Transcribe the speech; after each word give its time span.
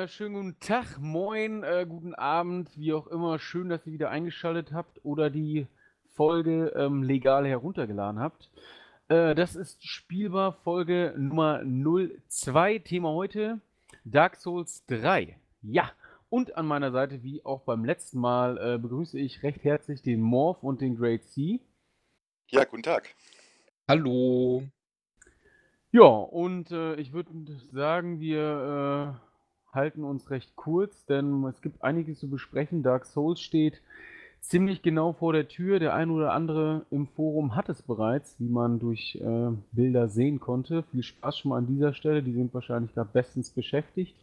Äh, 0.00 0.08
schönen 0.08 0.34
guten 0.34 0.60
Tag, 0.60 0.98
moin, 0.98 1.62
äh, 1.62 1.84
guten 1.86 2.14
Abend, 2.14 2.70
wie 2.78 2.94
auch 2.94 3.06
immer. 3.08 3.38
Schön, 3.38 3.68
dass 3.68 3.86
ihr 3.86 3.92
wieder 3.92 4.08
eingeschaltet 4.08 4.72
habt 4.72 5.04
oder 5.04 5.28
die 5.28 5.66
Folge 6.14 6.72
ähm, 6.74 7.02
legal 7.02 7.46
heruntergeladen 7.46 8.18
habt. 8.18 8.48
Äh, 9.08 9.34
das 9.34 9.56
ist 9.56 9.86
spielbar 9.86 10.54
Folge 10.64 11.12
Nummer 11.18 11.62
02. 12.28 12.78
Thema 12.78 13.10
heute 13.10 13.60
Dark 14.04 14.36
Souls 14.36 14.86
3. 14.86 15.36
Ja, 15.60 15.90
und 16.30 16.56
an 16.56 16.66
meiner 16.66 16.92
Seite, 16.92 17.22
wie 17.22 17.44
auch 17.44 17.60
beim 17.62 17.84
letzten 17.84 18.20
Mal, 18.20 18.56
äh, 18.56 18.78
begrüße 18.78 19.18
ich 19.18 19.42
recht 19.42 19.64
herzlich 19.64 20.00
den 20.00 20.22
Morph 20.22 20.62
und 20.62 20.80
den 20.80 20.96
Great 20.96 21.24
C. 21.24 21.60
Ja, 22.48 22.64
guten 22.64 22.84
Tag. 22.84 23.14
Hallo. 23.86 24.62
Ja, 25.92 26.04
und 26.04 26.70
äh, 26.70 26.94
ich 26.94 27.12
würde 27.12 27.32
sagen, 27.72 28.18
wir 28.20 29.18
äh, 29.20 29.29
halten 29.72 30.04
uns 30.04 30.30
recht 30.30 30.56
kurz, 30.56 31.06
denn 31.06 31.44
es 31.44 31.60
gibt 31.62 31.82
einiges 31.82 32.18
zu 32.18 32.28
besprechen. 32.28 32.82
Dark 32.82 33.06
Souls 33.06 33.40
steht 33.40 33.80
ziemlich 34.40 34.82
genau 34.82 35.12
vor 35.12 35.32
der 35.32 35.48
Tür. 35.48 35.78
Der 35.78 35.94
ein 35.94 36.10
oder 36.10 36.32
andere 36.32 36.86
im 36.90 37.06
Forum 37.06 37.54
hat 37.54 37.68
es 37.68 37.82
bereits, 37.82 38.38
wie 38.38 38.48
man 38.48 38.78
durch 38.78 39.16
äh, 39.16 39.50
Bilder 39.72 40.08
sehen 40.08 40.40
konnte. 40.40 40.82
Viel 40.90 41.02
Spaß 41.02 41.38
schon 41.38 41.50
mal 41.50 41.58
an 41.58 41.66
dieser 41.66 41.94
Stelle. 41.94 42.22
Die 42.22 42.32
sind 42.32 42.52
wahrscheinlich 42.54 42.94
gerade 42.94 43.10
bestens 43.12 43.50
beschäftigt. 43.50 44.16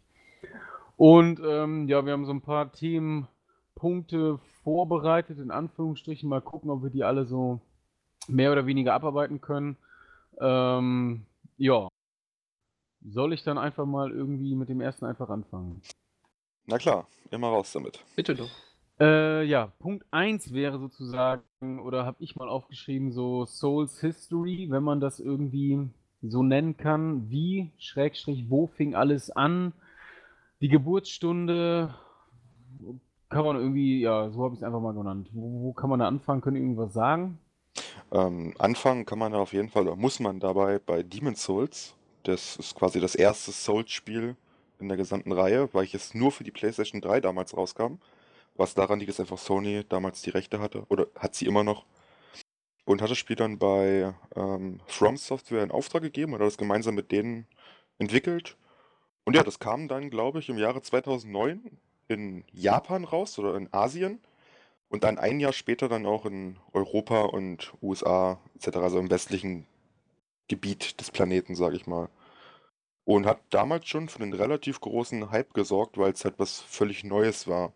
Und 0.96 1.40
ähm, 1.44 1.88
ja, 1.88 2.04
wir 2.04 2.12
haben 2.12 2.26
so 2.26 2.32
ein 2.32 2.40
paar 2.40 2.72
Themenpunkte 2.72 4.38
vorbereitet, 4.64 5.38
in 5.38 5.50
Anführungsstrichen. 5.50 6.28
Mal 6.28 6.40
gucken, 6.42 6.70
ob 6.70 6.82
wir 6.82 6.90
die 6.90 7.04
alle 7.04 7.24
so 7.24 7.60
mehr 8.26 8.52
oder 8.52 8.66
weniger 8.66 8.94
abarbeiten 8.94 9.40
können. 9.40 9.76
Ähm, 10.40 11.22
ja. 11.56 11.88
Soll 13.10 13.32
ich 13.32 13.42
dann 13.42 13.58
einfach 13.58 13.86
mal 13.86 14.10
irgendwie 14.10 14.54
mit 14.54 14.68
dem 14.68 14.80
ersten 14.80 15.06
einfach 15.06 15.30
anfangen? 15.30 15.80
Na 16.66 16.78
klar, 16.78 17.06
immer 17.30 17.48
raus 17.48 17.72
damit. 17.72 18.04
Bitte 18.16 18.34
doch. 18.34 18.50
Äh, 19.00 19.44
ja, 19.44 19.72
Punkt 19.78 20.04
1 20.10 20.52
wäre 20.52 20.78
sozusagen, 20.78 21.80
oder 21.80 22.04
habe 22.04 22.16
ich 22.20 22.36
mal 22.36 22.48
aufgeschrieben, 22.48 23.12
so 23.12 23.46
Souls 23.46 24.00
History, 24.00 24.66
wenn 24.70 24.82
man 24.82 25.00
das 25.00 25.20
irgendwie 25.20 25.88
so 26.20 26.42
nennen 26.42 26.76
kann. 26.76 27.30
Wie, 27.30 27.70
Schrägstrich, 27.78 28.50
wo 28.50 28.66
fing 28.66 28.94
alles 28.94 29.30
an? 29.30 29.72
Die 30.60 30.68
Geburtsstunde, 30.68 31.94
kann 33.28 33.44
man 33.44 33.56
irgendwie, 33.56 34.00
ja, 34.00 34.30
so 34.30 34.42
habe 34.42 34.54
ich 34.54 34.60
es 34.60 34.64
einfach 34.64 34.80
mal 34.80 34.94
genannt. 34.94 35.28
Wo, 35.32 35.62
wo, 35.62 35.72
kann 35.72 35.90
man 35.90 36.00
da 36.00 36.08
anfangen? 36.08 36.40
Können 36.40 36.56
irgendwas 36.56 36.92
sagen? 36.92 37.38
Ähm, 38.10 38.54
anfangen 38.58 39.06
kann 39.06 39.18
man 39.18 39.32
da 39.32 39.38
auf 39.38 39.52
jeden 39.52 39.68
Fall, 39.68 39.82
oder 39.82 39.96
muss 39.96 40.18
man 40.18 40.40
dabei 40.40 40.78
bei 40.78 41.02
Demon's 41.02 41.42
Souls. 41.42 41.94
Das 42.22 42.56
ist 42.56 42.74
quasi 42.74 43.00
das 43.00 43.14
erste 43.14 43.52
Souls-Spiel 43.52 44.36
in 44.80 44.88
der 44.88 44.96
gesamten 44.96 45.32
Reihe, 45.32 45.68
weil 45.72 45.84
ich 45.84 45.94
es 45.94 46.14
nur 46.14 46.32
für 46.32 46.44
die 46.44 46.50
PlayStation 46.50 47.00
3 47.00 47.20
damals 47.20 47.56
rauskam. 47.56 47.94
Was 48.54 48.74
daran 48.74 48.98
liegt, 48.98 49.10
dass 49.10 49.20
einfach 49.20 49.38
Sony 49.38 49.84
damals 49.88 50.22
die 50.22 50.30
Rechte 50.30 50.58
hatte, 50.60 50.84
oder 50.88 51.06
hat 51.16 51.34
sie 51.34 51.46
immer 51.46 51.64
noch. 51.64 51.84
Und 52.84 53.02
hat 53.02 53.10
das 53.10 53.18
Spiel 53.18 53.36
dann 53.36 53.58
bei 53.58 54.14
ähm, 54.34 54.80
From 54.86 55.16
Software 55.16 55.62
in 55.62 55.70
Auftrag 55.70 56.02
gegeben 56.02 56.32
oder 56.34 56.46
das 56.46 56.56
gemeinsam 56.56 56.94
mit 56.94 57.12
denen 57.12 57.46
entwickelt. 57.98 58.56
Und 59.24 59.36
ja, 59.36 59.42
das 59.42 59.58
kam 59.58 59.88
dann, 59.88 60.10
glaube 60.10 60.38
ich, 60.38 60.48
im 60.48 60.58
Jahre 60.58 60.80
2009 60.80 61.78
in 62.08 62.44
Japan 62.50 63.04
raus 63.04 63.38
oder 63.38 63.54
in 63.56 63.72
Asien. 63.72 64.20
Und 64.88 65.04
dann 65.04 65.18
ein 65.18 65.38
Jahr 65.38 65.52
später 65.52 65.88
dann 65.88 66.06
auch 66.06 66.24
in 66.24 66.56
Europa 66.72 67.22
und 67.22 67.74
USA 67.82 68.40
etc., 68.56 68.78
also 68.78 68.98
im 68.98 69.10
westlichen 69.10 69.66
Gebiet 70.48 71.00
des 71.00 71.10
Planeten, 71.10 71.54
sage 71.54 71.76
ich 71.76 71.86
mal. 71.86 72.08
Und 73.04 73.26
hat 73.26 73.40
damals 73.50 73.86
schon 73.86 74.08
für 74.08 74.22
einen 74.22 74.34
relativ 74.34 74.80
großen 74.80 75.30
Hype 75.30 75.54
gesorgt, 75.54 75.96
weil 75.96 76.12
es 76.12 76.24
halt 76.24 76.38
was 76.38 76.60
völlig 76.60 77.04
Neues 77.04 77.46
war. 77.46 77.72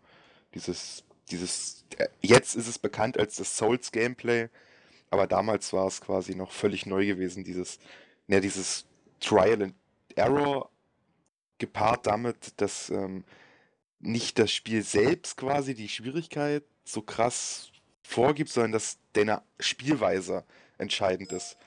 Dieses, 0.53 1.03
dieses, 1.31 1.85
äh, 1.97 2.07
jetzt 2.21 2.55
ist 2.55 2.67
es 2.67 2.77
bekannt 2.77 3.17
als 3.17 3.37
das 3.37 3.57
Souls-Gameplay, 3.57 4.49
aber 5.09 5.27
damals 5.27 5.73
war 5.73 5.87
es 5.87 6.01
quasi 6.01 6.35
noch 6.35 6.51
völlig 6.51 6.85
neu 6.85 7.05
gewesen, 7.05 7.43
dieses, 7.43 7.79
ja, 8.27 8.39
dieses 8.39 8.85
Trial 9.19 9.63
and 9.63 9.75
Error 10.15 10.69
gepaart 11.57 12.07
damit, 12.07 12.59
dass 12.61 12.89
ähm, 12.89 13.23
nicht 13.99 14.37
das 14.37 14.51
Spiel 14.51 14.83
selbst 14.83 15.37
quasi 15.37 15.73
die 15.73 15.89
Schwierigkeit 15.89 16.63
so 16.83 17.01
krass 17.01 17.71
vorgibt, 18.03 18.49
sondern 18.49 18.73
dass 18.73 18.97
deine 19.13 19.41
Spielweise 19.59 20.43
entscheidend 20.77 21.31
ist. 21.31 21.57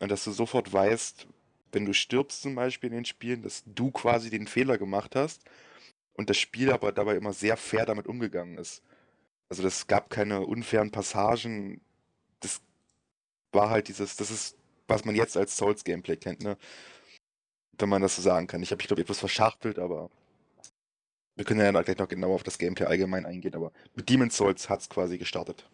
Und 0.00 0.10
dass 0.10 0.24
du 0.24 0.32
sofort 0.32 0.72
weißt, 0.72 1.26
wenn 1.72 1.84
du 1.84 1.92
stirbst 1.92 2.42
zum 2.42 2.54
Beispiel 2.54 2.90
in 2.90 2.96
den 2.96 3.04
Spielen, 3.04 3.42
dass 3.42 3.62
du 3.66 3.90
quasi 3.90 4.30
den 4.30 4.46
Fehler 4.46 4.78
gemacht 4.78 5.16
hast 5.16 5.42
und 6.14 6.30
das 6.30 6.38
Spiel 6.38 6.72
aber 6.72 6.92
dabei 6.92 7.16
immer 7.16 7.32
sehr 7.32 7.56
fair 7.56 7.86
damit 7.86 8.06
umgegangen 8.06 8.58
ist. 8.58 8.82
Also 9.48 9.66
es 9.66 9.86
gab 9.86 10.10
keine 10.10 10.40
unfairen 10.42 10.90
Passagen. 10.90 11.80
Das 12.40 12.60
war 13.52 13.70
halt 13.70 13.88
dieses, 13.88 14.16
das 14.16 14.30
ist, 14.30 14.56
was 14.88 15.04
man 15.04 15.14
jetzt 15.14 15.36
als 15.36 15.56
Souls-Gameplay 15.56 16.16
kennt, 16.16 16.42
ne? 16.42 16.56
Wenn 17.78 17.88
man 17.88 18.02
das 18.02 18.16
so 18.16 18.22
sagen 18.22 18.46
kann. 18.46 18.62
Ich 18.62 18.70
habe, 18.70 18.80
ich 18.82 18.86
glaube, 18.86 19.02
etwas 19.02 19.18
verschachtelt, 19.18 19.78
aber 19.78 20.10
wir 21.36 21.44
können 21.44 21.60
ja 21.60 21.82
gleich 21.82 21.98
noch 21.98 22.08
genauer 22.08 22.36
auf 22.36 22.42
das 22.44 22.58
Gameplay 22.58 22.86
allgemein 22.86 23.26
eingehen, 23.26 23.54
aber 23.54 23.72
mit 23.96 24.08
Demon's 24.08 24.36
Souls 24.36 24.68
hat 24.68 24.80
es 24.80 24.88
quasi 24.88 25.18
gestartet. 25.18 25.68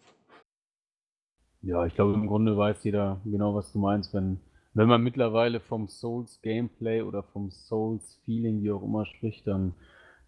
Ja, 1.63 1.85
ich 1.85 1.93
glaube, 1.93 2.13
im 2.13 2.27
Grunde 2.27 2.57
weiß 2.57 2.83
jeder 2.83 3.21
genau, 3.23 3.53
was 3.53 3.71
du 3.71 3.79
meinst, 3.79 4.13
wenn, 4.13 4.39
wenn 4.73 4.87
man 4.87 5.01
mittlerweile 5.01 5.59
vom 5.59 5.87
Souls-Gameplay 5.87 7.03
oder 7.03 7.23
vom 7.23 7.51
Souls-Feeling, 7.51 8.63
wie 8.63 8.71
auch 8.71 8.83
immer, 8.83 9.05
spricht, 9.05 9.45
dann 9.45 9.73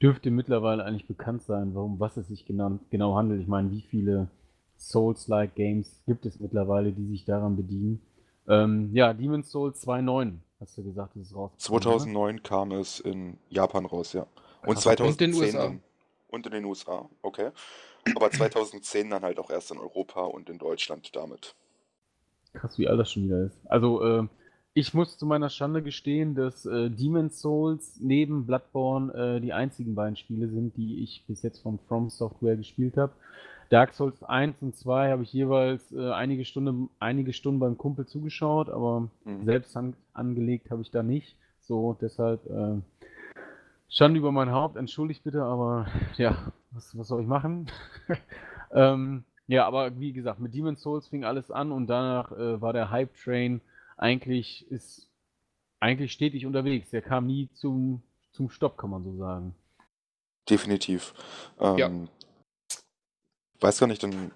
dürfte 0.01 0.29
mittlerweile 0.29 0.83
eigentlich 0.83 1.07
bekannt 1.07 1.41
sein, 1.43 1.73
warum 1.73 1.99
was 1.99 2.17
es 2.17 2.27
sich 2.27 2.45
genau, 2.45 2.79
genau 2.91 3.15
handelt. 3.15 3.41
Ich 3.41 3.47
meine, 3.47 3.71
wie 3.71 3.81
viele 3.81 4.29
Souls-like 4.77 5.55
Games 5.55 6.03
gibt 6.05 6.25
es 6.25 6.39
mittlerweile, 6.39 6.91
die 6.91 7.07
sich 7.07 7.25
daran 7.25 7.55
bedienen? 7.55 8.01
Ähm, 8.47 8.89
ja, 8.93 9.13
Demon's 9.13 9.49
Souls 9.49 9.87
2.9, 9.87 10.33
hast 10.59 10.77
du 10.77 10.83
gesagt, 10.83 11.15
ist 11.15 11.27
es 11.27 11.35
raus. 11.35 11.51
2009 11.57 12.35
oder? 12.35 12.43
kam 12.43 12.71
es 12.71 12.99
in 12.99 13.37
Japan 13.49 13.85
raus, 13.85 14.13
ja. 14.13 14.27
Und 14.65 14.77
2010 14.77 15.05
und 15.07 15.21
in 15.21 15.31
den 15.31 15.41
USA. 15.41 15.75
Und 16.29 16.45
in 16.45 16.51
den 16.51 16.65
USA, 16.65 17.09
okay. 17.21 17.51
Aber 18.15 18.31
2010 18.31 19.09
dann 19.09 19.23
halt 19.23 19.39
auch 19.39 19.49
erst 19.49 19.71
in 19.71 19.77
Europa 19.77 20.21
und 20.21 20.49
in 20.49 20.57
Deutschland 20.57 21.15
damit. 21.15 21.55
Krass, 22.53 22.77
wie 22.77 22.87
alt 22.87 22.99
das 22.99 23.11
schon 23.11 23.23
wieder 23.25 23.45
ist. 23.45 23.57
Also, 23.65 24.03
äh, 24.03 24.27
ich 24.75 24.93
muss 24.93 25.17
zu 25.17 25.25
meiner 25.25 25.49
Schande 25.49 25.83
gestehen, 25.83 26.33
dass 26.33 26.65
äh, 26.65 26.89
Demon's 26.89 27.39
Souls 27.39 27.99
neben 27.99 28.47
Bloodborne 28.47 29.13
äh, 29.13 29.39
die 29.39 29.53
einzigen 29.53 29.93
beiden 29.93 30.15
Spiele 30.15 30.49
sind, 30.49 30.75
die 30.77 31.03
ich 31.03 31.23
bis 31.27 31.43
jetzt 31.43 31.59
von 31.59 31.79
From 31.87 32.09
Software 32.09 32.55
gespielt 32.55 32.97
habe. 32.97 33.13
Dark 33.69 33.93
Souls 33.93 34.23
1 34.23 34.61
und 34.61 34.75
2 34.75 35.11
habe 35.11 35.23
ich 35.23 35.33
jeweils 35.33 35.91
äh, 35.91 36.11
einige, 36.11 36.45
Stunde, 36.45 36.89
einige 36.99 37.33
Stunden 37.33 37.59
beim 37.59 37.77
Kumpel 37.77 38.05
zugeschaut, 38.05 38.69
aber 38.69 39.09
mhm. 39.25 39.45
selbst 39.45 39.75
an, 39.77 39.95
angelegt 40.13 40.71
habe 40.71 40.81
ich 40.81 40.91
da 40.91 41.03
nicht. 41.03 41.35
So, 41.59 41.95
deshalb 41.99 42.45
äh, 42.47 42.81
Schande 43.89 44.19
über 44.19 44.31
mein 44.31 44.51
Haupt, 44.51 44.75
entschuldigt 44.75 45.23
bitte, 45.23 45.43
aber 45.43 45.87
ja, 46.17 46.51
was, 46.73 46.97
was 46.97 47.07
soll 47.07 47.21
ich 47.21 47.27
machen? 47.27 47.71
ähm, 48.71 49.23
ja, 49.47 49.65
aber 49.65 49.99
wie 49.99 50.13
gesagt, 50.13 50.39
mit 50.39 50.53
Demon's 50.53 50.81
Souls 50.81 51.07
fing 51.07 51.23
alles 51.23 51.51
an 51.51 51.71
und 51.71 51.87
danach 51.87 52.31
äh, 52.31 52.61
war 52.61 52.73
der 52.73 52.89
Hype-Train 52.89 53.61
eigentlich, 53.97 54.69
ist 54.71 55.09
eigentlich 55.79 56.13
stetig 56.13 56.45
unterwegs. 56.45 56.89
Der 56.91 57.01
kam 57.01 57.27
nie 57.27 57.49
zum, 57.53 58.01
zum 58.31 58.49
Stopp, 58.49 58.77
kann 58.77 58.89
man 58.89 59.03
so 59.03 59.15
sagen. 59.17 59.53
Definitiv. 60.49 61.13
Ähm, 61.59 61.77
ja. 61.77 61.91
Weiß 63.59 63.79
gar 63.79 63.87
nicht, 63.87 64.03
dann, 64.03 64.31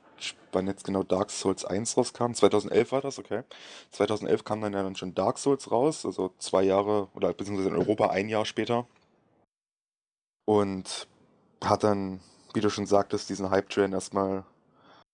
wann 0.51 0.67
jetzt 0.67 0.85
genau 0.85 1.03
Dark 1.03 1.31
Souls 1.31 1.65
1 1.65 1.97
rauskam. 1.97 2.33
2011 2.33 2.91
war 2.91 3.01
das, 3.01 3.19
okay. 3.19 3.43
2011 3.91 4.43
kam 4.43 4.61
dann 4.61 4.73
ja 4.73 4.83
dann 4.83 4.95
schon 4.95 5.15
Dark 5.15 5.37
Souls 5.37 5.71
raus, 5.71 6.05
also 6.05 6.33
zwei 6.37 6.63
Jahre 6.63 7.09
oder 7.13 7.33
beziehungsweise 7.33 7.69
in 7.69 7.75
Europa 7.75 8.09
ein 8.09 8.29
Jahr 8.29 8.45
später. 8.45 8.87
Und 10.45 11.07
hat 11.63 11.83
dann, 11.83 12.19
wie 12.53 12.61
du 12.61 12.69
schon 12.69 12.85
sagtest, 12.85 13.29
diesen 13.29 13.49
Hype-Train 13.49 13.93
erstmal 13.93 14.45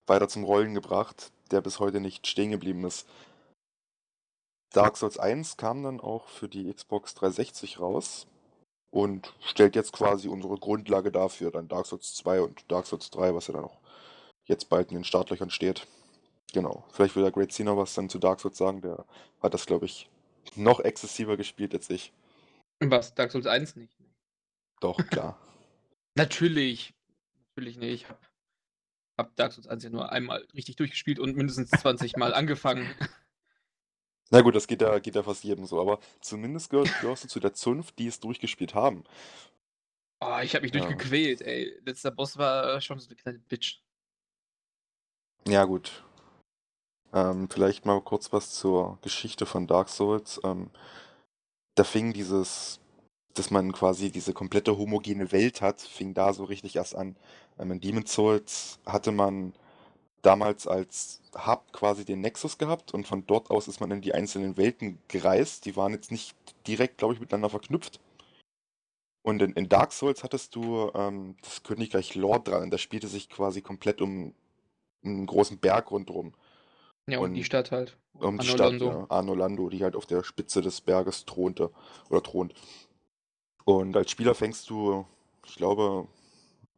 weiter 0.06 0.28
zum 0.28 0.44
Rollen 0.44 0.74
gebracht, 0.74 1.32
der 1.50 1.60
bis 1.60 1.80
heute 1.80 2.00
nicht 2.00 2.26
stehen 2.26 2.50
geblieben 2.50 2.84
ist. 2.84 3.06
Dark 4.72 4.96
Souls 4.96 5.18
1 5.18 5.56
kam 5.56 5.82
dann 5.82 6.00
auch 6.00 6.28
für 6.28 6.48
die 6.48 6.72
Xbox 6.72 7.14
360 7.14 7.78
raus 7.78 8.26
und 8.90 9.34
stellt 9.40 9.76
jetzt 9.76 9.92
quasi 9.92 10.28
unsere 10.28 10.56
Grundlage 10.56 11.12
dafür, 11.12 11.50
dann 11.50 11.68
Dark 11.68 11.86
Souls 11.86 12.14
2 12.14 12.40
und 12.42 12.70
Dark 12.70 12.86
Souls 12.86 13.10
3, 13.10 13.34
was 13.34 13.46
ja 13.46 13.54
dann 13.54 13.64
auch 13.64 13.78
jetzt 14.46 14.68
bald 14.68 14.90
in 14.90 14.96
den 14.96 15.04
Startlöchern 15.04 15.50
steht. 15.50 15.86
Genau. 16.52 16.84
Vielleicht 16.92 17.16
will 17.16 17.22
der 17.22 17.32
Great 17.32 17.52
Cena 17.52 17.76
was 17.76 17.94
dann 17.94 18.08
zu 18.08 18.18
Dark 18.18 18.40
Souls 18.40 18.58
sagen, 18.58 18.82
der 18.82 19.04
hat 19.42 19.54
das, 19.54 19.66
glaube 19.66 19.86
ich, 19.86 20.08
noch 20.56 20.80
exzessiver 20.80 21.36
gespielt 21.36 21.74
als 21.74 21.88
ich. 21.90 22.12
Was? 22.80 23.14
Dark 23.14 23.32
Souls 23.32 23.46
1 23.46 23.76
nicht? 23.76 23.96
Doch, 24.80 24.98
klar. 25.08 25.38
Natürlich. 26.16 26.94
Natürlich 27.56 27.76
nicht. 27.76 28.02
Ich 28.02 28.08
habe 28.08 28.18
hab 29.18 29.36
Dark 29.36 29.52
Souls 29.52 29.66
1 29.66 29.84
ja 29.84 29.90
nur 29.90 30.10
einmal 30.12 30.46
richtig 30.54 30.76
durchgespielt 30.76 31.18
und 31.18 31.36
mindestens 31.36 31.70
20 31.70 32.16
Mal 32.16 32.34
angefangen. 32.34 32.88
Na 34.30 34.40
gut, 34.40 34.54
das 34.56 34.66
geht 34.66 34.80
ja, 34.82 34.98
geht 34.98 35.14
ja 35.14 35.22
fast 35.22 35.44
jedem 35.44 35.66
so, 35.66 35.80
aber 35.80 36.00
zumindest 36.20 36.70
gehörst, 36.70 36.98
gehörst 37.00 37.24
du 37.24 37.28
zu 37.28 37.40
der 37.40 37.52
Zunft, 37.54 37.98
die 37.98 38.06
es 38.06 38.20
durchgespielt 38.20 38.74
haben. 38.74 39.04
Oh, 40.20 40.38
ich 40.42 40.54
habe 40.54 40.62
mich 40.64 40.74
Ja. 40.74 40.80
durchgequält, 40.80 41.42
ey. 41.42 41.78
Letzter 41.84 42.10
Boss 42.10 42.38
war 42.38 42.80
schon 42.80 42.98
so 42.98 43.08
eine 43.08 43.16
kleine 43.16 43.38
Bitch. 43.40 43.80
Ja, 45.46 45.64
gut. 45.64 46.02
Ähm, 47.12 47.48
vielleicht 47.50 47.84
mal 47.84 48.00
kurz 48.00 48.32
was 48.32 48.52
zur 48.54 48.98
Geschichte 49.02 49.46
von 49.46 49.66
Dark 49.66 49.88
Souls. 49.88 50.40
Ähm, 50.42 50.70
da 51.76 51.84
fing 51.84 52.12
dieses, 52.12 52.80
dass 53.34 53.50
man 53.50 53.72
quasi 53.72 54.10
diese 54.10 54.32
komplette 54.32 54.78
homogene 54.78 55.32
Welt 55.32 55.60
hat, 55.60 55.80
fing 55.80 56.14
da 56.14 56.32
so 56.32 56.44
richtig 56.44 56.76
erst 56.76 56.94
an. 56.94 57.16
Ähm, 57.58 57.72
in 57.72 57.80
Demon's 57.80 58.12
Souls 58.12 58.78
hatte 58.86 59.12
man 59.12 59.52
damals 60.22 60.66
als 60.66 61.20
Hub 61.34 61.72
quasi 61.72 62.04
den 62.04 62.20
Nexus 62.20 62.58
gehabt 62.58 62.94
und 62.94 63.06
von 63.06 63.26
dort 63.26 63.50
aus 63.50 63.68
ist 63.68 63.80
man 63.80 63.90
in 63.90 64.00
die 64.00 64.14
einzelnen 64.14 64.56
Welten 64.56 64.98
gereist. 65.08 65.66
Die 65.66 65.76
waren 65.76 65.92
jetzt 65.92 66.10
nicht 66.10 66.34
direkt, 66.66 66.98
glaube 66.98 67.14
ich, 67.14 67.20
miteinander 67.20 67.50
verknüpft. 67.50 68.00
Und 69.22 69.42
in, 69.42 69.52
in 69.52 69.68
Dark 69.68 69.92
Souls 69.92 70.22
hattest 70.22 70.54
du 70.54 70.90
ähm, 70.94 71.36
das 71.42 71.62
Königreich 71.62 72.14
Lord 72.14 72.48
dran. 72.48 72.70
Da 72.70 72.78
spielte 72.78 73.08
sich 73.08 73.28
quasi 73.28 73.62
komplett 73.62 74.00
um, 74.00 74.34
um 75.02 75.10
einen 75.10 75.26
großen 75.26 75.58
Berg 75.58 75.90
rundherum. 75.90 76.34
Ja, 77.06 77.18
und, 77.18 77.30
Und 77.30 77.34
die 77.34 77.44
Stadt 77.44 77.70
halt. 77.70 77.96
Um 78.14 78.38
die 78.38 78.46
Anno 78.46 78.54
Stadt, 78.54 78.80
ja, 78.80 79.06
Arno 79.08 79.34
Lando, 79.34 79.68
die 79.68 79.82
halt 79.82 79.96
auf 79.96 80.06
der 80.06 80.22
Spitze 80.24 80.62
des 80.62 80.80
Berges 80.80 81.24
thronte 81.24 81.70
oder 82.08 82.22
thront. 82.22 82.54
Und 83.64 83.96
als 83.96 84.10
Spieler 84.10 84.34
fängst 84.34 84.68
du, 84.70 85.06
ich 85.46 85.56
glaube, 85.56 86.06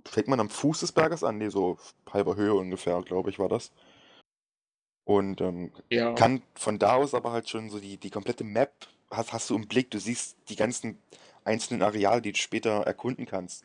fängt 0.04 0.28
man 0.28 0.40
am 0.40 0.50
Fuß 0.50 0.80
des 0.80 0.92
Berges 0.92 1.24
an, 1.24 1.38
nee, 1.38 1.48
so 1.48 1.78
halber 2.12 2.36
Höhe 2.36 2.54
ungefähr, 2.54 3.00
glaube 3.02 3.30
ich, 3.30 3.38
war 3.38 3.48
das. 3.48 3.72
Und 5.04 5.40
ähm, 5.40 5.72
Ja. 5.90 6.14
kann 6.14 6.42
von 6.54 6.78
da 6.78 6.94
aus 6.96 7.14
aber 7.14 7.32
halt 7.32 7.48
schon 7.48 7.70
so 7.70 7.78
die, 7.78 7.96
die 7.96 8.10
komplette 8.10 8.44
Map 8.44 8.72
hast, 9.10 9.32
hast 9.32 9.50
du 9.50 9.56
im 9.56 9.68
Blick. 9.68 9.90
Du 9.90 9.98
siehst 10.00 10.36
die 10.48 10.56
ganzen 10.56 10.98
einzelnen 11.44 11.82
Areale, 11.82 12.22
die 12.22 12.32
du 12.32 12.38
später 12.38 12.82
erkunden 12.82 13.26
kannst. 13.26 13.64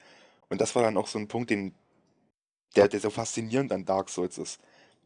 Und 0.50 0.62
das 0.62 0.76
war 0.76 0.84
dann 0.84 0.98
auch 0.98 1.08
so 1.08 1.18
ein 1.18 1.28
Punkt, 1.28 1.50
den, 1.50 1.74
der, 2.76 2.88
der 2.88 3.00
so 3.00 3.10
faszinierend 3.10 3.72
an 3.72 3.86
Dark 3.86 4.10
Souls 4.10 4.38
ist. 4.38 4.60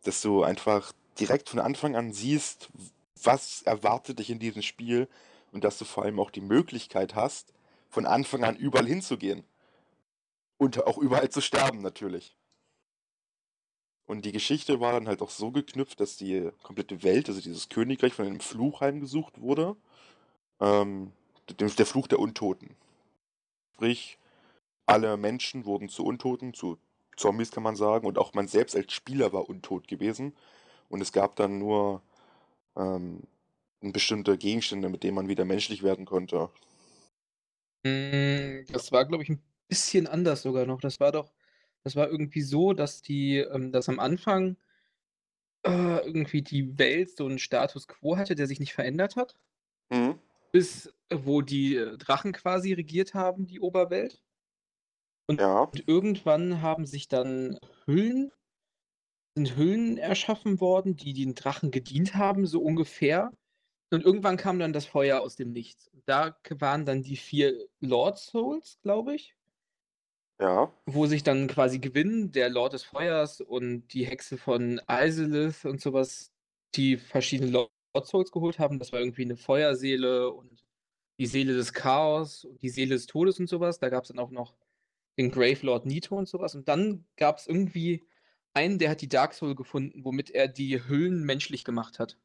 Dass 0.03 0.21
du 0.21 0.43
einfach 0.43 0.91
direkt 1.19 1.49
von 1.49 1.59
Anfang 1.59 1.95
an 1.95 2.11
siehst, 2.11 2.69
was 3.23 3.61
erwartet 3.61 4.19
dich 4.19 4.29
in 4.29 4.39
diesem 4.39 4.61
Spiel 4.61 5.07
und 5.53 5.63
dass 5.63 5.77
du 5.77 5.85
vor 5.85 6.03
allem 6.03 6.19
auch 6.19 6.31
die 6.31 6.41
Möglichkeit 6.41 7.15
hast, 7.15 7.53
von 7.95 8.05
Anfang 8.05 8.43
an 8.43 8.57
überall 8.57 8.85
hinzugehen. 8.85 9.45
Und 10.57 10.85
auch 10.85 10.97
überall 10.97 11.29
zu 11.29 11.41
sterben, 11.41 11.81
natürlich. 11.81 12.35
Und 14.05 14.25
die 14.25 14.33
Geschichte 14.33 14.81
war 14.81 14.91
dann 14.91 15.07
halt 15.07 15.21
auch 15.21 15.29
so 15.29 15.49
geknüpft, 15.51 16.01
dass 16.01 16.17
die 16.17 16.51
komplette 16.61 17.03
Welt, 17.03 17.29
also 17.29 17.39
dieses 17.39 17.69
Königreich, 17.69 18.13
von 18.13 18.25
einem 18.25 18.41
Fluch 18.41 18.81
heimgesucht 18.81 19.39
wurde. 19.39 19.77
Ähm, 20.59 21.13
der, 21.59 21.85
Fluch 21.85 22.07
der 22.07 22.19
Untoten. 22.19 22.75
Sprich, 23.75 24.17
alle 24.85 25.15
Menschen 25.15 25.65
wurden 25.65 25.87
zu 25.87 26.03
Untoten, 26.05 26.53
zu 26.53 26.77
Zombies 27.15 27.51
kann 27.51 27.63
man 27.63 27.77
sagen, 27.77 28.05
und 28.07 28.17
auch 28.17 28.33
man 28.33 28.49
selbst 28.49 28.75
als 28.75 28.91
Spieler 28.91 29.31
war 29.31 29.47
untot 29.47 29.87
gewesen. 29.87 30.35
Und 30.89 30.99
es 30.99 31.13
gab 31.13 31.37
dann 31.37 31.59
nur 31.59 32.01
ähm, 32.75 33.21
bestimmte 33.79 34.37
Gegenstände, 34.37 34.89
mit 34.89 35.03
denen 35.03 35.15
man 35.15 35.29
wieder 35.29 35.45
menschlich 35.45 35.81
werden 35.81 36.05
konnte. 36.05 36.49
Mm, 37.85 38.65
Das 38.71 38.91
war, 38.91 39.05
glaube 39.05 39.23
ich, 39.23 39.29
ein 39.29 39.43
bisschen 39.67 40.07
anders 40.07 40.41
sogar 40.41 40.65
noch. 40.65 40.81
Das 40.81 40.99
war 40.99 41.11
doch, 41.11 41.33
das 41.83 41.95
war 41.95 42.09
irgendwie 42.09 42.41
so, 42.41 42.73
dass 42.73 43.01
die, 43.01 43.37
ähm, 43.37 43.71
dass 43.71 43.89
am 43.89 43.99
Anfang 43.99 44.57
äh, 45.65 45.97
irgendwie 46.05 46.41
die 46.41 46.77
Welt 46.79 47.15
so 47.17 47.25
einen 47.27 47.39
Status 47.39 47.87
quo 47.87 48.15
hatte, 48.17 48.35
der 48.35 48.47
sich 48.47 48.59
nicht 48.59 48.73
verändert 48.73 49.15
hat, 49.17 49.35
Mhm. 49.91 50.19
bis 50.51 50.87
äh, 51.09 51.17
wo 51.23 51.41
die 51.43 51.75
äh, 51.75 51.97
Drachen 51.97 52.31
quasi 52.33 52.73
regiert 52.73 53.13
haben, 53.13 53.45
die 53.45 53.59
Oberwelt. 53.59 54.23
Ja, 55.37 55.71
Und 55.71 55.87
irgendwann 55.87 56.63
haben 56.63 56.87
sich 56.87 57.07
dann 57.07 57.59
Hüllen, 57.85 58.31
sind 59.37 59.55
Hüllen 59.55 59.97
erschaffen 59.97 60.59
worden, 60.59 60.95
die 60.97 61.13
den 61.13 61.35
Drachen 61.35 61.71
gedient 61.71 62.15
haben, 62.15 62.45
so 62.47 62.61
ungefähr. 62.61 63.31
Und 63.91 64.03
irgendwann 64.03 64.37
kam 64.37 64.59
dann 64.59 64.73
das 64.73 64.85
Feuer 64.85 65.21
aus 65.21 65.35
dem 65.35 65.51
Nichts. 65.51 65.91
Da 66.05 66.37
waren 66.49 66.85
dann 66.85 67.03
die 67.03 67.17
vier 67.17 67.67
Lord 67.79 68.17
Souls, 68.17 68.79
glaube 68.81 69.15
ich, 69.15 69.35
ja, 70.39 70.71
wo 70.85 71.05
sich 71.05 71.23
dann 71.23 71.47
quasi 71.47 71.79
gewinnen, 71.79 72.31
der 72.31 72.49
Lord 72.49 72.73
des 72.73 72.83
Feuers 72.83 73.41
und 73.41 73.87
die 73.93 74.05
Hexe 74.05 74.37
von 74.37 74.81
Isilith 74.89 75.65
und 75.65 75.81
sowas, 75.81 76.31
die 76.75 76.97
verschiedene 76.97 77.51
Lord 77.51 77.71
Souls 78.07 78.31
geholt 78.31 78.59
haben. 78.59 78.79
Das 78.79 78.91
war 78.91 78.99
irgendwie 78.99 79.23
eine 79.23 79.37
Feuerseele 79.37 80.29
und 80.31 80.65
die 81.19 81.25
Seele 81.27 81.53
des 81.55 81.73
Chaos 81.73 82.43
und 82.45 82.61
die 82.61 82.69
Seele 82.69 82.95
des 82.95 83.07
Todes 83.07 83.39
und 83.39 83.47
sowas. 83.47 83.79
Da 83.79 83.89
gab 83.89 84.03
es 84.03 84.09
dann 84.09 84.19
auch 84.19 84.31
noch 84.31 84.55
den 85.17 85.31
Grave 85.31 85.65
Lord 85.65 85.85
Nito 85.85 86.17
und 86.17 86.27
sowas. 86.27 86.55
Und 86.55 86.67
dann 86.67 87.05
gab 87.15 87.37
es 87.37 87.47
irgendwie 87.47 88.03
einen, 88.53 88.79
der 88.79 88.89
hat 88.89 89.01
die 89.01 89.09
Dark 89.09 89.33
Soul 89.33 89.55
gefunden, 89.55 90.03
womit 90.03 90.31
er 90.31 90.47
die 90.49 90.83
Hüllen 90.87 91.23
menschlich 91.23 91.63
gemacht 91.63 91.99
hat. 91.99 92.17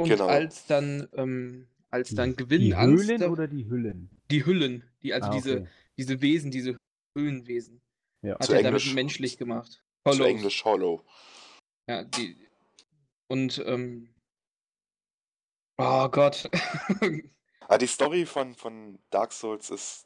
Und 0.00 0.08
Genau. 0.08 0.26
als 0.26 0.66
dann, 0.66 1.08
ähm, 1.14 1.66
als 1.90 2.10
dann 2.14 2.36
Gewinn 2.36 2.60
die 2.62 2.76
Höhlen 2.76 3.22
oder 3.24 3.46
die 3.48 3.68
Hüllen? 3.68 4.10
die 4.30 4.44
Hüllen, 4.46 4.84
die, 5.02 5.12
also 5.12 5.28
Ah, 5.28 5.32
diese, 5.34 5.52
okay. 5.60 5.68
diese 5.98 6.20
Wesen, 6.20 6.50
diese 6.50 6.76
Höhlenwesen, 7.16 7.80
Ja. 8.22 8.34
hat 8.34 8.44
Zu 8.44 8.52
er 8.54 8.62
damit 8.62 8.80
Englisch- 8.82 8.94
menschlich 8.94 9.36
gemacht. 9.38 9.72
zu 9.72 10.10
Hollows. 10.12 10.26
Englisch 10.26 10.64
Hollow. 10.64 11.04
Ja, 11.88 12.04
die. 12.04 12.36
Und, 13.28 13.62
ähm. 13.66 14.08
Oh 15.78 16.08
Gott. 16.08 16.48
Ah, 17.72 17.78
die 17.78 17.86
Story 17.86 18.26
von, 18.26 18.56
von 18.56 18.98
Dark 19.10 19.32
Souls 19.32 19.70
ist 19.70 20.04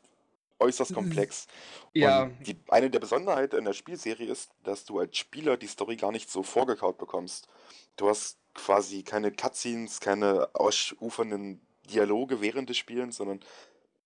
äußerst 0.58 0.93
komplex. 0.93 1.47
ja, 1.94 2.25
Und 2.25 2.47
die, 2.47 2.56
eine 2.69 2.90
der 2.90 3.00
Besonderheiten 3.00 3.56
in 3.56 3.64
der 3.64 3.73
Spielserie 3.73 4.26
ist, 4.31 4.50
dass 4.64 4.85
du 4.85 4.99
als 4.99 5.17
Spieler 5.17 5.56
die 5.56 5.67
Story 5.67 5.97
gar 5.97 6.12
nicht 6.12 6.31
so 6.31 6.43
vorgekaut 6.43 6.99
bekommst. 6.99 7.49
Du 7.97 8.06
hast 8.06 8.38
quasi 8.54 9.02
keine 9.02 9.32
Cutscenes, 9.32 10.00
keine 10.00 10.49
ausufernden 10.54 11.61
Dialoge 11.90 12.40
während 12.40 12.68
des 12.70 12.78
Spielens, 12.78 13.16
sondern 13.16 13.40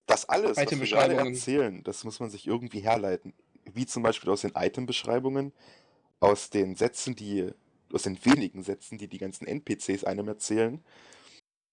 das 0.06 0.28
alles, 0.28 0.56
was 0.56 0.70
wir 0.70 0.86
gerade 0.86 1.14
erzählen, 1.14 1.82
das 1.84 2.02
muss 2.04 2.18
man 2.18 2.30
sich 2.30 2.46
irgendwie 2.46 2.80
herleiten. 2.80 3.34
Wie 3.70 3.84
zum 3.86 4.02
Beispiel 4.02 4.30
aus 4.30 4.40
den 4.40 4.52
Itembeschreibungen, 4.56 5.52
aus 6.20 6.48
den 6.50 6.74
Sätzen, 6.74 7.14
die, 7.14 7.50
aus 7.92 8.02
den 8.04 8.24
wenigen 8.24 8.62
Sätzen, 8.62 8.96
die 8.98 9.06
die 9.08 9.18
ganzen 9.18 9.46
NPCs 9.46 10.04
einem 10.04 10.26
erzählen. 10.28 10.82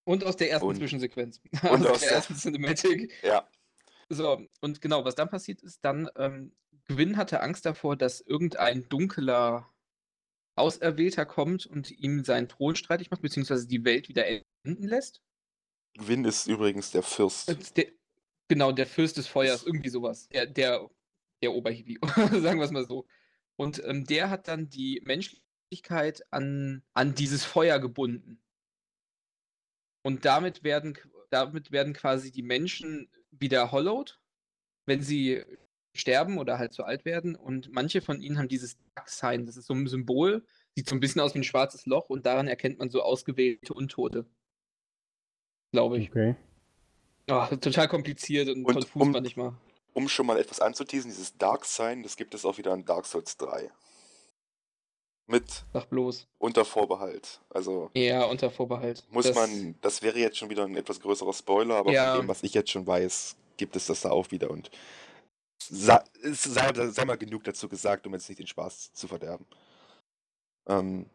und 0.03 0.23
aus 0.25 0.35
der 0.37 0.51
ersten 0.51 0.67
Und- 0.67 0.75
Zwischensequenz. 0.75 1.39
und 1.63 1.85
aus, 1.85 1.91
aus 1.91 1.99
der 2.01 2.09
der- 2.09 2.11
ersten 2.17 2.35
Cinematic. 2.35 3.11
Ja, 3.23 3.47
So, 4.09 4.45
und 4.61 4.81
genau, 4.81 5.03
was 5.05 5.15
dann 5.15 5.29
passiert 5.29 5.61
ist, 5.63 5.79
dann, 5.83 6.09
ähm, 6.17 6.51
Gwyn 6.87 7.17
hatte 7.17 7.41
Angst 7.41 7.65
davor, 7.65 7.95
dass 7.95 8.21
irgendein 8.21 8.87
dunkler 8.89 9.67
Auserwählter 10.55 11.25
kommt 11.25 11.65
und 11.65 11.91
ihm 11.91 12.23
seinen 12.23 12.47
Thron 12.47 12.75
streitig 12.75 13.11
macht, 13.11 13.21
beziehungsweise 13.21 13.67
die 13.67 13.83
Welt 13.83 14.09
wieder 14.09 14.25
enden 14.27 14.87
lässt. 14.87 15.21
Gwyn 15.97 16.25
ist 16.25 16.47
übrigens 16.47 16.91
der 16.91 17.03
Fürst. 17.03 17.49
Und 17.49 17.77
Der, 17.77 17.87
genau, 18.47 18.71
der 18.71 18.87
Fürst 18.87 19.17
des 19.17 19.27
Feuers, 19.27 19.63
irgendwie 19.63 19.89
sowas. 19.89 20.27
Der, 20.29 20.45
der, 20.45 20.89
der 21.41 21.53
Oberhiwi, 21.53 21.99
sagen 22.41 22.59
wir 22.59 22.65
es 22.65 22.71
mal 22.71 22.85
so. 22.85 23.05
Und 23.57 23.83
ähm, 23.85 24.05
der 24.05 24.29
hat 24.29 24.47
dann 24.47 24.69
die 24.69 25.01
Menschlichkeit 25.05 26.21
an, 26.31 26.83
an 26.93 27.15
dieses 27.15 27.45
Feuer 27.45 27.79
gebunden. 27.79 28.41
Und 30.03 30.25
damit 30.25 30.63
werden, 30.63 30.97
damit 31.29 31.71
werden 31.71 31.93
quasi 31.93 32.31
die 32.31 32.43
Menschen 32.43 33.09
wieder 33.31 33.71
hollowed, 33.71 34.19
wenn 34.85 35.01
sie 35.01 35.43
sterben 35.95 36.37
oder 36.37 36.57
halt 36.59 36.73
zu 36.73 36.83
alt 36.83 37.05
werden. 37.05 37.35
Und 37.35 37.71
manche 37.71 38.01
von 38.01 38.21
ihnen 38.21 38.37
haben 38.37 38.47
dieses 38.47 38.77
Dark 38.95 39.09
Sign. 39.09 39.45
Das 39.45 39.57
ist 39.57 39.65
so 39.67 39.73
ein 39.73 39.87
Symbol, 39.87 40.45
sieht 40.75 40.87
so 40.89 40.95
ein 40.95 40.99
bisschen 40.99 41.21
aus 41.21 41.33
wie 41.33 41.39
ein 41.39 41.43
schwarzes 41.43 41.85
Loch 41.85 42.09
und 42.09 42.25
daran 42.25 42.47
erkennt 42.47 42.79
man 42.79 42.89
so 42.89 43.01
ausgewählte 43.01 43.73
Untote. 43.73 44.25
Glaube 45.71 45.97
ich. 45.97 46.09
Okay. 46.09 46.35
Ah, 47.27 47.47
total 47.47 47.87
kompliziert 47.87 48.49
und, 48.49 48.65
Und 48.65 48.73
konfus 48.73 49.01
um- 49.01 49.11
manchmal. 49.11 49.53
Um 49.93 50.09
schon 50.09 50.25
mal 50.25 50.37
etwas 50.37 50.59
anzuteasen, 50.59 51.09
dieses 51.09 51.37
Dark 51.37 51.63
Sign, 51.65 52.03
das 52.03 52.17
gibt 52.17 52.33
es 52.35 52.43
auch 52.45 52.57
wieder 52.57 52.73
in 52.73 52.83
Dark 52.85 53.05
Souls 53.05 53.37
3. 53.37 53.71
Mit 55.27 55.65
Sag 55.73 55.89
bloß. 55.89 56.27
unter 56.37 56.65
Vorbehalt. 56.65 57.41
Also 57.49 57.89
Ja, 57.95 58.25
unter 58.25 58.51
Vorbehalt. 58.51 59.03
muss 59.09 59.25
Das- 59.25 59.35
man, 59.35 59.75
das 59.81 60.01
wäre 60.03 60.19
jetzt 60.19 60.37
schon 60.37 60.49
wieder 60.49 60.65
ein 60.65 60.75
etwas 60.75 60.99
größerer 60.99 61.33
Spoiler, 61.33 61.75
aber 61.75 61.91
Ja. 61.91 62.11
von 62.15 62.25
dem, 62.25 62.27
was 62.27 62.43
ich 62.43 62.53
jetzt 62.53 62.69
schon 62.69 62.85
weiß, 62.85 63.35
gibt 63.57 63.75
es 63.75 63.87
das 63.87 64.01
da 64.01 64.11
auch 64.11 64.29
wieder 64.31 64.51
und 64.51 64.69
sa- 65.67 66.03
es 66.23 66.43
sei, 66.43 66.73
sei 66.89 67.05
mal 67.05 67.17
genug 67.17 67.43
dazu 67.43 67.67
gesagt, 67.69 68.05
um 68.07 68.13
jetzt 68.13 68.29
nicht 68.29 68.39
den 68.39 68.47
Spaß 68.47 68.93
zu 68.93 69.07
verderben. 69.07 69.45
Ähm, 70.67 71.05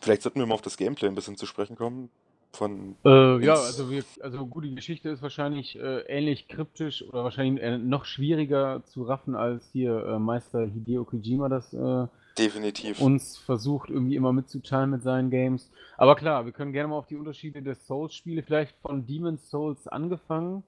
vielleicht 0.00 0.22
sollten 0.22 0.38
wir 0.38 0.46
mal 0.46 0.54
auf 0.54 0.62
das 0.62 0.76
Gameplay 0.76 1.08
ein 1.08 1.14
bisschen 1.14 1.36
zu 1.36 1.46
sprechen 1.46 1.76
kommen. 1.76 2.10
Von 2.52 2.96
Äh, 3.04 3.44
ja, 3.44 3.54
also, 3.54 3.90
wir, 3.90 4.02
also 4.22 4.44
gut, 4.44 4.64
die 4.64 4.74
Geschichte 4.74 5.08
ist 5.08 5.22
wahrscheinlich 5.22 5.78
äh, 5.78 6.00
ähnlich 6.08 6.48
kryptisch 6.48 7.02
oder 7.04 7.22
wahrscheinlich 7.22 7.62
äh, 7.62 7.78
noch 7.78 8.04
schwieriger 8.06 8.82
zu 8.86 9.04
raffen, 9.04 9.36
als 9.36 9.68
hier 9.72 10.04
äh, 10.04 10.18
Meister 10.18 10.66
Hideo 10.66 11.04
Kojima 11.04 11.48
das 11.48 11.72
äh, 11.72 12.06
definitiv. 12.36 13.00
uns 13.00 13.38
versucht, 13.38 13.88
irgendwie 13.88 14.16
immer 14.16 14.32
mitzuteilen 14.32 14.90
mit 14.90 15.02
seinen 15.04 15.30
Games. 15.30 15.70
Aber 15.96 16.16
klar, 16.16 16.44
wir 16.44 16.50
können 16.52 16.72
gerne 16.72 16.88
mal 16.88 16.96
auf 16.96 17.06
die 17.06 17.16
Unterschiede 17.16 17.62
der 17.62 17.76
Souls-Spiele, 17.76 18.42
vielleicht 18.42 18.74
von 18.82 19.06
Demon's 19.06 19.48
Souls 19.48 19.86
angefangen, 19.86 20.64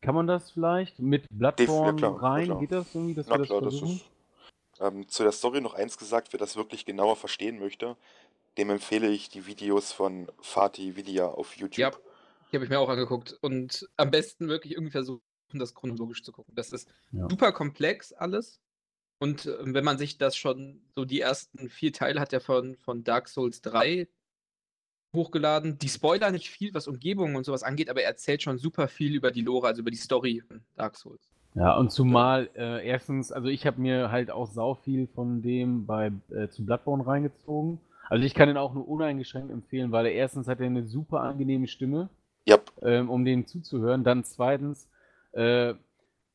Kann 0.00 0.14
man 0.14 0.26
das 0.26 0.50
vielleicht 0.50 0.98
mit 0.98 1.22
ja, 1.22 1.36
Bloodborne 1.36 1.98
klar, 1.98 2.12
ja, 2.12 2.18
rein? 2.18 2.44
klar. 2.46 2.60
Geht 2.60 2.72
das 2.72 2.94
irgendwie, 2.94 3.14
dass 3.14 3.26
Na 3.26 3.34
wir 3.34 3.38
das 3.38 3.48
klar, 3.48 3.60
das 3.60 3.78
versuchen? 3.78 3.96
ist. 3.96 4.10
Ähm, 4.80 5.08
zu 5.08 5.22
der 5.22 5.32
Story 5.32 5.60
noch 5.60 5.74
eins 5.74 5.98
gesagt, 5.98 6.32
wer 6.32 6.38
das 6.38 6.56
wirklich 6.56 6.86
genauer 6.86 7.16
verstehen 7.16 7.58
möchte, 7.58 7.96
dem 8.56 8.70
empfehle 8.70 9.08
ich 9.08 9.28
die 9.28 9.46
Videos 9.46 9.92
von 9.92 10.30
Fatih 10.40 10.96
Vidya 10.96 11.26
auf 11.28 11.56
YouTube. 11.56 11.78
Ja, 11.78 11.90
die 12.50 12.56
habe 12.56 12.64
ich 12.64 12.70
mir 12.70 12.80
auch 12.80 12.88
angeguckt. 12.88 13.36
Und 13.42 13.88
am 13.96 14.10
besten 14.10 14.48
wirklich 14.48 14.72
irgendwie 14.72 14.90
versuchen, 14.92 15.22
das 15.52 15.74
chronologisch 15.74 16.22
zu 16.22 16.32
gucken. 16.32 16.54
Das 16.54 16.72
ist 16.72 16.88
Ja. 17.12 17.28
super 17.28 17.52
komplex 17.52 18.12
alles. 18.12 18.60
Und 19.18 19.46
äh, 19.46 19.56
wenn 19.74 19.84
man 19.84 19.98
sich 19.98 20.16
das 20.18 20.36
schon, 20.36 20.82
so 20.96 21.04
die 21.04 21.20
ersten 21.20 21.68
vier 21.68 21.92
Teile 21.92 22.20
hat 22.20 22.32
er 22.32 22.40
von, 22.40 22.76
von 22.76 23.04
Dark 23.04 23.28
Souls 23.28 23.60
3 23.60 24.08
hochgeladen. 25.14 25.78
Die 25.78 25.88
spoilern 25.88 26.32
nicht 26.32 26.50
viel, 26.50 26.72
was 26.74 26.88
Umgebungen 26.88 27.36
und 27.36 27.44
sowas 27.44 27.62
angeht, 27.62 27.90
aber 27.90 28.02
er 28.02 28.08
erzählt 28.08 28.42
schon 28.42 28.58
super 28.58 28.88
viel 28.88 29.14
über 29.14 29.30
die 29.30 29.42
Lore, 29.42 29.68
also 29.68 29.80
über 29.80 29.90
die 29.90 29.96
Story 29.96 30.42
von 30.46 30.60
Dark 30.76 30.96
Souls. 30.96 31.28
Ja, 31.54 31.76
und 31.76 31.90
zumal 31.90 32.48
äh, 32.54 32.86
erstens, 32.86 33.32
also 33.32 33.48
ich 33.48 33.66
habe 33.66 33.80
mir 33.80 34.12
halt 34.12 34.30
auch 34.30 34.46
sau 34.46 34.74
viel 34.74 35.08
von 35.08 35.42
dem 35.42 35.84
bei 35.84 36.12
äh, 36.30 36.48
zu 36.48 36.64
Bloodborne 36.64 37.04
reingezogen. 37.06 37.80
Also 38.08 38.24
ich 38.24 38.34
kann 38.34 38.48
ihn 38.48 38.56
auch 38.56 38.72
nur 38.72 38.88
uneingeschränkt 38.88 39.50
empfehlen, 39.50 39.90
weil 39.92 40.06
er 40.06 40.12
erstens 40.12 40.46
hat 40.46 40.60
er 40.60 40.66
eine 40.66 40.84
super 40.84 41.20
angenehme 41.20 41.66
Stimme, 41.66 42.08
Yep. 42.48 42.72
ähm, 42.82 43.10
um 43.10 43.24
dem 43.24 43.46
zuzuhören. 43.46 44.04
Dann 44.04 44.24
zweitens 44.24 44.88
äh, 45.32 45.74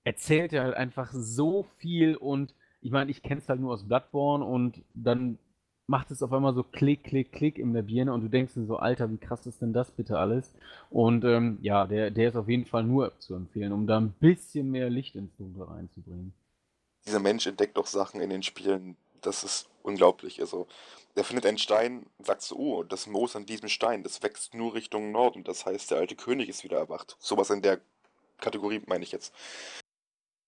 erzählt 0.03 0.53
er 0.53 0.63
halt 0.63 0.75
einfach 0.75 1.11
so 1.13 1.65
viel 1.77 2.15
und 2.15 2.53
ich 2.81 2.91
meine, 2.91 3.09
ich 3.09 3.23
kenne 3.23 3.39
es 3.41 3.49
halt 3.49 3.59
nur 3.59 3.73
aus 3.73 3.83
Bloodborne 3.87 4.45
und 4.45 4.81
dann 4.93 5.39
macht 5.87 6.11
es 6.11 6.23
auf 6.23 6.33
einmal 6.33 6.53
so 6.53 6.63
Klick, 6.63 7.03
Klick, 7.03 7.31
Klick 7.31 7.59
in 7.59 7.73
der 7.73 7.83
Birne 7.83 8.13
und 8.13 8.21
du 8.21 8.27
denkst 8.27 8.53
dir 8.55 8.65
so, 8.65 8.77
Alter, 8.77 9.11
wie 9.11 9.17
krass 9.17 9.45
ist 9.45 9.61
denn 9.61 9.73
das 9.73 9.91
bitte 9.91 10.17
alles? 10.17 10.53
Und 10.89 11.23
ähm, 11.25 11.59
ja, 11.61 11.85
der, 11.85 12.11
der 12.11 12.29
ist 12.29 12.35
auf 12.35 12.49
jeden 12.49 12.65
Fall 12.65 12.83
nur 12.83 13.17
zu 13.19 13.35
empfehlen, 13.35 13.71
um 13.71 13.87
da 13.87 13.97
ein 13.97 14.13
bisschen 14.19 14.71
mehr 14.71 14.89
Licht 14.89 15.15
ins 15.15 15.35
Dunkle 15.37 15.69
reinzubringen. 15.69 16.33
Dieser 17.05 17.19
Mensch 17.19 17.45
entdeckt 17.45 17.77
doch 17.77 17.85
Sachen 17.85 18.19
in 18.19 18.31
den 18.31 18.41
Spielen, 18.41 18.97
das 19.21 19.43
ist 19.43 19.69
unglaublich. 19.83 20.41
Also, 20.41 20.67
er 21.13 21.23
findet 21.23 21.45
einen 21.45 21.57
Stein, 21.57 22.05
sagt 22.19 22.41
so, 22.41 22.55
oh, 22.55 22.83
das 22.83 23.07
Moos 23.07 23.35
an 23.35 23.45
diesem 23.45 23.69
Stein, 23.69 24.03
das 24.03 24.21
wächst 24.23 24.53
nur 24.53 24.73
Richtung 24.73 25.11
Norden. 25.11 25.43
Das 25.43 25.65
heißt, 25.65 25.91
der 25.91 25.99
alte 25.99 26.15
König 26.15 26.49
ist 26.49 26.63
wieder 26.63 26.77
erwacht. 26.77 27.15
Sowas 27.19 27.49
in 27.51 27.61
der 27.61 27.79
Kategorie 28.39 28.81
meine 28.87 29.03
ich 29.03 29.11
jetzt. 29.11 29.33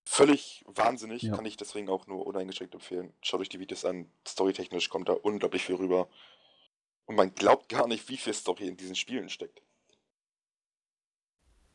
Völlig 0.09 0.63
wahnsinnig, 0.67 1.23
Ja. 1.23 1.35
kann 1.35 1.45
ich 1.45 1.57
deswegen 1.57 1.89
auch 1.89 2.07
nur 2.07 2.25
uneingeschränkt 2.25 2.73
empfehlen. 2.73 3.11
Schaut 3.21 3.41
euch 3.41 3.49
die 3.49 3.59
Videos 3.59 3.83
an. 3.83 4.09
Storytechnisch 4.25 4.87
kommt 4.89 5.09
da 5.09 5.13
unglaublich 5.13 5.63
viel 5.65 5.75
rüber. 5.75 6.07
Und 7.07 7.15
man 7.17 7.35
glaubt 7.35 7.67
gar 7.67 7.87
nicht, 7.87 8.07
wie 8.07 8.15
viel 8.15 8.33
Story 8.33 8.67
in 8.69 8.77
diesen 8.77 8.95
Spielen 8.95 9.27
steckt. 9.29 9.61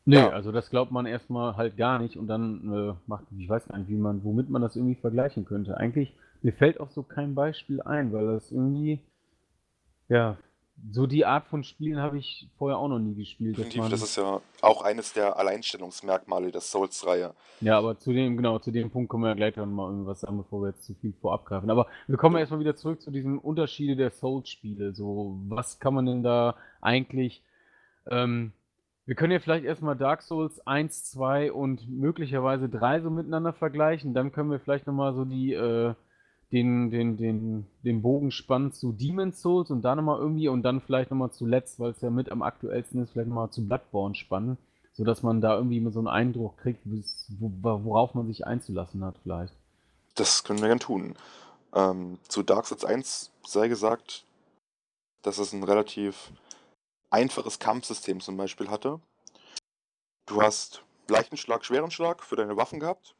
Nee, 0.05 0.15
Ja. 0.17 0.29
also 0.31 0.51
das 0.51 0.71
glaubt 0.71 0.91
man 0.91 1.05
erstmal 1.05 1.55
halt 1.57 1.77
gar 1.77 1.99
nicht 1.99 2.17
und 2.17 2.27
dann 2.27 2.73
äh, 2.73 2.95
macht, 3.05 3.25
ich 3.37 3.47
weiß 3.47 3.67
gar 3.67 3.77
nicht, 3.77 3.89
wie 3.89 3.95
man, 3.95 4.23
womit 4.23 4.49
man 4.49 4.63
das 4.63 4.75
irgendwie 4.75 4.95
vergleichen 4.99 5.45
könnte. 5.45 5.77
Eigentlich, 5.77 6.13
mir 6.41 6.53
fällt 6.53 6.79
auch 6.79 6.89
so 6.89 7.03
kein 7.03 7.35
Beispiel 7.35 7.81
ein, 7.83 8.11
weil 8.13 8.25
das 8.25 8.51
irgendwie, 8.51 8.99
ja, 10.09 10.37
so 10.91 11.07
die 11.07 11.25
Art 11.25 11.47
von 11.47 11.63
Spielen 11.63 11.99
habe 11.99 12.17
ich 12.17 12.49
vorher 12.57 12.77
auch 12.77 12.87
noch 12.87 12.99
nie 12.99 13.15
gespielt. 13.15 13.57
Definitiv, 13.57 13.89
das 13.89 14.03
ist 14.03 14.17
ja 14.17 14.41
auch 14.61 14.81
eines 14.81 15.13
der 15.13 15.37
Alleinstellungsmerkmale 15.37 16.51
der 16.51 16.61
Souls-Reihe. 16.61 17.33
ja, 17.61 17.77
aber 17.77 17.97
zu 17.97 18.11
dem, 18.11 18.35
genau, 18.37 18.59
zu 18.59 18.71
dem 18.71 18.89
Punkt 18.91 19.09
kommen 19.09 19.23
wir 19.23 19.29
ja 19.29 19.35
gleich 19.35 19.55
noch 19.55 19.65
mal 19.65 19.89
irgendwas 19.89 20.21
sagen, 20.21 20.37
bevor 20.37 20.61
wir 20.61 20.69
jetzt 20.69 20.83
zu 20.83 20.93
viel 20.95 21.13
vorab 21.13 21.45
greifen. 21.45 21.69
Aber 21.69 21.87
wir 22.07 22.17
kommen 22.17 22.37
erstmal 22.37 22.59
wieder 22.59 22.75
zurück 22.75 23.01
zu 23.01 23.11
diesen 23.11 23.37
Unterschiede 23.37 23.95
der 23.95 24.11
Souls-Spiele. 24.11 24.93
So, 24.93 25.39
was 25.47 25.79
kann 25.79 25.93
man 25.93 26.05
denn 26.05 26.23
da 26.23 26.55
eigentlich, 26.81 27.43
ähm, 28.09 28.53
wir 29.05 29.15
können 29.15 29.31
ja 29.31 29.39
vielleicht 29.39 29.65
erstmal 29.65 29.95
Dark 29.95 30.21
Souls 30.21 30.65
1, 30.65 31.11
2 31.11 31.51
und 31.51 31.87
möglicherweise 31.89 32.67
3 32.67 33.01
so 33.01 33.09
miteinander 33.09 33.53
vergleichen. 33.53 34.13
Dann 34.13 34.31
können 34.31 34.51
wir 34.51 34.59
vielleicht 34.59 34.87
nochmal 34.87 35.13
so 35.13 35.23
die, 35.23 35.53
äh, 35.53 35.93
den, 36.53 36.91
den, 36.91 37.17
den, 37.17 37.65
den 37.83 38.03
Bogen 38.03 38.29
spannen 38.29 38.71
zu 38.71 38.91
Demon's 38.91 39.41
Souls 39.41 39.71
und 39.71 39.81
da 39.81 39.95
nochmal 39.95 40.19
irgendwie 40.19 40.47
und 40.47 40.61
dann 40.61 40.81
vielleicht 40.81 41.09
nochmal 41.09 41.31
zuletzt, 41.31 41.79
weil 41.79 41.91
es 41.91 42.01
ja 42.01 42.11
mit 42.11 42.31
am 42.31 42.43
aktuellsten 42.43 43.01
ist, 43.01 43.11
vielleicht 43.11 43.27
nochmal 43.27 43.49
zu 43.49 43.67
Bloodborne 43.67 44.13
spannen, 44.13 44.59
sodass 44.93 45.23
man 45.23 45.41
da 45.41 45.55
irgendwie 45.55 45.83
so 45.91 45.97
einen 45.97 46.07
Eindruck 46.07 46.57
kriegt, 46.59 46.81
worauf 46.85 48.13
man 48.13 48.27
sich 48.27 48.45
einzulassen 48.45 49.03
hat 49.03 49.15
vielleicht. 49.23 49.55
Das 50.13 50.43
können 50.43 50.61
wir 50.61 50.67
gern 50.67 50.79
tun. 50.79 51.15
Ähm, 51.73 52.19
zu 52.27 52.43
Dark 52.43 52.67
Souls 52.67 52.85
1 52.85 53.31
sei 53.47 53.67
gesagt, 53.67 54.23
dass 55.23 55.39
es 55.39 55.53
ein 55.53 55.63
relativ 55.63 56.31
einfaches 57.09 57.57
Kampfsystem 57.57 58.19
zum 58.19 58.37
Beispiel 58.37 58.69
hatte. 58.69 58.99
Du 60.27 60.39
hast 60.39 60.83
leichten 61.07 61.37
Schlag, 61.37 61.65
schweren 61.65 61.89
Schlag 61.89 62.23
für 62.23 62.35
deine 62.35 62.57
Waffen 62.57 62.79
gehabt. 62.79 63.15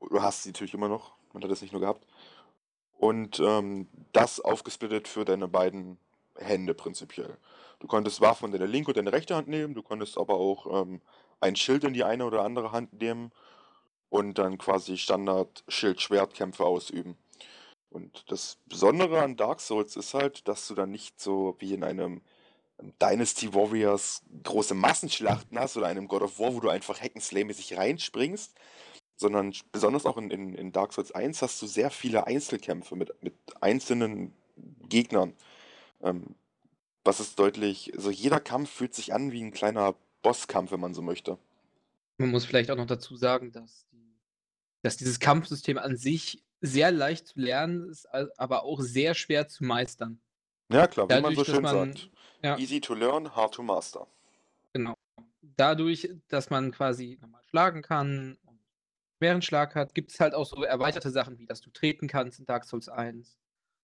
Du 0.00 0.22
hast 0.22 0.44
sie 0.44 0.48
natürlich 0.48 0.72
immer 0.72 0.88
noch, 0.88 1.12
man 1.34 1.42
hat 1.42 1.50
es 1.50 1.60
nicht 1.60 1.72
nur 1.72 1.82
gehabt. 1.82 2.06
Und 3.00 3.40
ähm, 3.40 3.88
das 4.12 4.40
aufgesplittet 4.40 5.08
für 5.08 5.24
deine 5.24 5.48
beiden 5.48 5.96
Hände 6.36 6.74
prinzipiell. 6.74 7.38
Du 7.78 7.86
konntest 7.86 8.20
Waffen 8.20 8.44
in 8.46 8.52
deine 8.52 8.66
linke 8.66 8.90
und 8.90 8.98
deine 8.98 9.10
rechte 9.10 9.34
Hand 9.34 9.48
nehmen, 9.48 9.72
du 9.72 9.82
konntest 9.82 10.18
aber 10.18 10.34
auch 10.34 10.82
ähm, 10.82 11.00
ein 11.40 11.56
Schild 11.56 11.84
in 11.84 11.94
die 11.94 12.04
eine 12.04 12.26
oder 12.26 12.42
andere 12.42 12.72
Hand 12.72 13.00
nehmen 13.00 13.32
und 14.10 14.36
dann 14.36 14.58
quasi 14.58 14.98
Standard-Schild-Schwertkämpfe 14.98 16.62
ausüben. 16.62 17.16
Und 17.88 18.30
das 18.30 18.58
Besondere 18.66 19.22
an 19.22 19.38
Dark 19.38 19.62
Souls 19.62 19.96
ist 19.96 20.12
halt, 20.12 20.46
dass 20.46 20.68
du 20.68 20.74
dann 20.74 20.90
nicht 20.90 21.18
so 21.18 21.56
wie 21.58 21.72
in 21.72 21.84
einem 21.84 22.20
Dynasty 23.00 23.54
Warriors 23.54 24.20
große 24.44 24.74
Massenschlachten 24.74 25.58
hast 25.58 25.78
oder 25.78 25.86
einem 25.86 26.06
God 26.06 26.20
of 26.20 26.38
War, 26.38 26.54
wo 26.54 26.60
du 26.60 26.68
einfach 26.68 27.00
Hack'n'Slay-mäßig 27.00 27.78
reinspringst, 27.78 28.54
sondern 29.20 29.52
besonders 29.70 30.06
auch 30.06 30.16
in, 30.16 30.30
in, 30.30 30.54
in 30.54 30.72
Dark 30.72 30.92
Souls 30.94 31.12
1 31.12 31.42
hast 31.42 31.60
du 31.60 31.66
sehr 31.66 31.90
viele 31.90 32.26
Einzelkämpfe 32.26 32.96
mit, 32.96 33.12
mit 33.22 33.34
einzelnen 33.60 34.32
Gegnern. 34.88 35.34
Ähm, 36.02 36.34
was 37.04 37.20
ist 37.20 37.38
deutlich, 37.38 37.92
also 37.94 38.10
jeder 38.10 38.40
Kampf 38.40 38.70
fühlt 38.70 38.94
sich 38.94 39.12
an 39.12 39.30
wie 39.30 39.42
ein 39.42 39.52
kleiner 39.52 39.94
Bosskampf, 40.22 40.72
wenn 40.72 40.80
man 40.80 40.94
so 40.94 41.02
möchte. 41.02 41.38
Man 42.18 42.30
muss 42.30 42.44
vielleicht 42.46 42.70
auch 42.70 42.76
noch 42.76 42.86
dazu 42.86 43.14
sagen, 43.16 43.52
dass, 43.52 43.86
die, 43.92 44.16
dass 44.82 44.96
dieses 44.96 45.20
Kampfsystem 45.20 45.76
an 45.78 45.96
sich 45.96 46.42
sehr 46.62 46.90
leicht 46.90 47.28
zu 47.28 47.40
lernen 47.40 47.88
ist, 47.90 48.06
aber 48.38 48.64
auch 48.64 48.80
sehr 48.80 49.14
schwer 49.14 49.48
zu 49.48 49.64
meistern. 49.64 50.18
Ja, 50.72 50.86
klar, 50.86 51.08
wie 51.08 51.14
man 51.14 51.22
Dadurch, 51.34 51.38
so 51.38 51.44
schön 51.54 51.62
man- 51.62 51.92
sagt. 51.94 52.10
ja. 52.42 52.56
Easy 52.58 52.80
to 52.80 52.94
learn, 52.94 53.34
hard 53.36 53.54
to 53.54 53.62
master. 53.62 54.06
Genau. 54.72 54.94
Dadurch, 55.56 56.08
dass 56.28 56.48
man 56.48 56.70
quasi 56.70 57.18
nochmal 57.20 57.42
schlagen 57.50 57.82
kann 57.82 58.38
schweren 59.20 59.42
Schlag 59.42 59.74
hat, 59.74 59.94
gibt 59.94 60.12
es 60.12 60.18
halt 60.18 60.34
auch 60.34 60.46
so 60.46 60.62
erweiterte 60.64 61.10
Sachen, 61.10 61.38
wie 61.38 61.44
dass 61.44 61.60
du 61.60 61.68
treten 61.68 62.08
kannst 62.08 62.38
in 62.38 62.46
Dark 62.46 62.64
Souls 62.64 62.88
1 62.88 63.36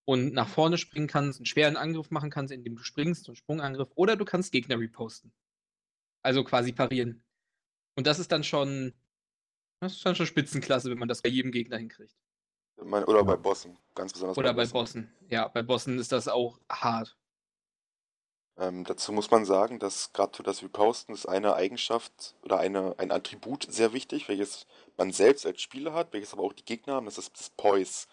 und 0.07 0.33
nach 0.33 0.49
vorne 0.49 0.79
springen 0.79 1.09
kannst, 1.09 1.41
einen 1.41 1.47
schweren 1.47 1.77
Angriff 1.77 2.11
machen 2.11 2.31
kannst, 2.31 2.55
indem 2.55 2.77
du 2.77 2.83
springst, 2.83 3.29
einen 3.29 3.37
Sprungangriff, 3.37 3.91
oder 3.97 4.17
du 4.17 4.25
kannst 4.25 4.51
Gegner 4.51 4.79
reposten. 4.79 5.33
Also 6.23 6.43
quasi 6.43 6.73
parieren. 6.73 7.23
Und 7.97 8.07
das 8.07 8.19
ist 8.19 8.33
dann 8.33 8.45
schon, 8.45 8.95
das 9.81 9.93
ist 9.93 10.07
dann 10.07 10.15
schon 10.15 10.27
Spitzenklasse, 10.27 10.91
wenn 10.91 10.99
man 10.99 11.09
das 11.09 11.21
bei 11.21 11.29
jedem 11.29 11.53
Gegner 11.53 11.77
hinkriegt. 11.77 12.17
Oder 12.79 13.25
bei 13.25 13.37
Bossen, 13.37 13.77
ganz 13.95 14.15
besonders 14.15 14.39
Oder 14.39 14.55
bei 14.55 14.65
Bossen. 14.65 15.13
Ja, 15.29 15.49
bei 15.49 15.63
Bossen 15.63 15.99
ist 15.99 16.13
das 16.13 16.29
auch 16.29 16.61
hart. 16.71 17.17
Ähm, 18.59 18.85
dazu 18.85 19.13
muss 19.13 19.31
man 19.31 19.45
sagen, 19.45 19.79
dass 19.79 20.15
gerade 20.15 20.35
für 20.35 20.43
das 20.43 20.63
Reposten 20.63 21.15
ist 21.15 21.27
eine 21.27 21.55
Eigenschaft 21.55 22.35
oder 22.43 22.59
eine, 22.59 22.95
ein 22.99 23.11
Attribut 23.11 23.67
sehr 23.71 23.93
wichtig, 23.93 24.29
welches 24.29 24.67
man 24.97 25.13
selbst 25.13 25.47
als 25.47 25.61
Spieler 25.61 25.93
hat, 25.93 26.13
welches 26.13 26.33
aber 26.33 26.43
auch 26.43 26.53
die 26.53 26.65
Gegner 26.65 26.95
haben, 26.95 27.07
das 27.07 27.19
ist 27.19 27.39
das 27.39 27.51
Poise. 27.51 28.07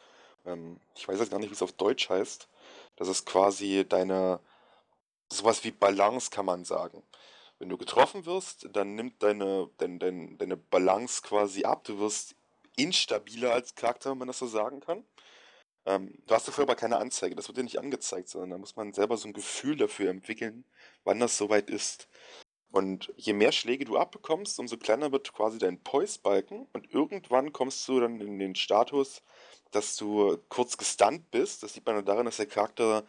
Ähm, 0.46 0.80
ich 0.96 1.08
weiß 1.08 1.20
jetzt 1.20 1.32
gar 1.32 1.40
nicht, 1.40 1.50
wie 1.50 1.56
es 1.56 1.62
auf 1.62 1.74
Deutsch 1.74 2.10
heißt. 2.10 2.48
Das 2.96 3.08
ist 3.08 3.26
quasi 3.26 3.86
deine, 3.88 4.40
sowas 5.32 5.64
wie 5.64 5.72
Balance 5.72 6.30
kann 6.30 6.46
man 6.46 6.66
sagen. 6.66 7.04
Wenn 7.60 7.70
du 7.70 7.78
getroffen 7.78 8.26
wirst, 8.26 8.68
dann 8.74 8.96
nimmt 8.96 9.24
deine, 9.24 9.70
dein, 9.78 10.00
dein, 10.00 10.38
deine 10.38 10.58
Balance 10.58 11.22
quasi 11.22 11.64
ab. 11.64 11.84
Du 11.86 12.00
wirst 12.00 12.36
instabiler 12.76 13.54
als 13.54 13.76
Charakter, 13.76 14.12
wenn 14.12 14.18
man 14.18 14.28
das 14.28 14.40
so 14.40 14.48
sagen 14.48 14.80
kann. 14.82 15.06
Ähm, 15.86 16.14
du 16.28 16.34
hast 16.36 16.48
dafür 16.48 16.64
aber 16.64 16.76
keine 16.76 16.98
Anzeige, 16.98 17.36
das 17.36 17.48
wird 17.48 17.58
dir 17.58 17.64
nicht 17.64 17.80
angezeigt, 17.80 18.30
sondern 18.30 18.52
da 18.52 18.58
muss 18.58 18.76
man 18.76 18.94
selber 18.94 19.18
so 19.18 19.28
ein 19.28 19.34
Gefühl 19.34 19.76
dafür 19.76 20.10
entwickeln, 20.10 20.64
wann 21.04 21.20
das 21.20 21.38
soweit 21.38 21.70
ist. 21.70 22.08
Und 22.74 23.14
je 23.18 23.34
mehr 23.34 23.52
Schläge 23.52 23.86
du 23.86 24.00
abbekommst, 24.00 24.58
umso 24.58 24.78
kleiner 24.78 25.12
wird 25.12 25.32
quasi 25.32 25.60
dein 25.60 25.78
Poise-Balken 25.78 26.66
und 26.74 26.92
irgendwann 26.92 27.54
kommst 27.54 27.88
du 27.88 28.00
dann 28.00 28.20
in 28.20 28.40
den 28.40 28.56
Status, 28.56 29.22
dass 29.70 29.96
du 29.96 30.40
kurz 30.50 30.76
gestunt 30.76 31.30
bist. 31.30 31.62
Das 31.62 31.74
sieht 31.74 31.86
man 31.86 31.98
dann 31.98 32.06
daran, 32.06 32.26
dass 32.26 32.38
der 32.38 32.48
Charakter 32.48 33.06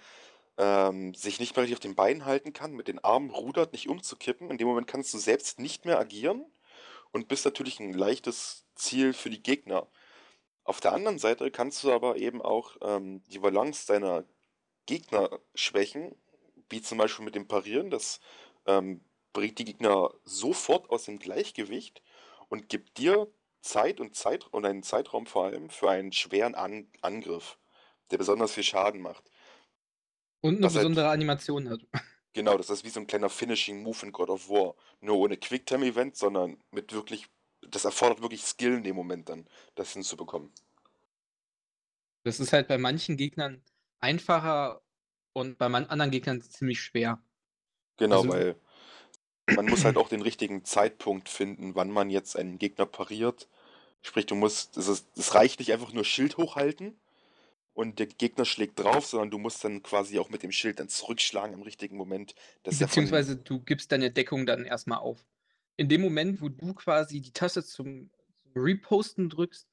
ähm, 0.59 1.15
sich 1.15 1.41
nicht 1.41 1.57
mehr 1.57 1.63
richtig 1.63 1.77
auf 1.77 1.81
den 1.81 1.95
Beinen 1.95 2.27
halten 2.27 2.53
kann, 2.53 2.75
mit 2.75 2.89
den 2.89 3.03
Armen 3.03 3.31
rudert, 3.31 3.73
nicht 3.73 3.89
umzukippen. 3.89 4.51
In 4.51 4.59
dem 4.59 4.69
Moment 4.69 4.87
kannst 4.87 5.15
du 5.15 5.19
selbst 5.19 5.59
nicht 5.59 5.87
mehr 5.87 5.99
agieren 5.99 6.45
und 7.13 7.29
bist 7.29 7.47
natürlich 7.47 7.81
ein 7.81 7.95
leichtes 7.95 8.67
Ziel 8.75 9.15
für 9.15 9.31
die 9.31 9.43
Gegner. 9.43 9.89
Auf 10.65 10.83
der 10.83 10.93
anderen 10.93 11.19
Seite 11.19 11.51
kannst 11.51 11.83
du 11.85 11.91
aber 11.91 12.17
eben 12.17 12.43
auch 12.43 12.77
ähm, 12.83 13.23
die 13.29 13.39
Balance 13.39 13.87
deiner 13.87 14.25
Gegner 14.85 15.41
schwächen, 15.55 16.15
wie 16.69 16.83
zum 16.83 16.99
Beispiel 16.99 17.25
mit 17.25 17.35
dem 17.35 17.49
Parieren. 17.49 17.89
Das 17.89 18.21
ähm, 18.67 19.01
bringt 19.35 19.59
die 19.59 19.67
Gegner 19.67 20.11
sofort 20.25 20.89
aus 20.89 21.05
dem 21.05 21.19
Gleichgewicht. 21.19 22.03
und 22.49 22.69
gibt 22.69 22.99
dir 22.99 23.27
Zeit 23.63 23.99
und 24.01 24.15
Zeit 24.15 24.47
und 24.53 24.65
einen 24.67 24.83
Zeitraum 24.83 25.27
vor 25.27 25.45
allem 25.47 25.71
für 25.71 25.91
einen 25.91 26.13
schweren 26.13 26.55
An 26.55 26.87
Angriff, 27.03 27.59
der 28.11 28.19
besonders 28.19 28.53
viel 28.53 28.63
Schaden 28.63 29.01
macht. 29.01 29.25
Und 30.43 30.57
eine 30.57 30.67
Was 30.67 30.75
halt- 30.75 30.83
besondere 30.83 31.09
Animation 31.11 31.69
hat. 31.69 31.81
Genau, 32.37 32.57
das 32.59 32.69
ist 32.69 32.83
wie 32.85 32.89
so 32.91 32.99
ein 32.99 33.07
kleiner 33.07 33.29
Finishing 33.31 33.83
Move 33.85 34.07
in 34.07 34.11
God 34.13 34.29
of 34.29 34.49
War. 34.49 34.75
Nur 35.01 35.19
ohne 35.19 35.37
Quicktime-Event, 35.37 36.17
sondern 36.17 36.61
mit 36.73 36.93
wirklich, 36.93 37.29
das 37.61 37.85
erfordert 37.85 38.23
wirklich 38.23 38.43
Skill 38.43 38.75
in 38.75 38.83
dem 38.83 38.97
Moment 38.97 39.29
dann, 39.29 39.47
das 39.77 39.93
hinzubekommen. 39.93 40.53
Das 42.25 42.41
ist 42.41 42.53
halt 42.53 42.67
bei 42.67 42.77
manchen 42.77 43.17
Gegnern 43.17 43.63
einfacher 44.01 44.83
und 45.33 45.59
bei 45.59 45.67
anderen 45.67 46.11
Gegnern 46.11 46.43
ziemlich 46.43 46.81
schwer. 46.81 47.23
Genau, 47.99 48.17
Also- 48.23 48.29
weil 48.31 48.57
man 49.47 49.67
muss 49.67 49.85
halt 49.85 49.97
auch 49.97 50.09
den 50.09 50.23
richtigen 50.23 50.65
Zeitpunkt 50.65 51.29
finden, 51.29 51.75
wann 51.75 51.91
man 51.91 52.11
jetzt 52.11 52.37
einen 52.37 52.59
Gegner 52.59 52.87
pariert. 52.87 53.49
Sprich, 54.03 54.27
du 54.27 54.35
musst, 54.35 54.77
es, 54.77 54.89
ist, 54.89 55.07
es 55.17 55.35
reicht 55.35 55.59
nicht 55.59 55.73
einfach 55.73 55.93
nur 55.93 56.05
Schild 56.05 56.37
hochhalten 56.37 56.95
und 57.75 57.99
der 57.99 58.07
Gegner 58.07 58.45
schlägt 58.45 58.79
drauf, 58.79 59.07
sondern 59.07 59.31
du 59.31 59.39
musst 59.39 59.65
dann 59.65 59.83
quasi 59.83 60.19
auch 60.19 60.31
mit 60.31 60.43
dem 60.43 60.53
Schild 60.53 60.81
dann 60.81 60.89
zurückschlagen 60.89 61.55
im 61.55 61.63
richtigen 61.63 61.97
Moment. 61.97 62.35
Beziehungsweise 62.63 63.37
du 63.37 63.61
gibst 63.61 63.93
deine 63.93 64.11
Deckung 64.11 64.47
dann 64.47 64.65
erstmal 64.65 64.99
auf. 64.99 65.25
In 65.77 65.89
dem 65.89 66.01
Moment, 66.01 66.41
wo 66.41 66.49
du 66.49 66.73
quasi 66.73 67.21
die 67.21 67.33
Taste 67.33 67.65
zum, 67.65 68.11
zum 68.43 68.63
Reposten 68.63 69.29
drückst, 69.29 69.67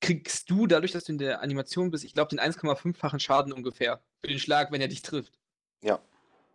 kriegst 0.00 0.50
du, 0.50 0.66
dadurch, 0.66 0.92
dass 0.92 1.04
du 1.04 1.12
in 1.12 1.18
der 1.18 1.40
Animation 1.40 1.90
bist, 1.90 2.04
ich 2.04 2.12
glaube, 2.12 2.28
den 2.28 2.40
1,5-fachen 2.40 3.18
Schaden 3.20 3.52
ungefähr 3.52 4.02
für 4.20 4.28
den 4.28 4.38
Schlag, 4.38 4.70
wenn 4.70 4.82
er 4.82 4.88
dich 4.88 5.00
trifft. 5.00 5.38
Ja. 5.82 6.00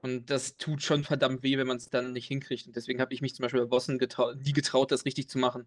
Und 0.02 0.30
das 0.32 0.58
tut 0.58 0.82
schon 0.82 1.04
verdammt 1.04 1.44
weh, 1.44 1.58
wenn 1.58 1.68
man 1.68 1.78
es 1.78 1.90
dann 1.90 2.14
nicht 2.14 2.28
hinkriegt. 2.28 2.66
Und 2.68 2.76
deswegen 2.76 3.00
habe 3.00 3.14
ich 3.14 3.22
mich 3.22 3.36
zum 3.36 3.44
Beispiel 3.44 3.62
bei 3.62 3.68
Bossen 3.68 4.00
getrau 4.00 4.34
nie 4.34 4.54
getraut, 4.54 4.92
das 4.92 5.06
richtig 5.06 5.30
zu 5.30 5.38
machen. 5.38 5.66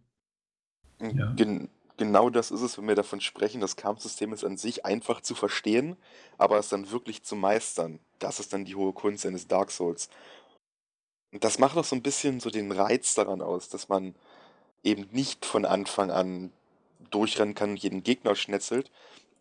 Ja. 1.00 1.32
Gen 1.34 1.68
genau 1.96 2.30
das 2.30 2.50
ist 2.50 2.60
es, 2.60 2.76
wenn 2.76 2.88
wir 2.88 2.96
davon 2.96 3.20
sprechen, 3.20 3.60
das 3.60 3.76
Kampfsystem 3.76 4.32
ist 4.32 4.44
an 4.44 4.56
sich 4.56 4.84
einfach 4.84 5.20
zu 5.20 5.36
verstehen, 5.36 5.96
aber 6.38 6.58
es 6.58 6.68
dann 6.68 6.90
wirklich 6.90 7.22
zu 7.22 7.36
meistern. 7.36 8.00
Das 8.18 8.40
ist 8.40 8.52
dann 8.52 8.64
die 8.64 8.74
hohe 8.74 8.92
Kunst 8.92 9.24
eines 9.26 9.46
Dark 9.46 9.70
Souls. 9.70 10.08
Und 11.32 11.44
das 11.44 11.58
macht 11.58 11.76
auch 11.76 11.84
so 11.84 11.94
ein 11.94 12.02
bisschen 12.02 12.40
so 12.40 12.50
den 12.50 12.72
Reiz 12.72 13.14
daran 13.14 13.42
aus, 13.42 13.68
dass 13.68 13.88
man 13.88 14.14
eben 14.82 15.08
nicht 15.12 15.46
von 15.46 15.64
Anfang 15.64 16.10
an 16.10 16.52
durchrennen 17.10 17.54
kann 17.54 17.70
und 17.70 17.82
jeden 17.82 18.02
Gegner 18.02 18.34
schnetzelt, 18.34 18.90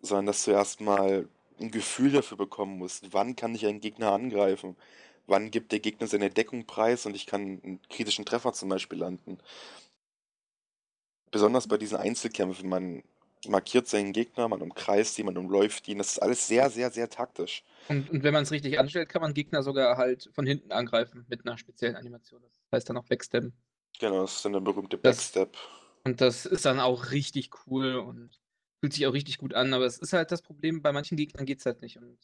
sondern 0.01 0.27
dass 0.27 0.43
du 0.45 0.51
erstmal 0.51 1.27
ein 1.63 1.71
Gefühl 1.71 2.11
dafür 2.11 2.37
bekommen 2.37 2.77
musst, 2.77 3.13
wann 3.13 3.35
kann 3.35 3.55
ich 3.55 3.65
einen 3.65 3.79
Gegner 3.79 4.11
angreifen, 4.11 4.75
wann 5.27 5.49
gibt 5.51 5.71
der 5.71 5.79
Gegner 5.79 6.07
seine 6.07 6.29
Deckung 6.29 6.65
preis 6.65 7.05
und 7.05 7.15
ich 7.15 7.25
kann 7.25 7.61
einen 7.63 7.79
kritischen 7.89 8.25
Treffer 8.25 8.53
zum 8.53 8.69
Beispiel 8.69 8.99
landen. 8.99 9.39
Besonders 11.31 11.67
bei 11.67 11.77
diesen 11.77 11.97
Einzelkämpfen, 11.97 12.69
man 12.69 13.03
markiert 13.47 13.87
seinen 13.87 14.13
Gegner, 14.13 14.47
man 14.47 14.61
umkreist 14.61 15.17
ihn, 15.19 15.25
man 15.25 15.37
umläuft 15.37 15.87
ihn, 15.87 15.97
das 15.97 16.11
ist 16.13 16.19
alles 16.19 16.47
sehr, 16.47 16.69
sehr, 16.69 16.91
sehr 16.91 17.09
taktisch. 17.09 17.63
Und, 17.89 18.09
und 18.09 18.23
wenn 18.23 18.33
man 18.33 18.43
es 18.43 18.51
richtig 18.51 18.79
anstellt, 18.79 19.09
kann 19.09 19.21
man 19.21 19.33
Gegner 19.33 19.63
sogar 19.63 19.97
halt 19.97 20.29
von 20.33 20.45
hinten 20.45 20.71
angreifen 20.71 21.25
mit 21.27 21.45
einer 21.45 21.57
speziellen 21.57 21.95
Animation. 21.95 22.41
Das 22.43 22.51
heißt 22.71 22.89
dann 22.89 22.97
auch 22.97 23.05
Backstabben. 23.05 23.53
Genau, 23.99 24.21
das 24.21 24.35
ist 24.35 24.45
dann 24.45 24.53
der 24.53 24.59
berühmte 24.59 24.97
Das- 24.97 25.17
Backstep. 25.17 25.57
Und 26.05 26.19
das 26.19 26.45
ist 26.45 26.65
dann 26.65 26.81
auch 26.81 27.11
richtig 27.11 27.49
cool 27.65 27.95
und 27.95 28.37
fühlt 28.83 28.91
sich 28.91 29.07
auch 29.07 29.13
richtig 29.13 29.37
gut 29.37 29.53
an. 29.53 29.73
Aber 29.73 29.85
es 29.85 29.97
ist 29.97 30.11
halt 30.11 30.29
das 30.33 30.41
Problem, 30.41 30.81
bei 30.81 30.91
manchen 30.91 31.15
Gegnern 31.15 31.45
geht 31.45 31.59
es 31.59 31.65
halt 31.65 31.81
nicht. 31.81 31.95
Und 31.95 32.17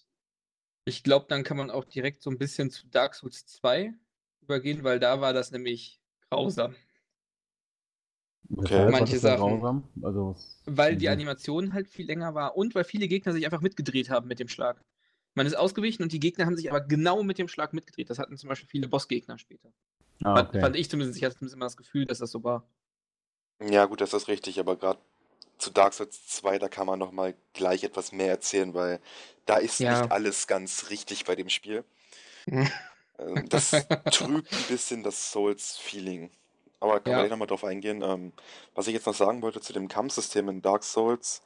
ich 0.83 1.03
glaube, 1.03 1.25
dann 1.29 1.45
kann 1.45 1.55
man 1.55 1.71
auch 1.71 1.85
direkt 1.85 2.21
so 2.21 2.29
ein 2.29 2.37
bisschen 2.37 2.69
zu 2.69 2.85
Dark 2.87 3.15
Souls 3.15 3.45
2 3.45 3.93
übergehen, 4.41 4.83
weil 4.83 4.99
da 4.99 5.21
war 5.21 5.31
das 5.31 5.51
nämlich 5.51 6.01
grausam. 6.29 6.75
Okay. 8.57 8.91
Manche 8.91 9.19
Sachen. 9.19 9.61
grausam? 9.61 9.87
Also, 10.01 10.35
Weil 10.65 10.97
die 10.97 11.03
wieso? 11.03 11.13
Animation 11.13 11.71
halt 11.71 11.87
viel 11.87 12.07
länger 12.07 12.35
war 12.35 12.57
und 12.57 12.75
weil 12.75 12.83
viele 12.83 13.07
Gegner 13.07 13.31
sich 13.31 13.45
einfach 13.45 13.61
mitgedreht 13.61 14.09
haben 14.09 14.27
mit 14.27 14.39
dem 14.39 14.49
Schlag. 14.49 14.83
Man 15.35 15.47
ist 15.47 15.55
ausgewichen 15.55 16.03
und 16.03 16.11
die 16.11 16.19
Gegner 16.19 16.45
haben 16.45 16.57
sich 16.57 16.69
aber 16.69 16.81
genau 16.81 17.23
mit 17.23 17.37
dem 17.37 17.47
Schlag 17.47 17.71
mitgedreht. 17.71 18.09
Das 18.09 18.19
hatten 18.19 18.35
zum 18.35 18.49
Beispiel 18.49 18.67
viele 18.67 18.89
Bossgegner 18.89 19.37
später. 19.37 19.71
Ah, 20.23 20.35
Fand, 20.35 20.49
okay. 20.49 20.59
fand 20.59 20.75
ich 20.75 20.89
zumindest. 20.89 21.17
Ich 21.19 21.23
hatte 21.23 21.35
zumindest 21.37 21.55
immer 21.55 21.67
das 21.67 21.77
Gefühl, 21.77 22.05
dass 22.05 22.17
das 22.19 22.31
so 22.31 22.43
war. 22.43 22.67
Ja, 23.61 23.85
gut, 23.85 24.01
das 24.01 24.13
ist 24.13 24.27
richtig, 24.27 24.59
aber 24.59 24.75
gerade 24.77 24.99
zu 25.59 25.69
Dark 25.69 25.93
Souls 25.93 26.25
2, 26.27 26.57
da 26.57 26.69
kann 26.69 26.87
man 26.87 26.97
nochmal 26.97 27.35
gleich 27.53 27.83
etwas 27.83 28.11
mehr 28.11 28.29
erzählen, 28.29 28.73
weil 28.73 28.99
da 29.45 29.57
ist 29.57 29.79
Ja. 29.79 30.01
nicht 30.01 30.11
alles 30.11 30.47
ganz 30.47 30.89
richtig 30.89 31.25
bei 31.25 31.35
dem 31.35 31.49
Spiel. 31.49 31.83
Ähm, 33.19 33.49
Das 33.49 33.85
trübt 34.09 34.49
ein 34.53 34.63
bisschen 34.69 35.03
das 35.03 35.31
Souls-Feeling. 35.33 36.31
Aber 36.79 36.93
Ja. 36.93 37.05
wir 37.05 37.13
gleich 37.15 37.29
nochmal 37.29 37.49
drauf 37.49 37.65
eingehen. 37.65 38.01
Ähm, 38.01 38.31
was 38.75 38.87
ich 38.87 38.93
jetzt 38.93 39.05
noch 39.07 39.13
sagen 39.13 39.41
wollte 39.41 39.59
zu 39.59 39.73
dem 39.73 39.89
Kampfsystem 39.89 40.47
in 40.47 40.61
Dark 40.61 40.85
Souls. 40.85 41.41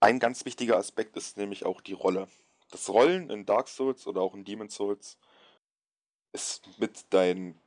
Ein 0.00 0.18
ganz 0.18 0.44
wichtiger 0.44 0.76
Aspekt 0.76 1.16
ist 1.16 1.38
nämlich 1.38 1.64
auch 1.64 1.80
die 1.80 1.94
Rolle. 1.94 2.28
Das 2.70 2.90
Rollen 2.90 3.30
in 3.30 3.46
Dark 3.46 3.68
Souls 3.68 4.06
oder 4.06 4.20
auch 4.20 4.34
in 4.34 4.44
Demon 4.44 4.68
Souls 4.68 5.16
ist 6.34 6.78
mit 6.78 7.06
dein 7.08 7.58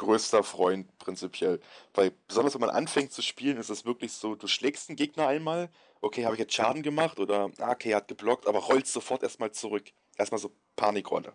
größter 0.00 0.42
Freund 0.42 0.98
prinzipiell. 0.98 1.60
Weil 1.94 2.12
besonders 2.26 2.54
wenn 2.54 2.62
man 2.62 2.70
anfängt 2.70 3.12
zu 3.12 3.22
spielen, 3.22 3.58
ist 3.58 3.68
es 3.68 3.84
wirklich 3.84 4.12
so, 4.12 4.34
du 4.34 4.46
schlägst 4.46 4.88
einen 4.88 4.96
Gegner 4.96 5.28
einmal, 5.28 5.70
okay, 6.00 6.24
habe 6.24 6.34
ich 6.34 6.40
jetzt 6.40 6.54
Schaden 6.54 6.82
gemacht 6.82 7.20
oder 7.20 7.50
ah, 7.58 7.72
okay, 7.72 7.90
er 7.90 7.98
hat 7.98 8.08
geblockt, 8.08 8.46
aber 8.46 8.60
rollst 8.60 8.92
sofort 8.92 9.22
erstmal 9.22 9.52
zurück. 9.52 9.92
Erstmal 10.16 10.40
so 10.40 10.52
Panikrolle. 10.76 11.34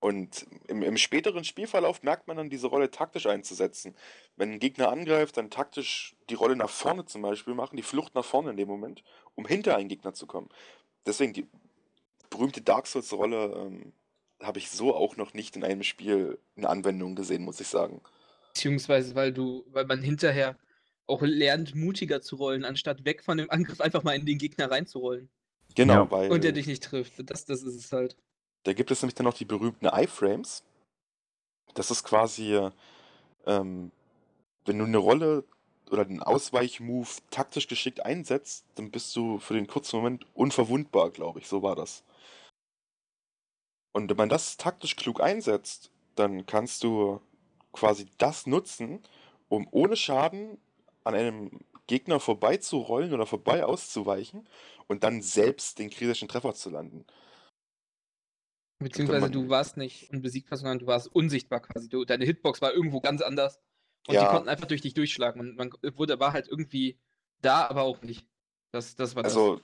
Und 0.00 0.46
im, 0.68 0.82
im 0.82 0.96
späteren 0.96 1.44
Spielverlauf 1.44 2.02
merkt 2.02 2.26
man 2.28 2.36
dann, 2.36 2.50
diese 2.50 2.66
Rolle 2.66 2.90
taktisch 2.90 3.26
einzusetzen. 3.26 3.94
Wenn 4.36 4.52
ein 4.52 4.58
Gegner 4.58 4.90
angreift, 4.90 5.36
dann 5.36 5.50
taktisch 5.50 6.16
die 6.28 6.34
Rolle 6.34 6.56
nach 6.56 6.70
vorne 6.70 7.06
zum 7.06 7.22
Beispiel 7.22 7.54
machen, 7.54 7.76
die 7.76 7.82
Flucht 7.82 8.14
nach 8.14 8.24
vorne 8.24 8.50
in 8.50 8.56
dem 8.56 8.68
Moment, 8.68 9.02
um 9.36 9.46
hinter 9.46 9.76
einen 9.76 9.88
Gegner 9.88 10.14
zu 10.14 10.26
kommen. 10.26 10.48
Deswegen 11.06 11.32
die 11.32 11.48
berühmte 12.28 12.60
Dark 12.60 12.86
Souls-Rolle 12.88 13.54
ähm, 13.56 13.92
habe 14.46 14.58
ich 14.58 14.70
so 14.70 14.94
auch 14.94 15.16
noch 15.16 15.34
nicht 15.34 15.56
in 15.56 15.64
einem 15.64 15.82
Spiel 15.82 16.38
in 16.56 16.64
Anwendung 16.64 17.14
gesehen, 17.16 17.42
muss 17.44 17.60
ich 17.60 17.68
sagen. 17.68 18.00
Beziehungsweise, 18.54 19.14
weil 19.14 19.32
du, 19.32 19.64
weil 19.70 19.84
man 19.86 20.00
hinterher 20.02 20.56
auch 21.06 21.22
lernt, 21.22 21.74
mutiger 21.74 22.20
zu 22.22 22.36
rollen, 22.36 22.64
anstatt 22.64 23.04
weg 23.04 23.22
von 23.22 23.38
dem 23.38 23.50
Angriff 23.50 23.80
einfach 23.80 24.02
mal 24.02 24.16
in 24.16 24.26
den 24.26 24.38
Gegner 24.38 24.70
reinzurollen. 24.70 25.28
Genau, 25.74 25.94
Ja. 26.04 26.10
weil 26.10 26.32
Und 26.32 26.42
der 26.44 26.52
dich 26.52 26.66
nicht 26.66 26.82
trifft. 26.82 27.14
Das, 27.30 27.44
das 27.44 27.62
ist 27.62 27.74
es 27.76 27.92
halt. 27.92 28.16
da 28.64 28.72
gibt 28.72 28.90
es 28.90 29.02
nämlich 29.02 29.14
dann 29.14 29.24
noch 29.24 29.34
die 29.34 29.44
berühmten 29.44 29.86
Iframes. 29.86 30.64
Das 31.74 31.90
ist 31.90 32.02
quasi, 32.04 32.58
ähm, 33.46 33.92
wenn 34.64 34.78
du 34.78 34.84
eine 34.84 34.96
Rolle 34.98 35.44
oder 35.90 36.04
den 36.04 36.22
Ausweichmove 36.22 37.20
taktisch 37.30 37.68
geschickt 37.68 38.04
einsetzt, 38.04 38.64
dann 38.74 38.90
bist 38.90 39.14
du 39.14 39.38
für 39.38 39.54
den 39.54 39.66
kurzen 39.68 39.96
Moment 39.96 40.26
unverwundbar, 40.34 41.10
glaube 41.10 41.38
ich. 41.40 41.46
So 41.46 41.62
war 41.62 41.76
das. 41.76 42.02
Und 43.96 44.10
wenn 44.10 44.16
man 44.18 44.28
das 44.28 44.58
taktisch 44.58 44.94
klug 44.94 45.22
einsetzt, 45.22 45.90
dann 46.16 46.44
kannst 46.44 46.84
du 46.84 47.18
quasi 47.72 48.04
das 48.18 48.46
nutzen, 48.46 49.00
um 49.48 49.66
ohne 49.70 49.96
Schaden 49.96 50.58
an 51.04 51.14
einem 51.14 51.60
Gegner 51.86 52.20
vorbeizurollen 52.20 53.14
oder 53.14 53.24
vorbei 53.24 53.64
auszuweichen 53.64 54.46
und 54.86 55.02
dann 55.02 55.22
selbst 55.22 55.78
den 55.78 55.88
kritischen 55.88 56.28
Treffer 56.28 56.52
zu 56.52 56.68
landen. 56.68 57.06
Beziehungsweise 58.80 59.30
du 59.30 59.48
warst 59.48 59.78
nicht 59.78 60.10
unbesiegbar, 60.10 60.58
sondern 60.58 60.78
du 60.78 60.86
warst 60.86 61.08
unsichtbar 61.14 61.60
quasi. 61.60 61.88
Du, 61.88 62.04
deine 62.04 62.26
Hitbox 62.26 62.60
war 62.60 62.74
irgendwo 62.74 63.00
ganz 63.00 63.22
anders. 63.22 63.62
Und 64.08 64.12
die 64.12 64.24
Ja. 64.24 64.30
konnten 64.30 64.50
einfach 64.50 64.66
durch 64.66 64.82
dich 64.82 64.92
durchschlagen. 64.92 65.40
Und 65.40 65.56
man 65.56 65.72
wurde, 65.94 66.20
war 66.20 66.34
halt 66.34 66.48
irgendwie 66.48 66.98
da, 67.40 67.66
aber 67.66 67.84
auch 67.84 68.02
nicht. 68.02 68.26
Das, 68.72 68.94
das 68.94 69.16
war 69.16 69.22
das. 69.22 69.32
Also, 69.32 69.58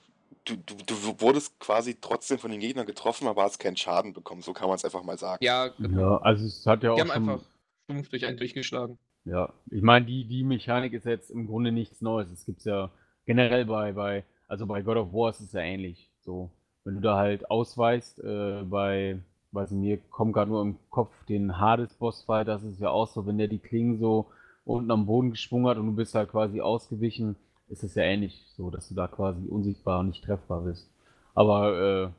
du, 0.45 0.55
du, 0.57 0.75
du 0.85 1.21
wurdest 1.21 1.59
quasi 1.59 1.95
trotzdem 1.99 2.37
von 2.37 2.51
den 2.51 2.59
Gegnern 2.59 2.85
getroffen, 2.85 3.27
aber 3.27 3.43
hast 3.43 3.59
keinen 3.59 3.77
Schaden 3.77 4.13
bekommen. 4.13 4.41
So 4.41 4.53
kann 4.53 4.67
man 4.67 4.75
es 4.75 4.85
einfach 4.85 5.03
mal 5.03 5.17
sagen. 5.17 5.43
ja, 5.43 5.67
genau. 5.67 5.99
Ja, 5.99 6.17
also 6.17 6.45
es 6.45 6.65
hat 6.65 6.83
ja 6.83 6.91
auch 6.91 6.95
Die 6.95 7.01
haben 7.01 7.09
schon, 7.09 7.29
einfach 7.29 7.45
stumpf 7.85 8.09
durch 8.09 8.25
einen 8.25 8.37
durchgeschlagen. 8.37 8.97
Ja, 9.25 9.53
ich 9.69 9.81
meine, 9.81 10.05
die, 10.05 10.25
die 10.25 10.43
Mechanik 10.43 10.93
ist 10.93 11.05
jetzt 11.05 11.29
im 11.29 11.47
Grunde 11.47 11.71
nichts 11.71 12.01
Neues. 12.01 12.31
Es 12.31 12.45
gibt 12.45 12.63
ja 12.65 12.91
generell 13.25 13.65
bei, 13.65 13.93
bei, 13.93 14.23
also 14.47 14.65
bei 14.65 14.81
God 14.81 14.97
of 14.97 15.13
War 15.13 15.29
ist 15.29 15.39
es 15.39 15.53
ja 15.53 15.61
ähnlich. 15.61 16.09
So, 16.21 16.49
wenn 16.83 16.95
du 16.95 17.01
da 17.01 17.17
halt 17.17 17.49
ausweichst, 17.49 18.19
äh, 18.19 18.63
bei, 18.63 19.19
weiß 19.51 19.71
ich 19.71 19.77
mir, 19.77 19.97
kommt 20.09 20.33
gerade 20.33 20.51
nur 20.51 20.61
im 20.61 20.77
Kopf 20.89 21.11
den 21.25 21.59
Hades-Bossfight, 21.59 22.47
das 22.47 22.63
ist 22.63 22.79
ja 22.79 22.89
auch 22.89 23.07
so, 23.07 23.25
wenn 23.25 23.37
der 23.37 23.47
die 23.47 23.59
Klingen 23.59 23.99
so 23.99 24.27
unten 24.65 24.91
am 24.91 25.05
Boden 25.05 25.31
geschwungen 25.31 25.67
hat 25.67 25.77
und 25.77 25.87
du 25.87 25.93
bist 25.93 26.15
halt 26.15 26.29
quasi 26.29 26.61
ausgewichen, 26.61 27.35
ist 27.73 27.83
es 27.83 27.95
ja 27.95 28.03
ähnlich, 28.03 28.45
so 28.55 28.69
dass 28.69 28.87
du 28.87 28.95
da 28.95 29.07
quasi 29.07 29.47
unsichtbar 29.47 29.99
und 29.99 30.07
nicht 30.07 30.23
treffbar 30.23 30.61
bist. 30.61 30.89
Aber 31.33 31.79
äh, 31.81 32.09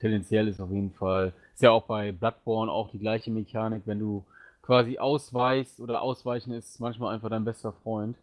tendenziell 0.00 0.48
ist 0.48 0.60
auf 0.60 0.70
jeden 0.70 0.92
Fall, 0.92 1.34
ist 1.54 1.62
ja 1.62 1.70
auch 1.70 1.84
bei 1.84 2.12
Bloodborne 2.12 2.72
auch 2.72 2.90
die 2.90 2.98
gleiche 2.98 3.30
Mechanik, 3.30 3.82
wenn 3.84 4.00
du 4.00 4.24
quasi 4.62 4.98
ausweichst 4.98 5.80
oder 5.80 6.00
ausweichen 6.02 6.52
ist 6.52 6.80
manchmal 6.80 7.14
einfach 7.14 7.28
dein 7.28 7.44
bester 7.44 7.72
Freund. 7.82 8.16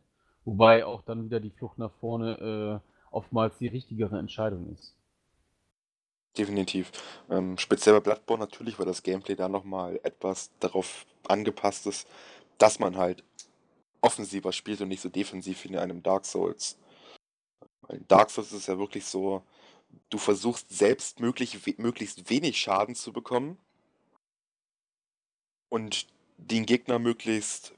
Wobei 0.46 0.84
auch 0.84 1.04
dann 1.04 1.26
wieder 1.26 1.40
die 1.40 1.52
Flucht 1.52 1.78
nach 1.78 1.92
vorne 2.00 2.82
äh, 2.82 2.90
oftmals 3.12 3.58
die 3.60 3.68
richtigere 3.68 4.18
Entscheidung 4.18 4.74
ist. 4.74 4.96
Definitiv. 6.38 6.92
Ähm, 7.30 7.58
speziell 7.58 7.96
bei 7.96 8.02
Bloodborne 8.02 8.44
natürlich, 8.44 8.80
weil 8.80 8.86
das 8.86 9.04
Gameplay 9.04 9.36
da 9.36 9.48
nochmal 9.48 10.00
etwas 10.04 10.50
darauf 10.60 11.06
angepasst 11.28 11.86
ist, 11.86 12.08
dass 12.58 12.80
man 12.80 12.98
halt 12.98 13.24
offensiver 14.02 14.52
spielt 14.52 14.82
und 14.82 14.90
nicht 14.90 15.02
so 15.02 15.10
defensiv 15.10 15.64
wie 15.64 15.70
in 15.70 15.78
einem 15.78 16.04
Dark 16.04 16.26
Souls. 16.26 16.78
Weil 17.82 18.02
Dark 18.08 18.30
Souls 18.30 18.52
ist 18.52 18.68
ja 18.68 18.78
wirklich 18.78 19.06
so, 19.06 19.44
du 20.10 20.18
versuchst 20.18 20.70
selbst 20.70 21.20
möglich, 21.20 21.78
möglichst 21.78 22.30
wenig 22.30 22.60
Schaden 22.60 22.96
zu 22.96 23.12
bekommen 23.12 23.58
und 25.70 26.08
den 26.38 26.66
Gegner 26.66 27.00
möglichst, 27.00 27.74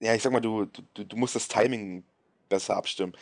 ja, 0.00 0.14
ich 0.14 0.22
sag 0.22 0.32
mal, 0.32 0.40
du, 0.40 0.66
du, 0.94 1.04
du 1.04 1.16
musst 1.16 1.34
das 1.34 1.48
Timing 1.48 2.04
besser 2.48 2.76
abstimmen. 2.76 3.16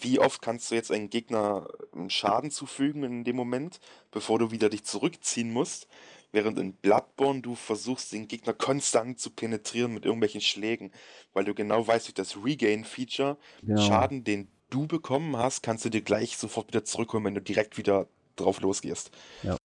Wie 0.00 0.18
oft 0.18 0.42
kannst 0.42 0.70
du 0.70 0.74
jetzt 0.74 0.90
einem 0.90 1.10
Gegner 1.10 1.68
Schaden 2.08 2.50
zufügen 2.50 3.04
in 3.04 3.24
dem 3.24 3.36
Moment, 3.36 3.80
bevor 4.10 4.38
du 4.38 4.50
wieder 4.50 4.68
dich 4.68 4.84
zurückziehen 4.84 5.52
musst? 5.52 5.88
Während 6.32 6.58
in 6.58 6.74
Bloodborne 6.74 7.40
du 7.40 7.54
versuchst, 7.54 8.12
den 8.12 8.28
Gegner 8.28 8.52
konstant 8.52 9.18
zu 9.18 9.30
penetrieren 9.30 9.92
mit 9.92 10.04
irgendwelchen 10.04 10.40
Schlägen, 10.40 10.92
weil 11.32 11.44
du 11.44 11.54
genau 11.54 11.86
weißt, 11.86 12.06
durch 12.06 12.14
das 12.14 12.36
Regain-Feature, 12.44 13.36
Genau. 13.62 13.80
Schaden, 13.80 14.24
den 14.24 14.48
du 14.70 14.86
bekommen 14.86 15.36
hast, 15.36 15.62
kannst 15.62 15.84
du 15.84 15.88
dir 15.90 16.02
gleich 16.02 16.36
sofort 16.36 16.68
wieder 16.68 16.84
zurückholen, 16.84 17.24
wenn 17.24 17.34
du 17.34 17.42
direkt 17.42 17.78
wieder 17.78 18.06
drauf 18.36 18.60
losgehst. 18.60 19.10
Ja. 19.42 19.56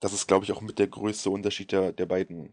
Das 0.00 0.12
ist, 0.12 0.26
glaube 0.26 0.44
ich, 0.44 0.52
auch 0.52 0.60
mit 0.60 0.78
der 0.78 0.88
größte 0.88 1.30
Unterschied 1.30 1.72
der, 1.72 1.92
der 1.92 2.06
beiden 2.06 2.52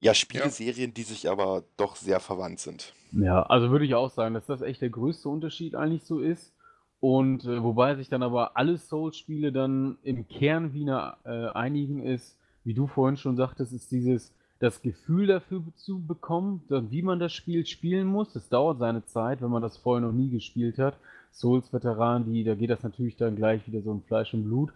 ja, 0.00 0.14
Spieleserien, 0.14 0.94
die 0.94 1.02
sich 1.02 1.28
aber 1.28 1.64
doch 1.76 1.96
sehr 1.96 2.20
verwandt 2.20 2.60
sind. 2.60 2.94
Ja, 3.12 3.42
also 3.44 3.70
würde 3.70 3.84
ich 3.84 3.94
auch 3.94 4.10
sagen, 4.10 4.34
dass 4.34 4.46
das 4.46 4.62
echt 4.62 4.80
der 4.80 4.90
größte 4.90 5.28
Unterschied 5.28 5.74
eigentlich 5.74 6.04
so 6.04 6.20
ist. 6.20 6.54
Und 7.00 7.44
äh, 7.44 7.62
wobei 7.62 7.94
sich 7.94 8.08
dann 8.08 8.22
aber 8.22 8.56
alle 8.56 8.76
Souls-Spiele 8.76 9.52
dann 9.52 9.98
im 10.02 10.26
Kern 10.28 10.72
wieder 10.72 11.18
äh, 11.24 11.48
einigen 11.56 12.02
ist, 12.02 12.36
wie 12.64 12.74
du 12.74 12.86
vorhin 12.86 13.16
schon 13.16 13.36
sagtest, 13.36 13.72
ist 13.72 13.92
dieses, 13.92 14.34
das 14.58 14.82
Gefühl 14.82 15.28
dafür 15.28 15.62
zu 15.76 16.04
bekommen, 16.04 16.64
dann, 16.68 16.90
wie 16.90 17.02
man 17.02 17.20
das 17.20 17.32
Spiel 17.32 17.64
spielen 17.66 18.08
muss. 18.08 18.32
Das 18.32 18.48
dauert 18.48 18.78
seine 18.78 19.04
Zeit, 19.04 19.40
wenn 19.40 19.50
man 19.50 19.62
das 19.62 19.76
vorher 19.76 20.06
noch 20.06 20.12
nie 20.12 20.30
gespielt 20.30 20.78
hat. 20.78 20.96
Souls-Veteran, 21.32 22.24
da 22.44 22.54
geht 22.54 22.70
das 22.70 22.82
natürlich 22.82 23.16
dann 23.16 23.36
gleich 23.36 23.66
wieder 23.66 23.80
so 23.80 23.92
in 23.92 24.02
Fleisch 24.02 24.34
und 24.34 24.44
Blut. 24.44 24.72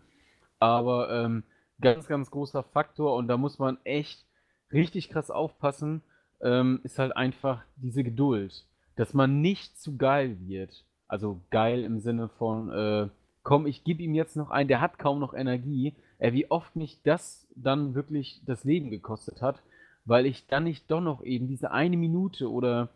Aber 0.60 1.10
ähm, 1.10 1.42
ganz, 1.80 2.06
ganz 2.06 2.30
großer 2.30 2.62
Faktor 2.62 3.16
und 3.16 3.26
da 3.26 3.36
muss 3.36 3.58
man 3.58 3.78
echt 3.82 4.24
richtig 4.72 5.08
krass 5.08 5.30
aufpassen, 5.30 6.02
ähm, 6.40 6.80
ist 6.84 6.98
halt 6.98 7.16
einfach 7.16 7.62
diese 7.76 8.04
Geduld. 8.04 8.64
Dass 8.94 9.12
man 9.12 9.40
nicht 9.40 9.78
zu 9.78 9.96
geil 9.96 10.36
wird. 10.40 10.84
Also 11.12 11.42
geil 11.50 11.84
im 11.84 12.00
Sinne 12.00 12.30
von, 12.38 12.70
äh, 12.70 13.06
komm, 13.42 13.66
ich 13.66 13.84
gebe 13.84 14.02
ihm 14.02 14.14
jetzt 14.14 14.34
noch 14.34 14.48
ein, 14.48 14.66
der 14.66 14.80
hat 14.80 14.98
kaum 14.98 15.20
noch 15.20 15.34
Energie. 15.34 15.92
Äh, 16.18 16.32
wie 16.32 16.50
oft 16.50 16.74
mich 16.74 17.00
das 17.02 17.46
dann 17.54 17.94
wirklich 17.94 18.40
das 18.46 18.64
Leben 18.64 18.88
gekostet 18.88 19.42
hat, 19.42 19.60
weil 20.06 20.24
ich 20.24 20.46
dann 20.46 20.64
nicht 20.64 20.90
doch 20.90 21.02
noch 21.02 21.22
eben 21.22 21.48
diese 21.48 21.70
eine 21.70 21.98
Minute 21.98 22.50
oder 22.50 22.88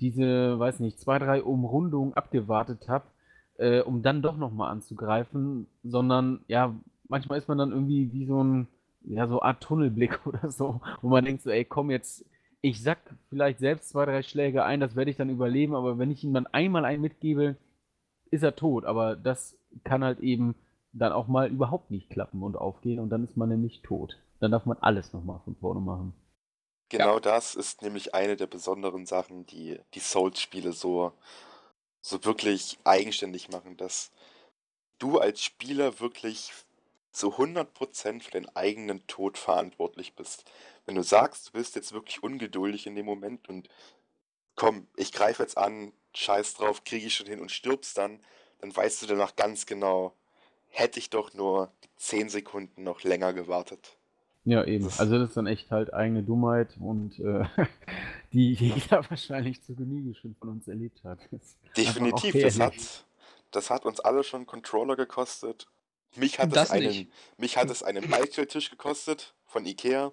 diese, 0.00 0.58
weiß 0.58 0.80
nicht, 0.80 1.00
zwei, 1.00 1.18
drei 1.18 1.42
Umrundungen 1.42 2.12
abgewartet 2.12 2.90
habe, 2.90 3.06
äh, 3.56 3.80
um 3.80 4.02
dann 4.02 4.20
doch 4.20 4.36
nochmal 4.36 4.70
anzugreifen, 4.70 5.66
sondern 5.82 6.40
ja, 6.48 6.74
manchmal 7.08 7.38
ist 7.38 7.48
man 7.48 7.56
dann 7.56 7.72
irgendwie 7.72 8.12
wie 8.12 8.26
so 8.26 8.44
ein, 8.44 8.68
ja, 9.00 9.26
so 9.28 9.40
Art 9.40 9.62
Tunnelblick 9.62 10.20
oder 10.26 10.50
so, 10.50 10.82
wo 11.00 11.08
man 11.08 11.24
denkt 11.24 11.40
so, 11.40 11.48
ey, 11.48 11.64
komm 11.64 11.90
jetzt, 11.90 12.26
ich 12.62 12.82
sack 12.82 12.98
vielleicht 13.28 13.58
selbst 13.58 13.90
zwei, 13.90 14.06
drei 14.06 14.22
Schläge 14.22 14.64
ein, 14.64 14.80
das 14.80 14.96
werde 14.96 15.10
ich 15.10 15.16
dann 15.16 15.30
überleben, 15.30 15.74
aber 15.74 15.98
wenn 15.98 16.10
ich 16.10 16.24
ihm 16.24 16.34
dann 16.34 16.46
einmal 16.46 16.84
einen 16.84 17.02
mitgebe, 17.02 17.56
ist 18.30 18.42
er 18.42 18.56
tot. 18.56 18.84
Aber 18.84 19.16
das 19.16 19.56
kann 19.84 20.02
halt 20.02 20.20
eben 20.20 20.54
dann 20.92 21.12
auch 21.12 21.26
mal 21.26 21.50
überhaupt 21.50 21.90
nicht 21.90 22.10
klappen 22.10 22.42
und 22.42 22.56
aufgehen 22.56 23.00
und 23.00 23.10
dann 23.10 23.24
ist 23.24 23.36
man 23.36 23.48
nämlich 23.48 23.82
tot. 23.82 24.18
Dann 24.40 24.50
darf 24.50 24.66
man 24.66 24.78
alles 24.78 25.12
nochmal 25.12 25.40
von 25.44 25.56
vorne 25.56 25.80
machen. 25.80 26.12
Genau 26.88 27.18
das 27.18 27.54
ist 27.54 27.82
nämlich 27.82 28.14
eine 28.14 28.36
der 28.36 28.46
besonderen 28.46 29.06
Sachen, 29.06 29.44
die 29.46 29.78
die 29.94 30.00
Souls-Spiele 30.00 30.72
so, 30.72 31.12
so 32.00 32.24
wirklich 32.24 32.78
eigenständig 32.84 33.48
machen, 33.50 33.76
dass 33.76 34.12
du 34.98 35.18
als 35.18 35.42
Spieler 35.42 35.98
wirklich 35.98 36.52
zu 37.10 37.34
100% 37.34 38.22
für 38.22 38.30
deinen 38.30 38.54
eigenen 38.54 39.06
Tod 39.06 39.36
verantwortlich 39.36 40.14
bist. 40.14 40.44
Wenn 40.86 40.94
du 40.94 41.02
sagst, 41.02 41.48
du 41.48 41.52
bist 41.52 41.74
jetzt 41.76 41.92
wirklich 41.92 42.22
ungeduldig 42.22 42.86
in 42.86 42.94
dem 42.94 43.06
Moment 43.06 43.48
und 43.48 43.68
komm, 44.54 44.86
ich 44.96 45.12
greife 45.12 45.42
jetzt 45.42 45.58
an, 45.58 45.92
scheiß 46.14 46.54
drauf, 46.54 46.84
kriege 46.84 47.06
ich 47.06 47.14
schon 47.14 47.26
hin 47.26 47.40
und 47.40 47.50
stirbst 47.52 47.98
dann, 47.98 48.20
dann 48.60 48.74
weißt 48.74 49.02
du 49.02 49.06
danach 49.06 49.36
ganz 49.36 49.66
genau, 49.66 50.14
hätte 50.68 50.98
ich 50.98 51.10
doch 51.10 51.34
nur 51.34 51.70
10 51.96 52.28
Sekunden 52.28 52.82
noch 52.84 53.02
länger 53.02 53.32
gewartet. 53.32 53.96
Ja, 54.44 54.64
eben. 54.64 54.84
Das- 54.84 55.00
Also 55.00 55.18
das 55.18 55.30
ist 55.30 55.36
dann 55.36 55.46
echt 55.48 55.70
halt 55.72 55.92
eigene 55.92 56.22
Dummheit 56.22 56.76
und 56.78 57.18
äh, 57.18 57.44
die 58.32 58.54
jeder 58.54 59.04
wahrscheinlich 59.10 59.62
zu 59.62 59.74
Genüge 59.74 60.14
schon 60.14 60.36
von 60.36 60.50
uns 60.50 60.68
erlebt 60.68 61.02
hat. 61.04 61.18
Auch 61.20 61.74
Definitiv, 61.74 62.40
das 62.40 62.60
hat, 62.60 62.74
das 63.50 63.70
hat 63.70 63.84
uns 63.84 63.98
alle 64.00 64.22
schon 64.22 64.46
Controller 64.46 64.94
gekostet. 64.96 65.66
Mich 66.14 66.38
hat, 66.38 66.54
Das 66.54 66.68
es 66.68 66.70
einen, 66.70 66.86
nicht. 66.86 67.10
mich 67.36 67.56
hat 67.58 67.68
es 67.70 67.82
einen 67.82 68.08
Beistelltisch 68.08 68.70
gekostet 68.70 69.34
von 69.46 69.66
Ikea. 69.66 70.12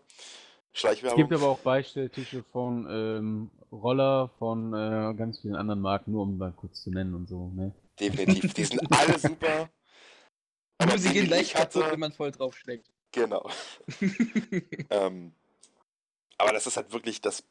Es 0.74 0.80
Schleichwerbung. 0.80 1.18
gibt 1.18 1.34
aber 1.34 1.48
auch 1.50 1.60
Beistelltische 1.60 2.44
von 2.52 2.88
ähm, 2.90 3.52
Roller, 3.72 4.30
von 4.40 4.74
äh, 4.74 5.14
ganz 5.16 5.40
vielen 5.40 5.56
anderen 5.56 5.82
Marken, 5.82 6.12
nur 6.12 6.24
um 6.24 6.38
mal 6.38 6.52
kurz 6.52 6.82
zu 6.84 6.90
nennen 6.92 7.14
und 7.14 7.28
so. 7.28 7.50
Ne? 7.50 7.74
Definitiv. 8.00 8.54
Die 8.54 8.64
sind 8.66 8.82
alle 8.92 9.20
super. 9.20 9.70
Aber 10.80 10.90
Nur 10.92 10.98
sie 11.00 11.14
gehen 11.14 11.32
ich 11.32 11.56
hatte- 11.56 11.80
kaputt, 11.80 11.92
wenn 11.94 12.00
man 12.00 12.12
voll 12.12 12.32
draufschlägt. 12.32 12.88
Genau. 13.12 13.48
Ähm, 14.90 15.34
aber 16.38 16.52
das 16.54 16.66
ist 16.68 16.78
halt 16.78 16.92
wirklich 16.92 17.22
das, 17.22 17.44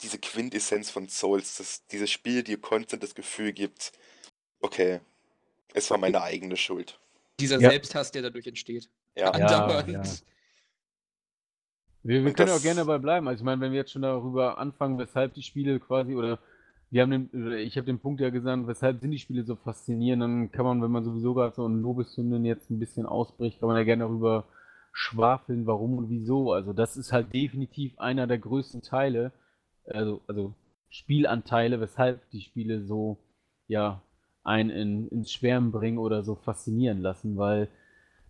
diese 0.00 0.18
Quintessenz 0.18 0.90
von 0.90 1.08
Souls, 1.08 1.56
dass 1.58 1.86
dieses 1.88 2.10
Spiel 2.10 2.42
dir 2.42 2.60
konstant 2.60 3.02
das 3.02 3.14
Gefühl 3.14 3.52
gibt, 3.52 3.92
okay, 4.60 5.00
es 5.74 5.90
war 5.90 5.98
meine 5.98 6.22
eigene 6.22 6.56
Schuld. 6.56 6.98
Dieser 7.40 7.60
Ja. 7.60 7.70
Selbsthass, 7.70 8.10
der 8.12 8.22
dadurch 8.22 8.46
entsteht. 8.46 8.88
Ja, 9.16 9.24
Ja, 9.26 9.30
Andauernd. 9.32 9.88
ja. 9.90 10.02
Wir, 12.02 12.24
wir 12.24 12.32
können 12.32 12.48
ja 12.48 12.56
auch 12.56 12.56
das- 12.56 12.62
gerne 12.62 12.80
dabei 12.80 12.98
bleiben. 12.98 13.28
Also 13.28 13.40
ich 13.40 13.44
meine, 13.44 13.60
wenn 13.60 13.72
wir 13.72 13.78
jetzt 13.78 13.92
schon 13.92 14.02
darüber 14.02 14.58
anfangen, 14.58 14.98
weshalb 14.98 15.34
die 15.34 15.42
Spiele 15.42 15.78
quasi, 15.80 16.14
oder 16.14 16.38
wir 16.90 17.02
haben 17.02 17.10
den, 17.10 17.52
ich 17.58 17.76
habe 17.76 17.86
den 17.86 18.00
Punkt 18.00 18.20
ja 18.20 18.30
gesagt, 18.30 18.66
weshalb 18.66 19.00
sind 19.00 19.10
die 19.12 19.18
Spiele 19.18 19.44
so 19.44 19.56
faszinierend, 19.56 20.22
dann 20.22 20.52
kann 20.52 20.64
man, 20.64 20.82
wenn 20.82 20.90
man 20.90 21.04
sowieso 21.04 21.34
gerade 21.34 21.54
so 21.54 21.66
in 21.66 21.80
Lobeshymnen 21.80 22.44
jetzt 22.44 22.70
ein 22.70 22.78
bisschen 22.78 23.06
ausbricht, 23.06 23.60
kann 23.60 23.68
man 23.68 23.78
ja 23.78 23.84
gerne 23.84 24.04
darüber 24.04 24.44
schwafeln, 24.92 25.66
warum 25.66 25.96
und 25.96 26.10
wieso. 26.10 26.52
Also 26.52 26.72
das 26.72 26.96
ist 26.96 27.12
halt 27.12 27.32
definitiv 27.32 27.98
einer 27.98 28.26
der 28.26 28.38
größten 28.38 28.82
Teile, 28.82 29.32
also, 29.86 30.20
also 30.26 30.54
Spielanteile, 30.90 31.80
weshalb 31.80 32.28
die 32.30 32.42
Spiele 32.42 32.84
so, 32.84 33.18
ja, 33.68 34.02
einen 34.44 34.70
in, 34.70 35.08
ins 35.08 35.32
Schwärmen 35.32 35.70
bringen 35.72 35.98
oder 35.98 36.24
so 36.24 36.34
faszinieren 36.34 37.00
lassen, 37.00 37.36
weil 37.36 37.68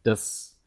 das 0.04 0.60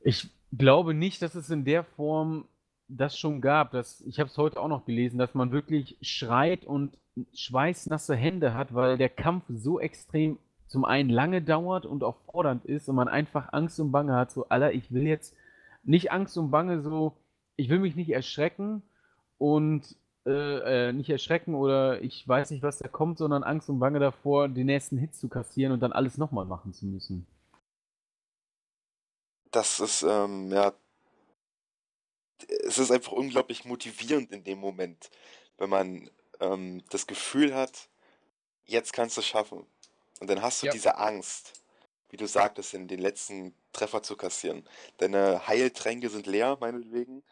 ich 0.00 0.28
glaube 0.52 0.94
nicht, 0.94 1.22
dass 1.22 1.34
es 1.34 1.50
in 1.50 1.64
der 1.64 1.84
Form 1.84 2.46
das 2.88 3.18
schon 3.18 3.40
gab. 3.40 3.72
Dass, 3.72 4.00
ich 4.02 4.18
habe 4.18 4.30
es 4.30 4.38
heute 4.38 4.60
auch 4.60 4.68
noch 4.68 4.84
gelesen, 4.84 5.18
dass 5.18 5.34
man 5.34 5.52
wirklich 5.52 5.96
schreit 6.00 6.64
und 6.64 6.96
schweißnasse 7.34 8.14
Hände 8.14 8.54
hat, 8.54 8.74
weil 8.74 8.96
der 8.96 9.08
Kampf 9.08 9.44
so 9.48 9.80
extrem 9.80 10.38
zum 10.66 10.84
einen 10.84 11.10
lange 11.10 11.42
dauert 11.42 11.86
und 11.86 12.04
auch 12.04 12.16
fordernd 12.30 12.64
ist 12.64 12.88
und 12.88 12.96
man 12.96 13.08
einfach 13.08 13.52
Angst 13.52 13.80
und 13.80 13.90
Bange 13.90 14.14
hat. 14.14 14.30
So, 14.30 14.48
Alter, 14.48 14.72
ich 14.72 14.92
will 14.92 15.06
jetzt 15.06 15.34
nicht 15.82 16.12
Angst 16.12 16.36
und 16.36 16.50
Bange, 16.50 16.82
so, 16.82 17.16
ich 17.56 17.68
will 17.68 17.78
mich 17.78 17.96
nicht 17.96 18.10
erschrecken 18.10 18.82
und 19.38 19.96
äh, 20.26 20.88
äh, 20.88 20.92
nicht 20.92 21.08
erschrecken 21.08 21.54
oder 21.54 22.02
ich 22.02 22.26
weiß 22.28 22.50
nicht, 22.50 22.62
was 22.62 22.78
da 22.78 22.88
kommt, 22.88 23.18
sondern 23.18 23.42
Angst 23.42 23.70
und 23.70 23.78
Bange 23.78 23.98
davor, 23.98 24.48
den 24.48 24.66
nächsten 24.66 24.98
Hit 24.98 25.14
zu 25.14 25.28
kassieren 25.28 25.72
und 25.72 25.80
dann 25.80 25.92
alles 25.92 26.18
nochmal 26.18 26.44
machen 26.44 26.74
zu 26.74 26.86
müssen. 26.86 27.26
Das 29.50 29.80
ist, 29.80 30.02
ähm, 30.02 30.50
ja, 30.52 30.72
es 32.64 32.78
ist 32.78 32.90
einfach 32.90 33.12
unglaublich 33.12 33.64
motivierend 33.64 34.32
in 34.32 34.44
dem 34.44 34.58
Moment, 34.58 35.10
wenn 35.56 35.70
man 35.70 36.10
ähm, 36.40 36.82
das 36.90 37.06
Gefühl 37.06 37.54
hat, 37.54 37.88
jetzt 38.64 38.92
kannst 38.92 39.16
du 39.16 39.20
es 39.20 39.26
schaffen. 39.26 39.66
Und 40.20 40.28
dann 40.28 40.42
hast 40.42 40.62
du 40.62 40.66
Ja. 40.66 40.72
diese 40.72 40.96
Angst, 40.98 41.52
wie 42.10 42.16
du 42.16 42.26
sagtest, 42.26 42.74
in 42.74 42.88
den 42.88 43.00
letzten 43.00 43.54
Treffer 43.72 44.02
zu 44.02 44.16
kassieren. 44.16 44.66
Deine 44.98 45.46
Heiltränke 45.46 46.08
sind 46.08 46.26
leer, 46.26 46.56
meinetwegen. 46.60 47.22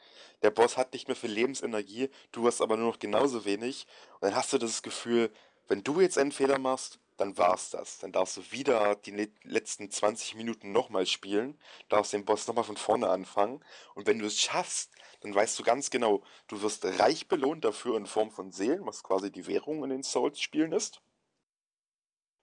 Der 0.42 0.50
Boss 0.50 0.76
hat 0.76 0.92
nicht 0.92 1.08
mehr 1.08 1.16
viel 1.16 1.30
Lebensenergie, 1.30 2.10
du 2.32 2.46
hast 2.46 2.60
aber 2.60 2.76
nur 2.76 2.90
noch 2.90 2.98
genauso 2.98 3.44
wenig. 3.44 3.86
Und 4.14 4.22
dann 4.24 4.34
hast 4.34 4.52
du 4.52 4.58
das 4.58 4.82
Gefühl, 4.82 5.32
wenn 5.68 5.82
du 5.82 6.00
jetzt 6.00 6.18
einen 6.18 6.32
Fehler 6.32 6.58
machst, 6.58 6.98
dann 7.16 7.36
war's 7.38 7.70
das. 7.70 7.98
Dann 7.98 8.12
darfst 8.12 8.36
du 8.36 8.42
wieder 8.52 8.94
die 8.96 9.10
le- 9.12 9.30
letzten 9.42 9.90
20 9.90 10.34
Minuten 10.34 10.72
nochmal 10.72 11.06
spielen, 11.06 11.58
darfst 11.88 12.12
den 12.12 12.24
Boss 12.24 12.46
nochmal 12.46 12.64
von 12.64 12.76
vorne 12.76 13.08
anfangen. 13.08 13.64
Und 13.94 14.06
wenn 14.06 14.18
du 14.18 14.26
es 14.26 14.38
schaffst, 14.40 14.92
dann 15.20 15.34
weißt 15.34 15.58
du 15.58 15.62
ganz 15.62 15.90
genau, 15.90 16.22
du 16.48 16.62
wirst 16.62 16.84
reich 16.84 17.28
belohnt 17.28 17.64
dafür 17.64 17.96
in 17.96 18.06
Form 18.06 18.30
von 18.30 18.52
Seelen, 18.52 18.86
was 18.86 19.02
quasi 19.02 19.30
die 19.32 19.46
Währung 19.46 19.82
in 19.84 19.90
den 19.90 20.02
Souls-Spielen 20.02 20.72
ist. 20.72 21.00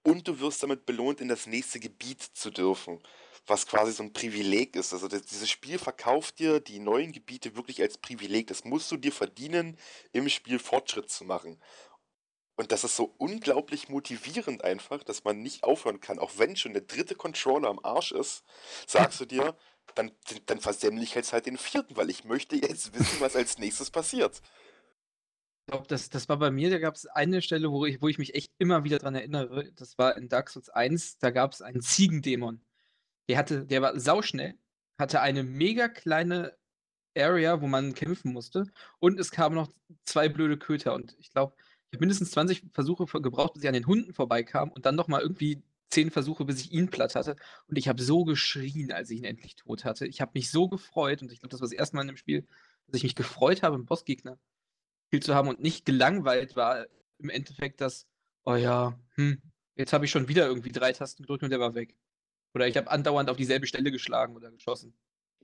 Und 0.06 0.28
du 0.28 0.40
wirst 0.40 0.64
damit 0.64 0.86
belohnt, 0.86 1.22
in 1.22 1.28
das 1.30 1.48
nächste 1.48 1.80
Gebiet 1.80 2.22
zu 2.22 2.52
dürfen. 2.52 3.00
was 3.46 3.68
quasi 3.68 3.92
so 3.92 4.04
ein 4.04 4.14
Privileg 4.14 4.74
ist. 4.78 4.94
Also 4.94 5.10
das, 5.10 5.24
dieses 5.24 5.50
Spiel 5.50 5.78
verkauft 5.78 6.40
dir 6.40 6.62
die 6.62 6.80
neuen 6.80 7.12
Gebiete 7.12 7.58
wirklich 7.58 7.82
als 7.82 7.98
Privileg. 7.98 8.48
Das 8.48 8.64
musst 8.64 8.90
du 8.92 8.96
dir 8.98 9.12
verdienen, 9.12 9.78
im 10.14 10.30
Spiel 10.30 10.60
Fortschritt 10.60 11.10
zu 11.10 11.26
machen. 11.26 11.60
Und 12.56 12.72
das 12.72 12.84
ist 12.84 12.96
so 12.96 13.16
unglaublich 13.18 13.90
motivierend 13.90 14.64
einfach, 14.64 15.04
dass 15.04 15.24
man 15.24 15.42
nicht 15.42 15.64
aufhören 15.64 16.00
kann. 16.00 16.20
Auch 16.20 16.32
wenn 16.38 16.56
schon 16.56 16.74
der 16.74 16.84
dritte 16.84 17.16
Controller 17.16 17.70
am 17.70 17.80
Arsch 17.84 18.12
ist, 18.12 18.44
sagst 18.86 19.20
du 19.20 19.26
dir, 19.26 19.56
dann, 19.96 20.12
dann 20.46 20.60
versemmle 20.60 21.04
ich 21.04 21.16
jetzt 21.16 21.34
halt 21.34 21.48
den 21.48 21.58
vierten, 21.58 21.98
weil 21.98 22.10
ich 22.10 22.26
möchte 22.26 22.56
jetzt 22.56 22.98
wissen, 22.98 23.20
was 23.20 23.36
als 23.36 23.58
nächstes 23.58 23.90
passiert. 23.90 24.42
Ich 25.66 25.72
glaube, 25.72 25.88
das, 25.88 26.10
das 26.10 26.30
war 26.30 26.38
bei 26.38 26.52
mir, 26.52 26.70
da 26.70 26.78
gab 26.78 26.96
es 26.96 27.06
eine 27.08 27.42
Stelle, 27.42 27.72
wo 27.72 27.86
ich, 27.86 28.02
wo 28.02 28.08
ich 28.08 28.18
mich 28.18 28.36
echt 28.36 28.52
immer 28.60 28.84
wieder 28.84 29.00
dran 29.00 29.16
erinnere. 29.16 29.72
Das 29.74 29.98
war 29.98 30.18
in 30.18 30.30
Dark 30.30 30.50
Souls 30.50 30.70
1, 30.70 31.20
da 31.20 31.32
gab 31.32 31.54
es 31.54 31.62
einen 31.62 31.82
Ziegendämon. 31.82 32.62
Der 33.30 33.38
hatte, 33.38 33.66
der 33.66 33.82
war 33.82 34.00
sauschnell, 34.00 34.60
hatte 35.00 35.22
eine 35.22 35.44
mega 35.44 35.88
kleine 35.88 36.56
Area, 37.16 37.62
wo 37.62 37.68
man 37.68 37.94
kämpfen 37.94 38.34
musste. 38.34 38.66
Und 39.00 39.20
es 39.20 39.32
kamen 39.32 39.56
noch 39.56 39.72
zwei 40.04 40.30
blöde 40.30 40.58
Köter. 40.58 40.94
Und 40.94 41.16
ich 41.20 41.32
glaube, 41.32 41.56
mindestens 42.00 42.32
20 42.32 42.64
Versuche 42.74 43.06
gebraucht, 43.22 43.54
bis 43.54 43.64
ich 43.64 43.68
an 43.68 43.74
den 43.74 43.88
Hunden 43.88 44.14
vorbeikam 44.14 44.72
und 44.72 44.86
dann 44.86 44.96
nochmal 44.96 45.22
irgendwie 45.22 45.62
10 45.90 46.12
Versuche, 46.12 46.46
bis 46.46 46.62
ich 46.62 46.72
ihn 46.72 46.90
platt 46.90 47.16
hatte. 47.16 47.36
Und 47.68 47.78
ich 47.78 47.88
habe 47.88 48.02
so 48.02 48.24
geschrien, 48.26 48.92
als 48.92 49.10
ich 49.10 49.20
ihn 49.20 49.26
endlich 49.26 49.56
tot 49.56 49.86
hatte. 49.86 50.08
Ich 50.08 50.22
habe 50.22 50.32
mich 50.34 50.50
so 50.50 50.68
gefreut 50.68 51.22
und 51.22 51.32
ich 51.32 51.40
glaube, 51.40 51.52
das 51.52 51.62
war 51.62 51.68
das 51.68 51.78
erste 51.78 51.96
Mal 51.96 52.02
in 52.02 52.10
dem 52.10 52.18
Spiel, 52.18 52.48
dass 52.88 52.98
ich 52.98 53.04
mich 53.04 53.16
gefreut 53.16 53.64
habe, 53.64 53.76
einen 53.76 53.86
Bossgegner 53.86 54.40
viel 55.10 55.22
zu 55.22 55.36
haben 55.36 55.48
und 55.48 55.60
nicht 55.60 55.86
gelangweilt 55.86 56.56
war 56.56 56.88
im 57.20 57.30
Endeffekt, 57.30 57.82
dass, 57.82 58.08
oh 58.46 58.56
ja, 58.56 59.00
hm, 59.16 59.42
jetzt 59.76 59.94
habe 59.94 60.06
ich 60.06 60.12
schon 60.12 60.28
wieder 60.28 60.48
irgendwie 60.48 60.72
drei 60.72 60.92
Tasten 60.92 61.24
gedrückt 61.24 61.44
und 61.44 61.52
der 61.52 61.60
war 61.60 61.76
weg. 61.76 61.96
Oder 62.56 62.68
ich 62.68 62.78
habe 62.78 62.90
andauernd 62.90 63.30
auf 63.30 63.38
dieselbe 63.38 63.68
Stelle 63.68 63.92
geschlagen 63.92 64.36
oder 64.36 64.52
geschossen. 64.52 64.96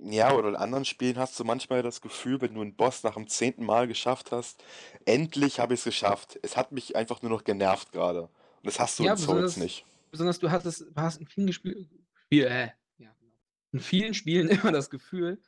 Ja, 0.02 0.34
oder 0.34 0.48
in 0.50 0.56
anderen 0.56 0.86
Spielen 0.86 1.18
hast 1.18 1.38
du 1.40 1.44
manchmal 1.44 1.84
das 1.84 2.00
Gefühl, 2.02 2.40
wenn 2.42 2.54
du 2.54 2.62
einen 2.62 2.76
Boss 2.76 3.04
nach 3.04 3.16
dem 3.16 3.28
zehnten 3.28 3.66
Mal 3.66 3.88
geschafft 3.88 4.32
hast, 4.32 4.64
endlich 5.06 5.60
habe 5.60 5.74
ich 5.74 5.82
es 5.82 5.84
geschafft. 5.84 6.40
Es 6.42 6.56
hat 6.56 6.72
mich 6.72 6.96
einfach 6.96 7.22
nur 7.22 7.32
noch 7.32 7.44
genervt 7.44 7.92
gerade. 7.92 8.24
Und 8.24 8.32
das 8.64 8.80
hast 8.80 8.98
du 9.00 9.04
Ja, 9.04 9.12
in 9.12 9.18
Souls 9.18 9.58
nicht. 9.58 9.86
besonders 10.12 10.40
du 10.40 10.50
hattest, 10.52 10.82
du 10.82 10.96
hast 10.96 11.18
in 11.20 11.28
vielen 11.28 11.54
Spiel, 11.54 11.90
Spiel, 12.26 12.46
äh, 12.46 12.70
ja, 12.98 13.14
genau. 13.20 13.34
in 13.72 13.80
vielen 13.80 14.14
Spielen 14.14 14.50
immer 14.50 14.72
das 14.72 14.90
Gefühl, 14.90 15.42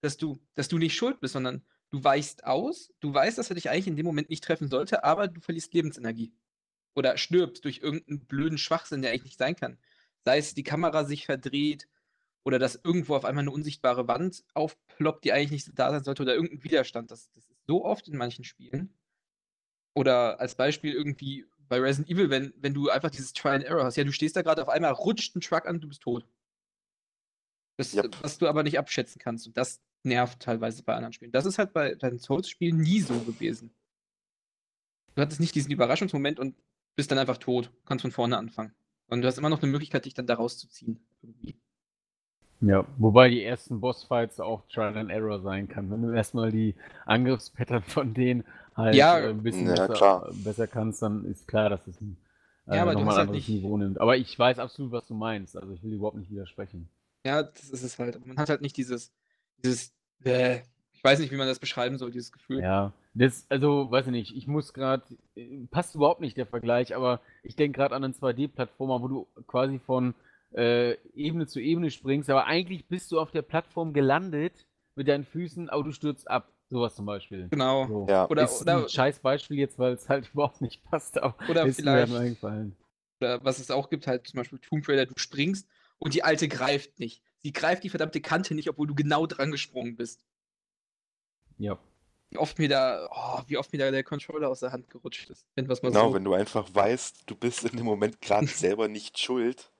dass 0.00 0.16
du, 0.16 0.38
dass 0.54 0.68
du 0.68 0.78
nicht 0.78 0.94
schuld 0.96 1.20
bist, 1.20 1.32
sondern 1.34 1.64
du 1.90 2.02
weichst 2.04 2.44
aus, 2.44 2.92
du 3.00 3.12
weißt, 3.12 3.38
dass 3.38 3.50
er 3.50 3.54
dich 3.54 3.70
eigentlich 3.70 3.88
in 3.88 3.96
dem 3.96 4.06
Moment 4.06 4.30
nicht 4.30 4.44
treffen 4.44 4.68
sollte, 4.68 5.04
aber 5.04 5.28
du 5.28 5.40
verlierst 5.40 5.74
Lebensenergie. 5.74 6.32
Oder 6.94 7.16
stirbst 7.16 7.64
durch 7.64 7.78
irgendeinen 7.78 8.26
blöden 8.26 8.58
Schwachsinn, 8.58 9.02
der 9.02 9.12
eigentlich 9.12 9.24
nicht 9.24 9.38
sein 9.38 9.56
kann. 9.56 9.78
Sei 10.24 10.38
es 10.38 10.54
die 10.54 10.64
Kamera 10.64 11.04
sich 11.04 11.26
verdreht 11.26 11.88
oder 12.44 12.58
dass 12.58 12.80
irgendwo 12.82 13.14
auf 13.14 13.24
einmal 13.24 13.42
eine 13.42 13.50
unsichtbare 13.50 14.08
Wand 14.08 14.44
aufploppt, 14.54 15.24
die 15.24 15.32
eigentlich 15.32 15.66
nicht 15.66 15.78
da 15.78 15.90
sein 15.90 16.04
sollte, 16.04 16.22
oder 16.22 16.34
irgendein 16.34 16.64
Widerstand. 16.64 17.10
Das, 17.10 17.30
das 17.32 17.48
ist 17.48 17.66
so 17.66 17.84
oft 17.84 18.08
in 18.08 18.16
manchen 18.16 18.44
Spielen. 18.44 18.94
Oder 19.94 20.40
als 20.40 20.54
Beispiel 20.54 20.92
irgendwie 20.92 21.46
bei 21.68 21.78
Resident 21.78 22.10
Evil, 22.10 22.30
wenn, 22.30 22.54
wenn 22.56 22.74
du 22.74 22.88
einfach 22.88 23.10
dieses 23.10 23.32
Try 23.32 23.50
and 23.50 23.64
Error 23.64 23.84
hast. 23.84 23.96
Ja, 23.96 24.04
du 24.04 24.12
stehst 24.12 24.36
da 24.36 24.42
gerade 24.42 24.62
auf 24.62 24.68
einmal, 24.68 24.92
rutscht 24.92 25.36
ein 25.36 25.40
Truck 25.40 25.66
an, 25.66 25.80
du 25.80 25.88
bist 25.88 26.02
tot. 26.02 26.26
Das, 27.76 27.94
Yep. 27.94 28.16
Was 28.22 28.38
du 28.38 28.48
aber 28.48 28.62
nicht 28.62 28.78
abschätzen 28.78 29.20
kannst. 29.20 29.46
Und 29.46 29.56
das 29.56 29.80
nervt 30.02 30.40
teilweise 30.40 30.82
bei 30.82 30.94
anderen 30.94 31.12
Spielen. 31.12 31.32
Das 31.32 31.46
ist 31.46 31.58
halt 31.58 31.72
bei 31.72 31.94
deinen 31.94 32.18
Souls-Spielen 32.18 32.78
nie 32.78 33.00
so 33.00 33.18
gewesen. 33.20 33.72
Du 35.14 35.22
hattest 35.22 35.40
nicht 35.40 35.54
diesen 35.54 35.72
Überraschungsmoment 35.72 36.38
und 36.38 36.56
bist 36.96 37.10
dann 37.10 37.18
einfach 37.18 37.38
tot. 37.38 37.70
Kannst 37.84 38.02
von 38.02 38.12
vorne 38.12 38.38
anfangen. 38.38 38.74
Und 39.08 39.22
du 39.22 39.28
hast 39.28 39.38
immer 39.38 39.48
noch 39.48 39.62
eine 39.62 39.70
Möglichkeit, 39.70 40.04
dich 40.04 40.14
dann 40.14 40.26
da 40.26 40.34
rauszuziehen. 40.34 41.00
Irgendwie. 41.22 41.56
Ja, 42.60 42.84
wobei 42.96 43.28
die 43.28 43.42
ersten 43.44 43.80
Bossfights 43.80 44.40
auch 44.40 44.66
Trial 44.68 44.96
and 44.96 45.10
Error 45.10 45.40
sein 45.40 45.68
kann. 45.68 45.90
Wenn 45.90 46.02
du 46.02 46.10
erstmal 46.12 46.50
die 46.50 46.74
Angriffspattern 47.06 47.82
von 47.86 48.14
denen 48.14 48.44
halt 48.76 48.94
Ja, 48.96 49.18
äh, 49.18 49.30
ein 49.30 49.42
bisschen 49.42 49.68
ja, 49.68 49.86
besser, 49.86 50.30
besser 50.44 50.66
kannst, 50.66 51.02
dann 51.02 51.24
ist 51.24 51.46
klar, 51.46 51.70
dass 51.70 51.86
es 51.86 52.00
ein 52.00 52.16
äh, 52.66 52.76
Ja, 52.76 52.82
aber 52.82 52.92
du 52.92 52.98
nochmal 52.98 53.14
ein 53.14 53.18
halt 53.18 53.28
anderes 53.28 53.48
nicht- 53.48 53.62
Niveau 53.62 53.76
nimmt. 53.76 54.00
Aber 54.00 54.16
ich 54.16 54.36
weiß 54.36 54.58
absolut, 54.58 54.90
was 54.92 55.06
du 55.06 55.14
meinst. 55.14 55.56
Also 55.56 55.72
ich 55.72 55.82
will 55.84 55.92
überhaupt 55.92 56.16
nicht 56.16 56.30
widersprechen. 56.30 56.88
Ja, 57.24 57.42
das 57.44 57.70
ist 57.70 57.82
es 57.82 57.98
halt. 57.98 58.24
Man 58.26 58.36
hat 58.38 58.48
halt 58.48 58.60
nicht 58.62 58.76
dieses, 58.76 59.12
dieses, 59.62 59.92
äh, 60.24 60.60
ich 60.92 61.04
weiß 61.04 61.20
nicht, 61.20 61.30
wie 61.30 61.36
man 61.36 61.46
das 61.46 61.60
beschreiben 61.60 61.96
soll, 61.96 62.10
dieses 62.10 62.32
Gefühl. 62.32 62.60
Ja, 62.60 62.92
das, 63.14 63.46
also, 63.48 63.88
weiß 63.90 64.06
ich 64.06 64.12
nicht, 64.12 64.36
ich 64.36 64.46
muss 64.48 64.72
gerade, 64.72 65.04
passt 65.70 65.94
überhaupt 65.94 66.20
nicht 66.20 66.36
der 66.36 66.46
Vergleich, 66.46 66.94
aber 66.96 67.20
ich 67.44 67.54
denke 67.56 67.76
gerade 67.78 67.94
an 67.94 68.02
einen 68.04 68.14
2D-Plattformer, 68.14 69.00
wo 69.02 69.08
du 69.08 69.26
quasi 69.46 69.78
von 69.78 70.14
äh, 70.54 70.92
Ebene 71.14 71.46
zu 71.46 71.60
Ebene 71.60 71.90
springst, 71.90 72.30
aber 72.30 72.46
eigentlich 72.46 72.86
bist 72.86 73.12
du 73.12 73.20
auf 73.20 73.30
der 73.30 73.42
Plattform 73.42 73.92
gelandet 73.92 74.66
mit 74.94 75.08
deinen 75.08 75.24
Füßen, 75.24 75.68
aber 75.68 75.84
du 75.84 75.92
stürzt 75.92 76.30
ab. 76.30 76.52
Sowas 76.70 76.94
zum 76.96 77.06
Beispiel. 77.06 77.48
Genau. 77.48 77.86
So. 77.86 78.06
Ja. 78.10 78.28
Oder, 78.28 78.42
ist 78.44 78.60
oder, 78.60 78.82
ein 78.82 78.88
scheiß 78.90 79.20
Beispiel 79.20 79.56
jetzt, 79.58 79.78
weil 79.78 79.94
es 79.94 80.08
halt 80.08 80.28
überhaupt 80.34 80.60
nicht 80.60 80.82
passt, 80.84 81.16
aber 81.18 81.34
Oder 81.48 81.64
ist 81.64 81.82
mir 81.82 81.90
halt 81.92 82.08
vielleicht- 82.08 82.22
eingefallen. 82.22 82.76
oder 83.20 83.42
was 83.42 83.58
es 83.58 83.70
auch 83.70 83.88
gibt, 83.88 84.06
halt 84.06 84.26
zum 84.26 84.36
Beispiel 84.38 84.58
Tomb 84.58 84.86
Raider, 84.86 85.06
du 85.06 85.14
springst 85.16 85.66
und 85.98 86.12
die 86.14 86.22
alte 86.24 86.46
greift 86.46 86.98
nicht. 86.98 87.22
Sie 87.42 87.52
greift 87.52 87.84
die 87.84 87.88
verdammte 87.88 88.20
Kante 88.20 88.54
nicht, 88.54 88.68
obwohl 88.68 88.86
du 88.86 88.94
genau 88.94 89.26
dran 89.26 89.50
gesprungen 89.50 89.96
bist. 89.96 90.22
Ja. 91.56 91.78
Wie 92.30 92.36
oft 92.38 92.58
mir 92.58 92.68
da, 92.68 93.08
oh, 93.10 93.40
wie 93.46 93.56
oft 93.56 93.72
mir 93.72 93.78
da 93.78 93.90
der 93.90 94.04
Controller 94.04 94.50
aus 94.50 94.60
der 94.60 94.72
Hand 94.72 94.90
gerutscht 94.90 95.30
ist. 95.30 95.46
Wenn 95.54 95.68
was 95.68 95.82
mal 95.82 95.88
Genau, 95.88 96.08
so. 96.08 96.14
wenn 96.14 96.24
du 96.24 96.34
einfach 96.34 96.68
weißt, 96.74 97.22
du 97.26 97.34
bist 97.34 97.64
in 97.64 97.76
dem 97.78 97.86
Moment 97.86 98.20
gerade 98.20 98.46
selber 98.46 98.88
nicht 98.88 99.18
schuld, 99.18 99.70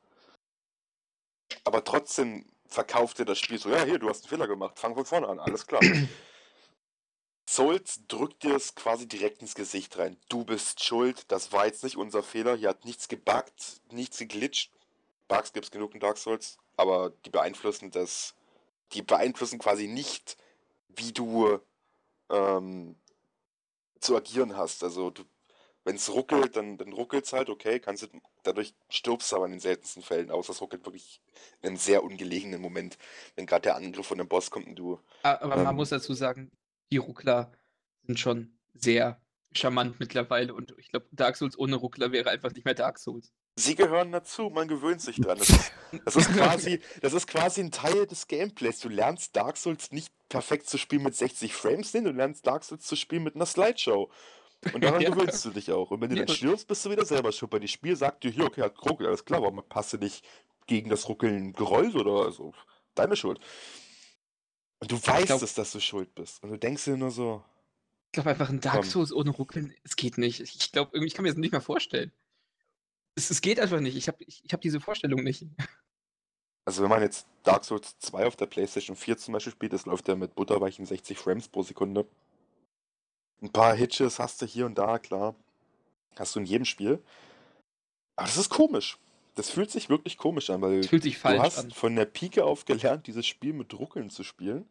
aber 1.64 1.84
trotzdem 1.84 2.44
verkauft 2.66 3.18
dir 3.18 3.24
das 3.24 3.38
Spiel 3.38 3.58
so, 3.58 3.70
ja, 3.70 3.82
hier, 3.84 3.98
du 3.98 4.08
hast 4.08 4.24
einen 4.24 4.30
Fehler 4.30 4.46
gemacht, 4.46 4.78
fang 4.78 4.94
von 4.94 5.04
vorne 5.04 5.28
an, 5.28 5.38
alles 5.38 5.66
klar. 5.66 5.80
Souls 7.48 8.02
drückt 8.08 8.42
dir 8.42 8.56
es 8.56 8.74
quasi 8.74 9.08
direkt 9.08 9.40
ins 9.40 9.54
Gesicht 9.54 9.96
rein. 9.96 10.18
Du 10.28 10.44
bist 10.44 10.84
schuld, 10.84 11.24
das 11.32 11.50
war 11.50 11.64
jetzt 11.66 11.82
nicht 11.82 11.96
unser 11.96 12.22
Fehler, 12.22 12.56
hier 12.56 12.68
hat 12.68 12.84
nichts 12.84 13.08
gebuggt, 13.08 13.80
nichts 13.90 14.18
geglitscht. 14.18 14.70
Bugs 15.28 15.52
gibt's 15.52 15.70
genug 15.70 15.94
in 15.94 16.00
Dark 16.00 16.18
Souls, 16.18 16.58
aber 16.76 17.10
die 17.24 17.30
beeinflussen 17.30 17.90
das, 17.90 18.34
die 18.92 19.02
beeinflussen 19.02 19.58
quasi 19.58 19.88
nicht, 19.88 20.36
wie 20.88 21.12
du 21.12 21.58
ähm, 22.30 22.96
zu 24.00 24.16
agieren 24.16 24.56
hast. 24.56 24.82
Also 24.84 25.10
du, 25.10 25.24
wenn 25.88 25.96
es 25.96 26.12
ruckelt, 26.12 26.54
dann, 26.54 26.76
dann 26.76 26.92
ruckelt 26.92 27.24
es 27.24 27.32
halt, 27.32 27.48
okay, 27.48 27.80
kannst 27.80 28.02
du, 28.02 28.08
dadurch 28.42 28.74
stirbst 28.90 29.32
du 29.32 29.36
aber 29.36 29.46
in 29.46 29.52
den 29.52 29.60
seltensten 29.60 30.02
Fällen 30.02 30.30
aus. 30.30 30.48
Das 30.48 30.60
ruckelt 30.60 30.84
wirklich 30.84 31.22
in 31.62 31.68
einem 31.68 31.76
sehr 31.78 32.04
ungelegenen 32.04 32.60
Moment, 32.60 32.98
wenn 33.36 33.46
gerade 33.46 33.62
der 33.62 33.76
Angriff 33.76 34.06
von 34.06 34.18
dem 34.18 34.28
Boss 34.28 34.50
kommt 34.50 34.66
und 34.66 34.74
du. 34.74 35.00
Aber 35.22 35.56
man 35.56 35.66
ähm, 35.66 35.76
muss 35.76 35.88
dazu 35.88 36.12
sagen, 36.12 36.52
die 36.92 36.98
Ruckler 36.98 37.52
sind 38.02 38.20
schon 38.20 38.52
sehr 38.74 39.18
charmant 39.52 39.98
mittlerweile 39.98 40.52
und 40.52 40.74
ich 40.76 40.90
glaube, 40.90 41.06
Dark 41.10 41.36
Souls 41.36 41.58
ohne 41.58 41.76
Ruckler 41.76 42.12
wäre 42.12 42.28
einfach 42.28 42.52
nicht 42.52 42.66
mehr 42.66 42.74
Dark 42.74 42.98
Souls. 42.98 43.32
Sie 43.56 43.74
gehören 43.74 44.12
dazu, 44.12 44.50
man 44.50 44.68
gewöhnt 44.68 45.00
sich 45.00 45.16
dran. 45.16 45.38
Das 45.38 45.48
ist, 45.48 45.72
das 46.04 46.16
ist, 46.16 46.36
quasi, 46.36 46.80
das 47.00 47.14
ist 47.14 47.26
quasi 47.26 47.62
ein 47.62 47.70
Teil 47.70 48.06
des 48.06 48.28
Gameplays. 48.28 48.78
Du 48.80 48.90
lernst 48.90 49.34
Dark 49.34 49.56
Souls 49.56 49.90
nicht 49.90 50.12
perfekt 50.28 50.68
zu 50.68 50.76
spielen 50.76 51.02
mit 51.02 51.16
60 51.16 51.54
Frames, 51.54 51.94
nee, 51.94 52.02
du 52.02 52.10
lernst 52.10 52.46
Dark 52.46 52.62
Souls 52.62 52.84
zu 52.84 52.94
spielen 52.94 53.22
mit 53.22 53.36
einer 53.36 53.46
Slideshow. 53.46 54.10
Und 54.72 54.82
daran 54.82 55.00
Ja. 55.02 55.10
gewöhnst 55.10 55.44
du 55.44 55.50
dich 55.50 55.70
auch. 55.72 55.90
Und 55.90 56.00
wenn 56.00 56.10
du 56.10 56.16
Ja. 56.16 56.24
dann 56.24 56.34
stirbst, 56.34 56.66
bist 56.66 56.84
du 56.84 56.90
wieder 56.90 57.04
selber 57.04 57.32
schuld. 57.32 57.50
Bei 57.50 57.58
dem 57.58 57.68
Spiel 57.68 57.96
sagt 57.96 58.24
dir, 58.24 58.30
hier, 58.30 58.44
okay, 58.44 58.62
hat 58.62 58.76
geruckelt, 58.76 59.08
alles 59.08 59.24
klar, 59.24 59.40
warum 59.42 59.62
passt 59.68 59.92
du 59.92 59.98
nicht 59.98 60.24
gegen 60.66 60.90
das 60.90 61.08
Ruckeln 61.08 61.52
gerollt 61.52 61.94
oder 61.94 62.26
also 62.26 62.52
deine 62.94 63.16
Schuld. 63.16 63.40
Und 64.80 64.90
du 64.92 64.96
weißt 64.96 65.26
glaub- 65.26 65.42
es, 65.42 65.54
dass 65.54 65.72
du 65.72 65.80
schuld 65.80 66.14
bist. 66.14 66.42
Und 66.42 66.50
du 66.50 66.58
denkst 66.58 66.84
dir 66.84 66.96
nur 66.96 67.10
so, 67.10 67.42
Ich 68.06 68.12
glaube 68.12 68.30
einfach 68.30 68.48
ein 68.48 68.60
Dark 68.60 68.76
Komm. 68.76 68.84
Souls 68.84 69.12
ohne 69.12 69.30
Ruckeln, 69.30 69.74
es 69.84 69.96
geht 69.96 70.18
nicht. 70.18 70.40
Ich 70.40 70.72
glaube, 70.72 70.90
irgendwie, 70.92 71.08
ich 71.08 71.14
kann 71.14 71.22
mir 71.24 71.30
das 71.30 71.38
nicht 71.38 71.52
mehr 71.52 71.60
vorstellen. 71.60 72.12
Es, 73.14 73.30
es 73.30 73.40
geht 73.40 73.58
einfach 73.60 73.80
nicht. 73.80 73.96
Ich 73.96 74.06
habe 74.08 74.22
ich, 74.24 74.44
ich 74.44 74.52
hab 74.52 74.60
diese 74.60 74.80
Vorstellung 74.80 75.22
nicht. 75.24 75.44
Also 76.64 76.82
wenn 76.82 76.90
man 76.90 77.02
jetzt 77.02 77.26
Dark 77.42 77.64
Souls 77.64 77.98
2 77.98 78.26
auf 78.26 78.36
der 78.36 78.46
PlayStation 78.46 78.94
4 78.94 79.16
zum 79.18 79.32
Beispiel 79.32 79.52
spielt, 79.52 79.72
das 79.72 79.86
läuft 79.86 80.06
ja 80.08 80.14
mit 80.14 80.34
butterweichen 80.34 80.84
60 80.86 81.18
Frames 81.18 81.48
pro 81.48 81.62
Sekunde. 81.62 82.06
Ein 83.40 83.50
paar 83.50 83.74
Hitches 83.74 84.18
hast 84.18 84.42
du 84.42 84.46
hier 84.46 84.66
und 84.66 84.76
da, 84.76 84.98
klar. 84.98 85.34
Hast 86.16 86.34
du 86.34 86.40
in 86.40 86.46
jedem 86.46 86.64
Spiel. 86.64 87.02
Aber 88.16 88.26
das 88.26 88.36
ist 88.36 88.48
komisch. 88.50 88.98
Das 89.36 89.50
fühlt 89.50 89.70
sich 89.70 89.88
wirklich 89.88 90.18
komisch 90.18 90.50
an, 90.50 90.60
weil 90.60 90.80
Es 90.80 90.88
fühlt 90.88 91.04
sich 91.04 91.20
du 91.20 91.38
hast 91.38 91.58
an. 91.58 91.70
von 91.70 91.94
der 91.94 92.06
Pike 92.06 92.44
auf 92.44 92.64
gelernt, 92.64 93.06
dieses 93.06 93.26
Spiel 93.26 93.52
mit 93.52 93.72
Ruckeln 93.78 94.10
zu 94.10 94.24
spielen. 94.24 94.68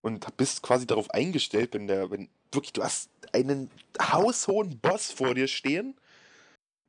Und 0.00 0.34
bist 0.38 0.62
quasi 0.62 0.86
darauf 0.86 1.10
eingestellt, 1.10 1.74
wenn 1.74 1.86
der, 1.86 2.10
wenn 2.10 2.30
wirklich, 2.52 2.72
du 2.72 2.82
hast 2.82 3.10
einen 3.32 3.70
haushohen 4.00 4.78
Boss 4.78 5.10
vor 5.10 5.34
dir 5.34 5.46
stehen. 5.46 5.94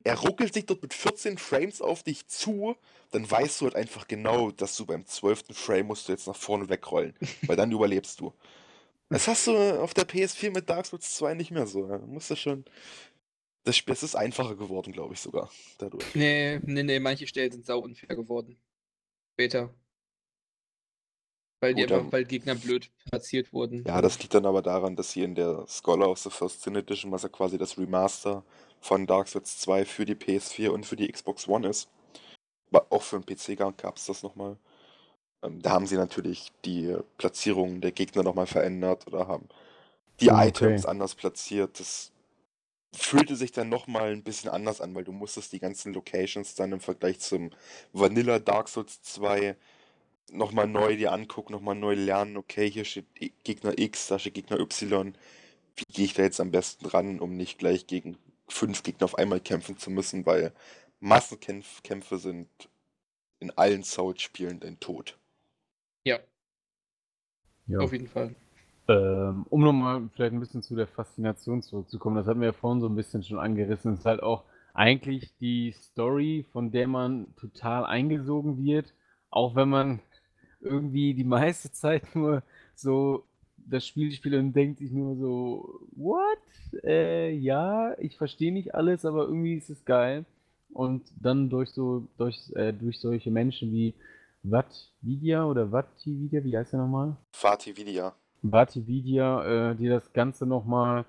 Er 0.04 0.18
ruckelt 0.18 0.54
sich 0.54 0.64
dort 0.64 0.80
mit 0.80 0.94
14 0.94 1.36
Frames 1.36 1.82
auf 1.82 2.02
dich 2.02 2.26
zu, 2.26 2.74
dann 3.10 3.30
weißt 3.30 3.60
du 3.60 3.66
halt 3.66 3.76
einfach 3.76 4.08
genau, 4.08 4.50
dass 4.50 4.76
du 4.76 4.86
beim 4.86 5.04
12. 5.06 5.44
Frame 5.52 5.88
musst 5.88 6.08
du 6.08 6.12
jetzt 6.12 6.26
nach 6.26 6.34
vorne 6.34 6.68
wegrollen, 6.70 7.14
weil 7.42 7.56
dann 7.56 7.70
überlebst 7.70 8.18
du. 8.18 8.32
Das 9.12 9.28
hast 9.28 9.46
du 9.46 9.56
auf 9.80 9.94
der 9.94 10.06
PS4 10.08 10.50
mit 10.52 10.68
Dark 10.70 10.86
Souls 10.86 11.14
2 11.14 11.34
nicht 11.34 11.50
mehr 11.50 11.66
so. 11.66 11.86
Da 11.86 11.98
musst 11.98 12.30
du 12.30 12.36
schon. 12.36 12.64
Das 13.64 13.76
Spiel 13.76 13.94
ist 13.94 14.16
einfacher 14.16 14.56
geworden, 14.56 14.92
glaube 14.92 15.14
ich 15.14 15.20
sogar. 15.20 15.50
Dadurch. 15.78 16.14
Nee, 16.14 16.58
nee, 16.64 16.82
nee, 16.82 16.98
manche 16.98 17.26
Stellen 17.26 17.52
sind 17.52 17.66
sau 17.66 17.78
unfair 17.80 18.16
geworden. 18.16 18.58
später. 19.34 19.72
Weil, 21.60 21.74
die 21.74 21.82
Gut, 21.82 21.92
einfach, 21.92 22.04
dann- 22.04 22.12
weil 22.12 22.24
Gegner 22.24 22.54
blöd 22.56 22.90
platziert 23.08 23.52
wurden. 23.52 23.84
Ja, 23.86 24.02
das 24.02 24.18
liegt 24.20 24.34
dann 24.34 24.46
aber 24.46 24.62
daran, 24.62 24.96
dass 24.96 25.12
sie 25.12 25.22
in 25.22 25.34
der 25.34 25.64
Scholar 25.68 26.10
of 26.10 26.18
the 26.18 26.28
First 26.30 26.62
Sin 26.62 26.74
Edition, 26.74 27.12
was 27.12 27.22
ja 27.22 27.28
quasi 27.28 27.56
das 27.56 27.78
Remaster 27.78 28.44
von 28.80 29.06
Dark 29.06 29.28
Souls 29.28 29.58
2 29.58 29.84
für 29.84 30.04
die 30.04 30.16
PS4 30.16 30.70
und 30.70 30.84
für 30.86 30.96
die 30.96 31.06
Xbox 31.10 31.46
One 31.48 31.68
ist, 31.68 31.88
aber 32.70 32.86
auch 32.90 33.02
für 33.02 33.20
den 33.20 33.24
PC 33.26 33.56
gab 33.56 33.96
es 33.96 34.06
das 34.06 34.22
nochmal. 34.24 34.58
Ähm, 35.42 35.60
da 35.62 35.70
haben 35.70 35.86
sie 35.86 35.96
natürlich 35.96 36.52
die 36.64 36.96
Platzierungen 37.18 37.80
der 37.80 37.92
Gegner 37.92 38.22
nochmal 38.22 38.46
verändert 38.46 39.06
oder 39.06 39.28
haben 39.28 39.48
die 40.20 40.28
Oh, 40.28 40.46
okay. 40.46 40.82
Items 40.82 40.86
anders 40.86 41.14
platziert. 41.14 41.80
Das 41.80 42.12
fühlte 42.94 43.36
sich 43.36 43.52
dann 43.52 43.68
nochmal 43.68 44.12
ein 44.12 44.22
bisschen 44.24 44.50
anders 44.50 44.80
an, 44.80 44.94
weil 44.94 45.04
du 45.04 45.12
musstest 45.12 45.52
die 45.52 45.60
ganzen 45.60 45.94
Locations 45.94 46.54
dann 46.54 46.72
im 46.72 46.80
Vergleich 46.80 47.20
zum 47.20 47.50
Vanilla 47.92 48.38
Dark 48.38 48.68
Souls 48.68 49.02
2 49.02 49.56
nochmal 50.32 50.68
neu 50.68 50.96
dir 50.96 51.12
angucken, 51.12 51.52
nochmal 51.52 51.74
neu 51.76 51.94
lernen, 51.94 52.36
okay, 52.36 52.70
hier 52.70 52.84
steht 52.84 53.06
I- 53.20 53.32
Gegner 53.44 53.78
X, 53.78 54.08
da 54.08 54.18
steht 54.18 54.34
Gegner 54.34 54.60
Y. 54.60 55.16
Wie 55.76 55.84
gehe 55.92 56.04
ich 56.06 56.14
da 56.14 56.22
jetzt 56.24 56.40
am 56.40 56.50
besten 56.52 56.86
ran, 56.86 57.20
um 57.20 57.36
nicht 57.36 57.58
gleich 57.58 57.86
gegen 57.86 58.18
fünf 58.48 58.82
Gegner 58.82 59.06
auf 59.06 59.16
einmal 59.18 59.40
kämpfen 59.40 59.78
zu 59.78 59.90
müssen, 59.90 60.26
weil 60.26 60.52
Massenkämpfe 61.00 62.18
sind 62.18 62.48
in 63.40 63.50
allen 63.58 63.84
Souls-Spielen 63.84 64.60
dein 64.60 64.80
Tod. 64.80 65.18
Ja, 67.72 67.80
auf 67.80 67.92
jeden 67.92 68.08
Fall. 68.08 68.34
Ähm, 68.88 69.46
um 69.48 69.62
nochmal 69.62 70.08
vielleicht 70.14 70.32
ein 70.32 70.40
bisschen 70.40 70.62
zu 70.62 70.74
der 70.74 70.86
Faszination 70.86 71.62
zurückzukommen, 71.62 72.16
das 72.16 72.26
hatten 72.26 72.40
wir 72.40 72.48
ja 72.48 72.52
vorhin 72.52 72.80
so 72.80 72.88
ein 72.88 72.96
bisschen 72.96 73.22
schon 73.22 73.38
angerissen, 73.38 73.94
ist 73.94 74.04
halt 74.04 74.22
auch 74.22 74.44
eigentlich 74.74 75.32
die 75.40 75.72
Story, 75.72 76.44
von 76.52 76.70
der 76.70 76.88
man 76.88 77.26
total 77.36 77.84
eingesogen 77.84 78.62
wird, 78.62 78.92
auch 79.30 79.54
wenn 79.54 79.68
man 79.68 80.00
irgendwie 80.60 81.14
die 81.14 81.24
meiste 81.24 81.70
Zeit 81.72 82.14
nur 82.14 82.42
so 82.74 83.24
das 83.56 83.86
Spiel 83.86 84.10
spielt 84.12 84.34
und 84.34 84.52
denkt 84.52 84.78
sich 84.80 84.90
nur 84.90 85.16
so, 85.16 85.80
what? 85.92 86.82
Äh, 86.84 87.32
ja, 87.32 87.96
ich 87.98 88.16
verstehe 88.16 88.52
nicht 88.52 88.74
alles, 88.74 89.04
aber 89.04 89.24
irgendwie 89.24 89.54
ist 89.54 89.70
es 89.70 89.84
geil. 89.84 90.24
Und 90.72 91.02
dann 91.20 91.48
durch 91.48 91.70
so, 91.70 92.06
durch, 92.18 92.50
äh, 92.54 92.72
durch 92.72 92.98
solche 92.98 93.30
Menschen 93.30 93.72
wie 93.72 93.94
Vatvidia 94.42 95.44
oder 95.44 95.70
Vatividia, 95.70 96.42
wie 96.44 96.56
heißt 96.56 96.72
der 96.72 96.80
nochmal? 96.80 97.16
Fatih 97.32 97.76
Vidia. 97.76 98.12
Vatividia, 98.42 99.70
äh, 99.70 99.76
die 99.76 99.88
das 99.88 100.12
Ganze 100.12 100.46
nochmal 100.46 101.04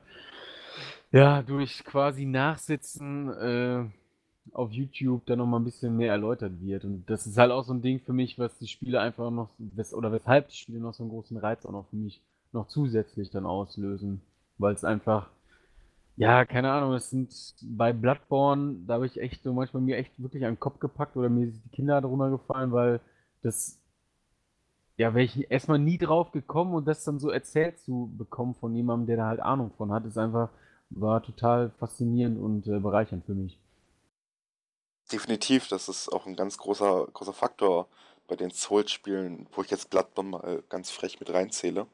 ja, 1.12 1.42
durch 1.44 1.84
quasi 1.84 2.26
Nachsitzen 2.26 3.30
äh, 3.30 3.86
auf 4.52 4.72
YouTube 4.72 5.26
dann 5.26 5.38
nochmal 5.38 5.60
ein 5.60 5.64
bisschen 5.64 5.96
mehr 5.96 6.12
erläutert 6.12 6.54
wird. 6.60 6.84
Und 6.86 7.10
das 7.10 7.28
ist 7.28 7.38
halt 7.38 7.52
auch 7.52 7.64
so 7.64 7.74
ein 7.74 7.82
Ding 7.82 8.00
für 8.00 8.14
mich, 8.14 8.38
was 8.38 8.58
die 8.58 8.68
Spiele 8.68 9.00
einfach 9.00 9.30
noch, 9.32 9.50
oder 9.94 10.12
weshalb 10.12 10.50
die 10.50 10.56
Spiele 10.56 10.80
noch 10.80 10.94
so 10.94 11.04
einen 11.04 11.12
großen 11.12 11.38
Reiz 11.38 11.66
auch 11.66 11.72
noch 11.72 11.88
für 11.90 11.96
mich 11.96 12.22
noch 12.52 12.68
zusätzlich 12.68 13.30
dann 13.30 13.46
auslösen. 13.46 14.22
Weil 14.58 14.74
es 14.74 14.84
einfach, 14.84 15.30
ja, 16.18 16.46
keine 16.46 16.72
Ahnung, 16.72 16.94
es 16.94 17.10
sind 17.10 17.32
bei 17.62 17.94
Bloodborne, 17.94 18.78
da 18.88 18.96
habe 18.96 19.06
ich 19.06 19.20
echt 19.20 19.44
so 19.44 19.54
manchmal 19.54 19.84
mir 19.84 19.98
echt 19.98 20.12
wirklich 20.22 20.46
an 20.46 20.54
den 20.54 20.60
Kopf 20.60 20.80
gepackt 20.80 21.16
oder 21.16 21.30
mir 21.30 21.52
sind 21.52 21.64
die 21.66 21.76
Kinder 21.76 22.02
drunter 22.02 22.32
gefallen, 22.32 22.72
weil 22.72 23.00
das 23.44 23.80
ja, 24.98 25.14
wäre 25.14 25.26
ich 25.26 25.50
erstmal 25.50 25.80
nie 25.80 25.98
drauf 25.98 26.32
gekommen 26.32 26.76
und 26.76 26.86
das 26.86 27.04
dann 27.04 27.20
so 27.20 27.30
erzählt 27.30 27.80
zu 27.80 28.14
bekommen 28.18 28.54
von 28.54 28.76
jemandem, 28.76 29.08
der 29.08 29.18
da 29.18 29.28
halt 29.28 29.40
Ahnung 29.40 29.72
von 29.76 29.92
hat, 29.92 30.06
ist 30.06 30.18
einfach, 30.18 30.50
war 30.90 31.24
total 31.24 31.72
faszinierend 31.80 32.40
und 32.40 32.68
äh, 32.68 32.80
bereichernd 32.80 33.26
für 33.26 33.34
mich. 33.34 33.60
Definitiv, 35.12 35.68
das 35.68 35.90
ist 35.90 36.10
auch 36.10 36.28
ein 36.28 36.36
ganz 36.36 36.58
großer, 36.58 37.08
großer 37.12 37.34
Faktor 37.34 37.88
bei 38.28 38.36
den 38.36 38.52
Souls-Spielen, 38.52 39.48
wo 39.52 39.64
ich 39.64 39.72
jetzt 39.72 39.90
Bloodborne 39.90 40.30
mal 40.30 40.64
ganz 40.70 40.92
frech 40.92 41.20
mit 41.20 41.32
reinzähle. 41.34 41.88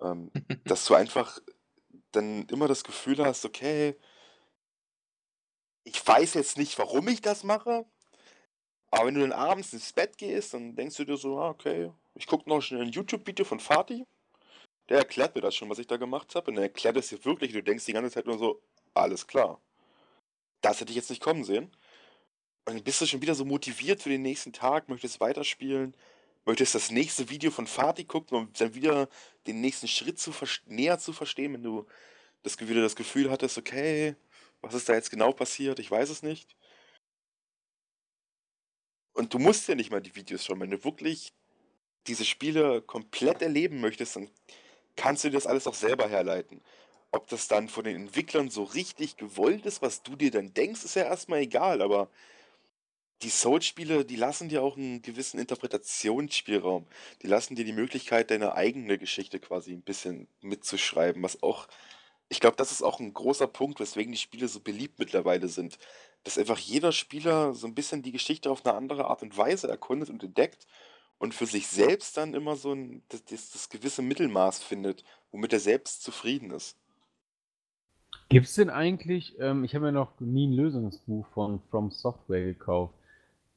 Ähm, 0.00 0.30
dass 0.64 0.84
du 0.86 0.94
einfach 0.94 1.40
dann 2.12 2.44
immer 2.46 2.68
das 2.68 2.84
Gefühl 2.84 3.24
hast, 3.24 3.44
okay, 3.44 3.96
ich 5.84 6.06
weiß 6.06 6.34
jetzt 6.34 6.58
nicht, 6.58 6.78
warum 6.78 7.08
ich 7.08 7.20
das 7.20 7.44
mache, 7.44 7.86
aber 8.94 9.06
wenn 9.06 9.14
du 9.14 9.20
dann 9.22 9.32
abends 9.32 9.72
ins 9.72 9.92
Bett 9.92 10.16
gehst, 10.16 10.54
dann 10.54 10.76
denkst 10.76 10.96
du 10.96 11.04
dir 11.04 11.16
so, 11.16 11.38
ah, 11.38 11.50
okay, 11.50 11.90
ich 12.14 12.26
gucke 12.28 12.48
noch 12.48 12.60
schnell 12.60 12.82
ein 12.82 12.92
YouTube-Video 12.92 13.44
von 13.44 13.58
Fatih, 13.58 14.06
der 14.88 14.98
erklärt 14.98 15.34
mir 15.34 15.40
das 15.40 15.56
schon, 15.56 15.68
was 15.68 15.80
ich 15.80 15.88
da 15.88 15.96
gemacht 15.96 16.34
habe, 16.36 16.50
und 16.50 16.56
er 16.58 16.64
erklärt 16.64 16.96
es 16.96 17.08
dir 17.08 17.24
wirklich, 17.24 17.52
du 17.52 17.62
denkst 17.62 17.86
die 17.86 17.92
ganze 17.92 18.12
Zeit 18.12 18.26
nur 18.26 18.38
so, 18.38 18.60
alles 18.94 19.26
klar. 19.26 19.60
Das 20.60 20.80
hätte 20.80 20.90
ich 20.90 20.96
jetzt 20.96 21.10
nicht 21.10 21.22
kommen 21.22 21.42
sehen. 21.42 21.64
Und 22.66 22.76
dann 22.76 22.84
bist 22.84 23.00
du 23.00 23.06
schon 23.06 23.20
wieder 23.20 23.34
so 23.34 23.44
motiviert 23.44 24.00
für 24.00 24.10
den 24.10 24.22
nächsten 24.22 24.52
Tag, 24.52 24.88
möchtest 24.88 25.20
weiterspielen, 25.20 25.94
möchtest 26.46 26.76
das 26.76 26.90
nächste 26.90 27.28
Video 27.30 27.50
von 27.50 27.66
Fatih 27.66 28.04
gucken, 28.04 28.38
um 28.38 28.52
dann 28.56 28.74
wieder 28.74 29.08
den 29.48 29.60
nächsten 29.60 29.88
Schritt 29.88 30.20
zu 30.20 30.32
näher 30.66 30.98
zu 31.00 31.12
verstehen, 31.12 31.54
wenn 31.54 31.62
du 31.64 31.84
das, 32.44 32.60
wieder 32.60 32.82
das 32.82 32.96
Gefühl 32.96 33.30
hattest, 33.30 33.58
okay, 33.58 34.14
was 34.62 34.74
ist 34.74 34.88
da 34.88 34.94
jetzt 34.94 35.10
genau 35.10 35.32
passiert, 35.32 35.80
ich 35.80 35.90
weiß 35.90 36.10
es 36.10 36.22
nicht. 36.22 36.54
Und 39.14 39.32
du 39.32 39.38
musst 39.38 39.68
ja 39.68 39.74
nicht 39.74 39.90
mal 39.90 40.02
die 40.02 40.14
Videos 40.14 40.44
schauen, 40.44 40.60
wenn 40.60 40.70
du 40.70 40.84
wirklich 40.84 41.32
diese 42.06 42.24
Spiele 42.24 42.82
komplett 42.82 43.42
erleben 43.42 43.80
möchtest, 43.80 44.16
dann 44.16 44.30
kannst 44.96 45.24
du 45.24 45.28
dir 45.28 45.34
das 45.34 45.46
alles 45.46 45.66
auch 45.66 45.74
selber 45.74 46.08
herleiten. 46.08 46.60
Ob 47.12 47.28
das 47.28 47.48
dann 47.48 47.68
von 47.68 47.84
den 47.84 47.96
Entwicklern 47.96 48.50
so 48.50 48.64
richtig 48.64 49.16
gewollt 49.16 49.66
ist, 49.66 49.82
was 49.82 50.02
du 50.02 50.16
dir 50.16 50.30
dann 50.30 50.52
denkst, 50.52 50.84
ist 50.84 50.96
ja 50.96 51.04
erstmal 51.04 51.40
egal, 51.40 51.80
aber 51.80 52.10
die 53.22 53.30
Souls-Spiele, 53.30 54.04
die 54.04 54.16
lassen 54.16 54.48
dir 54.48 54.62
auch 54.62 54.76
einen 54.76 55.00
gewissen 55.00 55.38
Interpretationsspielraum. 55.38 56.86
Die 57.22 57.26
lassen 57.26 57.54
dir 57.54 57.64
die 57.64 57.72
Möglichkeit, 57.72 58.30
deine 58.30 58.54
eigene 58.54 58.98
Geschichte 58.98 59.40
quasi 59.40 59.72
ein 59.72 59.82
bisschen 59.82 60.28
mitzuschreiben, 60.42 61.22
was 61.22 61.42
auch, 61.42 61.68
ich 62.28 62.40
glaube, 62.40 62.56
das 62.56 62.72
ist 62.72 62.82
auch 62.82 63.00
ein 63.00 63.14
großer 63.14 63.46
Punkt, 63.46 63.80
weswegen 63.80 64.12
die 64.12 64.18
Spiele 64.18 64.48
so 64.48 64.60
beliebt 64.60 64.98
mittlerweile 64.98 65.48
sind. 65.48 65.78
Dass 66.24 66.38
einfach 66.38 66.58
jeder 66.58 66.92
Spieler 66.92 67.52
so 67.54 67.66
ein 67.66 67.74
bisschen 67.74 68.02
die 68.02 68.12
Geschichte 68.12 68.50
auf 68.50 68.64
eine 68.64 68.74
andere 68.74 69.06
Art 69.06 69.22
und 69.22 69.36
Weise 69.36 69.68
erkundet 69.68 70.10
und 70.10 70.22
entdeckt 70.22 70.66
und 71.18 71.34
für 71.34 71.46
sich 71.46 71.66
selbst 71.68 72.16
dann 72.16 72.34
immer 72.34 72.56
so 72.56 72.72
ein, 72.72 73.02
das, 73.10 73.24
das, 73.24 73.50
das 73.50 73.68
gewisse 73.68 74.02
Mittelmaß 74.02 74.62
findet, 74.62 75.04
womit 75.30 75.52
er 75.52 75.60
selbst 75.60 76.02
zufrieden 76.02 76.50
ist. 76.50 76.76
Gibt 78.28 78.46
es 78.46 78.54
denn 78.54 78.70
eigentlich, 78.70 79.36
ähm, 79.38 79.64
ich 79.64 79.74
habe 79.74 79.86
mir 79.86 79.92
noch 79.92 80.18
nie 80.20 80.46
ein 80.46 80.52
Lösungsbuch 80.52 81.26
von 81.34 81.60
From 81.70 81.90
Software 81.90 82.44
gekauft. 82.44 82.94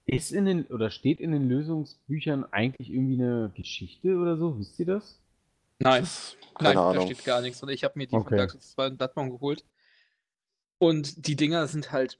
Ist 0.06 0.32
in 0.32 0.46
den, 0.46 0.66
oder 0.68 0.90
steht 0.90 1.20
in 1.20 1.32
den 1.32 1.50
Lösungsbüchern 1.50 2.46
eigentlich 2.52 2.90
irgendwie 2.92 3.16
eine 3.22 3.52
Geschichte 3.56 4.18
oder 4.18 4.38
so? 4.38 4.58
Wisst 4.60 4.80
ihr 4.80 4.86
das? 4.86 5.20
Nein, 5.80 6.02
Das, 6.02 6.38
nein, 6.60 6.76
keine 6.76 6.76
da 6.76 6.90
Ahnung. 6.92 7.06
steht 7.06 7.24
gar 7.24 7.42
nichts. 7.42 7.62
Und 7.62 7.70
ich 7.70 7.84
habe 7.84 7.98
mir 7.98 8.08
die 8.08 8.12
von 8.12 8.22
Okay. 8.22 8.38
Dark 8.38 8.52
Souls 8.52 8.72
2 8.72 8.88
und 8.88 8.98
Bloodborne 8.98 9.32
geholt. 9.32 9.66
Und 10.80 11.28
die 11.28 11.36
Dinger 11.36 11.68
sind 11.68 11.92
halt. 11.92 12.20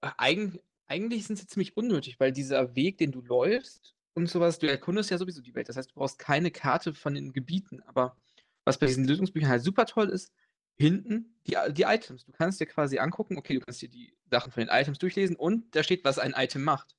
Eigen, 0.00 0.58
eigentlich 0.86 1.26
sind 1.26 1.38
sie 1.38 1.46
ziemlich 1.46 1.76
unnötig, 1.76 2.18
weil 2.18 2.32
dieser 2.32 2.74
Weg, 2.74 2.98
den 2.98 3.12
du 3.12 3.20
läufst 3.20 3.94
und 4.14 4.28
sowas, 4.28 4.58
du 4.58 4.68
erkundest 4.68 5.10
ja 5.10 5.18
sowieso 5.18 5.40
die 5.40 5.54
Welt. 5.54 5.68
Das 5.68 5.76
heißt, 5.76 5.90
du 5.90 5.94
brauchst 5.94 6.18
keine 6.18 6.50
Karte 6.50 6.94
von 6.94 7.14
den 7.14 7.32
Gebieten. 7.32 7.82
Aber 7.86 8.16
was 8.64 8.78
bei 8.78 8.86
diesen 8.86 9.06
Lösungsbüchern 9.06 9.48
halt 9.48 9.62
super 9.62 9.86
toll 9.86 10.08
ist, 10.08 10.32
hinten 10.76 11.36
die, 11.46 11.56
die 11.72 11.82
Items. 11.82 12.24
Du 12.24 12.32
kannst 12.32 12.60
dir 12.60 12.66
quasi 12.66 12.98
angucken, 12.98 13.36
okay, 13.36 13.54
du 13.54 13.60
kannst 13.60 13.82
dir 13.82 13.88
die 13.88 14.16
Sachen 14.30 14.50
von 14.50 14.62
den 14.62 14.70
Items 14.70 14.98
durchlesen 14.98 15.36
und 15.36 15.74
da 15.76 15.82
steht, 15.82 16.04
was 16.04 16.18
ein 16.18 16.34
Item 16.36 16.62
macht. 16.62 16.96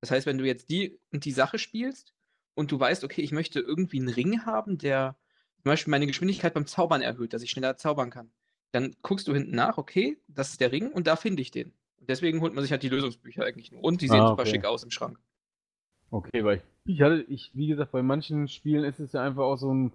Das 0.00 0.10
heißt, 0.10 0.26
wenn 0.26 0.38
du 0.38 0.44
jetzt 0.44 0.68
die 0.68 1.00
und 1.10 1.24
die 1.24 1.32
Sache 1.32 1.58
spielst 1.58 2.12
und 2.54 2.70
du 2.70 2.78
weißt, 2.78 3.02
okay, 3.04 3.22
ich 3.22 3.32
möchte 3.32 3.60
irgendwie 3.60 3.98
einen 3.98 4.10
Ring 4.10 4.44
haben, 4.44 4.76
der 4.76 5.16
zum 5.56 5.70
Beispiel 5.70 5.90
meine 5.90 6.06
Geschwindigkeit 6.06 6.52
beim 6.52 6.66
Zaubern 6.66 7.00
erhöht, 7.00 7.32
dass 7.32 7.42
ich 7.42 7.50
schneller 7.50 7.78
zaubern 7.78 8.10
kann, 8.10 8.30
dann 8.72 8.94
guckst 9.00 9.26
du 9.26 9.32
hinten 9.32 9.54
nach, 9.54 9.78
okay, 9.78 10.20
das 10.28 10.50
ist 10.50 10.60
der 10.60 10.72
Ring 10.72 10.92
und 10.92 11.06
da 11.06 11.16
finde 11.16 11.40
ich 11.40 11.50
den. 11.50 11.72
Deswegen 12.08 12.40
holt 12.40 12.54
man 12.54 12.62
sich 12.62 12.72
halt 12.72 12.82
die 12.82 12.88
Lösungsbücher 12.88 13.44
eigentlich 13.44 13.72
nur. 13.72 13.82
Und 13.84 14.00
die 14.00 14.08
sehen 14.08 14.20
Ah, 14.20 14.28
super 14.28 14.42
okay. 14.42 14.50
schick 14.50 14.64
aus 14.64 14.82
im 14.84 14.90
Schrank. 14.90 15.18
Okay, 16.10 16.44
weil 16.44 16.56
ich, 16.58 16.94
ich 16.94 17.02
hatte, 17.02 17.22
ich, 17.28 17.50
wie 17.54 17.66
gesagt, 17.66 17.92
bei 17.92 18.02
manchen 18.02 18.48
Spielen 18.48 18.84
ist 18.84 19.00
es 19.00 19.12
ja 19.12 19.22
einfach 19.22 19.42
auch 19.42 19.56
so 19.56 19.72
ein 19.72 19.92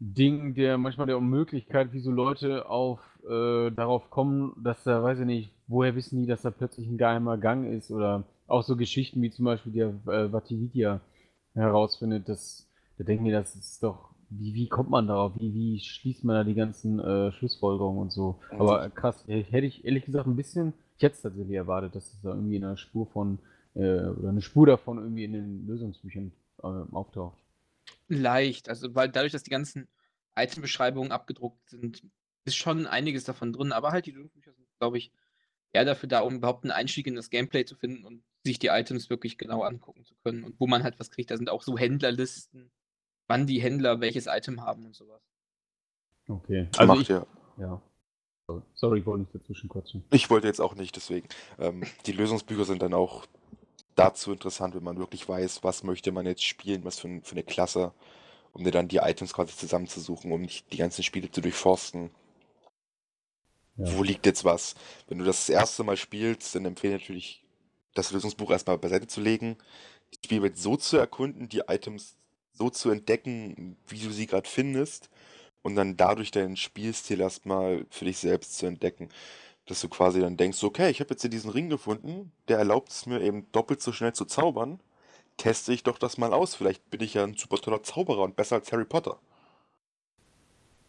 Ding, 0.00 0.54
der 0.54 0.76
manchmal 0.76 1.06
der 1.06 1.18
Unmöglichkeit, 1.18 1.92
wie 1.92 2.00
so 2.00 2.10
Leute 2.10 2.68
auf 2.68 3.00
äh, 3.28 3.70
darauf 3.70 4.10
kommen, 4.10 4.52
dass 4.62 4.82
da, 4.84 5.02
weiß 5.02 5.20
ich 5.20 5.26
nicht, 5.26 5.50
woher 5.66 5.94
wissen 5.94 6.20
die, 6.20 6.26
dass 6.26 6.42
da 6.42 6.50
plötzlich 6.50 6.88
ein 6.88 6.98
geheimer 6.98 7.38
Gang 7.38 7.66
ist 7.72 7.90
oder 7.90 8.24
auch 8.46 8.62
so 8.62 8.76
Geschichten 8.76 9.22
wie 9.22 9.30
zum 9.30 9.46
Beispiel 9.46 9.72
der 9.72 9.88
äh, 10.12 10.30
Vatividia 10.32 11.00
herausfindet, 11.54 12.28
dass 12.28 12.68
da 12.98 13.04
denken 13.04 13.24
die, 13.24 13.30
das 13.30 13.54
ist 13.56 13.82
doch, 13.82 14.10
wie, 14.28 14.52
wie 14.54 14.68
kommt 14.68 14.90
man 14.90 15.06
darauf, 15.06 15.32
wie, 15.38 15.54
wie 15.54 15.80
schließt 15.80 16.24
man 16.24 16.36
da 16.36 16.44
die 16.44 16.54
ganzen 16.54 16.98
äh, 17.00 17.32
Schlussfolgerungen 17.32 18.02
und 18.02 18.12
so. 18.12 18.40
Aber 18.50 18.90
krass, 18.90 19.24
hätte 19.26 19.66
ich 19.66 19.84
ehrlich 19.84 20.04
gesagt 20.04 20.26
ein 20.26 20.36
bisschen, 20.36 20.74
ich 20.96 21.02
hätte 21.02 21.16
es 21.16 21.22
tatsächlich 21.22 21.56
erwartet, 21.56 21.94
dass 21.94 22.12
es 22.12 22.20
da 22.22 22.30
irgendwie 22.30 22.56
in 22.56 22.64
einer 22.64 22.76
Spur 22.76 23.06
von 23.06 23.38
äh, 23.74 24.00
oder 24.06 24.28
eine 24.28 24.42
Spur 24.42 24.66
davon 24.66 24.98
irgendwie 24.98 25.24
in 25.24 25.32
den 25.32 25.66
Lösungsbüchern 25.66 26.32
äh, 26.58 26.66
auftaucht. 26.66 27.38
Leicht, 28.08 28.68
also 28.68 28.94
weil 28.94 29.08
dadurch, 29.08 29.32
dass 29.32 29.42
die 29.42 29.50
ganzen 29.50 29.88
Itembeschreibungen 30.36 31.12
abgedruckt 31.12 31.68
sind, 31.70 32.02
ist 32.44 32.56
schon 32.56 32.86
einiges 32.86 33.24
davon 33.24 33.52
drin, 33.52 33.72
aber 33.72 33.92
halt 33.92 34.06
die 34.06 34.12
Lösungsbücher 34.12 34.52
sind, 34.52 34.66
glaube 34.78 34.98
ich, 34.98 35.12
eher 35.72 35.84
dafür 35.84 36.08
da, 36.08 36.20
um 36.20 36.36
überhaupt 36.36 36.64
einen 36.64 36.70
Einstieg 36.70 37.06
in 37.06 37.16
das 37.16 37.30
Gameplay 37.30 37.64
zu 37.64 37.74
finden 37.74 38.04
und 38.04 38.22
sich 38.44 38.58
die 38.58 38.68
Items 38.68 39.10
wirklich 39.10 39.38
genau 39.38 39.62
angucken 39.62 40.04
zu 40.04 40.14
können 40.22 40.44
und 40.44 40.60
wo 40.60 40.66
man 40.66 40.84
halt 40.84 41.00
was 41.00 41.10
kriegt. 41.10 41.30
Da 41.30 41.36
sind 41.36 41.50
auch 41.50 41.62
so 41.62 41.76
Händlerlisten, 41.76 42.70
wann 43.26 43.46
die 43.46 43.60
Händler 43.60 44.00
welches 44.00 44.26
Item 44.26 44.60
haben 44.60 44.84
und 44.84 44.94
sowas. 44.94 45.22
Okay. 46.28 46.68
Also 46.76 46.92
macht 46.92 47.02
ich, 47.02 47.08
ja. 47.08 47.26
ja. 47.58 47.82
Sorry. 48.74 49.00
Ich 49.00 49.06
wollte 49.06 49.22
nicht 49.22 49.34
dazwischen 49.34 49.68
quatschen. 49.68 50.04
Ich 50.10 50.28
wollte 50.28 50.46
jetzt 50.46 50.60
auch 50.60 50.74
nicht, 50.74 50.96
deswegen. 50.96 51.28
Ähm, 51.58 51.84
die 52.06 52.12
Lösungsbücher 52.12 52.64
sind 52.64 52.82
dann 52.82 52.92
auch 52.92 53.26
dazu 53.94 54.32
interessant, 54.32 54.74
wenn 54.74 54.82
man 54.82 54.98
wirklich 54.98 55.28
weiß, 55.28 55.64
was 55.64 55.82
möchte 55.82 56.12
man 56.12 56.26
jetzt 56.26 56.44
spielen, 56.44 56.84
was 56.84 56.98
für, 56.98 57.08
ein, 57.08 57.22
für 57.22 57.32
eine 57.32 57.44
Klasse, 57.44 57.92
um 58.52 58.64
dir 58.64 58.70
dann 58.70 58.88
die 58.88 58.98
Items 58.98 59.32
quasi 59.32 59.56
zusammenzusuchen, 59.56 60.30
um 60.30 60.42
nicht 60.42 60.72
die 60.72 60.78
ganzen 60.78 61.02
Spiele 61.02 61.30
zu 61.30 61.40
durchforsten. 61.40 62.10
Ja. 63.76 63.96
Wo 63.96 64.02
liegt 64.02 64.26
jetzt 64.26 64.44
was? 64.44 64.74
Wenn 65.08 65.18
du 65.18 65.24
das, 65.24 65.46
das 65.46 65.48
erste 65.48 65.84
Mal 65.84 65.96
spielst, 65.96 66.54
dann 66.54 66.64
empfehle 66.64 66.96
ich 66.96 67.02
natürlich, 67.02 67.44
das 67.94 68.10
Lösungsbuch 68.10 68.50
erstmal 68.50 68.76
beiseite 68.76 69.06
zu 69.06 69.20
legen, 69.20 69.56
die 70.12 70.18
Spielwelt 70.24 70.58
so 70.58 70.76
zu 70.76 70.96
erkunden, 70.96 71.48
die 71.48 71.62
Items 71.68 72.16
so 72.52 72.68
zu 72.70 72.90
entdecken, 72.90 73.76
wie 73.86 74.00
du 74.00 74.10
sie 74.10 74.26
gerade 74.26 74.48
findest, 74.48 75.10
und 75.64 75.76
dann 75.76 75.98
dadurch 75.98 76.32
deinen 76.32 76.56
Spielstil 76.58 77.20
erstmal 77.22 77.86
für 77.90 78.06
dich 78.06 78.18
selbst 78.18 78.58
zu 78.58 78.66
entdecken. 78.66 79.10
Dass 79.66 79.80
du 79.82 79.88
quasi 79.90 80.20
dann 80.20 80.36
denkst, 80.38 80.62
okay, 80.64 80.90
ich 80.90 81.00
habe 81.00 81.10
jetzt 81.12 81.22
hier 81.22 81.30
diesen 81.30 81.50
Ring 81.50 81.70
gefunden, 81.70 82.32
der 82.48 82.58
erlaubt 82.58 82.90
es 82.90 83.06
mir 83.06 83.20
eben 83.22 83.50
doppelt 83.52 83.82
so 83.82 83.92
schnell 83.92 84.14
zu 84.14 84.24
zaubern. 84.26 84.80
Teste 85.38 85.72
ich 85.74 85.84
doch 85.84 85.98
das 85.98 86.18
mal 86.18 86.32
aus. 86.34 86.54
Vielleicht 86.56 86.90
bin 86.90 87.02
ich 87.02 87.14
ja 87.14 87.24
ein 87.24 87.36
super 87.36 87.58
toller 87.58 87.82
Zauberer 87.84 88.22
und 88.24 88.36
besser 88.36 88.56
als 88.56 88.72
Harry 88.72 88.86
Potter. 88.86 89.18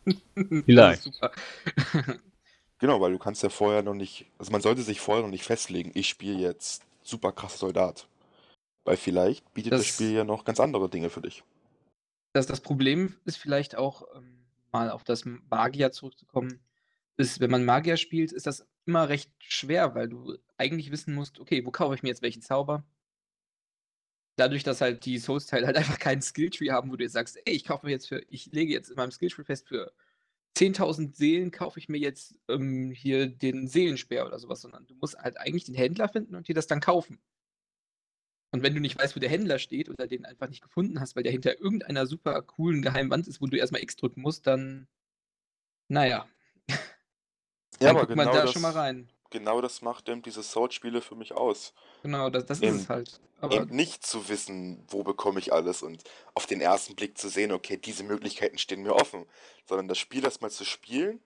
Vielleicht. 0.66 1.12
Genau, 2.80 3.02
weil 3.02 3.12
du 3.14 3.20
kannst 3.20 3.44
ja 3.44 3.50
vorher 3.50 3.84
noch 3.84 3.94
nicht, 3.94 4.26
also 4.38 4.52
man 4.52 4.62
sollte 4.62 4.82
sich 4.82 5.00
vorher 5.02 5.24
noch 5.24 5.30
nicht 5.32 5.44
festlegen, 5.44 5.92
ich 5.94 6.10
spiele 6.10 6.40
jetzt 6.40 6.84
super 7.04 7.32
krass 7.32 7.58
Soldat. 7.60 8.08
Weil 8.86 8.98
vielleicht 8.98 9.54
bietet 9.54 9.74
das, 9.74 9.82
Das- 9.82 9.88
Spiel 9.88 10.12
ja 10.14 10.24
noch 10.26 10.46
ganz 10.46 10.60
andere 10.60 10.90
Dinge 10.90 11.10
für 11.10 11.22
dich. 11.22 11.44
das, 12.34 12.46
das 12.48 12.62
Problem 12.62 13.16
ist 13.26 13.38
vielleicht 13.38 13.76
auch, 13.76 14.04
ähm, 14.16 14.45
mal 14.76 14.90
auf 14.92 15.04
das 15.04 15.24
Magier 15.26 15.92
zurückzukommen, 15.92 16.60
ist, 17.18 17.40
wenn 17.40 17.52
man 17.52 17.64
Magier 17.66 17.98
spielt, 17.98 18.32
ist 18.34 18.48
das 18.48 18.68
immer 18.86 19.08
recht 19.10 19.32
schwer, 19.40 19.96
weil 19.96 20.10
du 20.10 20.38
eigentlich 20.58 20.92
wissen 20.92 21.16
musst, 21.16 21.40
okay, 21.40 21.66
wo 21.66 21.72
kaufe 21.72 21.96
ich 21.96 22.04
mir 22.04 22.10
jetzt 22.10 22.22
welchen 22.22 22.42
Zauber? 22.42 22.86
Dadurch, 24.38 24.64
dass 24.64 24.82
halt 24.82 25.06
die 25.06 25.18
Souls-Teile 25.18 25.66
halt 25.66 25.78
einfach 25.78 26.00
keinen 26.00 26.22
Skilltree 26.22 26.72
haben, 26.72 26.92
wo 26.92 26.98
du 26.98 27.04
jetzt 27.04 27.14
sagst, 27.14 27.38
ey, 27.46 27.54
ich 27.54 27.64
kaufe 27.66 27.86
mir 27.86 27.94
jetzt 27.94 28.08
für, 28.08 28.22
ich 28.30 28.48
lege 28.48 28.74
jetzt 28.74 28.90
in 28.90 28.98
meinem 28.98 29.12
Skilltree 29.12 29.46
fest, 29.46 29.68
für 29.68 29.94
10.000 30.58 31.16
Seelen 31.16 31.52
kaufe 31.52 31.80
ich 31.80 31.90
mir 31.90 32.00
jetzt 32.00 32.36
ähm, 32.50 32.92
hier 32.92 33.28
den 33.28 33.68
Seelenspeer 33.68 34.26
oder 34.26 34.40
sowas, 34.40 34.62
sondern 34.62 34.86
du 34.88 34.96
musst 34.96 35.18
halt 35.18 35.38
eigentlich 35.38 35.66
den 35.66 35.76
Händler 35.76 36.10
finden 36.10 36.36
und 36.36 36.48
dir 36.48 36.56
das 36.56 36.68
dann 36.68 36.82
kaufen. 36.82 37.20
Und 38.56 38.64
wenn 38.64 38.74
du 38.74 38.80
nicht 38.80 38.98
weißt, 38.98 39.18
wo 39.18 39.20
der 39.20 39.30
Händler 39.30 39.60
steht 39.60 39.90
oder 39.90 40.08
den 40.08 40.24
einfach 40.24 40.48
nicht 40.48 40.62
gefunden 40.62 41.02
hast, 41.02 41.18
weil 41.18 41.24
der 41.24 41.34
hinter 41.34 41.60
irgendeiner 41.60 42.08
super 42.08 42.42
coolen 42.42 42.82
geheimen 42.82 43.12
Wand 43.12 43.28
ist, 43.28 43.42
wo 43.42 43.48
du 43.48 43.58
erstmal 43.58 43.84
X 43.84 43.98
drücken 43.98 44.22
musst, 44.22 44.48
dann, 44.48 44.88
naja, 45.90 46.26
Ja, 46.70 46.78
dann 47.80 47.90
aber 47.90 48.00
guckt 48.06 48.16
man 48.16 48.28
genau 48.28 48.38
da 48.38 48.44
das, 48.44 48.54
schon 48.54 48.62
mal 48.62 48.72
rein. 48.72 49.10
genau 49.30 49.60
das 49.60 49.82
macht 49.82 50.08
eben 50.08 50.22
diese 50.22 50.42
Souls-Spiele 50.42 51.02
für 51.02 51.16
mich 51.16 51.34
aus. 51.34 51.74
Genau, 52.04 52.30
das, 52.30 52.46
das 52.46 52.60
ist 52.60 52.64
Eben- 52.64 52.76
es 52.78 52.88
halt. 52.90 53.20
Aber 53.42 53.54
Eben 53.54 53.76
nicht 53.76 54.06
zu 54.06 54.30
wissen, 54.30 54.82
wo 54.88 55.04
bekomme 55.04 55.40
ich 55.42 55.52
alles 55.52 55.84
und 55.84 56.02
auf 56.34 56.46
den 56.46 56.62
ersten 56.62 56.96
Blick 56.96 57.18
zu 57.18 57.28
sehen, 57.28 57.52
okay, 57.52 57.76
diese 57.76 58.04
Möglichkeiten 58.06 58.58
stehen 58.58 58.82
mir 58.84 58.96
offen, 58.96 59.26
sondern 59.68 59.90
das 59.90 59.98
Spiel 59.98 60.24
erstmal 60.24 60.52
zu 60.52 60.64
spielen 60.64 61.20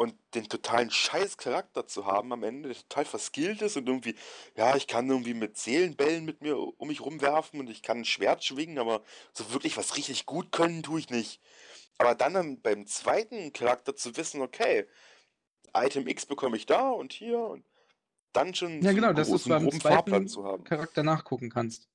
und 0.00 0.14
den 0.34 0.48
totalen 0.48 0.90
scheiß 0.90 1.36
Charakter 1.36 1.86
zu 1.86 2.06
haben 2.06 2.32
am 2.32 2.42
Ende, 2.42 2.70
der 2.70 2.78
total 2.78 3.04
verskillt 3.04 3.60
ist 3.60 3.76
und 3.76 3.86
irgendwie, 3.86 4.14
ja, 4.56 4.74
ich 4.74 4.86
kann 4.86 5.10
irgendwie 5.10 5.34
mit 5.34 5.58
Seelenbällen 5.58 6.24
mit 6.24 6.40
mir 6.40 6.56
um 6.56 6.88
mich 6.88 7.02
rumwerfen 7.02 7.60
und 7.60 7.68
ich 7.68 7.82
kann 7.82 7.98
ein 7.98 8.04
Schwert 8.06 8.42
schwingen, 8.42 8.78
aber 8.78 9.02
so 9.34 9.52
wirklich 9.52 9.76
was 9.76 9.98
richtig 9.98 10.24
gut 10.24 10.52
können 10.52 10.82
tue 10.82 11.00
ich 11.00 11.10
nicht. 11.10 11.42
Aber 11.98 12.14
dann 12.14 12.62
beim 12.62 12.86
zweiten 12.86 13.52
Charakter 13.52 13.94
zu 13.94 14.16
wissen, 14.16 14.40
okay, 14.40 14.86
Item 15.74 16.08
X 16.08 16.24
bekomme 16.24 16.56
ich 16.56 16.64
da 16.64 16.88
und 16.88 17.12
hier 17.12 17.38
und 17.38 17.62
dann 18.32 18.54
schon 18.54 18.80
ja, 18.80 18.92
so 18.92 18.94
genau, 18.94 19.08
einen 19.08 19.16
dass 19.16 19.26
du 19.26 19.34
großen, 19.34 19.50
beim 19.50 19.70
zweiten 19.70 20.28
zu 20.28 20.44
haben. 20.46 20.64
Charakter 20.64 21.02
nachgucken 21.02 21.50
kannst. 21.50 21.90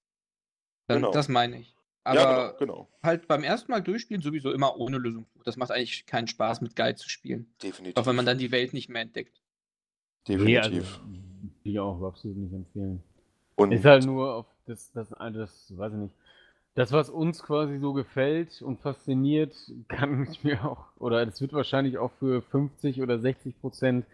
Dann, 0.86 0.98
Genau. 0.98 1.12
Das 1.12 1.28
meine 1.28 1.62
ich. 1.62 1.75
Ja, 2.06 2.12
Aber 2.12 2.58
genau, 2.60 2.60
genau. 2.60 2.88
halt 3.02 3.28
beim 3.28 3.44
ersten 3.44 3.72
Mal 3.72 3.82
durchspielen 3.82 4.22
sowieso 4.22 4.52
immer 4.52 4.78
ohne 4.78 4.98
Lösungsbuch. 4.98 5.44
Das 5.44 5.58
macht 5.58 5.72
eigentlich 5.72 6.06
keinen 6.06 6.28
Spaß, 6.28 6.62
mit 6.62 6.76
Guide 6.76 6.96
zu 6.96 7.10
spielen. 7.10 7.48
Definitiv. 7.64 7.98
Auch 7.98 8.06
wenn 8.06 8.16
man 8.16 8.26
dann 8.26 8.38
die 8.38 8.52
Welt 8.52 8.74
nicht 8.74 8.90
mehr 8.90 9.02
entdeckt. 9.02 9.42
Nee, 10.28 10.58
also, 10.58 10.70
Definitiv. 10.70 11.00
ich 11.64 11.80
auch 11.80 12.02
absolut 12.04 12.38
nicht 12.38 12.54
empfehlen. 12.54 13.04
Und 13.56 13.72
Ist 13.72 13.86
halt 13.86 14.06
nur 14.06 14.36
auf 14.36 14.46
das, 14.68 14.92
das, 14.92 15.10
das, 15.10 15.78
weiß 15.78 15.94
ich 15.94 16.00
nicht. 16.00 16.16
Das, 16.76 16.92
was 16.92 17.10
uns 17.10 17.42
quasi 17.42 17.80
so 17.80 17.94
gefällt 17.94 18.62
und 18.62 18.82
fasziniert, 18.82 19.56
kann 19.88 20.28
ich 20.30 20.44
mir 20.44 20.64
auch, 20.64 20.88
oder 21.00 21.26
das 21.26 21.42
wird 21.42 21.54
wahrscheinlich 21.54 21.98
auch 21.98 22.12
für 22.20 22.42
50 22.42 23.02
oder 23.02 23.20
60 23.20 23.60
Prozent 23.62 24.06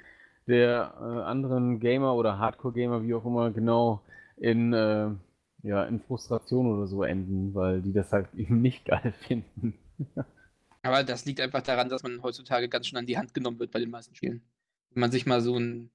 der 0.47 0.93
äh, 0.99 1.03
anderen 1.03 1.79
Gamer 1.79 2.15
oder 2.15 2.37
Hardcore-Gamer, 2.37 3.03
wie 3.03 3.13
auch 3.13 3.25
immer, 3.25 3.51
genau 3.51 4.01
in, 4.37 4.73
äh, 4.73 5.09
ja, 5.63 5.83
in 5.85 5.99
Frustration 6.01 6.65
oder 6.67 6.87
so 6.87 7.03
enden, 7.03 7.53
weil 7.53 7.81
die 7.81 7.93
das 7.93 8.11
halt 8.11 8.33
eben 8.35 8.61
nicht 8.61 8.85
geil 8.85 9.13
finden. 9.27 9.77
Aber 10.83 11.03
das 11.03 11.25
liegt 11.25 11.39
einfach 11.39 11.61
daran, 11.61 11.89
dass 11.89 12.03
man 12.03 12.23
heutzutage 12.23 12.67
ganz 12.67 12.87
schön 12.87 12.97
an 12.97 13.05
die 13.05 13.17
Hand 13.17 13.33
genommen 13.33 13.59
wird 13.59 13.71
bei 13.71 13.79
den 13.79 13.91
meisten 13.91 14.15
Spielen. 14.15 14.41
Wenn 14.89 15.01
man 15.01 15.11
sich 15.11 15.25
mal 15.25 15.41
so 15.41 15.57
ein 15.57 15.91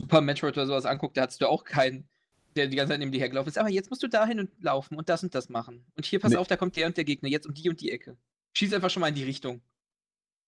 Super 0.00 0.20
Metroid 0.20 0.56
oder 0.56 0.66
sowas 0.66 0.86
anguckt, 0.86 1.16
da 1.16 1.22
hattest 1.22 1.40
du 1.40 1.48
auch 1.48 1.64
keinen, 1.64 2.08
der 2.56 2.66
die 2.68 2.76
ganze 2.76 2.92
Zeit 2.92 3.00
neben 3.00 3.12
dir 3.12 3.18
hergelaufen 3.20 3.48
ist. 3.48 3.58
Aber 3.58 3.70
jetzt 3.70 3.90
musst 3.90 4.02
du 4.02 4.08
dahin 4.08 4.38
und 4.40 4.50
laufen 4.62 4.96
und 4.96 5.08
das 5.08 5.22
und 5.22 5.34
das 5.34 5.48
machen. 5.48 5.84
Und 5.96 6.06
hier, 6.06 6.20
pass 6.20 6.32
Nee. 6.32 6.36
auf, 6.38 6.46
da 6.46 6.56
kommt 6.56 6.76
der 6.76 6.86
und 6.86 6.96
der 6.96 7.04
Gegner, 7.04 7.28
jetzt 7.28 7.46
um 7.46 7.54
die 7.54 7.68
und 7.68 7.80
die 7.80 7.90
Ecke. 7.90 8.16
Schieß 8.56 8.72
einfach 8.74 8.90
schon 8.90 9.00
mal 9.00 9.08
in 9.08 9.14
die 9.14 9.24
Richtung. 9.24 9.62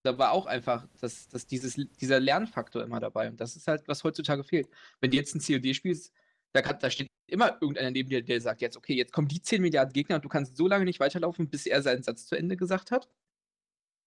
Da 0.05 0.19
war 0.19 0.33
auch 0.33 0.47
einfach 0.47 0.87
das, 1.01 1.29
das, 1.29 1.47
dieses, 1.47 1.77
dieser 2.01 2.21
Lernfaktor 2.21 2.83
immer 2.85 3.01
dabei. 3.01 3.29
Und 3.29 3.41
das 3.41 3.57
ist 3.57 3.67
halt, 3.67 3.89
was 3.89 4.05
heutzutage 4.05 4.45
fehlt. 4.45 4.69
Wenn 5.01 5.11
du 5.11 5.17
jetzt 5.17 5.35
ein 5.35 5.41
COD 5.41 5.75
spielst, 5.75 6.13
da, 6.53 6.63
kann, 6.63 6.79
da 6.79 6.91
steht 6.91 7.09
immer 7.27 7.53
irgendeiner 7.61 7.91
neben 7.91 8.09
dir, 8.09 8.23
der 8.23 8.41
sagt 8.41 8.61
jetzt, 8.61 8.77
okay, 8.77 8.95
jetzt 8.95 9.13
kommen 9.13 9.29
die 9.29 9.41
10 9.43 9.63
Milliarden 9.63 9.93
Gegner 9.93 10.17
und 10.17 10.25
du 10.25 10.29
kannst 10.29 10.57
so 10.57 10.69
lange 10.69 10.85
nicht 10.85 11.01
weiterlaufen, 11.01 11.49
bis 11.49 11.67
er 11.67 11.83
seinen 11.83 12.03
Satz 12.03 12.27
zu 12.27 12.37
Ende 12.37 12.57
gesagt 12.57 12.91
hat. 12.91 13.09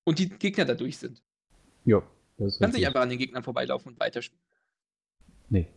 Und 0.05 0.19
die 0.19 0.29
Gegner 0.29 0.65
da 0.65 0.73
durch 0.75 0.97
sind. 0.97 1.21
Ja, 1.83 1.99
das 2.37 2.55
Du 2.57 2.59
kannst 2.63 2.77
nicht 2.77 2.87
einfach 2.87 3.01
an 3.01 3.09
den 3.09 3.19
Gegnern 3.19 3.43
vorbeilaufen 3.43 3.91
und 3.93 3.99
weiterspielen. 3.99 4.43
Nee. 5.49 5.67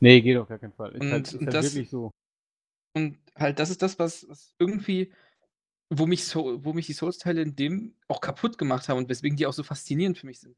Nee, 0.00 0.20
geht 0.22 0.36
auf 0.38 0.48
gar 0.48 0.58
keinen 0.58 0.72
Fall. 0.72 0.92
Ist 0.92 1.00
Und 1.02 1.12
halt, 1.12 1.28
ist 1.32 1.40
halt 1.40 1.54
das- 1.54 1.74
wirklich 1.74 1.90
so. 1.90 2.10
Und 2.94 3.18
halt, 3.36 3.58
das 3.58 3.70
ist 3.70 3.82
das, 3.82 3.98
was, 3.98 4.28
was 4.28 4.54
irgendwie, 4.58 5.12
wo 5.90 6.06
mich, 6.06 6.24
so, 6.24 6.64
wo 6.64 6.72
mich 6.72 6.86
die 6.86 6.92
Souls-Teile 6.92 7.42
in 7.42 7.54
dem 7.54 7.94
auch 8.08 8.20
kaputt 8.20 8.58
gemacht 8.58 8.88
haben 8.88 8.98
und 8.98 9.08
weswegen 9.08 9.36
die 9.36 9.46
auch 9.46 9.52
so 9.52 9.62
faszinierend 9.62 10.18
für 10.18 10.26
mich 10.26 10.40
sind. 10.40 10.56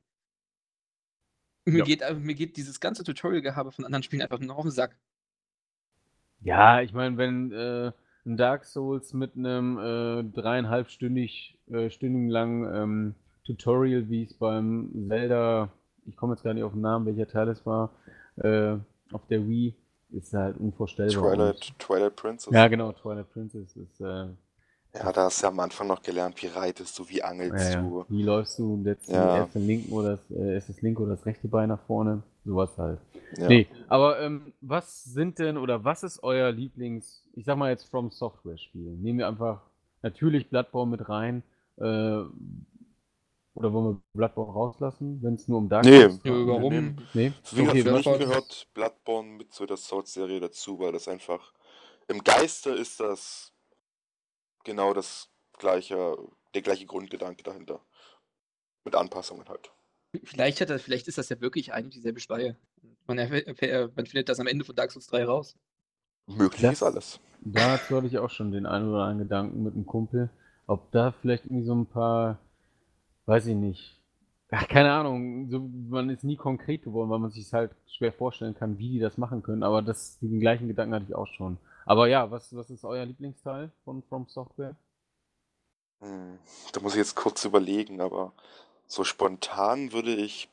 Mir, 1.66 1.78
Ja. 1.80 1.84
geht, 1.84 2.18
mir 2.18 2.34
geht 2.34 2.56
dieses 2.56 2.80
ganze 2.80 3.04
Tutorial-Gehabe 3.04 3.72
von 3.72 3.84
anderen 3.84 4.02
Spielen 4.02 4.22
einfach 4.22 4.38
nur 4.38 4.56
auf 4.56 4.64
den 4.64 4.70
Sack. 4.70 4.98
Ja, 6.44 6.80
ich 6.80 6.92
meine, 6.92 7.16
wenn 7.18 7.52
äh, 7.52 7.92
ein 8.26 8.36
Dark 8.36 8.64
Souls 8.64 9.12
mit 9.12 9.36
einem 9.36 9.78
äh, 9.78 10.24
dreieinhalbstündig 10.24 11.58
äh, 11.70 11.90
stündigen 11.90 12.28
langen 12.28 12.74
ähm, 12.74 13.14
Tutorial, 13.44 14.08
wie 14.08 14.24
es 14.24 14.34
beim 14.34 14.90
Zelda, 15.08 15.68
ich 16.06 16.16
komme 16.16 16.34
jetzt 16.34 16.42
gar 16.42 16.54
nicht 16.54 16.64
auf 16.64 16.72
den 16.72 16.80
Namen, 16.80 17.06
welcher 17.06 17.28
Teil 17.28 17.48
es 17.48 17.64
war, 17.66 17.90
äh, 18.36 18.76
auf 19.12 19.26
der 19.28 19.46
Wii, 19.46 19.74
ist 20.10 20.32
halt 20.34 20.56
unvorstellbar. 20.58 21.34
Twilight, 21.34 21.72
Twilight 21.78 22.16
Princess. 22.16 22.52
Ja, 22.52 22.68
genau, 22.68 22.92
Twilight 22.92 23.32
Princess 23.32 23.74
ist, 23.76 24.00
äh, 24.00 24.26
Ja, 24.94 25.10
da 25.12 25.24
hast 25.24 25.40
du 25.42 25.46
ja 25.46 25.50
am 25.50 25.60
Anfang 25.60 25.86
noch 25.86 26.02
gelernt, 26.02 26.42
wie 26.42 26.48
reitest 26.48 26.98
du, 26.98 27.08
wie 27.08 27.22
angelst 27.22 27.72
ja, 27.72 27.80
ja. 27.80 27.82
du. 27.82 28.04
wie 28.08 28.22
läufst 28.22 28.58
du 28.58 28.82
jetzt 28.84 29.08
Ja. 29.08 29.38
erst, 29.38 29.54
den 29.54 29.66
linken 29.66 29.92
oder 29.92 30.12
das, 30.16 30.30
äh, 30.30 30.54
erst 30.54 30.68
das 30.68 30.82
linke 30.82 31.02
oder 31.02 31.16
das 31.16 31.24
rechte 31.24 31.48
Bein 31.48 31.70
nach 31.70 31.80
vorne, 31.86 32.22
sowas 32.44 32.76
halt. 32.78 33.00
Ja. 33.36 33.48
Nee, 33.48 33.66
aber 33.88 34.20
ähm, 34.20 34.52
was 34.60 35.04
sind 35.04 35.38
denn 35.38 35.56
oder 35.56 35.84
was 35.84 36.02
ist 36.02 36.22
euer 36.22 36.50
Lieblings, 36.52 37.24
ich 37.34 37.44
sag 37.44 37.56
mal 37.56 37.70
jetzt 37.70 37.84
From 37.84 38.10
Software 38.10 38.58
Spiel? 38.58 38.96
Nehmen 38.96 39.18
wir 39.20 39.28
einfach 39.28 39.62
natürlich 40.02 40.48
Bloodborne 40.50 40.90
mit 40.90 41.08
rein. 41.08 41.42
Äh, 41.78 42.24
oder 43.54 43.72
wollen 43.72 43.94
wir 43.94 44.00
Bloodborne 44.14 44.52
rauslassen, 44.52 45.22
wenn 45.22 45.34
es 45.34 45.46
nur 45.48 45.58
um 45.58 45.68
Dark 45.68 45.84
Nee. 45.84 46.08
Geht? 46.08 46.24
warum? 46.24 46.96
nee. 47.12 47.32
Wie 47.52 47.64
gesagt, 47.64 47.70
Okay, 47.70 47.82
für 47.82 47.92
mich 47.92 48.18
gehört 48.18 48.68
Bloodborne 48.74 49.28
mit 49.28 49.52
zu 49.52 49.66
der 49.66 49.76
Souls-Serie 49.76 50.40
dazu, 50.40 50.78
weil 50.78 50.92
das 50.92 51.08
einfach 51.08 51.52
im 52.08 52.24
Geiste 52.24 52.70
ist 52.70 53.00
das 53.00 53.52
genau 54.64 54.94
das 54.94 55.30
gleiche, 55.58 56.16
der 56.54 56.62
gleiche 56.62 56.86
Grundgedanke 56.86 57.42
dahinter. 57.42 57.80
Mit 58.84 58.96
Anpassungen 58.96 59.48
halt. 59.48 59.70
Vielleicht, 60.24 60.60
hat 60.60 60.70
das, 60.70 60.82
vielleicht 60.82 61.08
ist 61.08 61.18
das 61.18 61.28
ja 61.30 61.40
wirklich 61.40 61.72
und 61.72 61.94
dieselbe 61.94 62.20
Speie. 62.20 62.56
Man, 63.06 63.18
erfährt- 63.18 63.46
erfährt- 63.46 63.96
man 63.96 64.06
findet 64.06 64.28
das 64.28 64.40
am 64.40 64.46
Ende 64.46 64.64
von 64.64 64.76
Dark 64.76 64.90
Souls 64.92 65.06
3 65.06 65.24
raus. 65.24 65.56
Möglich 66.26 66.60
Das- 66.62 66.74
ist 66.74 66.82
alles. 66.82 67.20
Dazu 67.44 67.96
hatte 67.96 68.06
ich 68.06 68.18
auch 68.18 68.30
schon 68.30 68.52
den 68.52 68.66
einen 68.66 68.88
oder 68.90 69.02
anderen 69.04 69.18
Gedanken 69.28 69.62
mit 69.64 69.74
einem 69.74 69.86
Kumpel, 69.86 70.30
ob 70.68 70.92
da 70.92 71.10
vielleicht 71.12 71.46
irgendwie 71.46 71.64
so 71.64 71.74
ein 71.74 71.86
paar, 71.86 72.38
weiß 73.26 73.46
ich 73.46 73.56
nicht, 73.56 73.98
Ach, 74.54 74.68
keine 74.68 74.92
Ahnung, 74.92 75.48
so, 75.48 75.60
man 75.88 76.10
ist 76.10 76.24
nie 76.24 76.36
konkret 76.36 76.82
geworden, 76.82 77.08
weil 77.08 77.18
man 77.18 77.30
sich 77.30 77.50
halt 77.54 77.70
schwer 77.86 78.12
vorstellen 78.12 78.54
kann, 78.54 78.76
wie 78.76 78.90
die 78.90 78.98
das 78.98 79.16
machen 79.16 79.42
können. 79.42 79.62
Aber 79.62 79.80
das, 79.80 80.18
den 80.18 80.40
gleichen 80.40 80.68
Gedanken 80.68 80.94
hatte 80.94 81.06
ich 81.08 81.14
auch 81.14 81.26
schon. 81.26 81.56
Aber 81.86 82.06
ja, 82.06 82.30
was, 82.30 82.54
was 82.54 82.68
ist 82.68 82.84
euer 82.84 83.06
Lieblingsteil 83.06 83.72
von 83.82 84.02
From 84.02 84.26
Software? 84.28 84.76
Hm, 86.00 86.38
da 86.74 86.80
muss 86.80 86.92
ich 86.92 86.98
jetzt 86.98 87.16
kurz 87.16 87.42
überlegen, 87.46 88.02
aber 88.02 88.34
so 88.86 89.04
spontan 89.04 89.92
würde 89.92 90.14
ich 90.14 90.48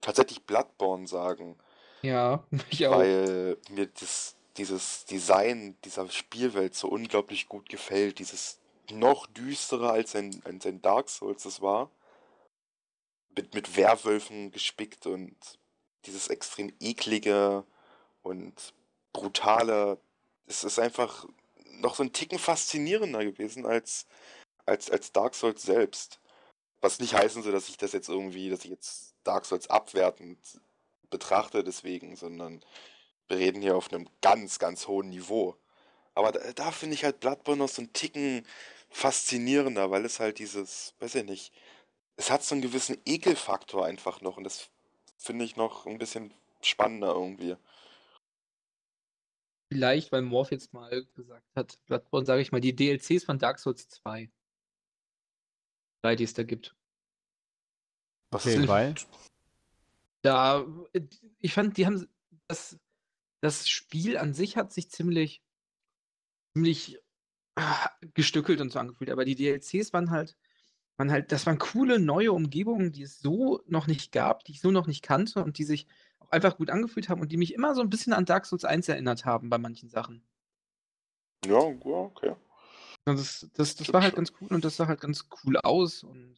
tatsächlich 0.00 0.42
Bloodborne 0.44 1.06
sagen. 1.06 1.58
Ja, 2.02 2.44
ich 2.70 2.86
auch. 2.86 2.98
Weil 2.98 3.58
mir 3.70 3.86
das, 3.86 4.36
dieses 4.56 5.04
Design 5.04 5.76
dieser 5.84 6.08
Spielwelt 6.10 6.74
so 6.74 6.88
unglaublich 6.88 7.48
gut 7.48 7.68
gefällt. 7.68 8.18
Dieses 8.18 8.58
noch 8.90 9.26
düsterer 9.26 9.92
als 9.92 10.16
ein, 10.16 10.40
als 10.44 10.66
ein 10.66 10.80
Dark 10.80 11.08
Souls 11.08 11.44
es 11.44 11.60
war 11.60 11.90
mit, 13.38 13.54
mit 13.54 13.76
Werwölfen 13.76 14.50
gespickt 14.50 15.06
und 15.06 15.36
dieses 16.06 16.28
extrem 16.28 16.72
eklige 16.80 17.64
und 18.22 18.74
brutale, 19.12 19.98
es 20.46 20.64
ist 20.64 20.78
einfach 20.78 21.26
noch 21.80 21.94
so 21.94 22.02
ein 22.02 22.12
Ticken 22.12 22.38
faszinierender 22.38 23.24
gewesen 23.24 23.64
als, 23.64 24.06
als, 24.66 24.90
als 24.90 25.12
Dark 25.12 25.34
Souls 25.34 25.62
selbst. 25.62 26.20
Was 26.80 27.00
nicht 27.00 27.14
heißen 27.14 27.42
soll, 27.42 27.52
dass 27.52 27.68
ich 27.68 27.76
das 27.76 27.92
jetzt 27.92 28.08
irgendwie, 28.08 28.50
dass 28.50 28.64
ich 28.64 28.70
jetzt 28.70 29.14
Dark 29.24 29.44
Souls 29.44 29.68
abwertend 29.68 30.38
betrachte 31.10 31.64
deswegen, 31.64 32.16
sondern 32.16 32.64
wir 33.28 33.38
reden 33.38 33.62
hier 33.62 33.76
auf 33.76 33.92
einem 33.92 34.08
ganz, 34.20 34.58
ganz 34.58 34.86
hohen 34.86 35.08
Niveau. 35.08 35.56
Aber 36.14 36.32
da, 36.32 36.52
da 36.52 36.70
finde 36.70 36.94
ich 36.94 37.04
halt 37.04 37.20
Bloodborne 37.20 37.58
noch 37.58 37.68
so 37.68 37.82
einen 37.82 37.92
Ticken 37.92 38.46
faszinierender, 38.90 39.90
weil 39.90 40.04
es 40.04 40.20
halt 40.20 40.38
dieses, 40.38 40.94
weiß 41.00 41.16
ich 41.16 41.24
nicht, 41.24 41.52
es 42.16 42.30
hat 42.30 42.42
so 42.42 42.54
einen 42.54 42.62
gewissen 42.62 42.98
Ekelfaktor 43.04 43.84
einfach 43.84 44.20
noch 44.20 44.36
und 44.36 44.44
das 44.44 44.70
finde 45.16 45.44
ich 45.44 45.56
noch 45.56 45.86
ein 45.86 45.98
bisschen 45.98 46.32
spannender 46.60 47.12
irgendwie. 47.14 47.56
Vielleicht, 49.70 50.10
weil 50.12 50.22
Morph 50.22 50.50
jetzt 50.50 50.72
mal 50.72 51.06
gesagt 51.14 51.46
hat, 51.54 51.78
Bloodborne, 51.86 52.24
sage 52.24 52.40
ich 52.40 52.52
mal, 52.52 52.60
die 52.60 52.74
DLCs 52.74 53.24
von 53.24 53.38
Dark 53.38 53.58
Souls 53.58 53.88
2. 53.88 54.30
Die 56.04 56.24
es 56.24 56.34
da 56.34 56.42
gibt. 56.42 56.74
Was 58.30 58.46
okay, 58.46 58.62
ist 58.62 58.68
weil? 58.68 58.94
Da, 60.22 60.66
ich 61.38 61.52
fand, 61.52 61.76
die 61.76 61.86
haben 61.86 62.08
das, 62.46 62.78
das 63.40 63.68
Spiel 63.68 64.16
an 64.16 64.34
sich 64.34 64.56
hat 64.56 64.72
sich 64.72 64.90
ziemlich, 64.90 65.42
ziemlich 66.52 66.98
ah, 67.56 67.90
gestückelt 68.14 68.60
und 68.60 68.72
so 68.72 68.78
angefühlt, 68.78 69.10
aber 69.10 69.24
die 69.24 69.36
DLCs 69.36 69.92
waren 69.92 70.10
halt, 70.10 70.36
man 70.96 71.10
halt, 71.10 71.30
das 71.30 71.46
waren 71.46 71.58
coole 71.58 71.98
neue 71.98 72.32
Umgebungen, 72.32 72.90
die 72.90 73.02
es 73.02 73.20
so 73.20 73.62
noch 73.66 73.86
nicht 73.86 74.12
gab, 74.12 74.44
die 74.44 74.52
ich 74.52 74.60
so 74.60 74.70
noch 74.70 74.86
nicht 74.86 75.02
kannte 75.02 75.44
und 75.44 75.58
die 75.58 75.64
sich 75.64 75.86
auch 76.18 76.30
einfach 76.30 76.56
gut 76.56 76.70
angefühlt 76.70 77.08
haben 77.08 77.20
und 77.20 77.30
die 77.30 77.36
mich 77.36 77.54
immer 77.54 77.74
so 77.74 77.80
ein 77.80 77.90
bisschen 77.90 78.12
an 78.12 78.24
Dark 78.24 78.46
Souls 78.46 78.64
1 78.64 78.88
erinnert 78.88 79.24
haben 79.24 79.48
bei 79.48 79.58
manchen 79.58 79.88
Sachen. 79.88 80.22
Ja, 81.46 81.58
okay. 81.58 82.34
Das, 83.16 83.48
das, 83.54 83.76
das 83.76 83.92
war 83.92 84.02
halt 84.02 84.16
ganz 84.16 84.32
cool 84.40 84.48
und 84.48 84.64
das 84.64 84.76
sah 84.76 84.86
halt 84.86 85.00
ganz 85.00 85.28
cool 85.44 85.56
aus 85.58 86.02
und, 86.02 86.36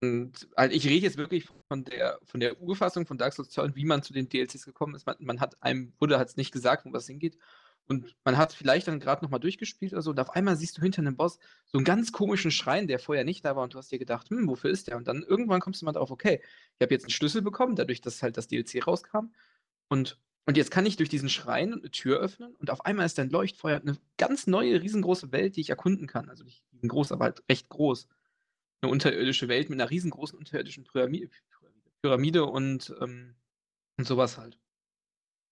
und 0.00 0.48
halt, 0.56 0.72
ich 0.72 0.86
rede 0.86 1.04
jetzt 1.06 1.16
wirklich 1.16 1.48
von 1.68 1.84
der, 1.84 2.18
von 2.24 2.40
der 2.40 2.60
Urfassung 2.60 3.06
von 3.06 3.18
Dark 3.18 3.32
Souls 3.32 3.50
2 3.50 3.62
und 3.62 3.76
wie 3.76 3.84
man 3.84 4.02
zu 4.02 4.12
den 4.12 4.28
DLCs 4.28 4.64
gekommen 4.64 4.94
ist. 4.94 5.06
Man, 5.06 5.16
man 5.20 5.40
hat 5.40 5.62
einem, 5.62 5.92
wurde 5.98 6.18
halt 6.18 6.36
nicht 6.36 6.52
gesagt, 6.52 6.84
wo 6.84 6.92
was 6.92 7.06
hingeht. 7.06 7.38
Und 7.88 8.14
man 8.22 8.36
hat 8.36 8.52
vielleicht 8.52 8.86
dann 8.86 9.00
gerade 9.00 9.24
nochmal 9.24 9.40
durchgespielt 9.40 9.94
oder 9.94 10.02
so, 10.02 10.10
und 10.10 10.20
auf 10.20 10.30
einmal 10.30 10.56
siehst 10.56 10.76
du 10.76 10.82
hinter 10.82 11.00
einem 11.00 11.16
Boss 11.16 11.38
so 11.64 11.78
einen 11.78 11.86
ganz 11.86 12.12
komischen 12.12 12.50
Schrein, 12.50 12.86
der 12.86 12.98
vorher 12.98 13.24
nicht 13.24 13.44
da 13.46 13.56
war, 13.56 13.64
und 13.64 13.72
du 13.72 13.78
hast 13.78 13.90
dir 13.90 13.98
gedacht, 13.98 14.28
hm, 14.28 14.46
wofür 14.46 14.70
ist 14.70 14.88
der? 14.88 14.98
Und 14.98 15.08
dann 15.08 15.22
irgendwann 15.22 15.60
kommst 15.60 15.80
du 15.80 15.86
mal 15.86 15.92
drauf, 15.92 16.10
okay, 16.10 16.42
ich 16.78 16.82
habe 16.82 16.92
jetzt 16.92 17.04
einen 17.04 17.10
Schlüssel 17.10 17.40
bekommen, 17.40 17.76
dadurch, 17.76 18.02
dass 18.02 18.22
halt 18.22 18.36
das 18.36 18.46
DLC 18.46 18.86
rauskam. 18.86 19.32
Und, 19.88 20.20
und 20.48 20.56
jetzt 20.56 20.70
kann 20.70 20.86
ich 20.86 20.96
durch 20.96 21.10
diesen 21.10 21.28
Schrein 21.28 21.74
eine 21.74 21.90
Tür 21.90 22.20
öffnen 22.20 22.56
und 22.56 22.70
auf 22.70 22.86
einmal 22.86 23.04
ist 23.04 23.18
ein 23.18 23.28
Leuchtfeuer 23.28 23.82
eine 23.82 23.98
ganz 24.16 24.46
neue, 24.46 24.80
riesengroße 24.80 25.30
Welt, 25.30 25.56
die 25.56 25.60
ich 25.60 25.68
erkunden 25.68 26.06
kann. 26.06 26.30
Also 26.30 26.42
nicht 26.42 26.64
riesengroß, 26.72 27.12
aber 27.12 27.26
halt 27.26 27.42
recht 27.50 27.68
groß. 27.68 28.08
Eine 28.80 28.90
unterirdische 28.90 29.48
Welt 29.48 29.68
mit 29.68 29.78
einer 29.78 29.90
riesengroßen 29.90 30.38
unterirdischen 30.38 30.84
Pyramide, 30.84 31.28
Pyramide 32.00 32.46
und, 32.46 32.94
ähm, 32.98 33.34
und 33.98 34.06
sowas 34.06 34.38
halt. 34.38 34.58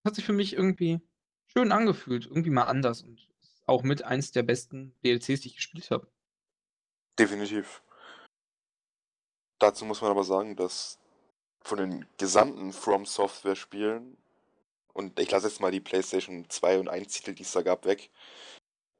Hat 0.03 0.15
sich 0.15 0.25
für 0.25 0.33
mich 0.33 0.53
irgendwie 0.53 0.99
schön 1.45 1.71
angefühlt, 1.71 2.25
irgendwie 2.25 2.49
mal 2.49 2.63
anders 2.63 3.03
und 3.03 3.29
auch 3.67 3.83
mit 3.83 4.01
eins 4.01 4.31
der 4.31 4.41
besten 4.41 4.95
DLCs, 5.05 5.41
die 5.41 5.49
ich 5.49 5.57
gespielt 5.57 5.91
habe. 5.91 6.07
Definitiv. 7.19 7.83
Dazu 9.59 9.85
muss 9.85 10.01
man 10.01 10.09
aber 10.09 10.23
sagen, 10.23 10.55
dass 10.55 10.97
von 11.61 11.77
den 11.77 12.07
gesamten 12.17 12.73
From 12.73 13.05
Software 13.05 13.55
Spielen 13.55 14.17
und 14.97 15.19
ich 15.19 15.29
lasse 15.29 15.47
jetzt 15.47 15.61
mal 15.61 15.71
die 15.71 15.79
PlayStation 15.79 16.49
2 16.49 16.79
und 16.79 16.89
1 16.89 17.13
Titel, 17.13 17.33
die 17.33 17.43
es 17.43 17.51
da 17.51 17.61
gab, 17.61 17.85
weg. 17.85 18.09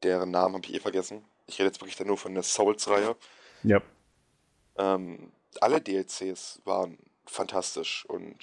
Deren 0.04 0.32
Namen 0.32 0.56
habe 0.56 0.66
ich 0.66 0.76
eh 0.76 0.80
vergessen. 0.80 1.26
Ich 1.48 1.60
rede 1.60 1.70
jetzt 1.70 1.82
wirklich 1.82 2.00
nur 2.06 2.18
von 2.18 2.34
der 2.34 2.44
Souls-Reihe. 2.44 3.16
Ja. 3.64 3.82
Ähm, 4.78 5.32
alle 5.60 5.82
DLCs 5.82 6.62
waren 6.66 7.00
fantastisch 7.26 8.06
und 8.06 8.38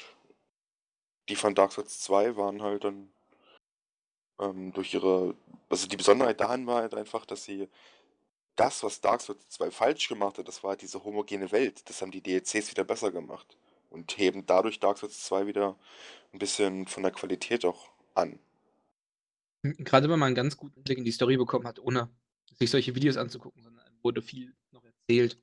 die 1.28 1.36
von 1.36 1.54
Dark 1.54 1.72
Souls 1.72 2.00
2 2.00 2.36
waren 2.36 2.60
halt 2.60 2.84
dann 2.84 3.08
ähm, 4.40 4.72
durch 4.72 4.92
ihre 4.92 5.36
also 5.68 5.86
die 5.88 5.96
Besonderheit 5.96 6.40
daran 6.40 6.66
war 6.66 6.82
halt 6.82 6.94
einfach, 6.94 7.24
dass 7.26 7.44
sie 7.44 7.68
das, 8.56 8.82
was 8.82 9.00
Dark 9.00 9.20
Souls 9.20 9.48
2 9.48 9.70
falsch 9.70 10.08
gemacht 10.08 10.38
hat, 10.38 10.48
das 10.48 10.62
war 10.62 10.70
halt 10.70 10.82
diese 10.82 11.02
homogene 11.04 11.50
Welt. 11.52 11.88
Das 11.88 12.02
haben 12.02 12.10
die 12.10 12.20
DLCs 12.20 12.70
wieder 12.70 12.84
besser 12.84 13.10
gemacht 13.10 13.56
und 13.90 14.16
heben 14.16 14.46
dadurch 14.46 14.78
Dark 14.80 14.98
Souls 14.98 15.24
2 15.24 15.46
wieder 15.46 15.76
ein 16.34 16.38
bisschen 16.38 16.86
von 16.86 17.02
der 17.02 17.12
Qualität 17.12 17.64
auch 17.64 17.90
an. 18.14 18.38
Gerade 19.62 20.10
wenn 20.10 20.18
man 20.18 20.28
einen 20.28 20.36
ganz 20.36 20.56
guten 20.56 20.82
Blick 20.82 20.98
in 20.98 21.04
die 21.04 21.12
Story 21.12 21.36
bekommen 21.38 21.66
hat, 21.66 21.78
ohne 21.78 22.10
sich 22.58 22.70
solche 22.70 22.94
Videos 22.94 23.16
anzugucken, 23.16 23.62
sondern 23.62 23.84
wurde 24.02 24.20
viel 24.20 24.54
noch 24.72 24.84
erzählt. 24.84 25.38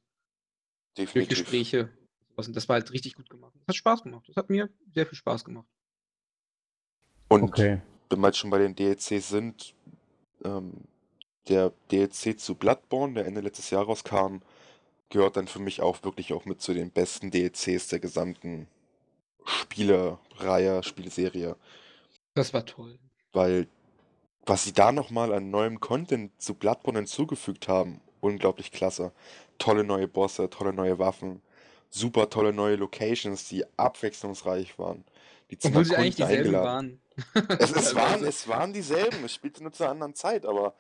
Definitiv. 0.97 1.13
Durch 1.13 1.29
Gespräche. 1.29 1.89
Und 2.35 2.55
das 2.55 2.69
war 2.69 2.75
halt 2.75 2.91
richtig 2.91 3.15
gut 3.15 3.29
gemacht. 3.29 3.53
Das 3.55 3.67
hat 3.67 3.75
Spaß 3.75 4.03
gemacht. 4.03 4.27
Das 4.27 4.35
hat 4.35 4.49
mir 4.49 4.69
sehr 4.93 5.05
viel 5.07 5.17
Spaß 5.17 5.43
gemacht. 5.43 5.67
Und 7.27 7.43
okay 7.43 7.81
wenn 8.11 8.19
wir 8.19 8.27
jetzt 8.27 8.37
schon 8.37 8.49
bei 8.49 8.59
den 8.59 8.75
DLCs 8.75 9.29
sind, 9.29 9.73
ähm, 10.43 10.73
der 11.47 11.71
DLC 11.91 12.39
zu 12.39 12.55
Bloodborne, 12.55 13.15
der 13.15 13.25
Ende 13.25 13.41
letztes 13.41 13.69
Jahres 13.69 13.87
rauskam, 13.87 14.39
gehört 15.09 15.37
dann 15.37 15.47
für 15.47 15.59
mich 15.59 15.81
auch 15.81 16.03
wirklich 16.03 16.33
auch 16.33 16.45
mit 16.45 16.61
zu 16.61 16.73
den 16.73 16.91
besten 16.91 17.31
DLCs 17.31 17.87
der 17.87 17.99
gesamten 17.99 18.67
Spielereihe, 19.45 20.83
Spielserie. 20.83 21.55
Das 22.33 22.53
war 22.53 22.65
toll. 22.65 22.97
Weil 23.33 23.67
was 24.45 24.63
sie 24.63 24.73
da 24.73 24.91
nochmal 24.91 25.33
an 25.33 25.49
neuem 25.49 25.79
Content 25.79 26.31
zu 26.41 26.55
Bloodborne 26.55 26.99
hinzugefügt 26.99 27.67
haben, 27.67 28.01
unglaublich 28.21 28.71
klasse. 28.71 29.11
Tolle 29.57 29.83
neue 29.83 30.07
Bosse, 30.07 30.49
tolle 30.49 30.73
neue 30.73 30.97
Waffen, 30.97 31.41
super 31.89 32.29
tolle 32.29 32.53
neue 32.53 32.75
Locations, 32.75 33.47
die 33.47 33.63
abwechslungsreich 33.77 34.79
waren. 34.79 35.05
Die 35.51 35.57
Obwohl 35.63 35.85
sie 35.85 35.95
eigentlich 35.95 36.15
dieselben 36.15 36.53
waren. 36.53 37.01
Es, 37.59 37.71
es, 37.71 37.95
waren, 37.95 38.23
es 38.23 38.47
waren 38.47 38.73
dieselben, 38.73 39.23
es 39.25 39.33
spielte 39.33 39.61
nur 39.61 39.73
zu 39.73 39.83
einer 39.83 39.91
anderen 39.91 40.15
Zeit, 40.15 40.45
aber 40.45 40.73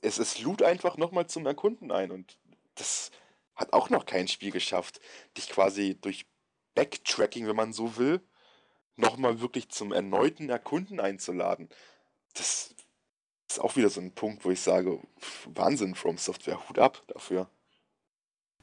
es, 0.00 0.18
es 0.18 0.40
lud 0.40 0.62
einfach 0.62 0.96
nochmal 0.96 1.26
zum 1.26 1.44
Erkunden 1.46 1.90
ein 1.90 2.10
und 2.10 2.38
das 2.76 3.10
hat 3.54 3.72
auch 3.72 3.90
noch 3.90 4.06
kein 4.06 4.28
Spiel 4.28 4.50
geschafft, 4.50 5.00
dich 5.36 5.48
quasi 5.48 5.96
durch 6.00 6.26
Backtracking, 6.74 7.46
wenn 7.46 7.56
man 7.56 7.72
so 7.72 7.96
will, 7.96 8.20
nochmal 8.96 9.40
wirklich 9.40 9.68
zum 9.70 9.92
erneuten 9.92 10.48
Erkunden 10.48 11.00
einzuladen. 11.00 11.68
Das 12.34 12.74
ist 13.48 13.60
auch 13.60 13.76
wieder 13.76 13.90
so 13.90 14.00
ein 14.00 14.12
Punkt, 14.12 14.44
wo 14.44 14.50
ich 14.50 14.60
sage, 14.60 15.00
Wahnsinn, 15.46 15.94
From 15.94 16.16
Software, 16.16 16.68
Hut 16.68 16.78
ab 16.78 17.02
dafür. 17.08 17.48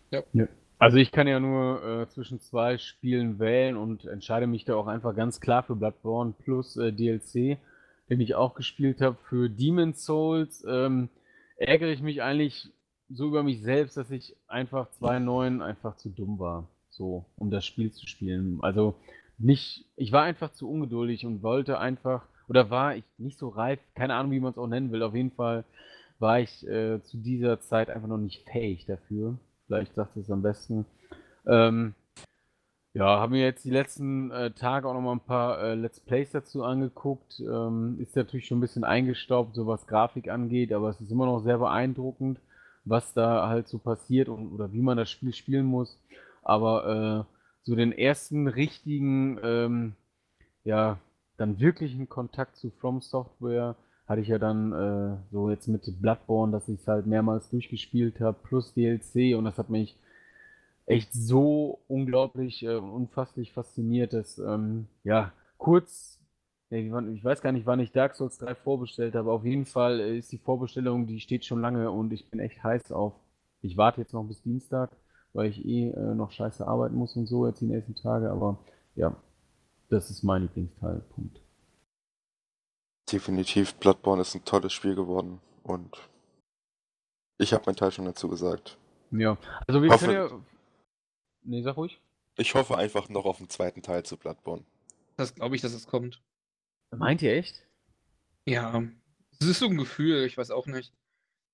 Ja. 0.10 0.24
ja. 0.34 0.48
Also 0.80 0.98
ich 0.98 1.12
kann 1.12 1.28
ja 1.28 1.40
nur 1.40 1.84
äh, 1.84 2.10
zwischen 2.10 2.40
zwei 2.40 2.78
Spielen 2.80 3.40
wählen 3.40 3.78
und 3.78 4.06
entscheide 4.06 4.48
mich 4.48 4.66
da 4.66 4.76
auch 4.76 4.88
einfach 4.88 5.16
ganz 5.16 5.40
klar 5.40 5.62
für 5.62 5.76
Bloodborne 5.76 6.34
plus 6.44 6.76
äh, 6.76 6.92
DLC, 6.92 7.60
den 8.10 8.20
ich 8.20 8.34
auch 8.34 8.56
gespielt 8.56 9.00
habe. 9.00 9.16
Für 9.30 9.48
Demon's 9.48 10.04
Souls 10.04 10.66
ähm, 10.68 11.10
ärgere 11.58 11.92
ich 11.92 12.02
mich 12.02 12.24
eigentlich 12.24 12.72
so 13.10 13.28
über 13.28 13.44
mich 13.44 13.62
selbst, 13.62 13.96
dass 13.96 14.10
ich 14.10 14.36
einfach 14.48 14.88
2.9 15.00 15.64
einfach 15.64 15.98
zu 15.98 16.10
dumm 16.10 16.40
war, 16.40 16.68
so 16.92 17.26
um 17.38 17.50
das 17.50 17.66
Spiel 17.66 17.92
zu 17.92 18.08
spielen. 18.08 18.60
Also 18.62 18.96
nicht, 19.38 19.86
ich 19.96 20.12
war 20.12 20.24
einfach 20.24 20.52
zu 20.52 20.70
ungeduldig 20.70 21.26
und 21.26 21.44
wollte 21.44 21.80
einfach, 21.80 22.26
oder 22.48 22.70
war 22.70 22.96
ich 22.96 23.04
nicht 23.18 23.40
so 23.40 23.50
reif, 23.50 23.80
keine 23.96 24.14
Ahnung, 24.16 24.32
wie 24.32 24.40
man 24.40 24.52
es 24.52 24.58
auch 24.58 24.68
nennen 24.68 24.92
will. 24.92 25.04
Auf 25.04 25.16
jeden 25.16 25.32
Fall 25.32 25.64
war 26.20 26.40
ich 26.40 26.68
äh, 26.68 27.02
zu 27.04 27.18
dieser 27.18 27.60
Zeit 27.62 27.90
einfach 27.90 28.08
noch 28.08 28.18
nicht 28.18 28.48
fähig 28.50 28.86
dafür. 28.86 29.38
Vielleicht 29.66 29.96
sagt 29.96 30.16
es 30.18 30.30
am 30.30 30.42
besten. 30.42 30.86
Ähm, 31.48 31.96
ja, 32.94 33.20
haben 33.22 33.34
wir 33.34 33.42
jetzt 33.42 33.64
die 33.64 33.70
letzten 33.72 34.32
äh, 34.32 34.52
Tage 34.52 34.88
auch 34.88 34.94
noch 34.94 35.02
mal 35.02 35.14
ein 35.14 35.22
paar 35.22 35.60
äh, 35.64 35.76
Let's 35.76 36.02
Plays 36.02 36.32
dazu 36.32 36.64
angeguckt. 36.64 37.40
Ähm, 37.40 37.98
ist 38.02 38.16
natürlich 38.18 38.48
schon 38.48 38.58
ein 38.58 38.62
bisschen 38.62 38.84
eingestaubt, 38.84 39.56
so 39.56 39.66
was 39.66 39.88
Grafik 39.88 40.30
angeht, 40.30 40.74
aber 40.74 40.90
es 40.90 41.00
ist 41.00 41.10
immer 41.10 41.26
noch 41.26 41.40
sehr 41.40 41.58
beeindruckend, 41.58 42.40
was 42.84 43.14
da 43.14 43.48
halt 43.48 43.70
so 43.70 43.78
passiert 43.80 44.28
und 44.28 44.52
oder 44.52 44.74
wie 44.74 44.82
man 44.82 44.98
das 44.98 45.10
Spiel 45.10 45.34
spielen 45.34 45.66
muss. 45.66 45.98
Aber 46.42 47.28
so 47.64 47.76
den 47.76 47.92
ersten 47.92 48.48
richtigen, 48.48 49.40
ähm, 49.44 49.94
ja, 50.64 51.00
dann 51.38 51.60
wirklichen 51.60 52.10
Kontakt 52.10 52.58
zu 52.58 52.72
From 52.72 53.02
Software 53.02 53.76
hatte 54.08 54.22
ich 54.22 54.28
ja 54.28 54.40
dann 54.40 54.74
äh, 54.74 55.18
so 55.32 55.50
jetzt 55.50 55.68
mit 55.68 55.84
Bloodborne, 56.02 56.52
dass 56.52 56.68
ich 56.68 56.82
es 56.82 56.88
halt 56.88 57.06
mehrmals 57.06 57.50
durchgespielt 57.50 58.20
habe, 58.20 58.38
plus 58.44 58.74
DLC 58.74 59.36
und 59.38 59.46
das 59.46 59.58
hat 59.58 59.70
mich 59.70 59.98
echt 60.86 61.14
so 61.14 61.80
unglaublich, 61.88 62.64
äh, 62.64 62.76
unfasslich 62.76 63.54
fasziniert, 63.54 64.14
dass, 64.14 64.38
ähm, 64.40 64.88
ja, 65.04 65.32
kurz, 65.58 66.20
ich 66.70 67.24
weiß 67.24 67.42
gar 67.42 67.52
nicht, 67.52 67.66
wann 67.66 67.80
ich 67.80 67.92
Dark 67.92 68.16
Souls 68.16 68.38
3 68.38 68.56
vorbestellt 68.56 69.16
habe, 69.16 69.32
auf 69.32 69.46
jeden 69.46 69.66
Fall 69.66 70.00
ist 70.00 70.32
die 70.32 70.38
Vorbestellung, 70.38 71.08
die 71.08 71.20
steht 71.20 71.46
schon 71.46 71.62
lange 71.62 71.92
und 71.92 72.14
ich 72.14 72.30
bin 72.30 72.40
echt 72.40 72.64
heiß 72.64 72.92
auf. 72.92 73.14
Ich 73.62 73.78
warte 73.78 74.02
jetzt 74.02 74.14
noch 74.14 74.24
bis 74.24 74.42
Dienstag, 74.42 74.92
weil 75.34 75.50
ich 75.50 75.64
eh 75.66 75.90
äh, 75.90 76.14
noch 76.16 76.32
scheiße 76.32 76.68
arbeiten 76.68 76.96
muss 76.96 77.16
und 77.16 77.28
so 77.28 77.48
jetzt 77.48 77.62
die 77.62 77.66
nächsten 77.66 77.96
Tage, 77.96 78.30
aber 78.32 78.58
ja, 78.96 79.16
das 79.90 80.10
ist 80.10 80.24
mein 80.24 80.44
Lieblingsteil. 80.44 81.02
Punkt. 81.14 81.42
Definitiv, 83.12 83.76
Bloodborne 83.76 84.22
ist 84.22 84.36
ein 84.36 84.46
tolles 84.46 84.72
Spiel 84.74 84.96
geworden 84.96 85.40
und 85.64 85.98
ich 87.38 87.54
habe 87.54 87.64
meinen 87.66 87.76
Teil 87.76 87.92
schon 87.92 88.06
dazu 88.06 88.30
gesagt. 88.30 88.78
Ja, 89.12 89.38
also 89.68 89.82
wir 89.82 89.90
Hoffe- 89.92 90.06
können 90.06 90.30
ja. 90.30 90.40
Nee, 91.44 91.62
sag 91.64 91.76
ruhig. 91.76 92.00
Ich 92.38 92.56
hoffe 92.56 92.78
einfach 92.78 93.10
noch 93.10 93.26
auf 93.26 93.38
den 93.40 93.50
zweiten 93.50 93.82
Teil 93.82 94.04
zu 94.04 94.16
Bloodborne. 94.16 94.64
Das 95.18 95.36
glaube 95.36 95.56
ich, 95.56 95.62
dass 95.62 95.74
es 95.74 95.88
kommt. 95.88 96.22
Meint 96.92 97.22
ihr 97.22 97.34
echt? 97.34 97.66
Ja, 98.46 98.84
es 99.40 99.48
ist 99.48 99.60
so 99.60 99.66
ein 99.68 99.78
Gefühl, 99.78 100.24
ich 100.24 100.38
weiß 100.38 100.52
auch 100.52 100.68
nicht. 100.68 100.94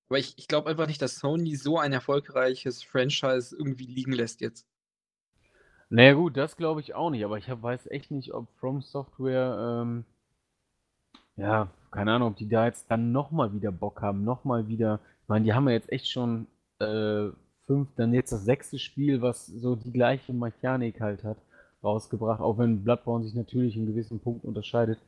Aber 0.08 0.18
ich, 0.18 0.34
ich 0.36 0.48
glaube 0.48 0.70
einfach 0.70 0.86
nicht, 0.86 1.02
dass 1.02 1.18
Sony 1.18 1.56
so 1.56 1.78
ein 1.78 1.92
erfolgreiches 1.92 2.82
Franchise 2.82 3.54
irgendwie 3.56 3.86
liegen 3.86 4.12
lässt 4.12 4.40
jetzt. 4.40 4.66
Naja 5.90 6.14
gut, 6.14 6.36
das 6.36 6.56
glaube 6.56 6.80
ich 6.80 6.94
auch 6.94 7.10
nicht, 7.10 7.24
aber 7.24 7.38
ich 7.38 7.48
hab, 7.48 7.62
weiß 7.62 7.86
echt 7.90 8.10
nicht, 8.10 8.32
ob 8.34 8.46
From 8.58 8.82
Software, 8.82 9.82
ähm, 9.82 10.04
ja, 11.36 11.70
keine 11.90 12.12
Ahnung, 12.12 12.32
ob 12.32 12.36
die 12.36 12.48
da 12.48 12.66
jetzt 12.66 12.90
dann 12.90 13.12
nochmal 13.12 13.54
wieder 13.54 13.72
Bock 13.72 14.02
haben, 14.02 14.24
nochmal 14.24 14.68
wieder, 14.68 15.00
ich 15.22 15.28
meine, 15.28 15.44
die 15.44 15.54
haben 15.54 15.66
ja 15.66 15.74
jetzt 15.74 15.90
echt 15.90 16.10
schon 16.10 16.46
äh, 16.78 17.28
fünf, 17.66 17.88
dann 17.96 18.12
jetzt 18.12 18.32
das 18.32 18.44
sechste 18.44 18.78
Spiel, 18.78 19.22
was 19.22 19.46
so 19.46 19.76
die 19.76 19.92
gleiche 19.92 20.32
Mechanik 20.34 21.00
halt 21.00 21.24
hat, 21.24 21.38
rausgebracht, 21.82 22.40
auch 22.40 22.58
wenn 22.58 22.84
Bloodborne 22.84 23.24
sich 23.24 23.34
natürlich 23.34 23.76
in 23.76 23.86
gewissen 23.86 24.20
Punkten 24.20 24.48
unterscheidet. 24.48 24.98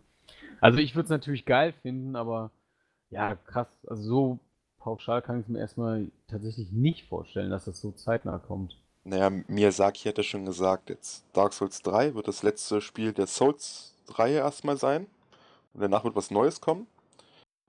Also 0.61 0.79
ich 0.79 0.95
würde 0.95 1.05
es 1.05 1.11
natürlich 1.11 1.45
geil 1.45 1.75
finden, 1.83 2.17
aber 2.17 2.51
ja, 3.11 3.35
krass, 3.35 3.69
also 3.87 4.03
so 4.03 4.39
pauschal 4.81 5.23
kann 5.23 5.39
ich 5.39 5.45
es 5.47 5.49
mir 5.49 5.61
erstmal 5.61 6.11
tatsächlich 6.27 6.73
nicht 6.73 7.07
vorstellen, 7.09 7.51
dass 7.51 7.67
das 7.67 7.81
so 7.81 7.93
zeitnah 7.93 8.39
kommt. 8.39 8.77
Naja, 9.05 9.31
Miyazaki 9.31 10.03
hätte 10.05 10.23
schon 10.23 10.45
gesagt, 10.45 10.91
jetzt 10.91 11.25
Dark 11.33 11.53
Souls 11.53 11.81
3 11.83 12.15
wird 12.15 12.29
das 12.29 12.43
letzte 12.43 12.81
Spiel 12.81 13.13
der 13.13 13.27
Souls-Reihe 13.27 14.39
erstmal 14.39 14.77
sein. 14.77 15.07
Und 15.73 15.81
danach 15.81 16.05
wird 16.05 16.17
was 16.17 16.31
Neues 16.31 16.61
kommen. 16.61 16.87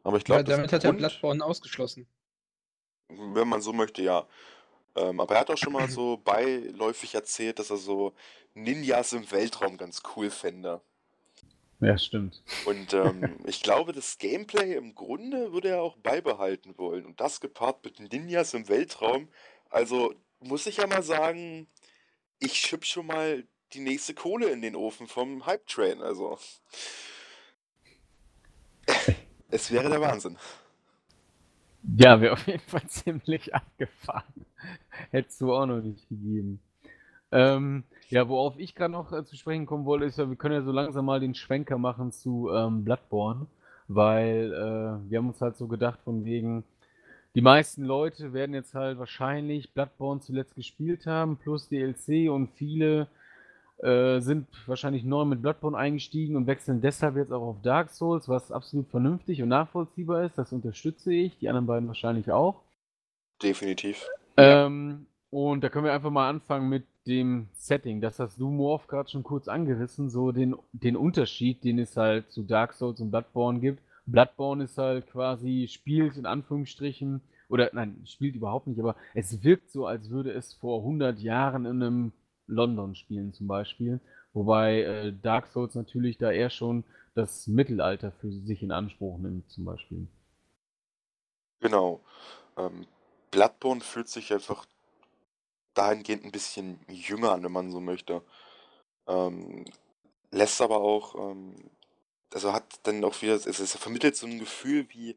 Aber 0.04 0.18
ich 0.18 0.24
glaube, 0.24 0.42
Ja, 0.42 0.44
damit 0.58 0.74
hat 0.74 0.84
er 0.84 0.94
Bloodborne 0.94 1.46
ausgeschlossen. 1.46 2.08
wenn 3.10 3.48
man 3.48 3.62
so 3.62 3.72
möchte, 3.74 4.02
ja. 4.02 4.26
Ähm, 4.96 5.20
aber 5.20 5.36
er 5.36 5.42
hat 5.42 5.50
auch 5.52 5.58
schon 5.58 5.74
mal 5.74 5.88
so 5.90 6.18
beiläufig 6.18 7.14
erzählt, 7.16 7.60
dass 7.60 7.70
er 7.70 7.78
so 7.78 8.14
Ninjas 8.54 9.14
im 9.14 9.30
Weltraum 9.32 9.78
ganz 9.78 10.02
cool 10.16 10.30
fände. 10.30 10.82
Ja, 11.82 11.98
stimmt. 11.98 12.44
Und 12.66 12.94
ähm, 12.94 13.36
ich 13.46 13.62
glaube, 13.64 13.92
das 13.92 14.20
Gameplay 14.20 14.76
im 14.76 14.94
Grunde 14.96 15.52
würde 15.52 15.70
er 15.70 15.82
auch 15.82 15.98
beibehalten 15.98 16.78
wollen. 16.78 17.06
Und 17.06 17.20
das 17.20 17.42
gepaart 17.42 17.84
mit 17.84 18.00
Ninjas 18.00 18.54
im 18.54 18.70
Weltraum. 18.70 19.28
Also 19.70 20.14
muss 20.40 20.68
ich 20.68 20.78
ja 20.78 20.88
mal 20.88 21.04
sagen, 21.04 21.68
ich 22.40 22.54
schieb 22.54 22.86
schon 22.86 23.08
mal 23.08 23.44
die 23.74 23.80
nächste 23.80 24.14
Kohle 24.14 24.50
in 24.50 24.62
den 24.62 24.76
Ofen 24.76 25.08
vom 25.08 25.46
Hype 25.46 25.66
Train. 25.66 26.02
Also 26.02 26.38
es 29.50 29.72
wäre 29.72 29.90
der 29.90 30.02
Wahnsinn. 30.02 30.38
Ja, 31.98 32.22
wäre 32.22 32.34
auf 32.34 32.46
jeden 32.46 32.60
Fall 32.60 32.86
ziemlich 32.88 33.56
abgefahren. 33.56 34.46
Hättest 35.10 35.42
du 35.42 35.54
auch 35.54 35.66
noch 35.66 35.82
nicht 35.82 36.08
gegeben. 36.10 36.62
Ähm, 37.32 37.86
ja, 38.12 38.28
worauf 38.28 38.60
ich 38.60 38.76
gerade 38.76 38.92
noch 38.92 39.12
äh, 39.14 39.24
zu 39.24 39.36
sprechen 39.38 39.66
kommen 39.66 39.86
wollte, 39.86 40.06
ist 40.06 40.18
ja, 40.18 40.30
wir 40.30 40.36
können 40.36 40.56
ja 40.56 40.62
so 40.62 40.72
langsam 40.72 41.06
mal 41.06 41.20
den 41.20 41.34
Schwenker 41.34 41.78
machen 41.78 42.12
zu 42.12 42.50
ähm, 42.54 42.84
Bloodborne, 42.84 43.48
weil 43.88 44.52
äh, 44.52 45.10
wir 45.10 45.18
haben 45.18 45.30
uns 45.30 45.42
halt 45.42 45.58
so 45.58 45.68
gedacht, 45.68 46.00
von 46.04 46.26
wegen, 46.26 46.64
die 47.36 47.42
meisten 47.42 47.84
Leute 47.84 48.34
werden 48.34 48.54
jetzt 48.54 48.74
halt 48.74 49.00
wahrscheinlich 49.00 49.74
Bloodborne 49.74 50.20
zuletzt 50.20 50.56
gespielt 50.56 51.06
haben, 51.06 51.38
plus 51.38 51.70
DLC 51.70 52.30
und 52.30 52.50
viele 52.56 53.08
äh, 53.78 54.20
sind 54.20 54.48
wahrscheinlich 54.68 55.06
neu 55.06 55.24
mit 55.24 55.42
Bloodborne 55.42 55.78
eingestiegen 55.78 56.36
und 56.36 56.48
wechseln 56.48 56.82
deshalb 56.82 57.16
jetzt 57.16 57.32
auch 57.32 57.42
auf 57.42 57.62
Dark 57.62 57.92
Souls, 57.92 58.28
was 58.28 58.52
absolut 58.52 58.90
vernünftig 58.90 59.42
und 59.42 59.50
nachvollziehbar 59.50 60.26
ist. 60.26 60.38
Das 60.38 60.52
unterstütze 60.52 61.14
ich, 61.14 61.38
die 61.38 61.48
anderen 61.48 61.66
beiden 61.66 61.88
wahrscheinlich 61.88 62.30
auch. 62.32 62.62
Definitiv. 63.42 64.06
Ähm, 64.38 65.08
und 65.32 65.64
da 65.64 65.70
können 65.70 65.86
wir 65.86 65.94
einfach 65.94 66.12
mal 66.12 66.30
anfangen 66.30 66.70
mit 66.70 66.86
dem 67.08 67.48
Setting. 67.54 68.02
Das 68.02 68.20
hast 68.20 68.40
du, 68.40 68.50
Morph, 68.50 68.88
gerade 68.88 69.10
schon 69.10 69.24
kurz 69.24 69.48
angerissen, 69.48 70.10
so 70.10 70.32
den, 70.32 70.56
den 70.74 70.96
Unterschied, 70.96 71.64
den 71.64 71.80
es 71.80 71.98
halt 71.98 72.30
zu 72.32 72.44
Dark 72.44 72.74
Souls 72.74 73.00
und 73.00 73.12
Bloodborne 73.12 73.60
gibt. 73.60 73.82
Bloodborne 74.06 74.66
ist 74.66 74.78
halt 74.78 75.08
quasi, 75.08 75.68
spielt 75.72 76.18
in 76.18 76.26
Anführungsstrichen, 76.26 77.22
oder 77.48 77.70
nein, 77.74 78.02
spielt 78.06 78.36
überhaupt 78.36 78.68
nicht, 78.68 78.80
aber 78.80 78.96
es 79.14 79.44
wirkt 79.44 79.72
so, 79.72 79.86
als 79.86 80.10
würde 80.10 80.32
es 80.32 80.54
vor 80.54 80.80
100 80.80 81.20
Jahren 81.20 81.66
in 81.66 81.82
einem 81.82 82.12
London 82.48 82.96
spielen 82.96 83.34
zum 83.34 83.48
Beispiel. 83.48 84.02
Wobei 84.34 84.82
äh, 84.82 85.14
Dark 85.22 85.48
Souls 85.48 85.76
natürlich 85.76 86.18
da 86.18 86.32
eher 86.32 86.50
schon 86.50 86.84
das 87.16 87.48
Mittelalter 87.48 88.12
für 88.12 88.32
sich 88.32 88.64
in 88.64 88.72
Anspruch 88.72 89.18
nimmt 89.18 89.50
zum 89.50 89.66
Beispiel. 89.66 90.08
Genau. 91.62 92.02
Ähm, 92.58 92.86
Bloodborne 93.32 93.82
fühlt 93.82 94.10
sich 94.10 94.34
einfach 94.34 94.66
dahingehend 95.74 96.26
ein 96.26 96.32
bisschen 96.32 96.80
jünger 96.88 97.42
wenn 97.42 97.52
man 97.52 97.72
so 97.72 97.80
möchte. 97.80 98.22
Ähm, 99.08 99.66
lässt 100.32 100.62
aber 100.62 100.78
auch, 100.78 101.16
ähm, 101.16 101.56
also 102.34 102.54
hat 102.54 102.80
dann 102.84 103.04
auch 103.04 103.22
wieder, 103.22 103.34
es, 103.34 103.46
es 103.46 103.76
vermittelt 103.76 104.16
so 104.16 104.28
ein 104.28 104.40
Gefühl 104.40 104.88
wie, 104.90 105.16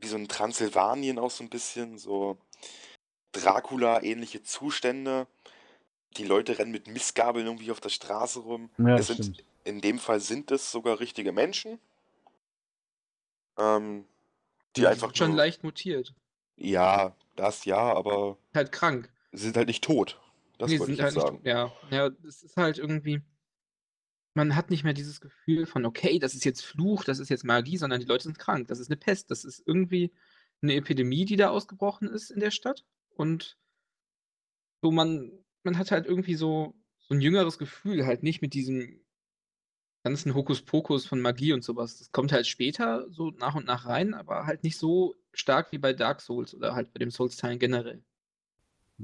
wie 0.00 0.08
so 0.08 0.16
ein 0.16 0.28
Transsilvanien 0.28 1.18
auch 1.18 1.30
so 1.30 1.44
ein 1.44 1.50
bisschen, 1.50 1.98
so 1.98 2.36
Dracula-ähnliche 3.32 4.42
Zustände. 4.42 5.26
Die 6.16 6.24
Leute 6.24 6.58
rennen 6.58 6.72
mit 6.72 6.88
Missgabeln 6.88 7.46
irgendwie 7.46 7.70
auf 7.70 7.80
der 7.80 7.88
Straße 7.88 8.40
rum. 8.40 8.70
Ja, 8.78 8.96
es 8.96 9.06
das 9.06 9.16
sind, 9.16 9.24
stimmt. 9.36 9.44
in 9.64 9.80
dem 9.80 9.98
Fall 9.98 10.20
sind 10.20 10.50
es 10.50 10.70
sogar 10.70 11.00
richtige 11.00 11.32
Menschen, 11.32 11.78
ähm, 13.58 14.04
die 14.76 14.86
einfach 14.86 15.14
schon 15.14 15.28
nur, 15.28 15.36
leicht 15.38 15.64
mutiert. 15.64 16.14
ja, 16.56 17.14
das 17.36 17.64
ja, 17.64 17.78
aber 17.78 18.36
Halt 18.54 18.72
krank. 18.72 19.11
Sie 19.32 19.44
sind 19.44 19.56
halt 19.56 19.68
nicht 19.68 19.84
tot. 19.84 20.20
Das 20.58 20.70
Nee, 20.70 20.78
wollte 20.78 20.92
ich 20.92 21.00
halt 21.00 21.14
sagen. 21.14 21.36
nicht, 21.36 21.46
ja, 21.46 21.72
ja, 21.90 22.10
es 22.26 22.42
ist 22.42 22.56
halt 22.56 22.78
irgendwie. 22.78 23.22
Man 24.34 24.56
hat 24.56 24.70
nicht 24.70 24.82
mehr 24.84 24.94
dieses 24.94 25.20
Gefühl 25.20 25.66
von, 25.66 25.84
okay, 25.84 26.18
das 26.18 26.34
ist 26.34 26.44
jetzt 26.44 26.64
Fluch, 26.64 27.04
das 27.04 27.18
ist 27.18 27.28
jetzt 27.28 27.44
Magie, 27.44 27.76
sondern 27.76 28.00
die 28.00 28.06
Leute 28.06 28.24
sind 28.24 28.38
krank. 28.38 28.68
Das 28.68 28.78
ist 28.78 28.88
eine 28.88 28.96
Pest, 28.96 29.30
das 29.30 29.44
ist 29.44 29.62
irgendwie 29.66 30.12
eine 30.62 30.74
Epidemie, 30.74 31.26
die 31.26 31.36
da 31.36 31.50
ausgebrochen 31.50 32.08
ist 32.08 32.30
in 32.30 32.40
der 32.40 32.50
Stadt. 32.50 32.86
Und 33.14 33.58
so, 34.80 34.90
man, 34.90 35.30
man 35.64 35.76
hat 35.76 35.90
halt 35.90 36.06
irgendwie 36.06 36.34
so, 36.34 36.74
so 36.98 37.14
ein 37.14 37.20
jüngeres 37.20 37.58
Gefühl, 37.58 38.06
halt 38.06 38.22
nicht 38.22 38.40
mit 38.40 38.54
diesem 38.54 39.04
ganzen 40.02 40.34
Hokuspokus 40.34 41.06
von 41.06 41.20
Magie 41.20 41.52
und 41.52 41.62
sowas. 41.62 41.98
Das 41.98 42.10
kommt 42.10 42.32
halt 42.32 42.46
später 42.46 43.06
so 43.10 43.30
nach 43.32 43.54
und 43.54 43.66
nach 43.66 43.86
rein, 43.86 44.14
aber 44.14 44.46
halt 44.46 44.64
nicht 44.64 44.78
so 44.78 45.14
stark 45.32 45.72
wie 45.72 45.78
bei 45.78 45.92
Dark 45.92 46.20
Souls 46.22 46.54
oder 46.54 46.74
halt 46.74 46.92
bei 46.92 46.98
dem 46.98 47.10
Souls-Teilen 47.10 47.58
generell. 47.58 48.02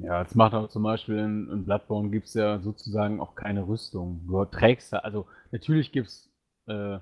Ja, 0.01 0.23
das 0.23 0.35
macht 0.35 0.55
auch 0.55 0.69
zum 0.69 0.85
Beispiel 0.85 1.19
in, 1.19 1.51
in 1.51 1.65
Bloodborne 1.65 2.11
gibt 2.11 2.29
es 2.29 2.35
ja 2.35 2.61
sozusagen 2.61 3.21
auch 3.21 3.35
keine 3.35 3.67
Rüstung. 3.67 4.21
Du 4.27 4.45
trägst 4.45 4.93
da, 4.93 4.99
also 4.99 5.27
natürlich 5.51 5.91
gibt 5.91 6.09
es 6.09 6.31
äh, 6.67 6.99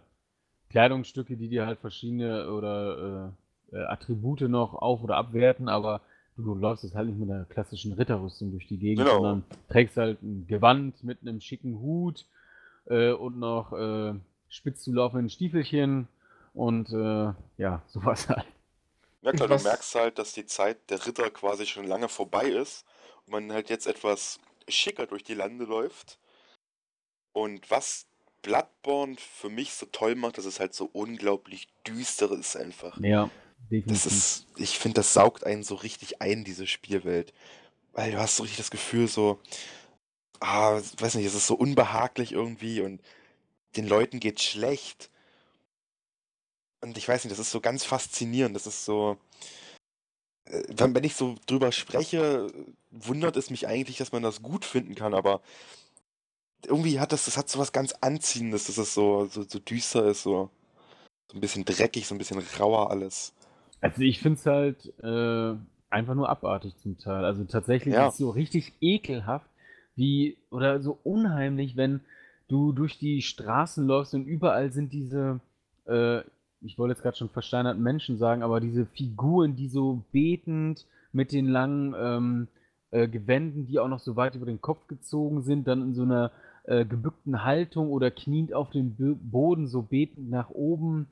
Kleidungsstücke, 0.71 1.37
die 1.37 1.49
dir 1.49 1.67
halt 1.67 1.79
verschiedene 1.81 2.51
oder 2.51 3.35
äh, 3.73 3.77
äh, 3.77 3.85
Attribute 3.85 4.43
noch 4.43 4.75
auf- 4.75 5.03
oder 5.03 5.17
abwerten, 5.17 5.69
aber 5.69 6.01
du, 6.37 6.43
du 6.43 6.55
läufst 6.55 6.85
jetzt 6.85 6.95
halt 6.95 7.09
nicht 7.09 7.19
mit 7.19 7.31
einer 7.31 7.45
klassischen 7.45 7.93
Ritterrüstung 7.93 8.51
durch 8.51 8.67
die 8.67 8.79
Gegend, 8.79 9.07
Genau. 9.07 9.17
sondern 9.17 9.45
trägst 9.69 9.97
halt 9.99 10.23
ein 10.23 10.47
Gewand 10.47 11.05
mit 11.05 11.21
einem 11.21 11.41
schicken 11.41 11.79
Hut 11.81 12.25
äh, 12.87 13.13
und 13.13 13.39
noch 13.39 13.73
äh, 13.75 14.15
spitz 14.49 14.83
zu 14.83 14.93
laufenden 14.93 15.29
Stiefelchen 15.29 16.09
und 16.55 16.91
äh, 16.93 17.33
ja, 17.59 17.83
sowas 17.89 18.29
halt. 18.29 18.47
Ja 19.27 19.33
klar, 19.33 19.51
Was- 19.51 19.63
du 19.63 19.69
merkst 19.69 19.95
halt, 19.97 20.19
dass 20.21 20.33
die 20.33 20.47
Zeit 20.47 20.89
der 20.89 21.05
Ritter 21.05 21.29
quasi 21.31 21.67
schon 21.67 21.85
lange 21.85 22.09
vorbei 22.09 22.47
ist 22.47 22.85
und 23.27 23.33
man 23.33 23.53
halt 23.53 23.71
jetzt 23.71 23.89
etwas 23.89 24.39
schicker 24.69 25.07
durch 25.07 25.25
die 25.25 25.35
Lande 25.35 25.65
läuft. 25.65 26.19
Und 27.33 27.69
was 27.69 28.07
Bloodborne 28.43 29.17
für 29.17 29.49
mich 29.49 29.73
so 29.73 29.87
toll 29.87 30.15
macht, 30.15 30.39
dass 30.39 30.45
es 30.45 30.61
halt 30.61 30.75
so 30.75 30.89
unglaublich 30.93 31.67
düster 31.85 32.31
ist 32.31 32.57
einfach. 32.57 33.01
Ja, 33.01 33.29
definitiv. 33.69 33.89
Das 33.89 34.07
ist, 34.07 34.47
ich 34.57 34.79
finde, 34.79 35.01
das 35.01 35.13
saugt 35.13 35.43
einen 35.45 35.65
so 35.65 35.75
richtig 35.75 36.23
ein, 36.23 36.45
diese 36.45 36.69
Spielwelt. 36.69 37.35
Weil 37.95 38.13
du 38.13 38.19
hast 38.19 38.37
so 38.37 38.45
richtig 38.45 38.59
das 38.59 38.71
Gefühl, 38.71 39.09
so, 39.09 39.41
ah, 40.39 40.81
weiß 40.99 41.17
nicht, 41.17 41.27
es 41.27 41.35
ist 41.35 41.49
so 41.49 41.57
unbehaglich 41.57 42.31
irgendwie 42.31 42.81
und 42.81 43.01
den 43.77 43.89
Leuten 43.89 44.21
geht's 44.21 44.45
schlecht. 44.45 45.11
Und 46.87 46.97
ich 46.97 47.09
weiß 47.09 47.25
nicht, 47.25 47.33
das 47.33 47.41
ist 47.41 47.51
so 47.51 47.61
ganz 47.61 47.85
faszinierend. 47.85 48.55
Das 48.55 48.67
ist 48.67 48.85
so. 48.85 49.17
äh, 50.47 50.63
Wenn, 50.69 50.95
wenn 50.95 51.05
ich 51.05 51.17
so 51.17 51.35
drüber 51.47 51.73
spreche, 51.73 52.47
wundert 52.91 53.37
es 53.37 53.51
mich 53.51 53.67
eigentlich, 53.67 53.97
dass 53.99 54.13
man 54.13 54.23
das 54.23 54.41
gut 54.43 54.65
finden 54.65 54.95
kann, 54.95 55.13
aber 55.13 55.41
irgendwie 56.65 56.99
hat 57.01 57.13
das, 57.13 57.27
das 57.27 57.37
hat 57.37 57.49
so 57.49 57.59
was 57.59 57.73
ganz 57.73 57.93
Anziehendes, 58.01 58.67
dass 58.67 58.79
es 58.79 58.95
so, 58.95 59.27
so, 59.27 59.43
so 59.43 59.59
düster 59.59 60.07
ist, 60.07 60.23
so, 60.23 60.51
so 61.31 61.37
ein 61.37 61.41
bisschen 61.41 61.65
dreckig, 61.65 62.07
so 62.07 62.15
ein 62.15 62.19
bisschen 62.19 62.43
rauer 62.59 62.91
alles. 62.91 63.35
Also 63.81 64.03
ich 64.03 64.21
finde 64.21 64.39
es 64.39 64.47
halt 64.47 64.93
äh, 65.03 65.57
einfach 65.91 66.15
nur 66.15 66.29
abartig 66.29 66.77
zum 66.79 66.99
Teil. 66.99 67.25
Also 67.25 67.45
tatsächlich 67.45 67.95
Ja. 67.95 68.07
ist 68.07 68.15
es 68.15 68.19
so 68.19 68.31
richtig 68.31 68.73
ekelhaft, 68.81 69.51
wie, 69.97 70.39
oder 70.51 70.81
so 70.81 70.99
unheimlich, 71.05 71.77
wenn 71.77 72.01
du 72.49 72.73
durch 72.73 72.99
die 72.99 73.23
Straßen 73.23 73.85
läufst 73.87 74.15
und 74.15 74.27
überall 74.27 74.73
sind 74.73 74.93
diese, 74.93 75.41
äh, 75.87 76.23
ich 76.61 76.79
wollte 76.79 76.93
jetzt 76.93 77.03
gerade 77.03 77.17
schon 77.17 77.29
versteinerten 77.29 77.83
Menschen 77.83 78.19
sagen, 78.19 78.43
aber 78.43 78.61
diese 78.61 78.87
Figuren, 78.87 79.57
die 79.57 79.69
so 79.69 80.05
betend 80.13 80.87
mit 81.13 81.33
den 81.33 81.47
langen 81.47 81.95
ähm, 81.99 82.49
äh, 82.91 83.09
Gewänden, 83.09 83.67
die 83.67 83.79
auch 83.79 83.89
noch 83.89 84.01
so 84.01 84.17
weit 84.17 84.35
über 84.35 84.47
den 84.47 84.61
Kopf 84.61 84.87
gezogen 84.87 85.43
sind, 85.43 85.67
dann 85.69 85.83
in 85.83 85.95
so 85.95 86.03
einer 86.03 86.33
äh, 86.65 86.85
gebückten 86.85 87.45
Haltung 87.45 87.91
oder 87.91 88.11
kniend 88.11 88.53
auf 88.53 88.71
dem 88.71 88.97
Boden, 89.21 89.69
so 89.69 89.83
betend 89.83 90.31
nach 90.31 90.51
oben. 90.51 91.09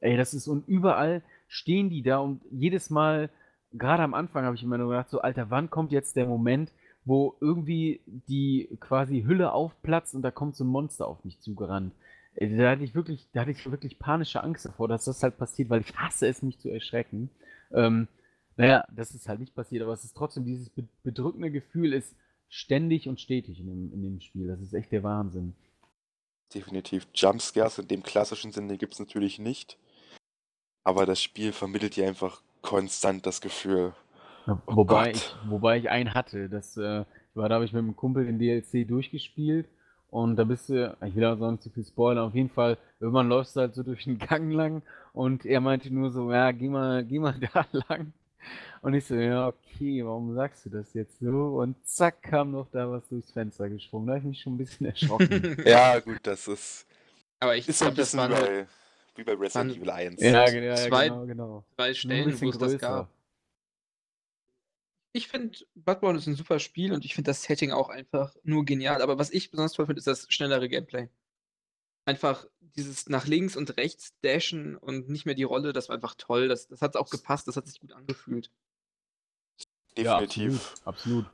Ey, 0.00 0.16
das 0.16 0.34
ist 0.34 0.48
und 0.48 0.66
überall 0.68 1.22
stehen 1.48 1.90
die 1.90 2.02
da 2.02 2.18
und 2.18 2.40
jedes 2.50 2.90
Mal, 2.90 3.30
gerade 3.72 4.02
am 4.02 4.14
Anfang 4.14 4.44
habe 4.44 4.56
ich 4.56 4.62
immer 4.62 4.78
nur 4.78 4.90
gedacht, 4.90 5.10
so, 5.10 5.20
Alter, 5.20 5.50
wann 5.50 5.70
kommt 5.70 5.92
jetzt 5.92 6.16
der 6.16 6.26
Moment, 6.26 6.72
wo 7.04 7.36
irgendwie 7.40 8.00
die 8.06 8.68
quasi 8.80 9.22
Hülle 9.22 9.52
aufplatzt 9.52 10.14
und 10.14 10.22
da 10.22 10.30
kommt 10.30 10.56
so 10.56 10.64
ein 10.64 10.68
Monster 10.68 11.06
auf 11.06 11.24
mich 11.24 11.38
zugerannt. 11.40 11.92
Ey, 12.36 12.56
Da 12.56 12.70
hatte 12.70 12.84
ich 12.84 12.94
wirklich, 12.94 13.28
da 13.32 13.42
hatte 13.42 13.50
ich 13.52 13.70
wirklich 13.70 13.98
panische 13.98 14.42
Angst 14.42 14.64
davor, 14.66 14.88
dass 14.88 15.04
das 15.04 15.22
halt 15.22 15.38
passiert, 15.38 15.70
weil 15.70 15.80
ich 15.82 15.96
hasse 15.96 16.26
es, 16.28 16.42
mich 16.42 16.58
zu 16.58 16.68
erschrecken. 16.70 17.30
Ähm, 17.72 18.08
naja, 18.56 18.84
das 18.92 19.14
ist 19.14 19.28
halt 19.28 19.40
nicht 19.40 19.54
passiert, 19.54 19.82
aber 19.82 19.92
es 19.92 20.04
ist 20.04 20.16
trotzdem 20.16 20.44
dieses 20.44 20.70
be- 20.70 20.88
bedrückende 21.02 21.50
Gefühl 21.50 21.92
ist 21.92 22.14
ständig 22.48 23.08
und 23.08 23.20
stetig 23.20 23.60
in 23.60 23.66
dem, 23.66 23.92
in 23.92 24.02
dem 24.02 24.20
Spiel. 24.20 24.46
Das 24.48 24.60
ist 24.60 24.74
echt 24.74 24.92
der 24.92 25.02
Wahnsinn. 25.02 25.54
Definitiv. 26.54 27.06
Jumpscares 27.14 27.76
in 27.76 27.88
dem 27.88 28.02
klassischen 28.02 28.50
Sinne 28.50 28.78
gibt 28.78 28.94
es 28.94 28.98
natürlich 28.98 29.38
nicht. 29.38 29.76
Aber 30.82 31.04
das 31.04 31.20
Spiel 31.20 31.52
vermittelt 31.52 31.96
dir 31.96 32.08
einfach 32.08 32.40
konstant 32.62 33.26
das 33.26 33.42
Gefühl. 33.42 33.94
Ja, 34.46 34.62
Oh 34.66 34.76
wobei, 34.76 35.14
ich, 35.14 35.38
wobei 35.42 35.78
ich 35.78 35.90
einen 35.90 36.14
hatte. 36.14 36.48
Das 36.48 36.76
äh, 36.76 37.04
war, 37.34 37.48
da 37.48 37.54
habe 37.56 37.64
ich 37.64 37.72
mit 37.72 37.80
einem 37.80 37.96
Kumpel 37.96 38.26
den 38.26 38.38
DLC 38.38 38.84
durchgespielt. 38.84 39.68
Und 40.14 40.36
da 40.36 40.44
bist 40.44 40.68
du, 40.68 40.96
ich 41.04 41.16
will 41.16 41.24
auch 41.24 41.50
nicht 41.50 41.64
zu 41.64 41.70
viel 41.70 41.84
spoilern, 41.84 42.28
auf 42.28 42.34
jeden 42.36 42.48
Fall, 42.48 42.78
irgendwann 43.00 43.28
läufst 43.28 43.56
du 43.56 43.60
halt 43.62 43.74
so 43.74 43.82
durch 43.82 44.04
den 44.04 44.18
Gang 44.30 44.52
lang 44.52 44.82
und 45.12 45.44
er 45.44 45.60
meinte 45.60 45.92
nur 45.92 46.12
so, 46.12 46.30
ja, 46.30 46.52
geh 46.52 46.68
mal, 46.68 47.04
geh 47.04 47.18
mal 47.18 47.34
da 47.52 47.66
lang. 47.88 48.12
Und 48.80 48.94
ich 48.94 49.06
so, 49.06 49.16
ja, 49.16 49.48
okay, 49.48 50.04
warum 50.04 50.32
sagst 50.36 50.66
du 50.66 50.70
das 50.70 50.94
jetzt 50.94 51.18
so? 51.18 51.56
Und 51.58 51.74
zack, 51.84 52.22
kam 52.22 52.52
noch 52.52 52.68
da 52.70 52.88
was 52.88 53.08
durchs 53.08 53.32
Fenster 53.32 53.68
gesprungen. 53.68 54.06
Da 54.06 54.12
habe 54.12 54.20
ich 54.20 54.26
mich 54.26 54.40
schon 54.40 54.54
ein 54.54 54.58
bisschen 54.58 54.86
erschrocken. 54.86 55.56
Ja, 55.64 55.98
gut, 55.98 56.20
das 56.22 56.46
ist, 56.46 56.86
Aber 57.40 57.56
ich 57.56 57.66
glaube, 57.66 57.94
das 57.96 58.12
bisschen 58.12 58.20
waren 58.30 58.64
wie 59.16 59.24
bei, 59.24 59.34
Resident 59.34 59.76
Evil 59.76 59.90
1. 59.90 60.20
ja, 60.20 60.44
ge- 60.48 60.64
ja, 60.66 60.76
Zwei- 60.76 61.08
genau, 61.08 61.26
genau. 61.26 61.64
zwei 61.74 61.94
Stellen, 61.94 62.40
wo 62.40 62.50
es 62.50 62.58
das 62.58 62.78
gab. 62.78 63.08
Ich 65.16 65.28
finde, 65.28 65.56
Bloodborne 65.76 66.18
ist 66.18 66.26
ein 66.26 66.34
super 66.34 66.58
Spiel 66.58 66.92
und 66.92 67.04
ich 67.04 67.14
finde 67.14 67.30
das 67.30 67.44
Setting 67.44 67.70
auch 67.70 67.88
einfach 67.88 68.34
nur 68.42 68.64
genial. 68.64 69.00
Aber 69.00 69.16
was 69.16 69.30
ich 69.30 69.48
besonders 69.52 69.72
toll 69.72 69.86
finde, 69.86 70.00
ist 70.00 70.08
das 70.08 70.26
schnellere 70.28 70.68
Gameplay. 70.68 71.08
Einfach 72.04 72.46
dieses 72.60 73.08
nach 73.08 73.24
links 73.28 73.54
und 73.56 73.76
rechts 73.76 74.12
dashen 74.22 74.76
und 74.76 75.08
nicht 75.08 75.24
mehr 75.24 75.36
die 75.36 75.44
Rolle, 75.44 75.72
das 75.72 75.88
war 75.88 75.94
einfach 75.94 76.16
toll. 76.18 76.48
Das, 76.48 76.66
das 76.66 76.82
hat 76.82 76.96
auch 76.96 77.10
gepasst, 77.10 77.46
das 77.46 77.56
hat 77.56 77.68
sich 77.68 77.78
gut 77.80 77.92
angefühlt. 77.92 78.50
Definitiv. 79.96 80.52
Ja, 80.84 80.86
absolut. 80.86 81.26
absolut. 81.28 81.30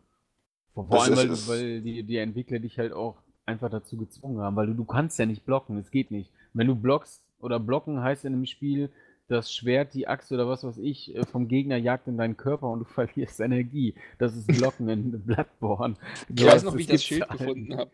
Vor, 0.74 1.02
allem, 1.02 1.32
ist- 1.32 1.48
weil, 1.48 1.58
weil 1.58 1.80
die, 1.80 2.02
die 2.04 2.16
Entwickler 2.18 2.58
dich 2.58 2.78
halt 2.78 2.92
auch 2.92 3.22
einfach 3.46 3.70
dazu 3.70 3.96
gezwungen 3.96 4.40
haben, 4.42 4.56
weil 4.56 4.66
du, 4.66 4.74
du 4.74 4.84
kannst 4.84 5.18
ja 5.18 5.24
nicht 5.24 5.46
blocken, 5.46 5.78
es 5.78 5.90
geht 5.90 6.10
nicht. 6.10 6.30
Wenn 6.52 6.66
du 6.66 6.74
blockst 6.74 7.22
oder 7.38 7.58
blocken 7.58 8.02
heißt 8.02 8.26
in 8.26 8.34
einem 8.34 8.44
Spiel, 8.44 8.92
das 9.30 9.52
Schwert, 9.54 9.94
die 9.94 10.08
Axt 10.08 10.32
oder 10.32 10.48
was 10.48 10.64
weiß 10.64 10.78
ich 10.78 11.14
äh, 11.14 11.24
vom 11.26 11.48
Gegner 11.48 11.76
jagt 11.76 12.08
in 12.08 12.18
deinen 12.18 12.36
Körper 12.36 12.68
und 12.70 12.80
du 12.80 12.84
verlierst 12.86 13.40
Energie. 13.40 13.94
Das 14.18 14.36
ist 14.36 14.52
Blocken 14.52 14.88
in 14.88 15.10
Bloodborne. 15.26 15.96
Ich 16.36 16.44
weiß 16.44 16.64
noch, 16.64 16.76
wie 16.76 16.82
ich 16.82 16.88
das 16.88 17.04
Schild 17.04 17.28
gefunden 17.28 17.76
habe. 17.76 17.92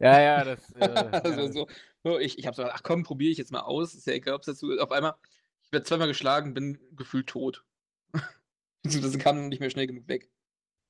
Ja, 0.00 0.20
ja, 0.20 0.44
das. 0.44 0.72
Äh, 0.76 0.84
also 1.22 1.42
ja, 1.42 1.52
so, 1.52 1.68
so, 2.04 2.18
ich 2.18 2.38
ich 2.38 2.46
habe 2.46 2.54
so 2.56 2.62
gedacht, 2.62 2.78
ach 2.78 2.82
komm, 2.84 3.02
probiere 3.02 3.32
ich 3.32 3.38
jetzt 3.38 3.52
mal 3.52 3.62
aus. 3.62 3.94
Ist 3.94 4.06
ja 4.06 4.14
egal, 4.14 4.34
ob 4.34 4.42
es 4.42 4.46
dazu. 4.46 4.70
Auf 4.78 4.92
einmal, 4.92 5.14
ich 5.64 5.72
werde 5.72 5.84
zweimal 5.86 6.08
geschlagen, 6.08 6.54
bin 6.54 6.78
gefühlt 6.96 7.28
tot. 7.28 7.64
Beziehungsweise 8.82 9.18
kam 9.18 9.48
nicht 9.48 9.60
mehr 9.60 9.70
schnell 9.70 9.86
genug 9.86 10.08
weg. 10.08 10.30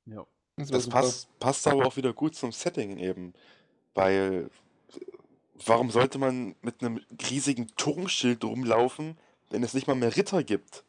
ja. 0.06 0.26
Das 0.56 0.70
Das 0.70 0.88
passt, 0.88 1.38
passt 1.38 1.68
aber 1.68 1.86
auch 1.86 1.96
wieder 1.96 2.12
gut 2.12 2.34
zum 2.34 2.50
Setting 2.52 2.98
eben. 2.98 3.32
Weil, 3.94 4.50
warum 5.66 5.90
sollte 5.90 6.18
man 6.18 6.56
mit 6.62 6.82
einem 6.82 7.00
riesigen 7.30 7.68
Turmschild 7.76 8.44
rumlaufen, 8.44 9.18
wenn 9.50 9.62
es 9.62 9.74
nicht 9.74 9.86
mal 9.86 9.94
mehr 9.94 10.16
Ritter 10.16 10.42
gibt? 10.44 10.84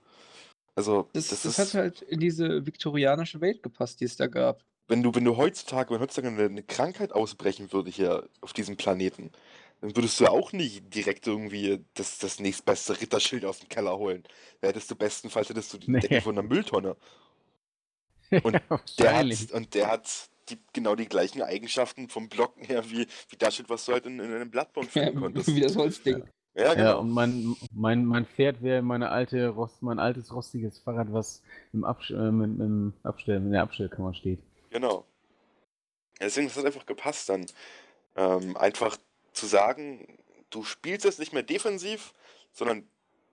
Also, 0.75 1.09
Das, 1.13 1.27
das, 1.29 1.43
das, 1.43 1.57
ist, 1.59 1.59
hat 1.59 1.73
halt 1.75 2.01
in 2.01 2.19
diese 2.19 2.65
viktorianische 2.65 3.41
Welt 3.41 3.61
gepasst, 3.63 3.99
die 3.99 4.05
es 4.05 4.15
da 4.15 4.25
gab. 4.27 4.63
wenn 4.87 5.03
du, 5.03 5.13
wenn 5.13 5.23
du 5.25 5.37
heutzutage, 5.37 5.91
wenn 5.93 5.99
heutzutage 6.01 6.29
eine, 6.35 6.45
eine 6.45 6.63
Krankheit 6.63 7.11
ausbrechen 7.13 7.71
würde 7.73 7.91
hier 7.91 8.27
auf 8.41 8.53
diesem 8.53 8.75
Planeten, 8.77 9.31
dann 9.81 9.95
würdest 9.95 10.19
du 10.19 10.27
auch 10.27 10.51
nicht 10.51 10.93
direkt 10.93 11.27
irgendwie 11.27 11.85
das, 11.93 12.17
das 12.17 12.39
nächstbeste 12.39 12.99
Ritterschild 12.99 13.45
aus 13.45 13.59
dem 13.59 13.69
Keller 13.69 13.97
holen. 13.97 14.23
Da 14.61 14.67
hättest 14.69 14.91
du 14.91 14.95
bestenfalls 14.95 15.49
hättest 15.49 15.73
du 15.73 15.77
die 15.77 15.87
Nee. 15.87 15.99
Decke 15.99 16.19
von 16.19 16.37
einer 16.37 16.47
Mülltonne. 16.47 16.97
Und 18.43 18.55
Der 18.99 19.15
hat, 19.15 19.51
und 19.53 19.73
der 19.75 19.87
hat 19.91 20.29
die, 20.49 20.57
genau 20.73 20.95
die 20.95 21.07
gleichen 21.07 21.41
Eigenschaften 21.41 22.09
vom 22.09 22.27
Blocken 22.29 22.65
her 22.65 22.89
wie, 22.89 23.07
wie 23.29 23.37
das 23.37 23.55
Schild, 23.55 23.69
was 23.69 23.85
du 23.85 23.93
halt 23.93 24.05
in, 24.05 24.19
in 24.19 24.33
einem 24.33 24.51
Ja, 24.51 24.83
finden 24.89 25.15
konntest. 25.15 25.55
wie 25.55 25.61
das 25.61 25.75
Holzding. 25.77 26.19
Ja, 26.19 26.25
Ja, 26.55 26.73
genau. 26.73 26.99
und 27.01 27.11
mein, 27.11 27.55
mein, 27.73 28.05
mein 28.05 28.25
Pferd 28.25 28.61
wäre 28.61 28.81
meine 28.81 29.09
alte 29.09 29.47
Rost, 29.49 29.81
mein 29.81 29.99
altes 29.99 30.33
rostiges 30.33 30.79
Fahrrad, 30.79 31.13
was 31.13 31.41
im, 31.73 31.83
Absch 31.83 32.11
äh, 32.11 32.31
mit, 32.31 32.59
im 32.59 32.93
Abstell, 33.03 33.37
in 33.37 33.51
der 33.51 33.61
Abstellkammer 33.63 34.13
steht. 34.13 34.39
Genau. 34.69 35.05
Ja, 36.19 36.25
deswegen 36.25 36.47
das 36.47 36.57
hat 36.57 36.65
einfach 36.65 36.85
gepasst 36.85 37.29
dann. 37.29 37.45
Ähm, 38.15 38.57
einfach 38.57 38.97
zu 39.33 39.47
sagen, 39.47 40.19
du 40.49 40.63
spielst 40.63 41.05
jetzt 41.05 41.19
nicht 41.19 41.33
mehr 41.33 41.43
defensiv, 41.43 42.13
sondern 42.53 42.87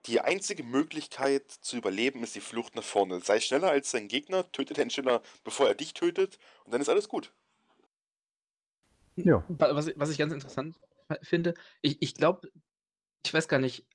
die 0.07 0.21
einzige 0.21 0.63
Möglichkeit 0.63 1.51
zu 1.51 1.77
überleben 1.77 2.23
ist 2.23 2.35
die 2.35 2.41
Flucht 2.41 2.75
nach 2.75 2.83
vorne. 2.83 3.21
Sei 3.21 3.39
schneller 3.41 3.71
als 3.71 3.91
dein 3.91 4.07
Gegner, 4.07 4.51
töte 4.51 4.73
den 4.73 4.89
schneller, 4.89 5.21
bevor 5.43 5.67
er 5.67 5.75
dich 5.75 5.93
tötet 5.93 6.39
und 6.65 6.73
dann 6.73 6.81
ist 6.81 6.89
alles 6.89 7.09
gut. 7.09 7.33
Ja. 9.15 9.43
Wa- 9.47 9.75
Was, 9.75 9.91
was 9.95 10.09
ich 10.09 10.17
ganz 10.17 10.33
interessant 10.33 10.75
finde, 11.21 11.53
ich, 11.81 12.01
ich 12.01 12.13
glaube, 12.15 12.49
ich 13.25 13.33
weiß 13.33 13.47
gar 13.47 13.59
nicht, 13.59 13.85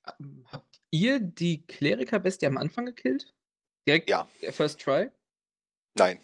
habt 0.51 0.79
ihr 0.91 1.19
die 1.19 1.65
Kleriker-Bestie 1.65 2.45
am 2.45 2.57
Anfang 2.57 2.85
gekillt? 2.85 3.33
Direkt 3.87 4.09
Ja. 4.09 4.27
der 4.41 4.53
First 4.53 4.79
Try? 4.81 5.09
Nein. 5.95 6.19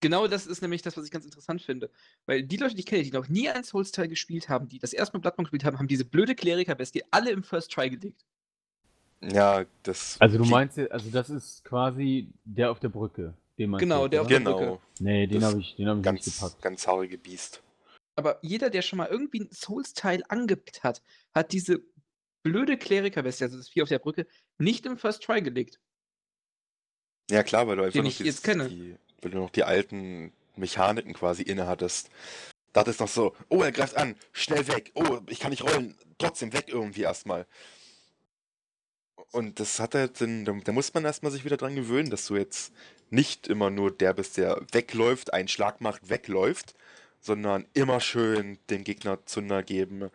Genau 0.00 0.26
das 0.26 0.46
ist 0.48 0.62
nämlich 0.62 0.82
das, 0.82 0.96
was 0.96 1.04
ich 1.04 1.12
ganz 1.12 1.24
interessant 1.24 1.62
finde. 1.62 1.88
Weil 2.26 2.42
die 2.42 2.56
Leute, 2.56 2.74
die 2.74 2.80
ich 2.80 2.86
kenne, 2.86 3.04
die 3.04 3.12
noch 3.12 3.28
nie 3.28 3.48
einen 3.48 3.62
Souls-Teil 3.62 4.08
gespielt 4.08 4.48
haben, 4.48 4.68
die 4.68 4.80
das 4.80 4.92
erste 4.92 5.16
Mal 5.16 5.20
Bloodborne 5.20 5.46
gespielt 5.46 5.64
haben, 5.64 5.78
haben 5.78 5.86
diese 5.86 6.04
blöde 6.04 6.34
Kleriker-Bestie 6.34 7.04
alle 7.12 7.30
im 7.30 7.44
First 7.44 7.70
Try 7.72 7.88
gelegt. 7.88 8.24
Ja, 9.20 9.64
das. 9.84 10.16
Also 10.20 10.38
du 10.38 10.44
meinst, 10.44 10.76
also 10.78 11.08
das 11.10 11.30
ist 11.30 11.64
quasi 11.64 12.28
der 12.44 12.72
auf 12.72 12.80
der 12.80 12.88
Brücke, 12.88 13.34
den 13.56 13.70
meinst 13.70 13.82
Genau, 13.82 14.02
du, 14.02 14.08
der 14.10 14.22
auf 14.22 14.26
der 14.26 14.40
Brücke. 14.40 14.58
Genau. 14.58 14.80
Nee, 14.98 15.28
den 15.28 15.44
habe 15.44 15.60
ich, 15.60 15.76
den 15.76 15.86
hab 15.86 15.94
ich 15.98 16.02
nicht 16.02 16.04
Ganz, 16.04 16.24
gepackt. 16.24 16.62
ganz 16.62 16.86
haarige 16.88 17.18
Biest. 17.18 17.62
Aber 18.14 18.38
jeder, 18.42 18.70
der 18.70 18.82
schon 18.82 18.98
mal 18.98 19.08
irgendwie 19.08 19.40
ein 19.40 19.50
Souls-Teil 19.50 20.22
angepickt 20.28 20.82
hat, 20.82 21.02
hat 21.32 21.52
diese 21.52 21.82
blöde 22.42 22.76
Kleriker-Bestie, 22.76 23.44
also 23.44 23.56
das 23.56 23.68
Vieh 23.68 23.82
auf 23.82 23.88
der 23.88 23.98
Brücke, 23.98 24.26
nicht 24.58 24.84
im 24.86 24.98
First 24.98 25.22
Try 25.22 25.40
gelegt. 25.42 25.80
Ja 27.30 27.42
klar, 27.42 27.66
weil 27.66 27.76
du 27.76 27.84
einfach 27.84 28.02
noch 28.02 28.42
kenne. 28.42 28.68
Die, 28.68 28.96
weil 29.22 29.30
du 29.30 29.38
noch 29.38 29.50
die 29.50 29.64
alten 29.64 30.32
Mechaniken 30.56 31.14
quasi 31.14 31.42
innehattest. 31.42 32.10
Da 32.72 32.82
ist 32.82 33.00
noch 33.00 33.08
so, 33.08 33.34
oh, 33.48 33.62
er 33.62 33.72
greift 33.72 33.96
an, 33.96 34.16
schnell 34.32 34.66
weg, 34.68 34.92
oh, 34.94 35.20
ich 35.28 35.40
kann 35.40 35.50
nicht 35.50 35.62
rollen, 35.62 35.96
trotzdem 36.18 36.52
weg 36.52 36.66
irgendwie 36.68 37.02
erstmal. 37.02 37.46
Und 39.30 39.60
das 39.60 39.78
hat 39.80 39.94
halt, 39.94 40.20
den, 40.20 40.44
da, 40.44 40.52
da 40.52 40.72
muss 40.72 40.92
man 40.92 41.04
erstmal 41.04 41.32
sich 41.32 41.44
wieder 41.44 41.56
dran 41.56 41.74
gewöhnen, 41.74 42.10
dass 42.10 42.26
du 42.26 42.36
jetzt 42.36 42.72
nicht 43.10 43.46
immer 43.46 43.70
nur 43.70 43.90
der 43.90 44.14
bist, 44.14 44.36
der 44.36 44.60
wegläuft, 44.72 45.32
einen 45.32 45.48
Schlag 45.48 45.80
macht, 45.80 46.08
wegläuft, 46.08 46.74
sondern 47.22 47.66
immer 47.74 48.00
schön 48.00 48.58
dem 48.70 48.84
Gegner 48.84 49.26
Zunder 49.26 49.64
geben, 49.64 50.10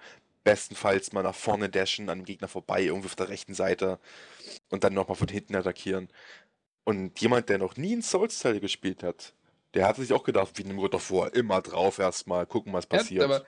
bestenfalls 0.45 1.13
mal 1.13 1.23
nach 1.23 1.35
vorne 1.35 1.69
dashen, 1.69 2.09
an 2.09 2.19
dem 2.21 2.25
Gegner 2.25 2.49
vorbei, 2.49 2.83
irgendwie 2.85 3.07
auf 3.07 3.15
der 3.17 3.29
rechten 3.29 3.55
Seite 3.55 3.99
und 4.71 4.83
dann 4.83 4.93
nochmal 4.95 5.17
von 5.17 5.27
hinten 5.29 5.55
attackieren. 5.55 6.09
Und 6.85 7.19
jemand, 7.21 7.49
der 7.49 7.57
noch 7.59 7.77
nie 7.77 7.93
einen 7.93 8.01
Souls-Teil 8.03 8.59
gespielt 8.61 9.03
hat, 9.03 9.33
Der 9.75 9.87
hat 9.87 9.97
sich 9.97 10.13
auch 10.13 10.23
gedacht, 10.23 10.57
wie 10.57 10.63
in 10.63 10.77
God 10.77 10.95
of 10.95 11.11
War, 11.11 11.33
immer 11.35 11.61
drauf 11.61 11.99
erstmal, 11.99 12.45
gucken, 12.47 12.73
was 12.73 12.87
Ja, 12.91 13.07
passiert. 13.07 13.25
aber, 13.25 13.45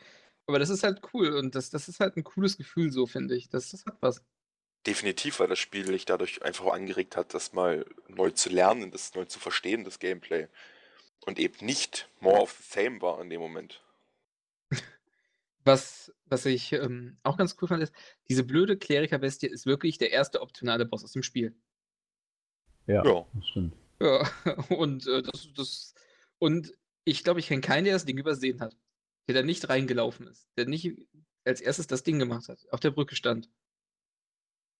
aber 0.47 0.59
das 0.59 0.69
ist 0.69 0.83
halt 0.83 1.01
cool 1.13 1.35
und 1.35 1.55
das, 1.55 1.69
das 1.69 1.87
ist 1.87 1.99
halt 1.99 2.17
ein 2.17 2.23
cooles 2.23 2.57
Gefühl, 2.57 2.91
so 2.91 3.05
finde 3.07 3.35
ich. 3.35 3.49
Das, 3.49 3.69
das 3.71 3.85
hat 3.85 3.97
was. 4.01 4.23
Definitiv, 4.87 5.39
weil 5.39 5.47
das 5.47 5.59
Spiel 5.59 5.85
dich 5.85 6.05
dadurch 6.05 6.41
einfach 6.41 6.65
auch 6.65 6.73
angeregt 6.73 7.15
hat, 7.17 7.33
das 7.33 7.53
mal 7.53 7.85
neu 8.07 8.31
zu 8.31 8.49
lernen, 8.49 8.91
das 8.91 9.13
neu 9.13 9.25
zu 9.25 9.39
verstehen, 9.39 9.83
das 9.83 9.99
Gameplay. 9.99 10.47
Und 11.25 11.39
eben 11.39 11.65
nicht 11.65 12.09
more 12.19 12.41
of 12.41 12.51
the 12.51 12.63
same 12.63 13.01
war 13.01 13.21
in 13.21 13.29
dem 13.29 13.41
Moment. 13.41 13.83
Was, 15.65 16.11
was 16.25 16.45
ich 16.45 16.71
ähm, 16.73 17.17
auch 17.23 17.37
ganz 17.37 17.55
cool 17.61 17.67
fand, 17.67 17.83
ist, 17.83 17.93
diese 18.29 18.43
blöde 18.43 18.77
Kleriker-Bestie 18.77 19.47
ist 19.47 19.65
wirklich 19.65 19.97
der 19.97 20.11
erste 20.11 20.41
optionale 20.41 20.85
Boss 20.85 21.03
aus 21.03 21.11
dem 21.11 21.21
Spiel. 21.23 21.53
Ja, 22.87 23.03
Ja. 23.03 23.27
das 23.33 23.47
stimmt. 23.47 23.75
Ja, 23.99 24.27
und 24.69 25.05
äh, 25.07 25.21
das, 25.21 25.49
das, 25.55 25.93
und 26.39 26.73
ich 27.03 27.23
glaube, 27.23 27.39
ich 27.41 27.47
kenne 27.47 27.61
keinen, 27.61 27.83
der 27.83 27.93
das 27.93 28.05
Ding 28.05 28.17
übersehen 28.17 28.61
hat. 28.61 28.75
Der 29.27 29.35
da 29.35 29.43
nicht 29.43 29.69
reingelaufen 29.69 30.27
ist. 30.27 30.47
Der 30.57 30.65
nicht 30.65 30.97
als 31.45 31.61
erstes 31.61 31.87
das 31.87 32.03
Ding 32.03 32.17
gemacht 32.17 32.47
hat, 32.47 32.65
auf 32.71 32.79
der 32.79 32.91
Brücke 32.91 33.15
stand. 33.15 33.49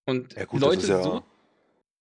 Und 0.06 0.32
Ja 0.34 0.44
gut, 0.46 0.60
Leute 0.60 0.86
ja, 0.86 1.02
so, 1.02 1.24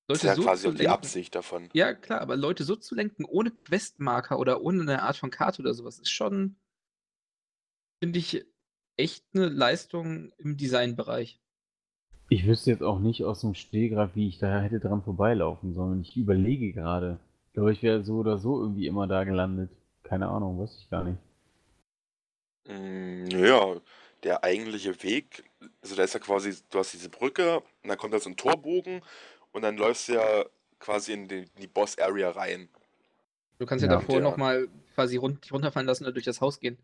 das 0.09 0.19
ist 0.19 0.23
Leute 0.23 0.27
ja 0.27 0.35
so 0.35 0.43
quasi 0.43 0.67
zu 0.67 0.71
auch 0.71 0.73
die 0.73 0.87
lenken. 0.87 0.89
Absicht 0.89 1.35
davon. 1.35 1.69
Ja, 1.73 1.93
klar, 1.93 2.21
aber 2.21 2.35
Leute 2.37 2.63
so 2.65 2.75
zu 2.75 2.95
lenken, 2.95 3.25
ohne 3.25 3.51
Questmarker 3.51 4.39
oder 4.39 4.61
ohne 4.61 4.81
eine 4.81 5.03
Art 5.03 5.17
von 5.17 5.31
Karte 5.31 5.61
oder 5.61 5.73
sowas, 5.73 5.99
ist 5.99 6.11
schon, 6.11 6.57
finde 8.01 8.19
ich, 8.19 8.45
echt 8.97 9.25
eine 9.33 9.47
Leistung 9.47 10.31
im 10.37 10.57
Designbereich. 10.57 11.39
Ich 12.27 12.47
wüsste 12.47 12.71
jetzt 12.71 12.81
auch 12.81 12.97
nicht 12.97 13.23
aus 13.23 13.41
dem 13.41 13.53
Stehgreif, 13.53 14.15
wie 14.15 14.27
ich 14.29 14.39
da 14.39 14.61
hätte 14.61 14.79
dran 14.79 15.03
vorbeilaufen 15.03 15.75
sollen. 15.75 16.01
Ich 16.01 16.17
überlege 16.17 16.73
gerade. 16.73 17.19
Ich 17.47 17.53
glaube, 17.53 17.71
ich 17.71 17.83
wäre 17.83 18.03
so 18.03 18.15
oder 18.15 18.39
so 18.39 18.59
irgendwie 18.61 18.87
immer 18.87 19.05
da 19.05 19.25
gelandet. 19.25 19.69
Keine 20.01 20.27
Ahnung, 20.29 20.57
weiß 20.59 20.75
ich 20.79 20.89
gar 20.89 21.03
nicht. 21.03 21.19
Mm, 22.67 23.27
Ja, 23.31 23.79
der 24.23 24.43
eigentliche 24.43 25.01
Weg, 25.03 25.43
also 25.81 25.95
da 25.95 26.03
ist 26.03 26.13
ja 26.13 26.19
quasi, 26.19 26.53
du 26.69 26.79
hast 26.79 26.93
diese 26.93 27.09
Brücke 27.09 27.59
und 27.83 27.89
dann 27.89 27.97
kommt 27.97 28.13
da 28.13 28.19
so 28.19 28.29
ein 28.29 28.37
Torbogen 28.37 29.01
und 29.51 29.61
dann 29.61 29.77
läufst 29.77 30.07
du 30.09 30.13
ja 30.13 30.45
quasi 30.79 31.13
in 31.13 31.27
die, 31.27 31.35
in 31.39 31.49
die 31.61 31.67
Boss-Area 31.67 32.31
rein. 32.31 32.69
Du 33.57 33.65
kannst 33.65 33.83
ja, 33.83 33.91
Ja. 33.91 33.97
davor 33.99 34.15
Ja. 34.15 34.21
nochmal 34.21 34.67
quasi 34.95 35.17
rund, 35.17 35.43
dich 35.43 35.51
runterfallen 35.51 35.87
lassen 35.87 36.03
oder 36.05 36.13
durch 36.13 36.25
das 36.25 36.39
Haus 36.41 36.59
gehen. 36.59 36.77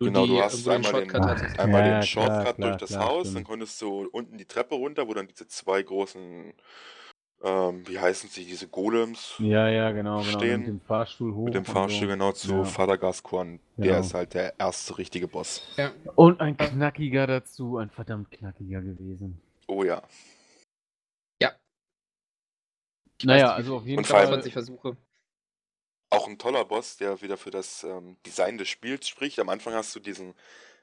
wo 0.00 0.06
Genau, 0.06 0.26
du 0.26 0.32
die, 0.34 0.42
hast 0.42 0.66
du 0.66 0.70
den 0.70 0.84
einmal 0.84 0.92
den- 1.02 1.10
Shortcut 1.10 1.28
hattest. 1.30 1.58
Einmal 1.60 1.80
Ja, 1.82 2.00
den 2.00 2.08
klar, 2.08 2.26
Shortcut 2.26 2.56
klar, 2.56 2.68
durch 2.70 2.80
das 2.80 2.90
klar, 2.90 3.08
Haus, 3.08 3.32
dann 3.32 3.44
konntest 3.44 3.80
du 3.80 4.08
unten 4.10 4.38
die 4.38 4.44
Treppe 4.44 4.74
runter, 4.74 5.06
wo 5.06 5.14
dann 5.14 5.28
diese 5.28 5.46
zwei 5.46 5.82
großen, 5.84 6.52
ähm, 7.44 7.86
wie 7.86 7.98
heißen 8.00 8.28
sie, 8.28 8.44
diese 8.44 8.66
Golems 8.66 9.34
Ja, 9.38 9.68
ja, 9.68 9.92
genau, 9.92 10.20
genau. 10.22 10.38
Stehen 10.38 10.60
Mit 10.60 10.68
dem 10.68 10.80
Fahrstuhl 10.80 11.32
hoch. 11.34 11.44
mit 11.44 11.54
dem 11.54 11.64
Fahrstuhl 11.64 12.08
so. 12.08 12.12
genau 12.12 12.32
zu 12.32 12.52
Ja. 12.54 12.64
Vater 12.64 12.98
Gascoigne. 12.98 13.60
Der 13.76 13.86
Genau. 13.86 14.00
ist 14.00 14.14
halt 14.14 14.34
der 14.34 14.58
erste 14.58 14.98
richtige 14.98 15.28
Boss. 15.28 15.62
Ja. 15.76 15.92
Und 16.16 16.40
ein 16.40 16.56
knackiger 16.56 17.26
dazu, 17.28 17.76
ein 17.78 17.90
verdammt 17.90 18.30
knackiger 18.32 18.80
gewesen. 18.80 19.40
Oh 19.68 19.84
ja. 19.84 20.02
Ich 23.24 23.26
Naja, 23.26 23.46
nicht, 23.46 23.54
also 23.56 23.76
auf 23.78 23.86
jeden 23.86 24.04
allem- 24.04 24.28
20 24.28 24.52
Versuche. 24.52 24.98
Auch 26.10 26.28
ein 26.28 26.38
toller 26.38 26.66
Boss, 26.66 26.98
der 26.98 27.22
wieder 27.22 27.38
für 27.38 27.50
das 27.50 27.82
ähm, 27.84 28.18
Design 28.26 28.58
des 28.58 28.68
Spiels 28.68 29.08
spricht. 29.08 29.38
Am 29.38 29.48
Anfang 29.48 29.72
hast 29.72 29.96
du 29.96 30.00
diesen 30.00 30.34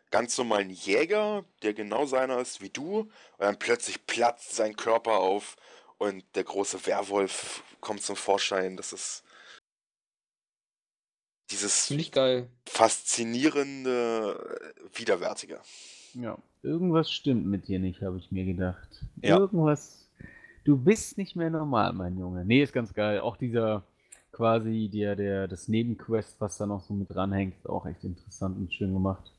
ganz 0.09 0.35
normalen 0.39 0.71
Jäger, 0.71 1.45
der 1.61 1.75
genau 1.75 2.07
seiner 2.07 2.39
ist 2.39 2.59
wie 2.61 2.69
du, 2.69 3.01
und 3.01 3.11
dann 3.37 3.59
plötzlich 3.59 4.07
platzt 4.07 4.55
sein 4.55 4.75
Körper 4.75 5.19
auf 5.19 5.55
und 5.99 6.23
der 6.35 6.43
große 6.45 6.83
Werwolf 6.87 7.63
kommt 7.79 8.01
zum 8.01 8.15
Vorschein. 8.15 8.75
Das 8.75 8.91
ist 8.91 9.23
dieses 11.51 11.85
Finde 11.85 12.01
ich 12.01 12.11
geil. 12.11 12.49
faszinierende, 12.67 14.59
widerwärtige. 14.95 15.61
Ja, 16.15 16.39
irgendwas 16.63 17.11
stimmt 17.11 17.45
mit 17.45 17.67
dir 17.67 17.77
nicht, 17.77 18.01
habe 18.01 18.17
ich 18.17 18.31
mir 18.31 18.45
gedacht. 18.45 19.05
Ja. 19.21 19.37
Irgendwas. 19.37 20.00
Du 20.63 20.77
bist 20.77 21.17
nicht 21.17 21.35
mehr 21.35 21.49
normal, 21.49 21.93
mein 21.93 22.17
Junge. 22.17 22.45
Nee, 22.45 22.61
ist 22.61 22.73
ganz 22.73 22.93
geil. 22.93 23.19
Auch 23.21 23.37
dieser 23.37 23.83
quasi 24.31 24.89
der, 24.93 25.15
der, 25.15 25.47
das 25.47 25.67
Nebenquest, 25.67 26.39
was 26.39 26.57
da 26.57 26.65
noch 26.65 26.81
so 26.83 26.93
mit 26.93 27.13
dranhängt, 27.13 27.55
ist 27.57 27.67
auch 27.69 27.85
echt 27.85 28.03
interessant 28.03 28.57
und 28.57 28.73
schön 28.73 28.93
gemacht. 28.93 29.31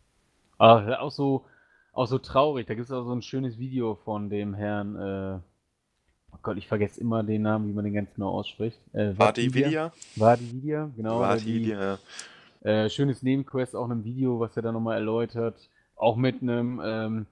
Aber 0.59 1.01
auch 1.01 1.11
so, 1.11 1.45
auch 1.93 2.07
so 2.07 2.19
traurig. 2.19 2.67
Da 2.67 2.75
gibt 2.75 2.87
es 2.87 2.93
auch 2.93 3.05
so 3.05 3.13
ein 3.13 3.23
schönes 3.23 3.59
Video 3.59 3.95
von 4.05 4.31
dem 4.31 4.55
Herrn, 4.55 4.97
äh, 4.97 5.39
oh 6.33 6.39
Gott, 6.43 6.57
ich 6.57 6.67
vergesse 6.69 7.01
immer 7.01 7.23
den 7.23 7.43
Namen, 7.43 7.69
wie 7.69 7.73
man 7.73 7.85
den 7.85 7.95
ganz 7.95 8.13
genau 8.15 8.31
ausspricht. 8.31 8.79
Äh, 8.93 9.17
Vati 9.17 9.53
Vidya? 9.55 9.93
Vadi 10.17 10.53
Vidya, 10.53 10.91
genau. 10.97 11.37
die- 11.37 11.47
Vidya. 11.67 11.99
äh, 12.63 12.89
schönes 12.91 13.23
Nebenquest, 13.23 13.75
auch 13.77 13.87
in 13.87 13.93
einem 13.93 14.05
Video, 14.05 14.41
was 14.41 14.57
er 14.57 14.63
da 14.63 14.73
nochmal 14.73 14.97
erläutert. 14.99 15.57
Auch 15.97 16.17
mit 16.17 16.43
einem, 16.43 16.81
ähm, 16.85 17.27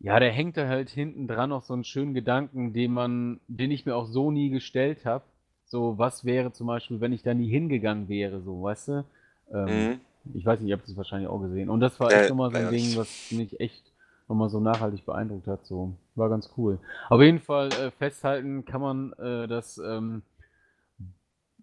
ja, 0.00 0.18
der 0.20 0.32
hängt 0.32 0.56
da 0.56 0.66
halt 0.68 0.90
hinten 0.90 1.28
dran 1.28 1.50
noch 1.50 1.62
so 1.62 1.74
einen 1.74 1.84
schönen 1.84 2.14
Gedanken, 2.14 2.72
den 2.72 2.92
man, 2.92 3.40
den 3.48 3.70
ich 3.70 3.86
mir 3.86 3.96
auch 3.96 4.06
so 4.06 4.30
nie 4.30 4.50
gestellt 4.50 5.04
habe. 5.06 5.24
So, 5.66 5.98
was 5.98 6.24
wäre 6.24 6.52
zum 6.52 6.66
Beispiel, 6.66 7.00
wenn 7.00 7.12
ich 7.12 7.22
da 7.22 7.34
nie 7.34 7.48
hingegangen 7.50 8.08
wäre, 8.08 8.40
so, 8.42 8.62
weißt 8.62 8.88
du? 8.88 9.04
Ähm, 9.52 9.88
Mhm. 9.88 10.00
Ich 10.34 10.44
weiß 10.44 10.60
nicht, 10.60 10.68
ihr 10.70 10.76
habt 10.76 10.86
es 10.88 10.96
wahrscheinlich 10.96 11.28
auch 11.30 11.40
gesehen. 11.40 11.70
Und 11.70 11.80
das 11.80 11.98
war 12.00 12.12
Äh, 12.12 12.14
echt 12.14 12.28
nochmal 12.28 12.50
so 12.50 12.60
ein 12.60 12.68
leider 12.68 12.68
Ding, 12.68 12.94
was 12.96 13.30
mich 13.30 13.58
echt 13.60 13.92
nochmal 14.28 14.50
so 14.50 14.60
nachhaltig 14.60 15.06
beeindruckt 15.06 15.46
hat. 15.46 15.64
So, 15.66 15.94
war 16.14 16.28
ganz 16.28 16.50
cool. 16.58 16.78
Auf 17.08 17.20
jeden 17.22 17.38
Fall 17.40 17.74
äh, 17.74 17.90
festhalten 17.90 18.64
kann 18.64 18.80
man, 18.80 19.12
äh, 19.14 19.48
dass 19.48 19.78
ähm, 19.78 20.22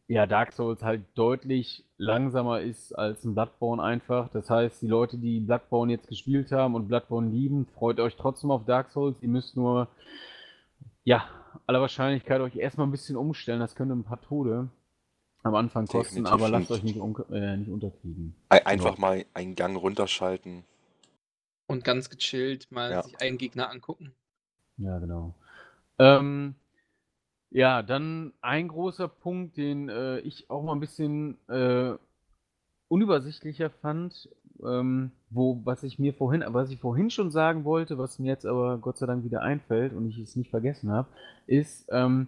ja, 0.07 0.25
Dark 0.25 0.53
Souls 0.53 0.83
halt 0.83 1.03
deutlich 1.15 1.83
langsamer 1.97 2.61
ist 2.61 2.93
als 2.93 3.23
ein 3.25 3.33
Bloodborne 3.33 3.81
einfach. 3.83 4.29
Das 4.29 4.49
heißt, 4.49 4.81
die 4.81 4.87
Leute, 4.87 5.17
die 5.17 5.39
Bloodborne 5.41 5.91
jetzt 5.91 6.07
gespielt 6.07 6.51
haben 6.51 6.75
und 6.75 6.87
Bloodborne 6.87 7.29
lieben, 7.29 7.65
freut 7.65 7.99
euch 7.99 8.15
trotzdem 8.15 8.51
auf 8.51 8.65
Dark 8.65 8.91
Souls. 8.91 9.21
Ihr 9.21 9.29
müsst 9.29 9.55
nur, 9.57 9.87
ja, 11.03 11.27
aller 11.65 11.81
Wahrscheinlichkeit 11.81 12.39
euch 12.41 12.55
erstmal 12.55 12.87
ein 12.87 12.91
bisschen 12.91 13.17
umstellen. 13.17 13.59
Das 13.59 13.75
könnte 13.75 13.95
ein 13.95 14.03
paar 14.03 14.21
Tode 14.21 14.69
am 15.43 15.55
Anfang 15.55 15.85
kosten, 15.87 16.23
Definitiv 16.23 16.33
aber 16.33 16.49
lasst 16.49 16.71
euch 16.71 16.83
nicht, 16.83 16.99
un 16.99 17.15
äh, 17.31 17.57
nicht 17.57 17.69
unterkriegen. 17.69 18.35
Ein- 18.49 18.65
Einfach 18.65 18.97
mal 18.97 19.25
einen 19.33 19.55
Gang 19.55 19.77
runterschalten. 19.77 20.63
Und 21.67 21.83
ganz 21.83 22.09
gechillt 22.09 22.71
mal 22.71 22.91
Ja. 22.91 23.03
sich 23.03 23.19
einen 23.21 23.37
Gegner 23.37 23.69
angucken. 23.69 24.13
Ja, 24.77 24.99
genau. 24.99 25.33
Ähm, 25.99 26.55
ja, 27.49 27.81
dann 27.81 28.33
ein 28.41 28.67
großer 28.67 29.07
Punkt, 29.07 29.57
den 29.57 29.89
äh, 29.89 30.19
ich 30.19 30.49
auch 30.49 30.63
mal 30.63 30.73
ein 30.73 30.79
bisschen 30.79 31.37
äh, 31.47 31.93
unübersichtlicher 32.89 33.69
fand, 33.69 34.29
ähm, 34.65 35.11
wo, 35.29 35.61
was 35.63 35.83
ich 35.83 35.99
mir 35.99 36.13
vorhin, 36.13 36.43
was 36.47 36.71
ich 36.71 36.79
vorhin 36.79 37.09
schon 37.09 37.31
sagen 37.31 37.63
wollte, 37.63 37.97
was 37.97 38.19
mir 38.19 38.27
jetzt 38.27 38.45
aber 38.45 38.77
Gott 38.77 38.97
sei 38.97 39.05
Dank 39.05 39.23
wieder 39.23 39.41
einfällt 39.41 39.93
und 39.93 40.07
ich 40.07 40.17
es 40.17 40.35
nicht 40.35 40.49
vergessen 40.49 40.91
habe, 40.91 41.07
ist, 41.45 41.87
ähm, 41.91 42.27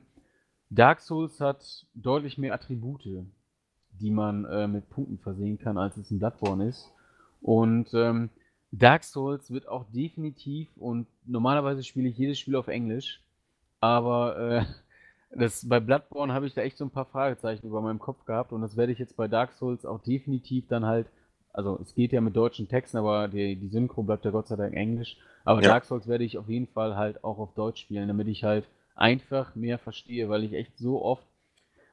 Dark 0.70 1.02
Souls 1.02 1.42
hat 1.42 1.88
deutlich 1.96 2.38
mehr 2.38 2.54
Attribute, 2.54 3.26
die 4.00 4.12
man 4.12 4.46
äh, 4.46 4.68
mit 4.68 4.90
Punkten 4.90 5.18
versehen 5.18 5.58
kann, 5.58 5.78
als 5.78 5.98
es 5.98 6.12
in 6.12 6.20
Bloodborne 6.20 6.68
ist. 6.68 6.92
Und 7.42 7.90
ähm, 7.94 8.30
Dark 8.72 9.04
Souls 9.04 9.50
wird 9.50 9.68
auch 9.68 9.86
definitiv 9.92 10.70
und 10.78 11.08
normalerweise 11.26 11.84
spiele 11.84 12.10
ich 12.10 12.18
jedes 12.18 12.38
Spiel 12.38 12.56
auf 12.56 12.68
Englisch, 12.68 13.24
aber 13.80 14.38
äh, 14.38 14.66
das, 15.32 15.68
bei 15.68 15.80
Bloodborne 15.80 16.34
habe 16.34 16.48
ich 16.48 16.54
da 16.54 16.62
echt 16.62 16.78
so 16.78 16.86
ein 16.86 16.90
paar 16.92 17.06
Fragezeichen 17.06 17.68
über 17.68 17.82
meinem 17.82 18.00
Kopf 18.00 18.26
gehabt 18.26 18.52
und 18.52 18.62
das 18.62 18.78
werde 18.78 18.92
ich 18.92 19.00
jetzt 19.00 19.16
bei 19.16 19.28
Dark 19.28 19.54
Souls 19.54 19.86
auch 19.86 20.02
definitiv 20.02 20.68
dann 20.68 20.86
halt, 20.86 21.08
also 21.54 21.80
es 21.82 21.94
geht 21.94 22.12
ja 22.12 22.22
mit 22.22 22.36
deutschen 22.36 22.68
Texten, 22.68 22.98
aber 22.98 23.28
die, 23.28 23.56
die 23.56 23.70
Synchro 23.70 24.04
bleibt 24.04 24.26
ja 24.26 24.32
Gott 24.32 24.48
sei 24.48 24.56
Dank 24.56 24.74
Englisch, 24.74 25.18
aber 25.46 25.62
Ja. 25.62 25.70
Dark 25.70 25.86
Souls 25.86 26.08
werde 26.08 26.24
ich 26.24 26.38
auf 26.38 26.50
jeden 26.50 26.68
Fall 26.68 26.96
halt 26.96 27.24
auch 27.24 27.38
auf 27.38 27.54
Deutsch 27.54 27.82
spielen, 27.82 28.08
damit 28.08 28.28
ich 28.28 28.44
halt 28.44 28.66
einfach 28.96 29.56
mehr 29.56 29.78
verstehe, 29.78 30.30
weil 30.30 30.44
ich 30.44 30.54
echt 30.54 30.78
so 30.78 31.02
oft 31.04 31.26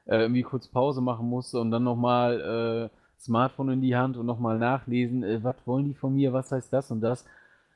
äh, 0.05 0.17
irgendwie 0.17 0.43
kurz 0.43 0.67
Pause 0.67 1.01
machen 1.01 1.29
musste 1.29 1.59
und 1.59 1.71
dann 1.71 1.83
nochmal 1.83 2.89
äh, 2.91 2.97
Smartphone 3.19 3.69
in 3.69 3.81
die 3.81 3.95
Hand 3.95 4.17
und 4.17 4.25
nochmal 4.25 4.57
nachlesen, 4.57 5.23
äh, 5.23 5.43
was 5.43 5.55
wollen 5.65 5.85
die 5.85 5.93
von 5.93 6.15
mir, 6.15 6.33
was 6.33 6.51
heißt 6.51 6.71
das 6.71 6.91
und 6.91 7.01
das. 7.01 7.25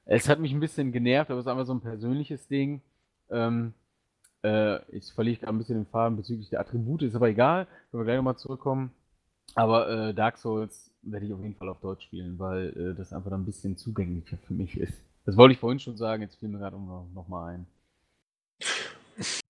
Es 0.05 0.27
hat 0.27 0.39
mich 0.39 0.51
ein 0.53 0.59
bisschen 0.59 0.91
genervt, 0.91 1.29
aber 1.29 1.39
es 1.39 1.45
ist 1.45 1.51
einfach 1.51 1.65
so 1.65 1.73
ein 1.73 1.81
persönliches 1.81 2.47
Ding. 2.47 2.81
Ähm, 3.29 3.73
äh, 4.43 4.79
ich 4.95 5.11
verliere 5.13 5.37
gerade 5.37 5.53
ein 5.53 5.57
bisschen 5.57 5.75
den 5.77 5.85
Faden 5.85 6.17
bezüglich 6.17 6.49
der 6.49 6.61
Attribute, 6.61 7.03
ist 7.03 7.15
aber 7.15 7.29
egal, 7.29 7.67
können 7.89 8.01
wir 8.01 8.05
gleich 8.05 8.17
nochmal 8.17 8.37
zurückkommen. 8.37 8.91
Aber 9.55 9.89
äh, 9.89 10.13
Dark 10.13 10.37
Souls 10.37 10.91
werde 11.01 11.25
ich 11.25 11.33
auf 11.33 11.41
jeden 11.41 11.55
Fall 11.55 11.69
auf 11.69 11.79
Deutsch 11.79 12.05
spielen, 12.05 12.39
weil 12.39 12.69
äh, 12.69 12.95
das 12.95 13.11
einfach 13.11 13.29
dann 13.29 13.41
ein 13.41 13.45
bisschen 13.45 13.77
zugänglicher 13.77 14.37
für 14.47 14.53
mich 14.53 14.77
ist. 14.77 15.03
Das 15.25 15.37
wollte 15.37 15.53
ich 15.53 15.59
vorhin 15.59 15.79
schon 15.79 15.97
sagen, 15.97 16.21
jetzt 16.21 16.39
fiel 16.39 16.49
mir 16.49 16.59
gerade 16.59 16.77
noch, 16.77 17.07
noch 17.13 17.27
mal 17.27 17.53
ein. 17.53 17.67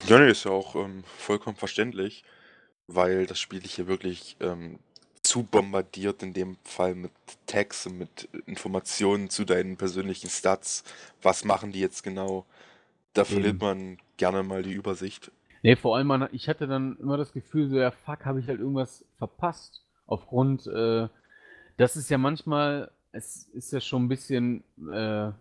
Ja, 0.06 0.20
nee, 0.20 0.32
ist 0.32 0.46
ja 0.46 0.52
auch 0.52 0.76
ähm, 0.76 1.04
vollkommen 1.06 1.56
verständlich, 1.56 2.24
weil 2.88 3.26
das 3.26 3.40
Spiel 3.40 3.60
dich 3.60 3.76
hier 3.76 3.88
wirklich 3.88 4.36
ähm, 4.40 4.80
zu 5.22 5.44
bombardiert, 5.44 6.24
in 6.24 6.34
dem 6.34 6.58
Fall 6.64 6.96
mit 6.96 7.12
Tags 7.46 7.86
und 7.86 8.00
mit 8.00 8.28
Informationen 8.48 9.30
zu 9.30 9.46
deinen 9.46 9.78
persönlichen 9.78 10.30
Stats. 10.30 10.84
Was 11.22 11.46
machen 11.46 11.72
die 11.72 11.80
jetzt 11.80 12.04
genau? 12.04 12.46
Da 13.14 13.26
verliert 13.26 13.56
Eben. 13.56 13.66
man 13.66 13.98
gerne 14.18 14.44
mal 14.44 14.64
die 14.64 14.74
Übersicht. 14.74 15.32
Nee, 15.64 15.76
vor 15.76 15.96
allem, 15.96 16.08
man, 16.08 16.30
ich 16.32 16.50
hatte 16.50 16.68
dann 16.68 16.98
immer 17.00 17.18
das 17.18 17.34
Gefühl, 17.34 17.70
so, 17.70 17.78
ja, 17.78 17.92
fuck, 17.92 18.26
habe 18.26 18.40
ich 18.40 18.48
halt 18.48 18.60
irgendwas 18.60 19.06
verpasst. 19.18 19.84
aufgrund, 20.08 20.68
äh, 20.68 21.08
das 21.78 21.96
ist 21.96 22.10
ja 22.10 22.18
manchmal, 22.18 22.92
es 23.12 23.48
ist 23.54 23.72
ja 23.72 23.80
schon 23.80 24.06
ein 24.06 24.08
bisschen, 24.08 24.64
äh, 24.92 25.32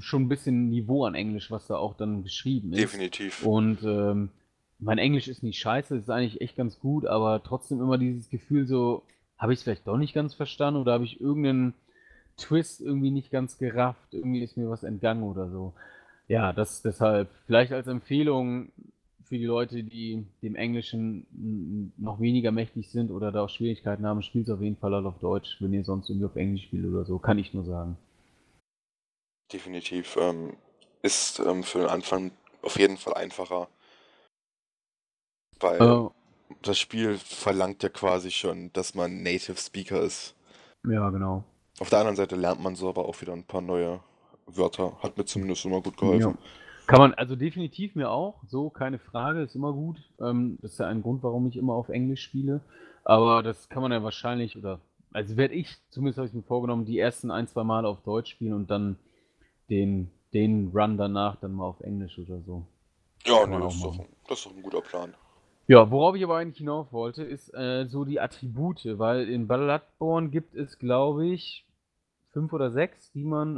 schon 0.00 0.22
ein 0.22 0.28
bisschen 0.28 0.68
Niveau 0.70 1.04
an 1.04 1.14
Englisch, 1.14 1.50
was 1.50 1.66
da 1.66 1.76
auch 1.76 1.96
dann 1.96 2.22
geschrieben 2.22 2.72
ist. 2.72 2.80
Definitiv. 2.80 3.44
Und 3.44 3.82
ähm, 3.84 4.30
mein 4.78 4.98
Englisch 4.98 5.28
ist 5.28 5.42
nicht 5.42 5.58
scheiße, 5.58 5.96
ist 5.96 6.10
eigentlich 6.10 6.40
echt 6.40 6.56
ganz 6.56 6.80
gut, 6.80 7.06
aber 7.06 7.42
trotzdem 7.42 7.80
immer 7.80 7.98
dieses 7.98 8.28
Gefühl 8.30 8.66
so, 8.66 9.04
habe 9.38 9.52
ich 9.52 9.60
es 9.60 9.62
vielleicht 9.62 9.86
doch 9.86 9.96
nicht 9.96 10.14
ganz 10.14 10.34
verstanden 10.34 10.80
oder 10.80 10.92
habe 10.92 11.04
ich 11.04 11.20
irgendeinen 11.20 11.74
Twist 12.36 12.80
irgendwie 12.80 13.10
nicht 13.10 13.30
ganz 13.30 13.58
gerafft, 13.58 14.12
irgendwie 14.12 14.42
ist 14.42 14.56
mir 14.56 14.68
was 14.68 14.82
entgangen 14.82 15.22
oder 15.22 15.50
so. 15.50 15.74
Ja, 16.28 16.52
das 16.52 16.82
deshalb 16.82 17.30
vielleicht 17.46 17.72
als 17.72 17.86
Empfehlung 17.86 18.72
für 19.24 19.38
die 19.38 19.46
Leute, 19.46 19.82
die 19.82 20.26
dem 20.42 20.56
Englischen 20.56 21.92
noch 21.96 22.20
weniger 22.20 22.52
mächtig 22.52 22.90
sind 22.90 23.10
oder 23.10 23.32
da 23.32 23.44
auch 23.44 23.48
Schwierigkeiten 23.48 24.06
haben, 24.06 24.22
spielt 24.22 24.46
es 24.46 24.54
auf 24.54 24.60
jeden 24.60 24.76
Fall 24.76 24.92
halt 24.92 25.06
auf 25.06 25.18
Deutsch, 25.20 25.56
wenn 25.60 25.72
ihr 25.72 25.84
sonst 25.84 26.10
irgendwie 26.10 26.26
auf 26.26 26.36
Englisch 26.36 26.64
spielt 26.64 26.84
oder 26.86 27.04
so, 27.04 27.18
kann 27.18 27.38
ich 27.38 27.54
nur 27.54 27.64
sagen. 27.64 27.96
Definitiv. 29.52 30.16
Ähm, 30.20 30.56
ist 31.02 31.40
ähm, 31.40 31.62
für 31.62 31.78
den 31.78 31.88
Anfang 31.88 32.30
auf 32.62 32.78
jeden 32.78 32.96
Fall 32.96 33.14
einfacher. 33.14 33.68
Weil 35.60 35.80
äh, 35.80 36.08
das 36.62 36.78
Spiel 36.78 37.18
verlangt 37.18 37.82
ja 37.82 37.88
quasi 37.88 38.30
schon, 38.30 38.72
dass 38.72 38.94
man 38.94 39.22
Native 39.22 39.56
Speaker 39.56 40.00
ist. 40.02 40.34
Ja, 40.88 41.10
genau. 41.10 41.44
Auf 41.80 41.90
der 41.90 42.00
anderen 42.00 42.16
Seite 42.16 42.36
lernt 42.36 42.60
man 42.60 42.76
so 42.76 42.88
aber 42.88 43.06
auch 43.06 43.20
wieder 43.20 43.32
ein 43.32 43.44
paar 43.44 43.62
neue 43.62 44.00
Wörter. 44.46 44.96
Hat 45.02 45.16
mir 45.16 45.24
zumindest 45.24 45.64
immer 45.64 45.80
gut 45.80 45.96
geholfen. 45.96 46.32
Ja. 46.32 46.38
Kann 46.86 46.98
man, 46.98 47.14
also 47.14 47.36
definitiv 47.36 47.94
mir 47.94 48.10
auch, 48.10 48.42
so, 48.48 48.68
keine 48.68 48.98
Frage, 48.98 49.42
ist 49.42 49.54
immer 49.54 49.72
gut. 49.72 49.98
Ähm, 50.20 50.58
das 50.60 50.72
ist 50.72 50.78
ja 50.78 50.88
ein 50.88 51.02
Grund, 51.02 51.22
warum 51.22 51.46
ich 51.46 51.56
immer 51.56 51.74
auf 51.74 51.88
Englisch 51.88 52.22
spiele. 52.22 52.60
Aber 53.04 53.42
das 53.42 53.68
kann 53.68 53.82
man 53.82 53.92
ja 53.92 54.02
wahrscheinlich, 54.02 54.56
oder, 54.56 54.80
also 55.12 55.36
werde 55.36 55.54
ich, 55.54 55.76
zumindest 55.90 56.18
habe 56.18 56.28
ich 56.28 56.34
mir 56.34 56.42
vorgenommen, 56.42 56.84
die 56.84 56.98
ersten 56.98 57.30
ein, 57.30 57.46
zwei 57.46 57.64
Mal 57.64 57.86
auf 57.86 58.02
Deutsch 58.02 58.30
spielen 58.30 58.52
und 58.52 58.70
dann 58.70 58.98
den, 59.70 60.10
den 60.34 60.70
Run 60.74 60.96
danach 60.96 61.36
dann 61.36 61.54
mal 61.54 61.66
auf 61.66 61.80
Englisch 61.80 62.18
oder 62.18 62.40
so. 62.40 62.66
Ja, 63.24 63.46
nee, 63.46 63.58
das, 63.58 63.74
ist 63.74 63.84
doch, 63.84 63.98
das 64.28 64.38
ist 64.38 64.46
doch 64.46 64.56
ein 64.56 64.62
guter 64.62 64.80
Plan. 64.80 65.14
Ja, 65.68 65.90
worauf 65.90 66.16
ich 66.16 66.24
aber 66.24 66.36
eigentlich 66.36 66.58
hinauf 66.58 66.92
wollte, 66.92 67.22
ist 67.22 67.54
äh, 67.54 67.86
so 67.86 68.04
die 68.04 68.20
Attribute, 68.20 68.98
weil 68.98 69.28
in 69.28 69.46
Bloodborne 69.46 70.28
gibt 70.28 70.54
es, 70.56 70.78
glaube 70.78 71.26
ich, 71.26 71.64
fünf 72.32 72.52
oder 72.52 72.70
sechs, 72.70 73.12
die 73.12 73.24
man, 73.24 73.56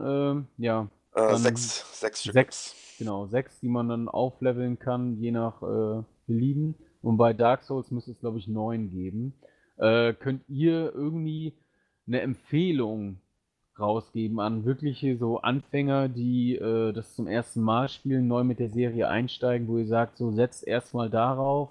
äh, 0.59 0.63
ja. 0.63 0.89
Äh, 1.15 1.37
sechs, 1.37 2.01
sechs 2.01 2.21
Stück. 2.23 2.35
Sechs, 2.35 2.97
genau, 2.99 3.27
sechs, 3.27 3.61
die 3.61 3.69
man 3.69 3.89
dann 3.89 4.09
aufleveln 4.09 4.79
kann, 4.79 5.17
je 5.19 5.31
nach 5.31 5.63
äh, 5.63 6.03
Belieben. 6.27 6.75
Und 7.03 7.17
bei 7.17 7.33
Dark 7.33 7.63
Souls 7.63 7.91
müsste 7.91 8.13
es, 8.13 8.21
glaube 8.21 8.39
ich, 8.39 8.49
neun 8.49 8.91
geben. 8.91 9.35
Äh, 9.77 10.15
könnt 10.15 10.49
ihr 10.49 10.93
irgendwie 10.95 11.55
eine 12.07 12.21
Empfehlung 12.21 13.21
rausgeben 13.79 14.39
an 14.41 14.65
wirkliche 14.65 15.17
so 15.17 15.39
Anfänger, 15.39 16.09
die 16.09 16.55
äh, 16.55 16.93
das 16.93 17.15
zum 17.15 17.27
ersten 17.27 17.61
Mal 17.61 17.89
spielen, 17.89 18.29
neu 18.29 18.45
mit 18.45 18.61
der 18.61 18.71
Serie 18.71 19.09
einsteigen, 19.09 19.67
wo 19.67 19.79
ihr 19.79 19.87
sagt, 19.87 20.17
so 20.17 20.31
setzt 20.31 20.67
erstmal 20.67 21.11
darauf 21.11 21.71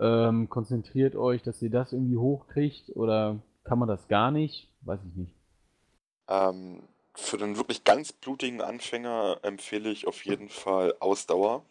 ähm, 0.00 0.48
konzentriert 0.48 1.16
euch, 1.16 1.42
dass 1.42 1.62
ihr 1.62 1.70
das 1.70 1.92
irgendwie 1.92 2.16
hochkriegt 2.16 2.94
oder 2.94 3.38
kann 3.64 3.78
man 3.78 3.88
das 3.88 4.08
gar 4.08 4.30
nicht? 4.30 4.68
Weiß 4.82 5.00
ich 5.04 5.16
nicht. 5.16 5.35
Ähm, 6.28 6.82
für 7.14 7.38
den 7.38 7.56
wirklich 7.56 7.84
ganz 7.84 8.12
blutigen 8.12 8.60
Anfänger 8.60 9.38
empfehle 9.42 9.90
ich 9.90 10.06
auf 10.06 10.24
jeden 10.24 10.48
Fall 10.48 10.94
Ausdauer. 11.00 11.64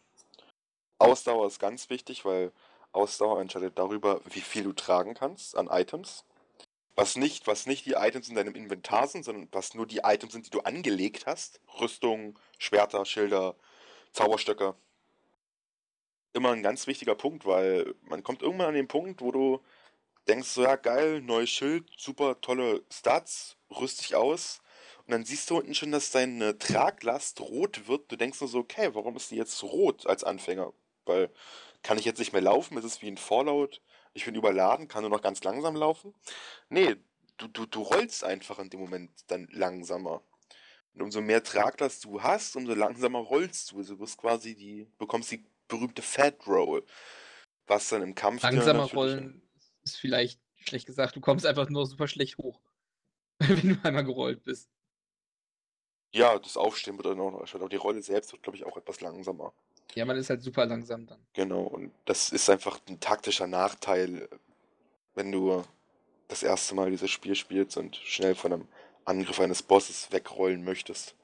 Ausdauer 0.98 1.48
ist 1.48 1.60
ganz 1.60 1.90
wichtig, 1.90 2.26
weil 2.26 2.52
Ausdauer 2.92 3.42
entscheidet 3.42 3.78
darüber, 3.78 4.22
wie 4.26 4.42
viel 4.42 4.64
du 4.64 4.74
tragen 4.74 5.14
kannst 5.14 5.58
an 5.58 5.68
Items. 5.68 6.24
Was 6.96 7.18
nicht, 7.18 7.46
was 7.46 7.66
nicht 7.68 7.86
die 7.86 7.94
Items 7.94 8.30
in 8.30 8.36
deinem 8.36 8.56
Inventar 8.56 9.08
sind, 9.08 9.26
sondern 9.26 9.50
was 9.52 9.74
nur 9.74 9.86
die 9.86 10.02
Items 10.04 10.34
sind, 10.34 10.46
die 10.46 10.52
du 10.52 10.62
angelegt 10.62 11.26
hast. 11.26 11.60
Rüstung, 11.80 12.40
Schwerter, 12.58 13.06
Schilder, 13.06 13.56
Zauberstöcke 14.14 14.76
immer 16.36 16.52
ein 16.52 16.64
ganz 16.64 16.86
wichtiger 16.86 17.16
Punkt, 17.16 17.46
weil 17.46 17.96
man 18.04 18.22
kommt 18.22 18.42
irgendwann 18.42 18.68
an 18.68 18.74
den 18.76 18.88
Punkt, 18.88 19.22
wo 19.22 19.32
du 19.32 19.62
denkst 20.28 20.50
so, 20.50 20.64
ja 20.64 20.76
geil, 20.76 21.22
neues 21.22 21.50
Schild, 21.50 21.90
super 21.98 22.40
tolle 22.42 22.84
Stats, 22.92 23.58
rüst 23.70 24.02
dich 24.02 24.16
aus 24.16 24.62
und 25.06 25.12
dann 25.12 25.26
siehst 25.26 25.50
du 25.50 25.58
unten 25.58 25.76
schon, 25.76 25.92
dass 25.92 26.12
deine 26.12 26.58
Traglast 26.58 27.40
rot 27.42 27.88
wird. 27.88 28.12
Du 28.12 28.16
denkst 28.16 28.42
nur 28.42 28.50
so, 28.50 28.60
okay, 28.60 28.90
warum 28.94 29.16
ist 29.16 29.32
die 29.32 29.36
jetzt 29.36 29.62
rot 29.64 30.08
als 30.08 30.24
Anfänger? 30.24 30.74
Weil 31.06 31.30
kann 31.84 32.00
ich 32.00 32.06
jetzt 32.06 32.18
nicht 32.18 32.34
mehr 32.34 32.42
laufen? 32.42 32.78
Ist 32.78 32.86
es 32.86 33.02
wie 33.02 33.08
ein 33.08 33.18
Fallout? 33.18 33.82
Ich 34.14 34.26
bin 34.26 34.34
überladen, 34.34 34.88
kann 34.88 35.02
nur 35.02 35.12
noch 35.12 35.22
ganz 35.22 35.44
langsam 35.44 35.76
laufen? 35.76 36.16
Nee, 36.70 36.96
du, 37.38 37.48
du, 37.48 37.68
du 37.68 37.82
rollst 37.84 38.24
einfach 38.24 38.58
in 38.58 38.70
dem 38.70 38.80
Moment 38.80 39.12
dann 39.28 39.48
langsamer. 39.52 40.24
Und 40.96 41.02
umso 41.02 41.22
mehr 41.22 41.44
Traglast 41.44 42.06
du 42.06 42.24
hast, 42.24 42.56
umso 42.56 42.74
langsamer 42.74 43.20
rollst 43.20 43.72
du. 43.72 43.78
Also 43.78 43.96
du 43.96 44.00
wirst 44.00 44.18
quasi 44.18 44.56
die, 44.56 44.88
bekommst 44.98 45.30
die 45.32 45.46
berühmte 45.68 46.02
Fat 46.02 46.48
Roll. 46.48 46.84
Was 47.68 47.90
dann 47.90 48.02
im 48.02 48.16
Kampf. 48.16 48.42
Langsamer 48.42 48.86
rollen 48.86 49.45
ist 49.86 49.98
vielleicht 49.98 50.40
schlecht 50.56 50.88
gesagt. 50.88 51.16
Du 51.16 51.22
kommst 51.22 51.46
einfach 51.46 51.70
nur 51.70 51.86
super 51.86 52.08
schlecht 52.08 52.38
hoch. 52.38 52.60
wenn 53.40 53.70
du 53.70 53.80
einmal 53.84 54.06
gerollt 54.06 54.44
bist. 54.44 54.70
Ja, 56.14 56.40
das 56.40 56.56
Aufstehen 56.56 56.98
wird 56.98 57.08
dann 57.08 57.20
auch 57.20 57.32
noch 57.32 57.42
erstellt. 57.42 57.62
Aber 57.62 57.70
die 57.70 57.76
Rolle 57.76 58.02
selbst 58.02 58.32
wird, 58.32 58.44
glaube 58.44 58.58
ich, 58.58 58.64
auch 58.64 58.78
etwas 58.78 59.02
langsamer. 59.02 59.54
Ja, 59.94 60.06
man 60.06 60.18
ist 60.18 60.30
halt 60.30 60.42
super 60.42 60.66
langsam 60.66 61.06
dann. 61.06 61.26
Genau, 61.34 61.64
und 61.64 61.92
das 62.06 62.32
ist 62.32 62.50
einfach 62.50 62.80
ein 62.88 63.00
taktischer 63.00 63.48
Nachteil, 63.48 64.30
wenn 65.14 65.32
du 65.32 65.64
das 66.28 66.44
erste 66.44 66.74
Mal 66.76 66.92
dieses 66.92 67.12
Spiel 67.12 67.36
spielst 67.36 67.78
und 67.78 67.98
schnell 67.98 68.36
von 68.36 68.54
einem 68.54 68.68
Angriff 69.04 69.40
eines 69.40 69.62
Bosses 69.62 70.12
wegrollen 70.12 70.64
möchtest. 70.64 71.16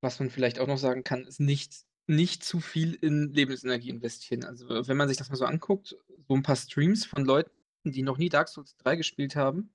Was 0.00 0.20
man 0.20 0.30
vielleicht 0.30 0.58
auch 0.58 0.66
noch 0.66 0.78
sagen 0.78 1.04
kann, 1.04 1.24
ist 1.24 1.40
nicht 1.40 1.87
nicht 2.08 2.42
zu 2.42 2.60
viel 2.60 2.94
in 2.94 3.32
Lebensenergie 3.32 3.90
investieren. 3.90 4.44
Also, 4.44 4.66
wenn 4.68 4.96
man 4.96 5.08
sich 5.08 5.16
das 5.16 5.28
mal 5.28 5.36
so 5.36 5.44
anguckt, 5.44 5.96
so 6.26 6.34
ein 6.34 6.42
paar 6.42 6.56
Streams 6.56 7.04
von 7.04 7.24
Leuten, 7.24 7.50
die 7.84 8.02
noch 8.02 8.18
nie 8.18 8.28
Dark 8.28 8.48
Souls 8.48 8.76
3 8.78 8.96
gespielt 8.96 9.36
haben, 9.36 9.72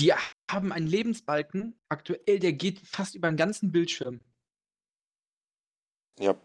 die 0.00 0.12
haben 0.50 0.72
einen 0.72 0.86
Lebensbalken 0.86 1.78
aktuell, 1.88 2.38
der 2.38 2.52
geht 2.52 2.78
fast 2.86 3.14
über 3.14 3.30
den 3.30 3.36
ganzen 3.36 3.72
Bildschirm. 3.72 4.20
Ja. 6.20 6.40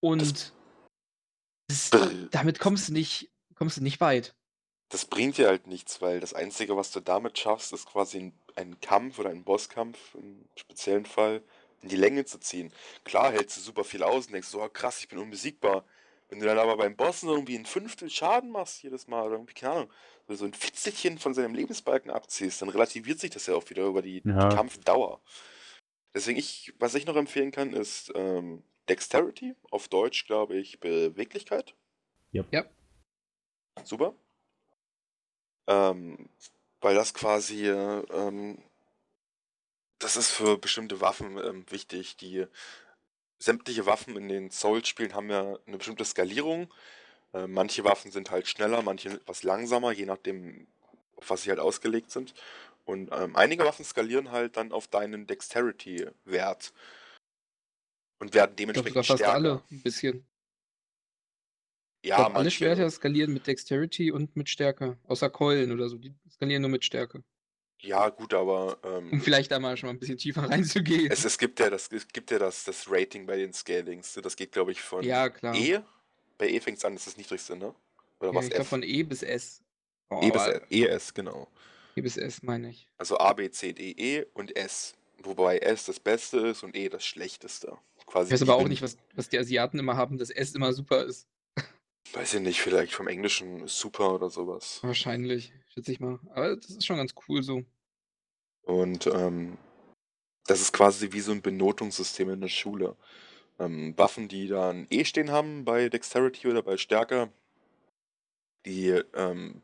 Und 0.00 0.52
das, 1.68 1.90
das, 1.90 2.30
damit 2.30 2.58
kommst 2.58 2.88
du 2.88 2.94
nicht 2.94 3.30
kommst 3.60 3.76
du 3.76 3.82
nicht 3.82 4.00
weit. 4.00 4.34
Das 4.88 5.04
bringt 5.04 5.36
dir 5.36 5.46
halt 5.46 5.66
nichts, 5.66 6.00
weil 6.00 6.18
das 6.18 6.34
Einzige, 6.34 6.76
was 6.76 6.90
du 6.90 7.00
damit 7.00 7.38
schaffst, 7.38 7.72
ist 7.72 7.86
quasi 7.86 8.18
ein, 8.18 8.32
ein 8.56 8.80
Kampf 8.80 9.18
oder 9.18 9.30
ein 9.30 9.44
Bosskampf 9.44 10.14
im 10.14 10.48
speziellen 10.56 11.04
Fall 11.04 11.42
in 11.82 11.88
die 11.88 11.96
Länge 11.96 12.24
zu 12.24 12.38
ziehen. 12.38 12.72
Klar 13.04 13.32
hältst 13.32 13.56
du 13.56 13.60
super 13.60 13.84
viel 13.84 14.02
aus 14.02 14.26
und 14.26 14.32
denkst 14.32 14.48
so, 14.48 14.62
oh, 14.62 14.68
krass, 14.68 15.00
ich 15.00 15.08
bin 15.08 15.18
unbesiegbar. 15.18 15.84
Wenn 16.28 16.38
du 16.38 16.46
dann 16.46 16.58
aber 16.58 16.76
beim 16.76 16.94
Bossen 16.94 17.28
irgendwie 17.28 17.56
ein 17.58 17.66
Fünftel 17.66 18.08
Schaden 18.08 18.50
machst 18.50 18.82
jedes 18.82 19.08
Mal 19.08 19.24
oder 19.26 19.34
irgendwie, 19.34 19.54
keine 19.54 19.72
Ahnung, 19.72 19.90
so 20.28 20.44
ein 20.44 20.54
Fitzelchen 20.54 21.18
von 21.18 21.34
seinem 21.34 21.54
Lebensbalken 21.54 22.10
abziehst, 22.10 22.62
dann 22.62 22.68
relativiert 22.68 23.18
sich 23.18 23.30
das 23.30 23.46
ja 23.46 23.54
auch 23.54 23.68
wieder 23.68 23.84
über 23.84 24.00
die, 24.00 24.22
ja. 24.24 24.48
die 24.48 24.54
Kampfdauer. 24.54 25.20
Deswegen, 26.14 26.38
ich, 26.38 26.72
was 26.78 26.94
ich 26.94 27.06
noch 27.06 27.16
empfehlen 27.16 27.50
kann, 27.50 27.72
ist 27.72 28.12
ähm, 28.14 28.62
Dexterity, 28.88 29.54
auf 29.70 29.88
Deutsch 29.88 30.26
glaube 30.26 30.56
ich 30.56 30.78
Beweglichkeit. 30.78 31.74
Yep. 32.32 32.46
Ja. 32.52 32.64
Super. 33.82 34.14
Ähm, 35.66 36.28
weil 36.80 36.94
das 36.94 37.12
quasi 37.12 37.68
ähm, 37.68 38.62
das 40.00 40.16
ist 40.16 40.30
für 40.30 40.58
bestimmte 40.58 41.00
Waffen 41.00 41.38
ähm, 41.38 41.64
wichtig. 41.70 42.16
Die 42.16 42.46
sämtliche 43.38 43.86
Waffen 43.86 44.16
in 44.16 44.28
den 44.28 44.50
Souls-Spielen 44.50 45.14
haben 45.14 45.30
ja 45.30 45.56
eine 45.66 45.78
bestimmte 45.78 46.04
Skalierung. 46.04 46.72
Äh, 47.32 47.46
manche 47.46 47.84
Waffen 47.84 48.10
sind 48.10 48.30
halt 48.30 48.48
schneller, 48.48 48.82
manche 48.82 49.10
etwas 49.10 49.42
langsamer, 49.42 49.92
je 49.92 50.06
nachdem, 50.06 50.66
auf 51.16 51.30
was 51.30 51.42
sie 51.42 51.50
halt 51.50 51.60
ausgelegt 51.60 52.10
sind. 52.10 52.34
Und 52.84 53.10
ähm, 53.12 53.36
einige 53.36 53.64
Waffen 53.64 53.84
skalieren 53.84 54.32
halt 54.32 54.56
dann 54.56 54.72
auf 54.72 54.88
deinen 54.88 55.26
Dexterity-Wert. 55.26 56.72
Und 58.18 58.34
werden 58.34 58.56
dementsprechend 58.56 59.00
ich 59.00 59.06
glaub, 59.06 59.18
fast 59.18 59.30
alle 59.30 59.62
ein 59.70 59.82
bisschen. 59.82 60.26
Ja, 62.04 62.16
ich 62.16 62.24
glaub, 62.24 62.36
alle 62.36 62.50
Schwerter 62.50 62.90
skalieren 62.90 63.32
mit 63.32 63.46
Dexterity 63.46 64.10
und 64.10 64.34
mit 64.34 64.48
Stärke. 64.48 64.98
Außer 65.06 65.28
Keulen 65.30 65.72
oder 65.72 65.88
so, 65.88 65.98
die 65.98 66.14
skalieren 66.30 66.62
nur 66.62 66.70
mit 66.70 66.84
Stärke. 66.84 67.22
Ja, 67.82 68.08
gut, 68.10 68.34
aber. 68.34 68.78
Ähm, 68.84 69.12
um 69.12 69.20
vielleicht 69.20 69.50
da 69.50 69.58
mal 69.58 69.76
schon 69.76 69.88
mal 69.88 69.94
ein 69.94 69.98
bisschen 69.98 70.18
tiefer 70.18 70.42
reinzugehen. 70.50 71.10
Es, 71.10 71.24
es 71.24 71.38
gibt 71.38 71.60
ja, 71.60 71.70
das, 71.70 71.90
es 71.92 72.08
gibt 72.08 72.30
ja 72.30 72.38
das, 72.38 72.64
das 72.64 72.86
Rating 72.90 73.26
bei 73.26 73.36
den 73.36 73.52
Scalings. 73.52 74.18
Das 74.22 74.36
geht, 74.36 74.52
glaube 74.52 74.72
ich, 74.72 74.80
von 74.80 75.02
ja, 75.02 75.28
klar. 75.28 75.54
E. 75.54 75.80
Bei 76.38 76.48
E 76.48 76.60
fängt 76.60 76.78
es 76.78 76.84
an, 76.84 76.94
das 76.94 77.06
ist 77.06 77.14
das 77.14 77.16
niedrigste, 77.18 77.56
ne? 77.56 77.74
Oder 78.20 78.30
ja, 78.30 78.34
was? 78.34 78.44
Ich 78.46 78.50
glaube 78.52 78.64
von 78.66 78.82
E 78.82 79.02
bis 79.02 79.22
S. 79.22 79.62
Oh, 80.10 80.20
e 80.22 80.30
bis 80.30 80.46
S, 80.46 80.60
ES, 80.70 81.14
genau. 81.14 81.48
E 81.96 82.00
bis 82.00 82.16
S 82.16 82.42
meine 82.42 82.70
ich. 82.70 82.86
Also 82.98 83.18
A, 83.18 83.32
B, 83.32 83.50
C, 83.50 83.72
D, 83.72 83.94
E 83.96 84.26
und 84.34 84.56
S. 84.56 84.94
Wobei 85.22 85.58
S 85.58 85.84
das 85.84 86.00
Beste 86.00 86.38
ist 86.38 86.62
und 86.62 86.74
E 86.74 86.88
das 86.88 87.04
Schlechteste. 87.04 87.76
Quasi 88.06 88.28
ich 88.28 88.32
weiß 88.40 88.48
aber 88.48 88.56
auch 88.56 88.68
nicht, 88.68 88.82
was, 88.82 88.96
was 89.14 89.28
die 89.28 89.38
Asiaten 89.38 89.78
immer 89.78 89.96
haben, 89.96 90.18
dass 90.18 90.30
S 90.30 90.54
immer 90.54 90.72
super 90.72 91.04
ist. 91.04 91.26
Weiß 92.12 92.34
ich 92.34 92.40
nicht, 92.40 92.60
vielleicht 92.60 92.92
vom 92.92 93.08
Englischen 93.08 93.68
Super 93.68 94.14
oder 94.14 94.30
sowas. 94.30 94.80
Wahrscheinlich, 94.82 95.52
schätze 95.68 95.92
ich 95.92 96.00
mal. 96.00 96.18
Aber 96.30 96.56
das 96.56 96.70
ist 96.70 96.86
schon 96.86 96.96
ganz 96.96 97.14
cool 97.28 97.42
so. 97.42 97.64
Und 98.62 99.06
ähm, 99.06 99.58
das 100.46 100.60
ist 100.60 100.72
quasi 100.72 101.12
wie 101.12 101.20
so 101.20 101.32
ein 101.32 101.42
Benotungssystem 101.42 102.30
in 102.30 102.40
der 102.40 102.48
Schule. 102.48 102.96
Ähm, 103.58 103.96
Waffen, 103.96 104.28
die 104.28 104.48
da 104.48 104.70
ein 104.70 104.86
E 104.90 105.04
stehen 105.04 105.30
haben 105.30 105.64
bei 105.64 105.88
Dexterity 105.88 106.48
oder 106.48 106.62
bei 106.62 106.76
Stärke, 106.76 107.32
die 108.66 108.88
ähm, 109.14 109.62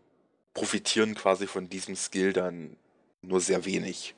profitieren 0.55 1.14
quasi 1.14 1.47
von 1.47 1.68
diesem 1.68 1.97
Skill 1.97 2.32
dann 2.32 2.76
nur 3.22 3.41
sehr 3.41 3.64
wenig. 3.64 4.14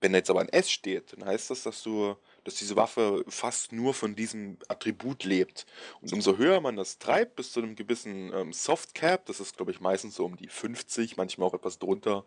Wenn 0.00 0.14
jetzt 0.14 0.30
aber 0.30 0.40
ein 0.40 0.48
S 0.48 0.70
steht, 0.70 1.12
dann 1.12 1.24
heißt 1.24 1.50
das, 1.50 1.62
dass 1.62 1.82
du, 1.82 2.16
dass 2.46 2.54
diese 2.54 2.76
Waffe 2.76 3.24
fast 3.28 3.72
nur 3.72 3.92
von 3.92 4.14
diesem 4.14 4.58
Attribut 4.68 5.24
lebt. 5.24 5.66
Und 6.00 6.12
umso 6.12 6.38
höher 6.38 6.60
man 6.60 6.76
das 6.76 6.98
treibt, 6.98 7.36
bis 7.36 7.52
zu 7.52 7.60
einem 7.60 7.74
gewissen 7.74 8.32
ähm, 8.32 8.52
Soft 8.52 8.94
Cap, 8.94 9.26
das 9.26 9.40
ist 9.40 9.56
glaube 9.56 9.72
ich 9.72 9.80
meistens 9.80 10.14
so 10.14 10.24
um 10.24 10.36
die 10.36 10.48
50, 10.48 11.16
manchmal 11.16 11.48
auch 11.48 11.54
etwas 11.54 11.78
drunter, 11.78 12.24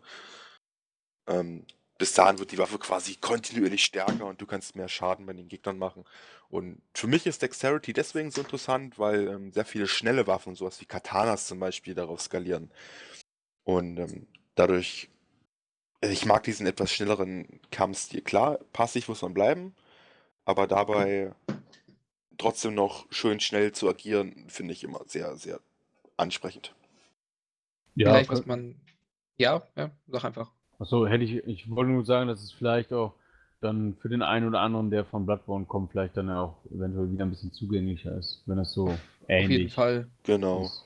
ähm, 1.26 1.64
bis 1.96 2.14
dahin 2.14 2.38
wird 2.38 2.52
die 2.52 2.58
Waffe 2.58 2.78
quasi 2.78 3.16
kontinuierlich 3.16 3.84
stärker 3.84 4.24
und 4.26 4.40
du 4.40 4.46
kannst 4.46 4.74
mehr 4.74 4.88
Schaden 4.88 5.26
bei 5.26 5.34
den 5.34 5.48
Gegnern 5.48 5.78
machen. 5.78 6.04
Und 6.48 6.82
für 6.94 7.06
mich 7.06 7.26
ist 7.26 7.42
Dexterity 7.42 7.92
deswegen 7.92 8.30
so 8.30 8.40
interessant, 8.40 8.98
weil 8.98 9.28
ähm, 9.28 9.52
sehr 9.52 9.66
viele 9.66 9.86
schnelle 9.86 10.26
Waffen, 10.26 10.54
sowas 10.54 10.80
wie 10.80 10.86
Katanas 10.86 11.46
zum 11.46 11.60
Beispiel, 11.60 11.94
darauf 11.94 12.20
skalieren. 12.22 12.70
Und 13.64 13.98
ähm, 13.98 14.26
dadurch, 14.54 15.10
äh, 16.00 16.10
ich 16.10 16.24
mag 16.24 16.42
diesen 16.44 16.66
etwas 16.66 16.92
schnelleren 16.92 17.60
Kampfstil. 17.70 18.22
Klar, 18.22 18.58
passiv 18.72 19.08
muss 19.08 19.22
man 19.22 19.34
bleiben, 19.34 19.74
aber 20.44 20.66
dabei 20.66 21.32
trotzdem 22.38 22.74
noch 22.74 23.06
schön 23.10 23.40
schnell 23.40 23.72
zu 23.72 23.88
agieren, 23.88 24.44
finde 24.48 24.72
ich 24.72 24.82
immer 24.82 25.00
sehr, 25.06 25.36
sehr 25.36 25.60
ansprechend. 26.16 26.74
Ja, 27.94 28.10
Vielleicht, 28.10 28.30
was 28.30 28.46
man. 28.46 28.76
Ja, 29.36 29.62
ja, 29.76 29.90
sag 30.08 30.24
einfach. 30.24 30.50
Achso, 30.78 31.06
hätte 31.06 31.24
ich, 31.24 31.36
ich 31.46 31.70
wollte 31.70 31.90
nur 31.92 32.04
sagen, 32.04 32.28
dass 32.28 32.42
es 32.42 32.52
vielleicht 32.52 32.92
auch 32.92 33.14
dann 33.60 33.96
für 34.00 34.08
den 34.08 34.22
einen 34.22 34.46
oder 34.46 34.60
anderen, 34.60 34.90
der 34.90 35.04
von 35.04 35.26
Bloodborne 35.26 35.66
kommt, 35.66 35.92
vielleicht 35.92 36.16
dann 36.16 36.30
auch 36.30 36.56
eventuell 36.70 37.12
wieder 37.12 37.24
ein 37.24 37.30
bisschen 37.30 37.52
zugänglicher 37.52 38.16
ist, 38.16 38.42
wenn 38.46 38.56
das 38.56 38.72
so 38.72 38.88
Auf 38.88 38.98
jeden 39.28 39.52
ähnlich 39.52 39.74
Fall. 39.74 40.08
Genau. 40.22 40.64
ist. 40.64 40.84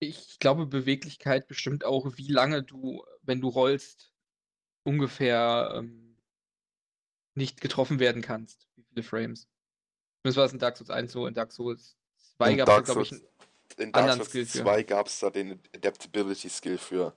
Ich 0.00 0.38
glaube, 0.38 0.66
Beweglichkeit 0.66 1.46
bestimmt 1.46 1.84
auch, 1.84 2.16
wie 2.16 2.32
lange 2.32 2.62
du, 2.62 3.04
wenn 3.22 3.40
du 3.40 3.48
rollst, 3.48 4.12
ungefähr 4.84 5.74
ähm, 5.76 6.01
nicht 7.34 7.60
getroffen 7.60 7.98
werden 7.98 8.22
kannst. 8.22 8.66
Wie 8.76 8.84
viele 8.84 9.02
Frames. 9.02 9.48
Das 10.22 10.36
war 10.36 10.44
es 10.44 10.52
in 10.52 10.58
Dark 10.58 10.76
Souls 10.76 10.90
1 10.90 11.12
so, 11.12 11.26
in 11.26 11.34
Dark 11.34 11.52
Souls 11.52 11.96
2 12.36 12.50
In 12.50 12.56
gab 12.58 12.68
es, 12.68 12.84
glaube 12.84 13.02
ich, 13.02 13.12
einen 13.12 13.22
In 13.78 13.92
Dark 13.92 14.02
anderen 14.02 14.18
Souls 14.18 14.28
Skill 14.28 14.46
für. 14.46 14.58
2 14.62 14.82
gab 14.84 15.06
es 15.06 15.18
da 15.18 15.30
den 15.30 15.60
Adaptability 15.74 16.48
Skill 16.48 16.78
für, 16.78 17.14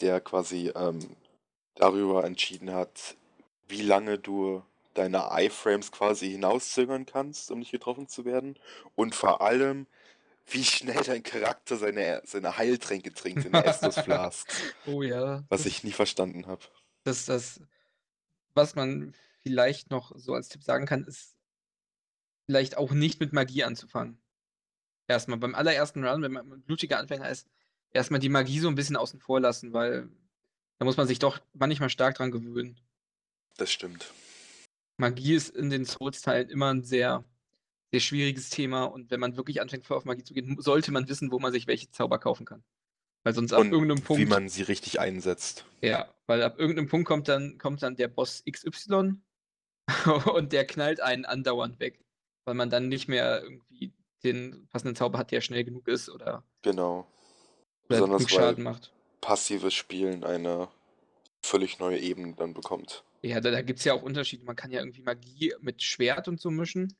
der 0.00 0.20
quasi 0.20 0.72
ähm, 0.74 1.16
darüber 1.74 2.24
entschieden 2.24 2.72
hat, 2.72 3.16
wie 3.68 3.82
lange 3.82 4.18
du 4.18 4.62
deine 4.94 5.28
Iframes 5.32 5.90
quasi 5.90 6.30
hinauszögern 6.30 7.06
kannst, 7.06 7.50
um 7.50 7.60
nicht 7.60 7.70
getroffen 7.70 8.08
zu 8.08 8.24
werden. 8.24 8.58
Und 8.94 9.14
vor 9.14 9.40
allem, 9.40 9.86
wie 10.46 10.64
schnell 10.64 11.02
dein 11.02 11.22
Charakter 11.22 11.76
seine, 11.76 12.20
seine 12.24 12.56
Heiltränke 12.58 13.12
trinkt 13.14 13.44
in 13.44 13.52
der 13.52 13.64
Estus 13.66 13.98
Flask. 13.98 14.52
Oh 14.86 15.02
ja. 15.02 15.44
Was 15.48 15.66
ich 15.66 15.84
nie 15.84 15.92
verstanden 15.92 16.46
habe. 16.46 16.62
das, 17.04 17.26
das, 17.26 17.60
was 18.54 18.74
man 18.74 19.14
vielleicht 19.42 19.90
noch 19.90 20.12
so 20.16 20.34
als 20.34 20.48
Tipp 20.48 20.62
sagen 20.62 20.86
kann, 20.86 21.04
ist 21.04 21.36
vielleicht 22.46 22.76
auch 22.76 22.92
nicht 22.92 23.20
mit 23.20 23.32
Magie 23.32 23.64
anzufangen. 23.64 24.20
Erstmal 25.08 25.38
beim 25.38 25.54
allerersten 25.54 26.04
Run, 26.04 26.22
wenn 26.22 26.32
man 26.32 26.52
ein 26.52 26.62
blutiger 26.62 26.98
Anfänger 26.98 27.28
ist, 27.28 27.48
erstmal 27.90 28.20
die 28.20 28.28
Magie 28.28 28.60
so 28.60 28.68
ein 28.68 28.74
bisschen 28.74 28.96
außen 28.96 29.20
vor 29.20 29.40
lassen, 29.40 29.72
weil 29.72 30.08
da 30.78 30.84
muss 30.84 30.96
man 30.96 31.06
sich 31.06 31.18
doch 31.18 31.40
manchmal 31.52 31.90
stark 31.90 32.16
dran 32.16 32.30
gewöhnen. 32.30 32.80
Das 33.56 33.70
stimmt. 33.70 34.12
Magie 34.96 35.34
ist 35.34 35.54
in 35.54 35.70
den 35.70 35.84
Souls-Teilen 35.84 36.48
immer 36.48 36.72
ein 36.72 36.84
sehr, 36.84 37.24
sehr 37.90 38.00
schwieriges 38.00 38.50
Thema 38.50 38.84
und 38.84 39.10
wenn 39.10 39.20
man 39.20 39.36
wirklich 39.36 39.60
anfängt, 39.60 39.84
voll 39.84 39.96
auf 39.96 40.04
Magie 40.04 40.24
zu 40.24 40.34
gehen, 40.34 40.60
sollte 40.60 40.92
man 40.92 41.08
wissen, 41.08 41.30
wo 41.30 41.38
man 41.38 41.52
sich 41.52 41.66
welche 41.66 41.90
Zauber 41.90 42.18
kaufen 42.18 42.46
kann. 42.46 42.64
Weil 43.24 43.34
sonst 43.34 43.52
ab 43.52 43.60
Und 43.60 43.72
irgendeinem 43.72 44.02
Punkt. 44.02 44.20
wie 44.20 44.26
man 44.26 44.48
sie 44.48 44.62
richtig 44.62 44.98
einsetzt. 45.00 45.64
Ja, 45.80 46.12
weil 46.26 46.42
ab 46.42 46.58
irgendeinem 46.58 46.88
Punkt 46.88 47.06
kommt 47.06 47.28
dann, 47.28 47.56
kommt 47.58 47.82
dann 47.82 47.94
der 47.96 48.08
Boss 48.08 48.42
XY 48.50 49.14
und 50.34 50.52
der 50.52 50.66
knallt 50.66 51.00
einen 51.00 51.24
andauernd 51.24 51.78
weg. 51.80 52.04
Weil 52.44 52.54
man 52.54 52.70
dann 52.70 52.88
nicht 52.88 53.06
mehr 53.08 53.42
irgendwie 53.42 53.92
den 54.24 54.66
passenden 54.68 54.96
Zauber 54.96 55.18
hat, 55.18 55.30
der 55.30 55.40
schnell 55.40 55.64
genug 55.64 55.86
ist 55.88 56.08
oder, 56.08 56.44
Genau. 56.62 57.00
oder 57.00 57.06
Besonders 57.88 58.18
genug 58.26 58.30
Schaden 58.30 58.64
macht. 58.64 58.92
passives 59.20 59.74
Spielen 59.74 60.24
eine 60.24 60.68
völlig 61.44 61.78
neue 61.78 61.98
Ebene 61.98 62.34
dann 62.34 62.54
bekommt. 62.54 63.04
Ja, 63.22 63.40
da, 63.40 63.52
da 63.52 63.62
gibt 63.62 63.78
es 63.78 63.84
ja 63.84 63.94
auch 63.94 64.02
Unterschiede. 64.02 64.44
Man 64.44 64.56
kann 64.56 64.72
ja 64.72 64.80
irgendwie 64.80 65.02
Magie 65.02 65.54
mit 65.60 65.80
Schwert 65.82 66.26
und 66.26 66.40
so 66.40 66.50
mischen. 66.50 66.96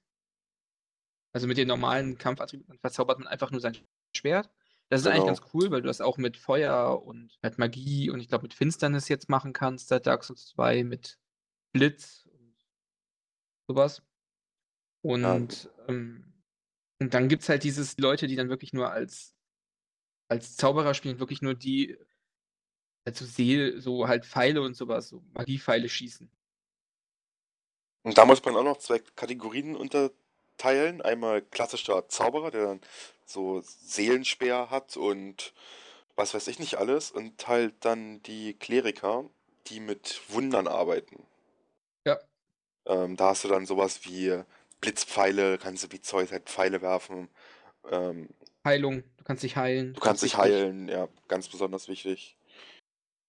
Also 1.33 1.47
mit 1.49 1.57
den 1.57 1.66
normalen 1.68 2.18
Kampfattributen 2.18 2.79
verzaubert 2.79 3.18
man 3.18 3.27
einfach 3.27 3.51
nur 3.51 3.61
sein 3.61 3.77
Schwert. 4.16 4.49
Das 4.93 5.01
ist 5.01 5.07
eigentlich 5.07 5.20
Genau. 5.24 5.26
ganz 5.34 5.40
cool, 5.55 5.70
weil 5.70 5.80
du 5.80 5.86
das 5.86 6.03
auch 6.03 6.18
mit 6.18 6.36
Feuer 6.36 7.03
und 7.03 7.38
halt 7.43 7.57
Magie 7.57 8.11
und 8.11 8.20
ich 8.20 8.28
glaube 8.28 8.43
mit 8.43 8.53
Finsternis 8.53 9.09
jetzt 9.09 9.30
machen 9.30 9.55
kannst, 9.55 9.88
seit 9.88 10.07
Dark 10.07 10.22
Souls 10.22 10.49
2 10.49 10.84
mit 10.84 11.18
Blitz 11.72 12.28
und 12.30 12.55
sowas. 13.66 14.03
Und, 15.01 15.70
ähm, 15.88 16.34
und 17.01 17.14
dann 17.14 17.30
gibt 17.30 17.43
es 17.43 17.49
halt 17.49 17.64
dieses 17.64 17.97
Leute, 17.97 18.26
die 18.26 18.36
dann 18.36 18.51
wirklich 18.51 18.74
nur 18.74 18.90
als, 18.90 19.34
als 20.28 20.57
Zauberer 20.59 20.93
spielen, 20.93 21.18
wirklich 21.20 21.40
nur 21.40 21.55
die, 21.55 21.97
also 23.07 23.24
Seel, 23.24 23.80
so 23.80 24.09
halt 24.09 24.26
Pfeile 24.26 24.61
und 24.61 24.74
sowas, 24.76 25.09
so 25.09 25.22
Magiepfeile 25.32 25.88
schießen. 25.88 26.30
Und 28.03 28.18
da 28.18 28.26
muss 28.26 28.45
man 28.45 28.57
auch 28.57 28.62
noch 28.62 28.76
zwei 28.76 28.99
Kategorien 28.99 29.74
unterteilen. 29.74 31.01
Einmal 31.01 31.40
klassischer 31.40 32.09
Zauberer, 32.11 32.51
der 32.51 32.66
dann 32.66 32.80
so 33.33 33.62
Seelenspeer 33.62 34.71
hat 34.71 34.96
und 34.96 35.53
was 36.17 36.34
weiß 36.34 36.49
ich 36.49 36.59
nicht 36.59 36.76
alles. 36.76 37.11
Und 37.11 37.46
halt 37.49 37.75
dann 37.80 38.22
die 38.22 38.54
Kleriker, 38.54 39.25
die 39.68 39.80
mit 39.80 40.21
Wundern 40.29 40.68
arbeiten. 40.68 41.25
Ja. 42.07 42.18
Ähm, 42.87 43.17
da 43.17 43.29
hast 43.30 43.45
du 43.45 43.49
dann 43.49 43.67
sowas 43.67 44.04
wie 44.04 44.42
Blitzpfeile, 44.80 45.59
kannst 45.59 45.84
du 45.84 45.92
wie 45.92 46.00
Zeus 46.00 46.33
halt 46.33 46.49
Pfeile 46.49 46.83
werfen. 46.83 47.29
Ähm, 47.91 48.29
Heilung, 48.64 49.03
du 49.17 49.25
kannst 49.25 49.42
dich 49.42 49.57
heilen. 49.57 49.95
du 49.95 50.00
kannst 50.00 50.22
dich 50.22 50.37
heilen, 50.37 50.88
ja, 50.88 51.09
ganz 51.29 51.49
besonders 51.49 51.88
wichtig. 51.88 52.37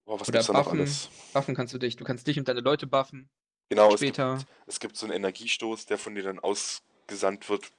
Boah, 0.05 0.19
was 0.19 0.27
Oder 0.27 0.39
gibt's 0.39 0.47
da 0.47 0.53
noch 0.53 0.65
Waffen. 0.65 0.80
alles? 0.80 1.09
Buffen 1.34 1.55
kannst 1.55 1.73
du 1.73 1.77
dich, 1.77 1.95
du 1.95 2.03
kannst 2.03 2.27
dich 2.27 2.38
und 2.38 2.47
deine 2.47 2.59
Leute 2.59 2.88
buffen. 2.88 3.30
Genau, 3.69 3.93
es 3.93 4.01
gibt, 4.01 4.15
Später. 4.15 4.39
es 4.67 4.80
gibt 4.80 4.97
so 4.97 5.05
einen 5.05 5.15
Energiestoß, 5.15 5.85
der 5.85 5.97
von 5.97 6.13
dir 6.15 6.23
dann 6.23 6.39
ausgesandt 6.39 7.49
wird. 7.49 7.71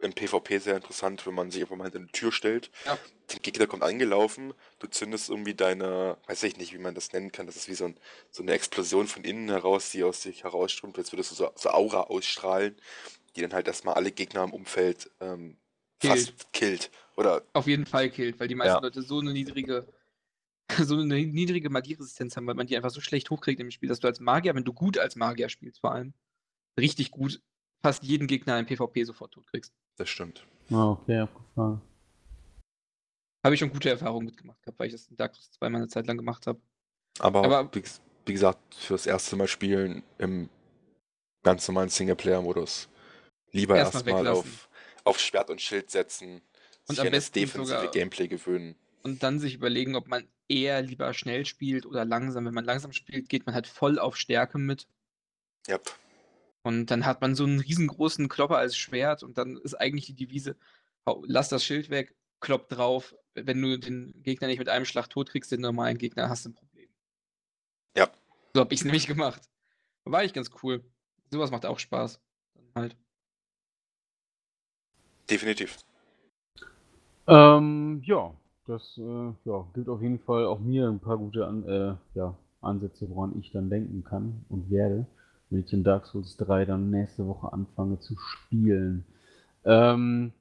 Im 0.00 0.12
PvP 0.12 0.58
sehr 0.58 0.76
interessant, 0.76 1.26
wenn 1.26 1.34
man 1.34 1.50
sich 1.50 1.60
einfach 1.62 1.74
mal 1.74 1.84
hinter 1.84 1.98
eine 1.98 2.08
Tür 2.08 2.30
stellt. 2.30 2.70
Ja. 2.84 2.96
Der 3.32 3.40
Gegner 3.40 3.66
kommt 3.66 3.82
angelaufen, 3.82 4.54
du 4.78 4.86
zündest 4.86 5.28
irgendwie 5.28 5.54
deine, 5.54 6.16
weiß 6.28 6.44
ich 6.44 6.56
nicht, 6.56 6.72
wie 6.72 6.78
man 6.78 6.94
das 6.94 7.12
nennen 7.12 7.32
kann, 7.32 7.46
das 7.46 7.56
ist 7.56 7.68
wie 7.68 7.74
so, 7.74 7.86
ein, 7.86 7.96
so 8.30 8.42
eine 8.42 8.52
Explosion 8.52 9.08
von 9.08 9.24
innen 9.24 9.48
heraus, 9.48 9.90
die 9.90 10.04
aus 10.04 10.22
sich 10.22 10.44
herausströmt, 10.44 10.96
als 10.98 11.12
würdest 11.12 11.32
du 11.32 11.34
so, 11.34 11.50
so 11.56 11.70
Aura 11.70 12.02
ausstrahlen, 12.02 12.76
die 13.34 13.42
dann 13.42 13.52
halt 13.52 13.66
erstmal 13.66 13.94
alle 13.94 14.12
Gegner 14.12 14.44
im 14.44 14.52
Umfeld 14.52 15.10
ähm, 15.20 15.56
fast 16.00 16.52
killt. 16.52 16.90
Oder 17.16 17.42
Auf 17.52 17.66
jeden 17.66 17.86
Fall 17.86 18.10
killt, 18.10 18.38
weil 18.38 18.48
die 18.48 18.54
meisten 18.54 18.76
Ja. 18.76 18.80
Leute 18.80 19.02
so 19.02 19.18
eine 19.18 19.32
niedrige, 19.32 19.92
so 20.78 20.96
eine 20.96 21.16
niedrige 21.20 21.70
Magieresistenz 21.70 22.36
haben, 22.36 22.46
weil 22.46 22.54
man 22.54 22.68
die 22.68 22.76
einfach 22.76 22.90
so 22.90 23.00
schlecht 23.00 23.30
hochkriegt 23.30 23.60
im 23.60 23.72
Spiel, 23.72 23.88
dass 23.88 24.00
du 24.00 24.06
als 24.06 24.20
Magier, 24.20 24.54
wenn 24.54 24.64
du 24.64 24.72
gut 24.72 24.96
als 24.96 25.16
Magier 25.16 25.48
spielst 25.48 25.80
vor 25.80 25.92
allem, 25.92 26.14
richtig 26.78 27.10
gut 27.10 27.42
fast 27.82 28.02
jeden 28.02 28.26
Gegner 28.26 28.58
im 28.58 28.66
PvP 28.66 29.04
sofort 29.04 29.32
tot 29.32 29.46
kriegst. 29.46 29.72
das 29.96 30.08
stimmt. 30.08 30.46
Ah, 30.70 30.90
okay, 30.90 31.18
abgefahren. 31.20 31.80
Habe 33.44 33.54
ich 33.54 33.60
schon 33.60 33.70
gute 33.70 33.88
Erfahrungen 33.90 34.26
mitgemacht 34.26 34.60
gehabt, 34.62 34.78
weil 34.78 34.88
ich 34.88 34.92
das 34.92 35.08
in 35.08 35.16
Dark 35.16 35.34
Souls 35.34 35.50
2 35.52 35.68
mal 35.70 35.78
eine 35.78 35.88
Zeit 35.88 36.06
lang 36.06 36.16
gemacht 36.16 36.46
habe. 36.46 36.60
Aber, 37.20 37.44
Aber- 37.44 37.74
wie, 37.74 37.82
wie 38.26 38.32
gesagt, 38.32 38.74
fürs 38.74 39.06
erste 39.06 39.36
Mal 39.36 39.48
spielen 39.48 40.02
im 40.18 40.48
ganz 41.42 41.66
normalen 41.68 41.88
Singleplayer-Modus. 41.88 42.88
Lieber 43.52 43.76
Erstmal 43.76 44.04
weglassen. 44.06 44.30
auf, 44.30 44.68
auf 45.04 45.18
Schwert 45.20 45.48
und 45.50 45.60
Schild 45.62 45.90
setzen, 45.90 46.42
Und 46.86 46.96
sich 46.96 47.00
am 47.00 47.06
an 47.06 47.12
das 47.12 47.24
besten 47.30 47.38
defensive 47.40 47.76
sogar- 47.78 47.90
Gameplay 47.92 48.28
gewöhnen. 48.28 48.74
Und 49.04 49.22
dann 49.22 49.38
sich 49.38 49.54
überlegen, 49.54 49.96
ob 49.96 50.08
man 50.08 50.28
eher 50.48 50.82
lieber 50.82 51.14
schnell 51.14 51.46
spielt 51.46 51.86
oder 51.86 52.04
langsam. 52.04 52.44
Wenn 52.44 52.52
man 52.54 52.64
langsam 52.64 52.92
spielt, 52.92 53.28
geht 53.28 53.46
man 53.46 53.54
halt 53.54 53.66
voll 53.66 53.98
auf 53.98 54.16
Stärke 54.16 54.58
mit. 54.58 54.86
Yep. 55.68 55.90
Und 56.62 56.86
dann 56.86 57.06
hat 57.06 57.20
man 57.20 57.34
so 57.34 57.44
einen 57.44 57.60
riesengroßen 57.60 58.28
Klopper 58.28 58.58
als 58.58 58.76
Schwert 58.76 59.22
und 59.22 59.38
dann 59.38 59.56
ist 59.58 59.74
eigentlich 59.74 60.06
die 60.06 60.14
Devise, 60.14 60.56
lass 61.24 61.48
das 61.48 61.64
Schild 61.64 61.90
weg, 61.90 62.14
klopp 62.40 62.68
drauf. 62.68 63.14
Wenn 63.34 63.62
du 63.62 63.78
den 63.78 64.22
Gegner 64.22 64.48
nicht 64.48 64.58
mit 64.58 64.68
einem 64.68 64.84
Schlag 64.84 65.08
tot 65.08 65.30
kriegst, 65.30 65.52
den 65.52 65.60
normalen 65.60 65.98
Gegner, 65.98 66.28
hast 66.28 66.44
du 66.44 66.50
ein 66.50 66.54
Problem. 66.54 66.88
Ja. 67.96 68.08
So 68.54 68.60
habe 68.60 68.74
ich 68.74 68.80
es 68.80 68.84
nämlich 68.84 69.06
gemacht. 69.06 69.42
War 70.04 70.20
eigentlich 70.20 70.34
ganz 70.34 70.50
cool. 70.62 70.82
Sowas 71.30 71.50
macht 71.50 71.66
auch 71.66 71.78
Spaß. 71.78 72.20
Dann 72.54 72.64
halt. 72.74 72.96
Definitiv. 75.30 75.78
Ähm, 77.26 78.02
ja, 78.04 78.34
das 78.66 78.96
äh, 78.96 79.32
ja, 79.44 79.66
gibt 79.74 79.88
auf 79.88 80.00
jeden 80.00 80.18
Fall 80.18 80.46
auch 80.46 80.60
mir 80.60 80.88
ein 80.88 80.98
paar 80.98 81.18
gute 81.18 81.46
An 81.46 81.66
äh, 81.68 81.94
ja, 82.14 82.34
Ansätze, 82.62 83.08
woran 83.10 83.38
ich 83.38 83.50
dann 83.50 83.68
denken 83.68 84.02
kann 84.02 84.44
und 84.48 84.70
werde, 84.70 85.06
wenn 85.50 85.60
ich 85.60 85.72
in 85.72 85.84
Dark 85.84 86.06
Souls 86.06 86.36
3 86.36 86.64
dann 86.64 86.90
nächste 86.90 87.26
Woche 87.26 87.52
anfange 87.52 87.98
zu 88.00 88.16
spielen. 88.18 89.04
Ähm, 89.64 90.32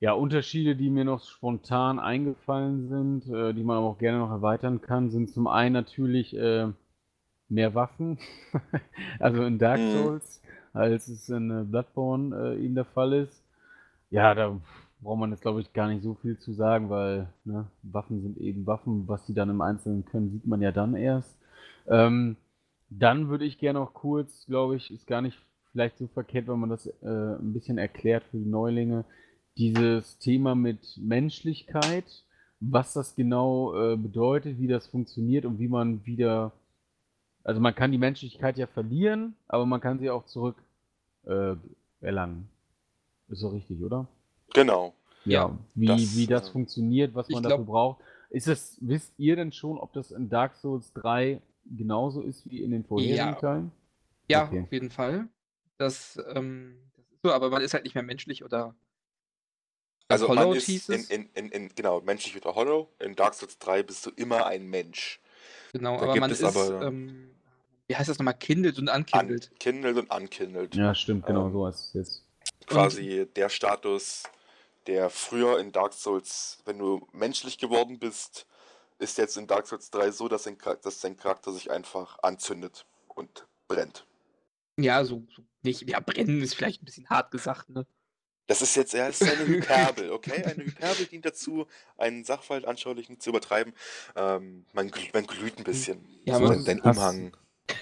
ja, 0.00 0.12
Unterschiede, 0.12 0.76
die 0.76 0.90
mir 0.90 1.04
noch 1.04 1.24
spontan 1.24 1.98
eingefallen 2.00 2.88
sind, 2.88 3.26
äh, 3.34 3.54
die 3.54 3.64
man 3.64 3.78
aber 3.78 3.86
auch 3.86 3.98
gerne 3.98 4.18
noch 4.18 4.30
erweitern 4.30 4.80
kann, 4.80 5.10
sind 5.10 5.30
zum 5.30 5.46
einen 5.46 5.72
natürlich 5.74 6.36
äh, 6.36 6.68
mehr 7.48 7.74
Waffen, 7.74 8.18
also 9.18 9.44
in 9.44 9.58
Dark 9.58 9.80
Mhm. 9.80 9.88
Souls, 9.88 10.40
als 10.72 11.08
es 11.08 11.28
in 11.28 11.50
äh, 11.50 11.64
Bloodborne 11.64 12.36
äh, 12.54 12.64
eben 12.64 12.74
der 12.74 12.84
Fall 12.86 13.12
ist. 13.14 13.42
Ja, 14.10 14.34
da 14.34 14.58
braucht 15.00 15.18
man 15.20 15.30
jetzt, 15.30 15.42
glaube 15.42 15.60
ich, 15.60 15.72
gar 15.72 15.88
nicht 15.88 16.02
so 16.02 16.14
viel 16.14 16.38
zu 16.38 16.52
sagen, 16.52 16.90
weil 16.90 17.28
ne, 17.44 17.66
Waffen 17.82 18.22
sind 18.22 18.38
eben 18.38 18.66
Waffen. 18.66 19.08
Was 19.08 19.24
die 19.26 19.34
dann 19.34 19.50
im 19.50 19.60
Einzelnen 19.60 20.04
können, 20.04 20.30
sieht 20.30 20.46
man 20.46 20.62
ja 20.62 20.72
dann 20.72 20.94
erst. 20.94 21.36
Ähm, 21.88 22.36
dann 22.98 23.28
würde 23.28 23.44
ich 23.44 23.58
gerne 23.58 23.80
auch 23.80 23.94
kurz, 23.94 24.46
glaube 24.46 24.76
ich, 24.76 24.90
ist 24.90 25.06
gar 25.06 25.22
nicht 25.22 25.38
vielleicht 25.72 25.98
so 25.98 26.06
verkehrt, 26.08 26.48
wenn 26.48 26.58
man 26.58 26.70
das 26.70 26.86
äh, 26.86 27.06
ein 27.06 27.52
bisschen 27.52 27.78
erklärt 27.78 28.24
für 28.30 28.36
die 28.38 28.48
Neulinge, 28.48 29.04
dieses 29.56 30.18
Thema 30.18 30.54
mit 30.54 30.98
Menschlichkeit, 30.98 32.04
was 32.60 32.92
das 32.92 33.14
genau 33.14 33.74
äh, 33.74 33.96
bedeutet, 33.96 34.58
wie 34.58 34.68
das 34.68 34.86
funktioniert 34.86 35.44
und 35.44 35.58
wie 35.58 35.68
man 35.68 36.04
wieder, 36.06 36.52
also 37.44 37.60
man 37.60 37.74
kann 37.74 37.92
die 37.92 37.98
Menschlichkeit 37.98 38.56
ja 38.56 38.66
verlieren, 38.66 39.34
aber 39.48 39.66
man 39.66 39.80
kann 39.80 39.98
sie 39.98 40.10
auch 40.10 40.26
zurück 40.26 40.56
äh, 41.24 41.54
erlangen. 42.00 42.48
Ist 43.28 43.40
so 43.40 43.48
richtig, 43.48 43.82
oder? 43.82 44.06
Genau. 44.54 44.94
Ja, 45.24 45.56
wie 45.74 45.86
das, 45.86 46.16
wie 46.16 46.26
das 46.26 46.48
äh, 46.48 46.52
funktioniert, 46.52 47.14
was 47.14 47.28
man 47.28 47.42
glaub- 47.42 47.52
dafür 47.52 47.64
braucht. 47.64 48.00
Ist 48.30 48.48
es, 48.48 48.78
wisst 48.80 49.12
ihr 49.18 49.36
denn 49.36 49.52
schon, 49.52 49.78
ob 49.78 49.92
das 49.92 50.10
in 50.10 50.28
Dark 50.28 50.56
Souls 50.56 50.92
3 50.94 51.40
genauso 51.64 52.22
ist 52.22 52.48
wie 52.50 52.62
in 52.62 52.70
den 52.70 52.84
vorherigen 52.84 53.16
Ja. 53.16 53.32
Teilen? 53.34 53.72
Ja, 54.28 54.46
Okay. 54.46 54.62
auf 54.62 54.72
jeden 54.72 54.90
Fall. 54.90 55.28
Das, 55.78 56.18
ähm, 56.34 56.90
das 56.96 57.04
ist 57.06 57.22
so, 57.22 57.32
aber 57.32 57.50
man 57.50 57.62
ist 57.62 57.74
halt 57.74 57.84
nicht 57.84 57.94
mehr 57.94 58.04
menschlich 58.04 58.44
oder 58.44 58.74
Also 60.08 60.28
man 60.28 60.38
Hollow 60.38 60.52
ist 60.52 60.66
hieß 60.66 60.88
in, 60.90 60.94
es. 61.00 61.10
in, 61.10 61.28
in, 61.34 61.48
in, 61.50 61.68
genau, 61.74 62.00
menschlich 62.02 62.36
oder 62.36 62.54
Hollow. 62.54 62.88
In 62.98 63.14
Dark 63.16 63.34
Souls 63.34 63.58
3 63.58 63.82
bist 63.82 64.04
du 64.06 64.10
immer 64.10 64.46
ein 64.46 64.68
Mensch. 64.68 65.20
Genau, 65.72 65.96
Da 65.96 66.02
aber 66.02 66.12
gibt 66.12 66.20
man 66.20 66.30
es 66.30 66.40
ist, 66.40 66.56
aber- 66.56 66.86
ähm, 66.86 67.34
wie 67.88 67.96
heißt 67.96 68.08
das 68.08 68.18
nochmal, 68.18 68.34
kindelt 68.34 68.78
und 68.78 68.88
ankindelt. 68.88 69.50
Ankindelt 69.52 69.96
und 69.98 70.10
unkindelt. 70.14 70.74
Ja, 70.74 70.94
stimmt, 70.94 71.26
genau 71.26 71.46
Ähm, 71.46 71.52
so 71.52 71.66
ist 71.66 71.76
es 71.88 71.92
jetzt. 71.94 72.26
Quasi 72.66 73.26
der 73.36 73.48
Status, 73.48 74.22
der 74.86 75.10
früher 75.10 75.58
in 75.58 75.72
Dark 75.72 75.92
Souls, 75.94 76.62
wenn 76.64 76.78
du 76.78 77.06
menschlich 77.12 77.58
geworden 77.58 77.98
bist, 77.98 78.46
ist 79.02 79.18
jetzt 79.18 79.36
in 79.36 79.46
Dark 79.46 79.66
Souls 79.66 79.90
3 79.90 80.10
so, 80.12 80.28
dass 80.28 80.44
dein 80.44 80.58
Charakter 80.58 81.52
sich 81.52 81.70
einfach 81.70 82.18
anzündet 82.22 82.86
und 83.08 83.46
brennt. 83.68 84.06
Ja, 84.78 85.04
so, 85.04 85.22
so 85.34 85.42
nicht. 85.62 85.88
Ja, 85.88 86.00
brennen 86.00 86.40
ist 86.40 86.54
vielleicht 86.54 86.82
ein 86.82 86.86
bisschen 86.86 87.08
hart 87.10 87.30
gesagt, 87.30 87.68
ne? 87.70 87.86
Das 88.48 88.60
ist 88.60 88.74
jetzt 88.74 88.92
ja, 88.92 89.06
es 89.08 89.20
ist 89.20 89.30
eine 89.30 89.46
Hyperbel, 89.46 90.10
okay? 90.10 90.42
Eine 90.44 90.64
Hyperbel 90.64 91.06
dient 91.06 91.24
dazu, 91.24 91.66
einen 91.96 92.24
Sachverhalt 92.24 92.64
anschaulich 92.64 93.08
nicht 93.08 93.22
zu 93.22 93.30
übertreiben. 93.30 93.72
Ähm, 94.16 94.66
man, 94.72 94.90
glüht, 94.90 95.12
man 95.14 95.26
glüht 95.26 95.58
ein 95.58 95.64
bisschen. 95.64 96.04
Ja, 96.24 96.36
so 96.38 96.44
man- 96.44 96.64
dein, 96.64 96.80
Umhang. 96.80 97.36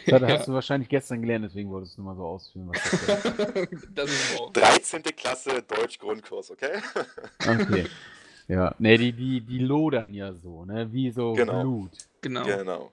Das 0.06 0.20
Ja. 0.20 0.28
hast 0.38 0.48
du 0.48 0.52
wahrscheinlich 0.52 0.88
gestern 0.88 1.22
gelernt, 1.22 1.44
deswegen 1.46 1.70
wolltest 1.70 1.96
du 1.96 2.02
nur 2.02 2.12
mal 2.12 2.16
so 2.18 2.26
ausführen, 2.26 2.68
was 2.68 2.90
das 2.90 3.54
ist. 3.72 3.88
das 3.94 4.10
ist 4.10 4.38
wahr. 4.38 4.50
13. 4.52 5.02
Klasse 5.02 5.62
Deutsch-Grundkurs, 5.62 6.50
okay? 6.50 6.82
Okay. 7.40 7.86
Ja, 8.50 8.74
ne, 8.78 8.98
die, 8.98 9.12
die, 9.12 9.40
die 9.40 9.58
lodern 9.60 10.12
ja 10.12 10.32
so, 10.34 10.64
ne? 10.64 10.92
Wie 10.92 11.10
so 11.12 11.34
Genau. 11.34 11.60
Blut. 11.62 11.90
Genau. 12.20 12.44
Genau. 12.44 12.92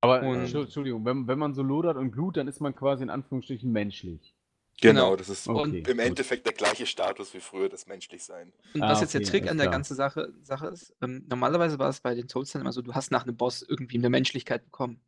Aber 0.00 0.22
Und- 0.22 0.44
Entschu- 0.46 0.62
Entschuldigung, 0.62 1.04
wenn, 1.04 1.28
wenn 1.28 1.38
man 1.38 1.54
so 1.54 1.62
lodert 1.62 1.96
und 1.96 2.10
glut, 2.10 2.36
dann 2.36 2.48
ist 2.48 2.60
man 2.60 2.74
quasi 2.74 3.04
in 3.04 3.10
Anführungsstrichen 3.10 3.70
menschlich. 3.70 4.34
Genau, 4.80 5.02
Genau. 5.10 5.16
das 5.16 5.28
ist 5.28 5.46
Okay. 5.46 5.78
im 5.78 5.84
gut. 5.84 5.98
Endeffekt 6.00 6.46
der 6.46 6.54
gleiche 6.54 6.86
Status 6.86 7.32
wie 7.34 7.38
früher 7.40 7.68
das 7.68 7.86
Menschlichsein. 7.86 8.52
Und 8.74 8.82
Ah, 8.82 8.90
was 8.90 9.00
jetzt 9.02 9.14
der 9.14 9.20
okay, 9.20 9.30
Trick 9.30 9.42
alles 9.42 9.50
an 9.52 9.56
der 9.58 9.66
klar. 9.66 9.72
ganzen 9.72 9.94
Sache, 9.94 10.32
Sache 10.42 10.66
ist, 10.68 10.96
ähm, 11.00 11.24
normalerweise 11.28 11.78
war 11.78 11.88
es 11.88 12.00
bei 12.00 12.14
den 12.16 12.28
Souls 12.28 12.50
dann 12.50 12.62
immer 12.62 12.72
so, 12.72 12.82
du 12.82 12.92
hast 12.94 13.12
nach 13.12 13.22
einem 13.22 13.36
Boss 13.36 13.62
irgendwie 13.62 13.98
eine 13.98 14.10
Menschlichkeit 14.10 14.64
bekommen. 14.64 15.00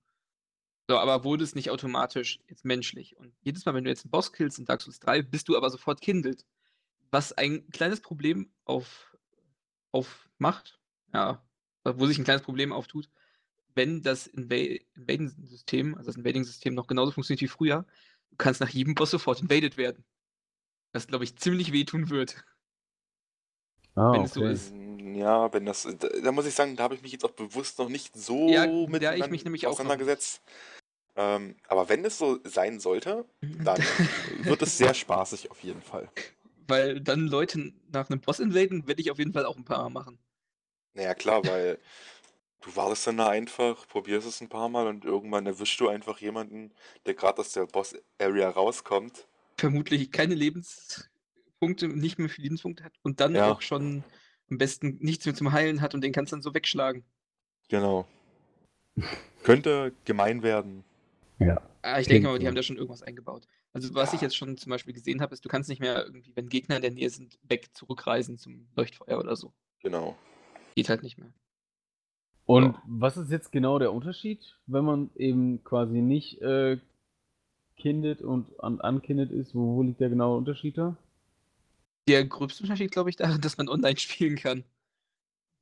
So, 0.88 0.98
aber 0.98 1.24
wurde 1.24 1.42
es 1.42 1.54
nicht 1.56 1.70
automatisch 1.70 2.38
jetzt 2.48 2.64
menschlich. 2.64 3.16
Und 3.16 3.32
jedes 3.42 3.64
Mal, 3.64 3.74
wenn 3.74 3.84
du 3.84 3.90
jetzt 3.90 4.04
einen 4.04 4.10
Boss 4.12 4.32
killst 4.32 4.58
in 4.60 4.66
Dark 4.66 4.82
Souls 4.82 5.00
3, 5.00 5.22
bist 5.22 5.48
du 5.48 5.56
aber 5.56 5.70
sofort 5.70 6.00
kindelt. 6.00 6.44
Was 7.14 7.32
ein 7.32 7.70
kleines 7.70 8.00
Problem 8.00 8.50
auf, 8.64 9.16
aufmacht, 9.92 10.80
ja, 11.12 11.40
wo 11.84 12.06
sich 12.06 12.18
ein 12.18 12.24
kleines 12.24 12.42
Problem 12.42 12.72
auftut, 12.72 13.08
wenn 13.76 14.02
das 14.02 14.26
Inva 14.26 14.56
Invading-System, 14.96 15.94
also 15.94 16.08
das 16.08 16.16
Invading-System 16.16 16.74
noch 16.74 16.88
genauso 16.88 17.12
funktioniert 17.12 17.42
wie 17.42 17.46
früher, 17.46 17.86
du 18.30 18.36
kannst 18.36 18.60
nach 18.60 18.68
jedem 18.68 18.96
Boss 18.96 19.12
sofort 19.12 19.40
invaded 19.40 19.76
werden. 19.76 20.04
Was, 20.92 21.06
glaube 21.06 21.22
ich, 21.22 21.36
ziemlich 21.36 21.70
wehtun 21.70 22.10
wird. 22.10 22.44
Ah, 23.94 24.10
Wenn 24.14 24.22
es 24.22 24.34
so 24.34 24.40
okay. 24.40 24.52
ist. 24.52 24.72
Ja, 25.16 25.52
wenn 25.52 25.66
das, 25.66 25.84
da, 25.84 26.08
da 26.08 26.32
muss 26.32 26.46
ich 26.46 26.54
sagen, 26.56 26.74
da 26.74 26.82
habe 26.82 26.96
ich 26.96 27.02
mich 27.02 27.12
jetzt 27.12 27.24
auch 27.24 27.30
bewusst 27.30 27.78
noch 27.78 27.88
nicht 27.88 28.16
so 28.16 28.48
Ja, 28.48 28.66
mit 28.66 29.02
ja, 29.02 29.14
ich 29.14 29.30
mich 29.30 29.44
nämlich 29.44 29.68
auseinandergesetzt. 29.68 30.42
Ähm, 31.14 31.54
aber 31.68 31.88
wenn 31.88 32.04
es 32.04 32.18
so 32.18 32.40
sein 32.42 32.80
sollte, 32.80 33.24
dann 33.40 33.80
wird 34.42 34.62
es 34.62 34.78
sehr 34.78 34.94
spaßig 34.94 35.52
auf 35.52 35.62
jeden 35.62 35.80
Fall. 35.80 36.10
Weil 36.66 37.00
dann 37.00 37.26
Leute 37.26 37.72
nach 37.92 38.08
einem 38.08 38.20
Boss 38.20 38.40
invaden, 38.40 38.86
werde 38.86 39.00
ich 39.00 39.10
auf 39.10 39.18
jeden 39.18 39.32
Fall 39.32 39.44
auch 39.44 39.56
ein 39.56 39.64
paar 39.64 39.82
Mal 39.82 39.90
machen. 39.90 40.18
Naja, 40.94 41.14
klar, 41.14 41.44
weil 41.44 41.78
du 42.60 42.74
wartest 42.76 43.06
dann 43.06 43.18
da 43.18 43.28
einfach, 43.28 43.86
probierst 43.88 44.26
es 44.26 44.40
ein 44.40 44.48
paar 44.48 44.68
Mal 44.68 44.86
und 44.86 45.04
irgendwann 45.04 45.46
erwischst 45.46 45.78
du 45.80 45.88
einfach 45.88 46.18
jemanden, 46.20 46.72
der 47.04 47.14
gerade 47.14 47.40
aus 47.40 47.52
der 47.52 47.66
Boss-Area 47.66 48.48
rauskommt. 48.48 49.26
Vermutlich 49.58 50.10
keine 50.10 50.34
Lebenspunkte, 50.34 51.88
nicht 51.88 52.18
mehr 52.18 52.28
viele 52.28 52.44
Lebenspunkte 52.44 52.84
hat 52.84 52.94
und 53.02 53.20
dann 53.20 53.34
Ja. 53.34 53.52
auch 53.52 53.60
schon 53.60 54.04
am 54.50 54.58
besten 54.58 54.98
nichts 55.00 55.26
mehr 55.26 55.34
zum 55.34 55.52
Heilen 55.52 55.80
hat 55.80 55.94
und 55.94 56.00
den 56.02 56.12
kannst 56.12 56.32
du 56.32 56.36
dann 56.36 56.42
so 56.42 56.54
wegschlagen. 56.54 57.04
Genau. 57.68 58.06
Könnte 59.42 59.92
gemein 60.04 60.42
werden. 60.42 60.84
Ja. 61.38 61.60
Ah, 61.82 61.98
ich 61.98 62.06
denke 62.06 62.28
mal, 62.28 62.38
die 62.38 62.46
haben 62.46 62.54
da 62.54 62.62
schon 62.62 62.76
irgendwas 62.76 63.02
eingebaut. 63.02 63.46
Also 63.74 63.92
was 63.94 64.12
ich 64.12 64.20
jetzt 64.20 64.36
schon 64.36 64.56
zum 64.56 64.70
Beispiel 64.70 64.94
gesehen 64.94 65.20
habe, 65.20 65.34
ist, 65.34 65.44
du 65.44 65.48
kannst 65.48 65.68
nicht 65.68 65.80
mehr 65.80 66.04
irgendwie, 66.04 66.30
wenn 66.36 66.48
Gegner 66.48 66.76
in 66.76 66.82
der 66.82 66.92
Nähe 66.92 67.10
sind, 67.10 67.38
weg 67.42 67.70
zurückreisen 67.74 68.38
zum 68.38 68.68
Leuchtfeuer 68.76 69.18
oder 69.18 69.34
so. 69.34 69.52
Genau. 69.82 70.16
Geht 70.76 70.88
halt 70.88 71.02
nicht 71.02 71.18
mehr. 71.18 71.32
Und 72.46 72.74
Ja. 72.74 72.82
was 72.86 73.16
ist 73.16 73.32
jetzt 73.32 73.50
genau 73.50 73.78
der 73.80 73.92
Unterschied, 73.92 74.56
wenn 74.66 74.84
man 74.84 75.10
eben 75.16 75.64
quasi 75.64 76.00
nicht 76.00 76.40
äh, 76.40 76.78
kindet 77.76 78.22
und 78.22 78.60
an 78.62 78.80
unkindet 78.80 79.32
ist? 79.32 79.54
Wo, 79.54 79.76
wo 79.76 79.82
liegt 79.82 80.00
der 80.00 80.08
genaue 80.08 80.38
Unterschied 80.38 80.78
da? 80.78 80.96
Der 82.06 82.24
größte 82.24 82.62
Unterschied, 82.62 82.92
glaube 82.92 83.10
ich, 83.10 83.16
darin, 83.16 83.40
dass 83.40 83.56
man 83.56 83.68
online 83.68 83.96
spielen 83.96 84.36
kann. 84.36 84.64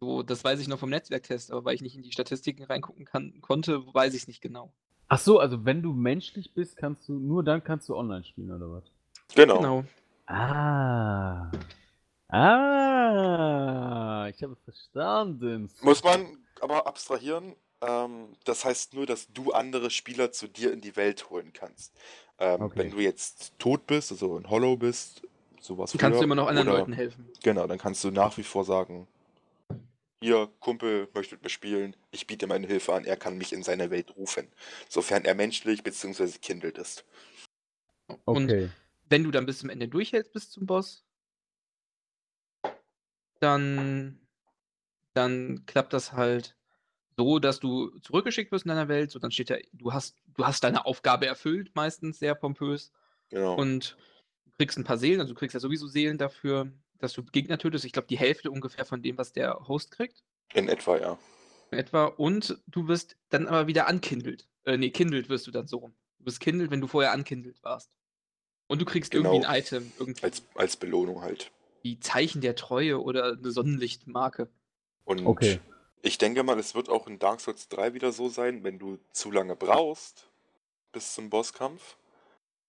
So, 0.00 0.22
das 0.22 0.42
weiß 0.44 0.60
ich 0.60 0.68
noch 0.68 0.80
vom 0.80 0.90
Netzwerktest, 0.90 1.50
aber 1.50 1.64
weil 1.64 1.76
ich 1.76 1.82
nicht 1.82 1.94
in 1.94 2.02
die 2.02 2.12
Statistiken 2.12 2.64
reingucken 2.64 3.04
kann, 3.04 3.40
konnte, 3.40 3.86
weiß 3.94 4.12
ich 4.14 4.22
es 4.22 4.28
nicht 4.28 4.40
genau. 4.40 4.74
Ach 5.12 5.18
so, 5.18 5.38
also 5.40 5.62
wenn 5.66 5.82
du 5.82 5.92
menschlich 5.92 6.54
bist, 6.54 6.74
kannst 6.78 7.06
du 7.06 7.12
nur 7.12 7.44
dann 7.44 7.62
kannst 7.62 7.86
du 7.90 7.94
online 7.94 8.24
spielen 8.24 8.50
oder 8.50 8.72
was? 8.72 8.84
Genau. 9.34 9.58
Genau. 9.58 9.84
Ah. 10.24 11.50
Ah, 12.28 14.26
ich 14.34 14.42
habe 14.42 14.56
verstanden. 14.64 15.68
Muss 15.82 16.02
man 16.02 16.38
aber 16.62 16.86
abstrahieren. 16.86 17.54
Ähm, 17.82 18.28
das 18.46 18.64
heißt 18.64 18.94
nur, 18.94 19.04
dass 19.04 19.30
du 19.30 19.52
andere 19.52 19.90
Spieler 19.90 20.32
zu 20.32 20.48
dir 20.48 20.72
in 20.72 20.80
die 20.80 20.96
Welt 20.96 21.28
holen 21.28 21.52
kannst. 21.52 21.92
Ähm, 22.38 22.62
Okay. 22.62 22.78
Wenn 22.78 22.90
du 22.92 23.00
jetzt 23.00 23.52
tot 23.58 23.86
bist, 23.86 24.12
also 24.12 24.38
ein 24.38 24.48
Hollow 24.48 24.78
bist, 24.78 25.20
sowas 25.60 25.92
Kannst 25.92 26.02
du 26.04 26.08
früher, 26.20 26.24
immer 26.24 26.36
noch 26.36 26.48
anderen 26.48 26.68
oder- 26.68 26.78
Leuten 26.78 26.94
helfen. 26.94 27.28
Genau, 27.42 27.66
dann 27.66 27.76
kannst 27.76 28.02
du 28.02 28.10
nach 28.10 28.34
wie 28.38 28.44
vor 28.44 28.64
sagen, 28.64 29.06
hier, 30.22 30.48
Kumpel 30.60 31.08
möchte 31.14 31.34
mit 31.34 31.44
mir 31.44 31.50
spielen, 31.50 31.96
ich 32.10 32.26
biete 32.26 32.46
meine 32.46 32.66
Hilfe 32.66 32.94
an, 32.94 33.04
er 33.04 33.16
kann 33.16 33.36
mich 33.36 33.52
in 33.52 33.62
seine 33.62 33.90
Welt 33.90 34.16
rufen, 34.16 34.48
sofern 34.88 35.24
er 35.24 35.34
menschlich 35.34 35.82
bzw. 35.82 36.38
kindelt 36.40 36.78
ist. 36.78 37.04
Und 38.24 38.50
Okay. 38.50 38.70
wenn 39.08 39.24
du 39.24 39.30
dann 39.30 39.46
bis 39.46 39.58
zum 39.58 39.70
Ende 39.70 39.88
durchhältst 39.88 40.32
bis 40.32 40.50
zum 40.50 40.66
Boss, 40.66 41.04
dann, 43.40 44.20
dann 45.14 45.66
klappt 45.66 45.92
das 45.92 46.12
halt 46.12 46.56
so, 47.16 47.38
dass 47.38 47.60
du 47.60 47.90
zurückgeschickt 47.98 48.52
wirst 48.52 48.64
in 48.64 48.70
deiner 48.70 48.88
Welt. 48.88 49.10
So, 49.10 49.18
dann 49.18 49.30
steht 49.32 49.50
da, 49.50 49.56
du 49.72 49.92
hast, 49.92 50.16
du 50.34 50.46
hast 50.46 50.64
deine 50.64 50.86
Aufgabe 50.86 51.26
erfüllt, 51.26 51.74
meistens 51.74 52.18
sehr 52.18 52.34
pompös. 52.34 52.92
Genau. 53.28 53.56
Und 53.56 53.96
du 54.46 54.52
kriegst 54.58 54.78
ein 54.78 54.84
paar 54.84 54.98
Seelen, 54.98 55.20
also 55.20 55.34
du 55.34 55.38
kriegst 55.38 55.54
ja 55.54 55.60
sowieso 55.60 55.86
Seelen 55.88 56.18
dafür, 56.18 56.72
dass 57.02 57.12
du 57.12 57.22
Gegner 57.24 57.58
tötest. 57.58 57.84
Ich 57.84 57.92
glaube, 57.92 58.08
die 58.08 58.18
Hälfte 58.18 58.50
ungefähr 58.50 58.84
von 58.84 59.02
dem, 59.02 59.18
was 59.18 59.32
der 59.32 59.66
Host 59.68 59.90
kriegt. 59.90 60.22
in 60.54 60.68
etwa, 60.68 60.98
ja. 60.98 61.18
in 61.70 61.78
etwa. 61.78 62.04
Und 62.06 62.58
du 62.66 62.88
wirst 62.88 63.16
dann 63.30 63.46
aber 63.48 63.66
wieder 63.66 63.86
ankindelt. 63.88 64.48
Äh, 64.64 64.76
nee, 64.76 64.90
kindelt 64.90 65.28
wirst 65.28 65.46
du 65.46 65.50
dann 65.50 65.66
so 65.66 65.78
rum. 65.78 65.94
Du 66.18 66.24
bist 66.24 66.40
kindelt, 66.40 66.70
wenn 66.70 66.80
du 66.80 66.86
vorher 66.86 67.12
ankindelt 67.12 67.62
warst. 67.64 67.90
Und 68.68 68.80
du 68.80 68.84
kriegst 68.84 69.10
Genau. 69.10 69.32
irgendwie 69.34 69.46
ein 69.46 69.58
Item, 69.60 69.92
irgendwie 69.98 70.22
Als, 70.22 70.42
als 70.54 70.76
Belohnung 70.76 71.20
halt. 71.22 71.50
wie 71.82 71.98
Zeichen 71.98 72.40
der 72.40 72.54
Treue 72.54 73.02
oder 73.02 73.32
eine 73.32 73.50
Sonnenlichtmarke. 73.50 74.48
Und 75.04 75.26
Okay. 75.26 75.58
ich 76.02 76.16
denke 76.18 76.42
mal, 76.44 76.58
es 76.58 76.74
wird 76.74 76.88
auch 76.88 77.06
in 77.08 77.18
Dark 77.18 77.40
Souls 77.40 77.68
3 77.68 77.92
wieder 77.94 78.12
so 78.12 78.28
sein, 78.28 78.62
wenn 78.62 78.78
du 78.78 78.98
zu 79.12 79.30
lange 79.32 79.56
brauchst 79.56 80.28
bis 80.92 81.14
zum 81.14 81.28
Bosskampf, 81.30 81.96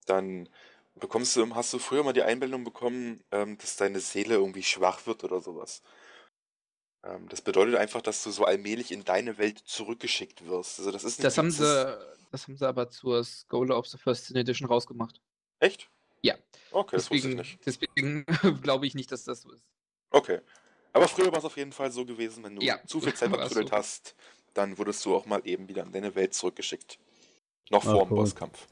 dann 0.05 0.49
bekommst 0.95 1.35
du, 1.35 1.55
hast 1.55 1.73
du 1.73 1.79
früher 1.79 2.03
mal 2.03 2.13
die 2.13 2.23
Einbildung 2.23 2.63
bekommen, 2.63 3.23
ähm, 3.31 3.57
dass 3.57 3.75
deine 3.77 3.99
Seele 3.99 4.35
irgendwie 4.35 4.63
schwach 4.63 5.05
wird 5.05 5.23
oder 5.23 5.41
sowas. 5.41 5.81
Ähm, 7.03 7.27
das 7.29 7.41
bedeutet 7.41 7.75
einfach, 7.75 8.01
dass 8.01 8.23
du 8.23 8.31
so 8.31 8.45
allmählich 8.45 8.91
in 8.91 9.03
deine 9.03 9.37
Welt 9.37 9.59
zurückgeschickt 9.59 10.45
wirst. 10.47 10.79
Also 10.79 10.91
das 10.91 11.03
ist 11.03 11.19
nicht 11.19 11.25
Das 11.25 11.37
haben, 11.37 11.51
sie, 11.51 11.97
das 12.31 12.47
haben 12.47 12.57
sie 12.57 12.67
aber 12.67 12.89
zur 12.89 13.23
Scholar 13.23 13.77
of 13.77 13.87
the 13.87 13.97
First 13.97 14.25
Sin 14.25 14.37
Edition 14.37 14.67
rausgemacht. 14.67 15.21
Echt? 15.59 15.89
Ja. 16.21 16.35
Okay, 16.71 16.95
das 16.95 17.11
wusste 17.11 17.27
ich 17.29 17.35
deswegen 17.35 17.37
nicht. 17.37 17.59
deswegen 17.65 18.25
glaube 18.61 18.87
ich 18.87 18.95
nicht, 18.95 19.11
dass 19.11 19.23
das 19.25 19.41
so 19.41 19.51
ist. 19.51 19.63
Okay. 20.11 20.39
Aber 20.93 21.07
früher 21.07 21.31
war 21.31 21.39
es 21.39 21.45
auf 21.45 21.57
jeden 21.57 21.71
Fall 21.71 21.91
so 21.91 22.05
gewesen, 22.05 22.43
wenn 22.43 22.55
du 22.55 22.61
Ja, 22.61 22.79
zu 22.85 23.01
viel 23.01 23.13
Zeit 23.15 23.29
vertrödelt 23.29 23.69
so. 23.69 23.75
hast, 23.75 24.15
dann 24.53 24.77
wurdest 24.77 25.03
du 25.05 25.15
auch 25.15 25.25
mal 25.25 25.41
eben 25.45 25.67
wieder 25.67 25.83
in 25.83 25.91
deine 25.91 26.13
Welt 26.15 26.33
zurückgeschickt. 26.35 26.99
Noch 27.71 27.83
Ah, 27.85 27.91
vor 27.91 28.05
dem 28.05 28.11
cool. 28.11 28.17
Bosskampf. 28.19 28.67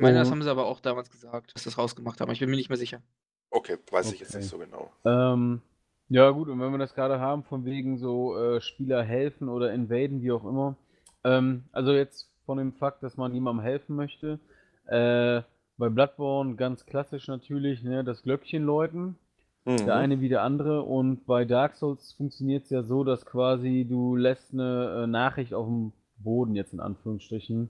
Ich 0.00 0.02
meine, 0.02 0.18
das 0.18 0.30
haben 0.30 0.42
sie 0.42 0.50
aber 0.50 0.64
auch 0.64 0.80
damals 0.80 1.10
gesagt, 1.10 1.54
dass 1.54 1.62
sie 1.62 1.68
das 1.68 1.76
rausgemacht 1.76 2.22
haben. 2.22 2.32
Ich 2.32 2.40
bin 2.40 2.48
mir 2.48 2.56
nicht 2.56 2.70
mehr 2.70 2.78
sicher. 2.78 3.02
Okay, 3.50 3.76
weiß 3.90 4.12
ich 4.12 4.20
jetzt 4.20 4.30
Okay. 4.30 4.38
nicht 4.38 4.48
so 4.48 4.56
genau. 4.56 4.90
Ähm, 5.04 5.60
ja, 6.08 6.30
gut, 6.30 6.48
und 6.48 6.58
wenn 6.58 6.70
wir 6.72 6.78
das 6.78 6.94
gerade 6.94 7.20
haben, 7.20 7.44
von 7.44 7.66
wegen 7.66 7.98
so 7.98 8.34
äh, 8.34 8.62
Spieler 8.62 9.02
helfen 9.02 9.50
oder 9.50 9.74
invaden, 9.74 10.22
wie 10.22 10.32
auch 10.32 10.44
immer. 10.46 10.76
Ähm, 11.22 11.64
also 11.72 11.92
jetzt 11.92 12.30
von 12.46 12.56
dem 12.56 12.72
Fakt, 12.72 13.02
dass 13.02 13.18
man 13.18 13.34
jemandem 13.34 13.62
helfen 13.62 13.94
möchte. 13.94 14.40
Äh, 14.86 15.42
bei 15.76 15.90
Bloodborne 15.90 16.54
ganz 16.56 16.86
klassisch 16.86 17.28
natürlich, 17.28 17.82
ne, 17.82 18.02
das 18.02 18.22
Glöckchen 18.22 18.64
läuten. 18.64 19.18
Der 19.66 19.96
Mhm. 19.96 20.00
eine 20.00 20.20
wie 20.22 20.30
der 20.30 20.42
andere. 20.42 20.80
Und 20.82 21.26
bei 21.26 21.44
Dark 21.44 21.74
Souls 21.76 22.14
funktioniert 22.14 22.64
es 22.64 22.70
ja 22.70 22.82
so, 22.82 23.04
dass 23.04 23.26
quasi 23.26 23.86
du 23.86 24.16
lässt 24.16 24.54
eine 24.54 25.02
äh, 25.04 25.06
Nachricht 25.06 25.52
auf 25.52 25.66
dem 25.66 25.92
Boden, 26.16 26.54
jetzt 26.54 26.72
in 26.72 26.80
Anführungsstrichen, 26.80 27.68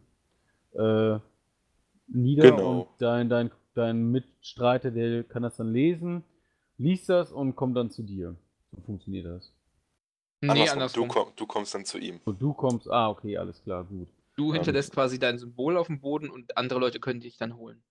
äh, 0.75 1.19
nieder 2.13 2.59
Genau. 2.59 2.63
und 2.63 2.89
dein, 2.99 3.29
dein, 3.29 3.51
dein 3.75 4.11
Mitstreiter, 4.11 4.91
der 4.91 5.25
kann 5.25 5.43
das 5.43 5.57
dann 5.57 5.73
lesen, 5.73 6.25
liest 6.79 7.09
das 7.09 7.33
und 7.33 7.57
kommt 7.57 7.77
dann 7.77 7.91
zu 7.91 8.03
dir. 8.03 8.37
So 8.73 8.83
funktioniert 8.83 9.27
das. 9.27 9.53
Nee, 10.43 10.69
Andersrum, 10.69 10.69
andersrum. 10.69 11.09
Du, 11.09 11.15
komm, 11.15 11.33
du 11.37 11.47
kommst 11.47 11.75
dann 11.75 11.87
zu 11.87 11.97
ihm. 11.99 12.21
Und 12.25 12.41
du 12.41 12.55
kommst, 12.55 12.89
ah, 12.91 13.11
okay, 13.11 13.37
alles 13.37 13.63
klar, 13.63 13.85
gut. 13.85 14.09
Du 14.35 14.53
Ähm, 14.53 14.55
hinterlässt 14.55 14.93
quasi 14.93 15.19
dein 15.19 15.39
Symbol 15.39 15.77
auf 15.77 15.89
dem 15.89 16.01
Boden 16.01 16.31
und 16.31 16.57
andere 16.57 16.79
Leute 16.81 16.99
können 16.99 17.21
dich 17.21 17.37
dann 17.37 17.57
holen. 17.59 17.83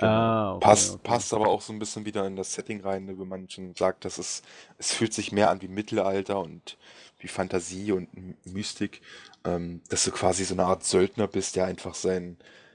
Ah, 0.00 0.54
okay, 0.56 0.88
passt, 0.88 0.90
okay. 0.90 1.02
passt 1.02 1.32
aber 1.34 1.48
auch 1.48 1.60
so 1.62 1.72
ein 1.72 1.78
bisschen 1.78 2.04
wieder 2.04 2.26
in 2.26 2.36
das 2.36 2.52
Setting 2.54 2.80
rein, 2.80 3.04
ne, 3.04 3.18
wenn 3.18 3.28
man 3.28 3.48
schon 3.48 3.74
sagt, 3.74 4.04
dass 4.04 4.18
es, 4.18 4.42
es 4.78 4.92
fühlt 4.92 5.12
sich 5.14 5.32
mehr 5.32 5.50
an 5.50 5.62
wie 5.62 5.68
Mittelalter 5.68 6.40
und 6.40 6.76
wie 7.18 7.28
Fantasie 7.28 7.92
und 7.92 8.08
Mystik, 8.46 9.00
ähm, 9.44 9.82
dass 9.88 10.04
du 10.04 10.10
quasi 10.12 10.44
so 10.44 10.54
eine 10.54 10.64
Art 10.66 10.84
Söldner 10.84 11.28
bist, 11.28 11.56
der 11.56 11.66
einfach 11.66 11.94
sein, 11.94 12.36
se- 12.36 12.67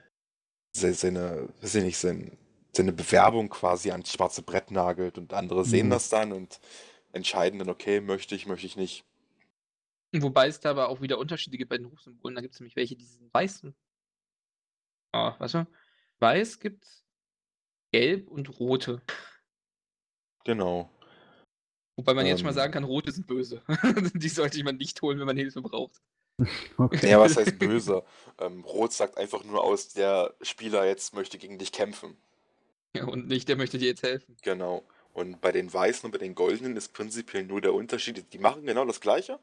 seine, 0.75 1.49
weiß 1.61 1.75
ich 1.75 1.83
nicht, 1.83 1.97
sein, 1.97 2.37
seine 2.75 2.93
Bewerbung 2.93 3.49
quasi 3.49 3.91
ans 3.91 4.11
schwarze 4.11 4.41
Brett 4.41 4.71
nagelt 4.71 5.17
und 5.17 5.33
andere 5.33 5.65
sehen 5.65 5.87
Mhm. 5.87 5.91
das 5.91 6.09
dann 6.09 6.31
und 6.31 6.59
entscheiden 7.11 7.59
dann, 7.59 7.69
okay, 7.69 8.01
möchte 8.01 8.35
ich, 8.35 8.47
möchte 8.47 8.65
ich 8.65 8.75
nicht. 8.75 9.05
Wobei 10.15 10.47
es 10.47 10.59
da 10.59 10.71
aber 10.71 10.89
auch 10.89 11.01
wieder 11.01 11.17
Unterschiede 11.17 11.57
gibt 11.57 11.69
bei 11.69 11.77
den 11.77 11.87
Rufsymbolen. 11.87 12.35
Da 12.35 12.41
gibt 12.41 12.53
es 12.53 12.59
nämlich 12.59 12.75
welche, 12.75 12.95
die 12.95 13.05
sind 13.05 13.33
weißen. 13.33 13.75
Ah, 15.11 15.35
weißt 15.39 15.53
du? 15.55 15.67
Weiß 16.19 16.59
gibt's 16.59 17.03
gelb 17.91 18.29
und 18.29 18.59
rote. 18.59 19.01
Genau. 20.45 20.89
Wobei 21.95 22.13
man 22.13 22.25
jetzt 22.25 22.39
schon 22.39 22.45
mal 22.45 22.51
Ähm. 22.51 22.55
sagen 22.55 22.73
kann, 22.73 22.83
rote 22.83 23.11
sind 23.11 23.27
böse. 23.27 23.63
die 24.15 24.29
sollte 24.29 24.63
man 24.63 24.77
nicht 24.77 25.01
holen, 25.01 25.19
wenn 25.19 25.25
man 25.27 25.37
Hilfe 25.37 25.61
braucht. 25.61 26.01
okay. 26.77 27.09
Ja, 27.09 27.19
was 27.19 27.37
heißt 27.37 27.59
böse? 27.59 28.03
ähm, 28.39 28.63
Rot 28.63 28.93
sagt 28.93 29.17
einfach 29.17 29.43
nur 29.43 29.63
aus, 29.63 29.89
der 29.89 30.33
Spieler 30.41 30.85
jetzt 30.85 31.13
möchte 31.13 31.37
gegen 31.37 31.57
dich 31.57 31.71
kämpfen. 31.71 32.17
Ja, 32.95 33.05
und 33.05 33.27
nicht, 33.27 33.47
der 33.49 33.55
möchte 33.55 33.77
dir 33.77 33.87
jetzt 33.87 34.03
helfen. 34.03 34.37
Genau. 34.41 34.83
Und 35.13 35.41
bei 35.41 35.51
den 35.51 35.71
Weißen 35.71 36.05
und 36.05 36.11
bei 36.11 36.17
den 36.17 36.35
Goldenen 36.35 36.75
ist 36.75 36.93
prinzipiell 36.93 37.43
nur 37.43 37.61
der 37.61 37.73
Unterschied. 37.73 38.33
Die 38.33 38.39
machen 38.39 38.65
genau 38.65 38.85
das 38.85 38.99
Gleiche. 38.99 39.39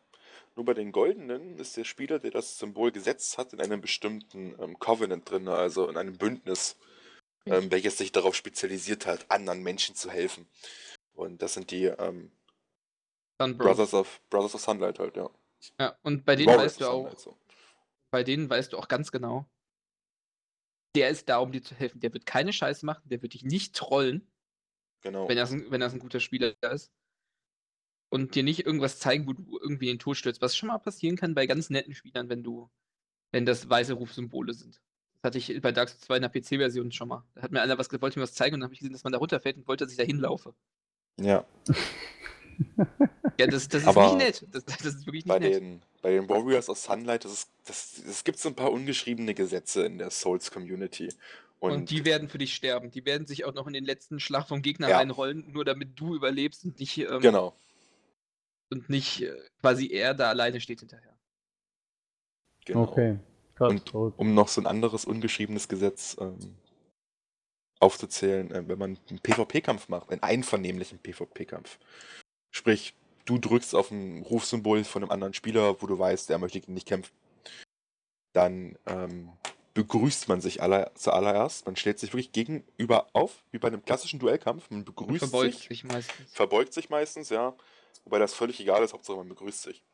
Nur 0.56 0.64
bei 0.64 0.74
den 0.74 0.90
Goldenen 0.90 1.58
ist 1.58 1.76
der 1.76 1.84
Spieler, 1.84 2.18
der 2.18 2.32
das 2.32 2.58
Symbol 2.58 2.90
gesetzt 2.90 3.38
hat, 3.38 3.52
in 3.52 3.60
einem 3.60 3.80
bestimmten 3.80 4.56
ähm, 4.60 4.78
Covenant 4.78 5.30
drin, 5.30 5.48
also 5.48 5.88
in 5.88 5.96
einem 5.96 6.16
Bündnis, 6.16 6.76
ähm, 7.46 7.70
welches 7.70 7.98
sich 7.98 8.10
darauf 8.10 8.34
spezialisiert 8.34 9.06
hat, 9.06 9.30
anderen 9.30 9.62
Menschen 9.62 9.94
zu 9.94 10.10
helfen. 10.10 10.48
Und 11.14 11.42
das 11.42 11.54
sind 11.54 11.70
die 11.70 11.86
ähm. 11.86 12.32
Brothers, 13.38 13.94
of, 13.94 14.20
Brothers 14.28 14.54
of 14.54 14.60
Sunlight 14.60 14.98
halt, 14.98 15.16
ja. 15.16 15.30
Ja, 15.78 15.96
und 16.02 16.24
bei 16.24 16.36
denen 16.36 16.48
Warriors 16.48 16.72
weißt 16.72 16.80
du 16.80 16.86
auch, 16.88 17.18
so. 17.18 17.36
bei 18.10 18.24
denen 18.24 18.48
weißt 18.48 18.72
du 18.72 18.78
auch 18.78 18.88
ganz 18.88 19.12
genau, 19.12 19.46
der 20.96 21.10
ist 21.10 21.28
da, 21.28 21.38
um 21.38 21.52
dir 21.52 21.62
zu 21.62 21.74
helfen. 21.74 22.00
Der 22.00 22.12
wird 22.12 22.26
keine 22.26 22.52
Scheiße 22.52 22.84
machen, 22.84 23.08
der 23.08 23.22
wird 23.22 23.34
dich 23.34 23.44
nicht 23.44 23.74
trollen, 23.74 24.26
Genau. 25.02 25.28
wenn 25.28 25.38
er 25.38 25.50
wenn 25.50 25.80
das 25.80 25.92
ein 25.94 25.98
guter 26.00 26.20
Spieler 26.20 26.54
ist. 26.72 26.92
Und 28.12 28.34
dir 28.34 28.42
nicht 28.42 28.66
irgendwas 28.66 28.98
zeigen, 28.98 29.28
wo 29.28 29.32
du 29.34 29.58
irgendwie 29.62 29.88
in 29.88 29.94
den 29.94 30.00
Tod 30.00 30.16
stürzt. 30.16 30.42
Was 30.42 30.56
schon 30.56 30.66
mal 30.66 30.78
passieren 30.78 31.16
kann 31.16 31.34
bei 31.34 31.46
ganz 31.46 31.70
netten 31.70 31.94
Spielern, 31.94 32.28
wenn 32.28 32.42
du, 32.42 32.68
wenn 33.30 33.46
das 33.46 33.70
weiße 33.70 33.92
Rufsymbole 33.92 34.52
sind. 34.52 34.82
Das 35.14 35.22
hatte 35.28 35.38
ich 35.38 35.60
bei 35.62 35.70
Dark 35.70 35.90
Souls 35.90 36.00
2 36.00 36.16
in 36.16 36.22
der 36.22 36.28
PC-Version 36.28 36.90
schon 36.90 37.06
mal. 37.08 37.24
Da 37.34 37.42
hat 37.42 37.52
mir 37.52 37.62
einer 37.62 37.78
was, 37.78 37.88
wollte 38.02 38.18
mir 38.18 38.24
was 38.24 38.34
zeigen 38.34 38.54
und 38.54 38.60
dann 38.60 38.66
habe 38.66 38.74
ich 38.74 38.80
gesehen, 38.80 38.92
dass 38.92 39.04
man 39.04 39.12
da 39.12 39.18
runterfällt 39.20 39.58
und 39.58 39.68
wollte, 39.68 39.84
dass 39.84 39.92
ich 39.92 39.98
da 39.98 40.02
hinlaufe. 40.02 40.54
Ja. 41.20 41.46
Ja, 43.38 43.46
das, 43.46 43.68
das 43.68 43.82
ist 43.82 43.88
Aber 43.88 44.14
nicht 44.14 44.18
nett. 44.18 44.46
Das, 44.52 44.64
das 44.64 44.84
ist 44.84 45.06
wirklich 45.06 45.24
nicht 45.24 45.28
Bei 45.28 45.38
nett. 45.38 45.54
den, 45.54 45.82
bei 46.02 46.10
den 46.12 46.28
Warriors 46.28 46.68
of 46.68 46.78
Sunlight, 46.78 47.24
das 47.24 47.32
ist, 47.32 47.50
das, 47.66 47.98
es 48.06 48.24
gibt 48.24 48.38
so 48.38 48.48
ein 48.50 48.54
paar 48.54 48.70
ungeschriebene 48.72 49.34
Gesetze 49.34 49.84
in 49.84 49.98
der 49.98 50.10
Souls-Community. 50.10 51.08
Und, 51.58 51.72
Und, 51.72 51.90
die 51.90 52.04
werden 52.04 52.28
für 52.28 52.38
dich 52.38 52.54
sterben. 52.54 52.90
Die 52.90 53.04
werden 53.04 53.26
sich 53.26 53.44
auch 53.44 53.52
noch 53.54 53.66
in 53.66 53.72
den 53.74 53.84
letzten 53.84 54.18
Schlag 54.20 54.48
vom 54.48 54.62
Gegner 54.62 54.88
Ja. 54.88 54.96
reinrollen, 54.98 55.50
nur 55.52 55.64
damit 55.64 55.98
du 55.98 56.14
überlebst 56.14 56.64
und 56.64 56.78
nicht, 56.80 56.96
ähm, 56.98 57.20
genau. 57.20 57.54
und 58.70 58.88
nicht 58.88 59.22
äh, 59.22 59.34
quasi 59.60 59.88
er 59.90 60.14
da 60.14 60.28
alleine 60.30 60.60
steht 60.60 60.80
hinterher. 60.80 61.16
genau. 62.64 62.82
Okay. 62.84 63.18
Krass, 63.56 63.70
Und 63.72 63.90
verrückt. 63.90 64.18
um 64.18 64.32
noch 64.34 64.48
so 64.48 64.60
ein 64.62 64.66
anderes 64.66 65.04
ungeschriebenes 65.04 65.68
Gesetz 65.68 66.16
ähm, 66.18 66.56
aufzuzählen, 67.78 68.50
äh, 68.52 68.66
wenn 68.68 68.78
man 68.78 68.98
einen 69.10 69.18
PvP-Kampf 69.20 69.88
macht, 69.88 70.10
einen 70.10 70.22
einvernehmlichen 70.22 70.98
PvP-Kampf. 70.98 71.78
Sprich, 72.50 72.94
du 73.24 73.38
drückst 73.38 73.74
auf 73.74 73.90
ein 73.90 74.22
Rufsymbol 74.22 74.84
von 74.84 75.02
einem 75.02 75.12
anderen 75.12 75.34
Spieler, 75.34 75.80
wo 75.80 75.86
du 75.86 75.98
weißt, 75.98 76.30
er 76.30 76.38
möchte 76.38 76.60
gegen 76.60 76.74
dich 76.74 76.86
kämpfen. 76.86 77.14
Dann 78.32 78.78
ähm, 78.86 79.32
begrüßt 79.74 80.28
man 80.28 80.40
sich 80.40 80.62
aller, 80.62 80.92
zuallererst. 80.94 81.66
Man 81.66 81.76
stellt 81.76 81.98
sich 81.98 82.12
wirklich 82.12 82.32
gegenüber 82.32 83.08
auf, 83.12 83.44
wie 83.50 83.58
bei 83.58 83.68
einem 83.68 83.84
klassischen 83.84 84.18
Duellkampf. 84.18 84.70
Man 84.70 84.84
begrüßt 84.84 85.18
Verbeugt 85.18 85.54
sich, 85.54 85.68
sich 85.68 85.84
meistens. 85.84 86.32
verbeugt 86.32 86.72
sich 86.72 86.90
meistens, 86.90 87.28
ja. 87.30 87.54
Wobei 88.04 88.18
das 88.18 88.34
völlig 88.34 88.60
egal 88.60 88.82
ist, 88.82 88.92
Hauptsache 88.92 89.16
man 89.16 89.28
begrüßt 89.28 89.62
sich. 89.62 89.84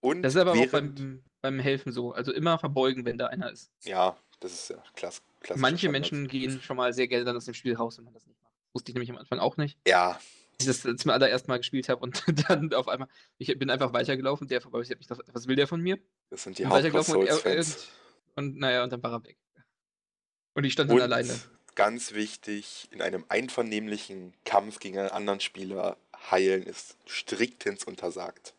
Und 0.00 0.22
Das 0.22 0.34
ist 0.34 0.40
aber 0.40 0.52
auch 0.52 0.66
beim, 0.68 1.22
beim 1.42 1.58
Helfen 1.58 1.92
so. 1.92 2.12
Also 2.12 2.32
immer 2.32 2.58
verbeugen, 2.58 3.04
wenn 3.04 3.18
da 3.18 3.26
einer 3.26 3.50
ist. 3.50 3.70
Ja, 3.84 4.16
das 4.40 4.52
ist 4.52 4.70
ja 4.70 4.82
klass, 4.94 5.22
klassisch. 5.40 5.60
Manche 5.60 5.88
Menschen 5.90 6.26
gehen 6.26 6.60
schon 6.62 6.76
mal 6.76 6.92
sehr 6.92 7.06
gerne 7.06 7.24
dann 7.24 7.36
aus 7.36 7.44
dem 7.44 7.54
Spiel 7.54 7.74
raus, 7.76 7.98
wenn 7.98 8.04
man 8.04 8.14
das 8.14 8.26
nicht 8.26 8.40
macht. 8.42 8.52
Wusste 8.72 8.90
ich 8.90 8.94
nämlich 8.94 9.10
am 9.10 9.18
Anfang 9.18 9.38
auch 9.38 9.56
nicht. 9.56 9.78
Ja, 9.86 10.18
ich 10.60 10.66
das 10.66 10.82
zum 10.82 11.10
allerersten 11.10 11.50
Mal 11.50 11.58
gespielt 11.58 11.88
habe 11.88 12.00
und 12.02 12.22
dann 12.48 12.72
auf 12.74 12.88
einmal, 12.88 13.08
ich 13.38 13.58
bin 13.58 13.70
einfach 13.70 13.92
weitergelaufen, 13.92 14.48
der 14.48 14.60
vorbei, 14.60 14.80
ich 14.80 14.88
mich 14.88 15.08
gedacht, 15.08 15.22
was 15.32 15.46
will 15.46 15.56
der 15.56 15.66
von 15.66 15.80
mir? 15.80 15.98
das 16.30 16.44
sind 16.44 16.58
die 16.58 16.68
weitergelaufen 16.68 17.16
und, 17.16 17.26
er, 17.26 17.44
und, 17.44 17.88
und 18.36 18.56
naja, 18.58 18.84
und 18.84 18.92
dann 18.92 19.02
war 19.02 19.12
er 19.12 19.24
weg. 19.24 19.38
Und 20.54 20.64
ich 20.64 20.72
stand 20.72 20.90
dann 20.90 20.96
Und 20.96 21.02
alleine. 21.02 21.40
ganz 21.74 22.12
wichtig, 22.12 22.88
in 22.92 23.02
einem 23.02 23.24
einvernehmlichen 23.28 24.34
Kampf 24.44 24.78
gegen 24.78 24.98
einen 24.98 25.10
anderen 25.10 25.40
Spieler 25.40 25.96
heilen 26.30 26.62
ist 26.62 26.96
striktens 27.06 27.84
untersagt. 27.84 28.54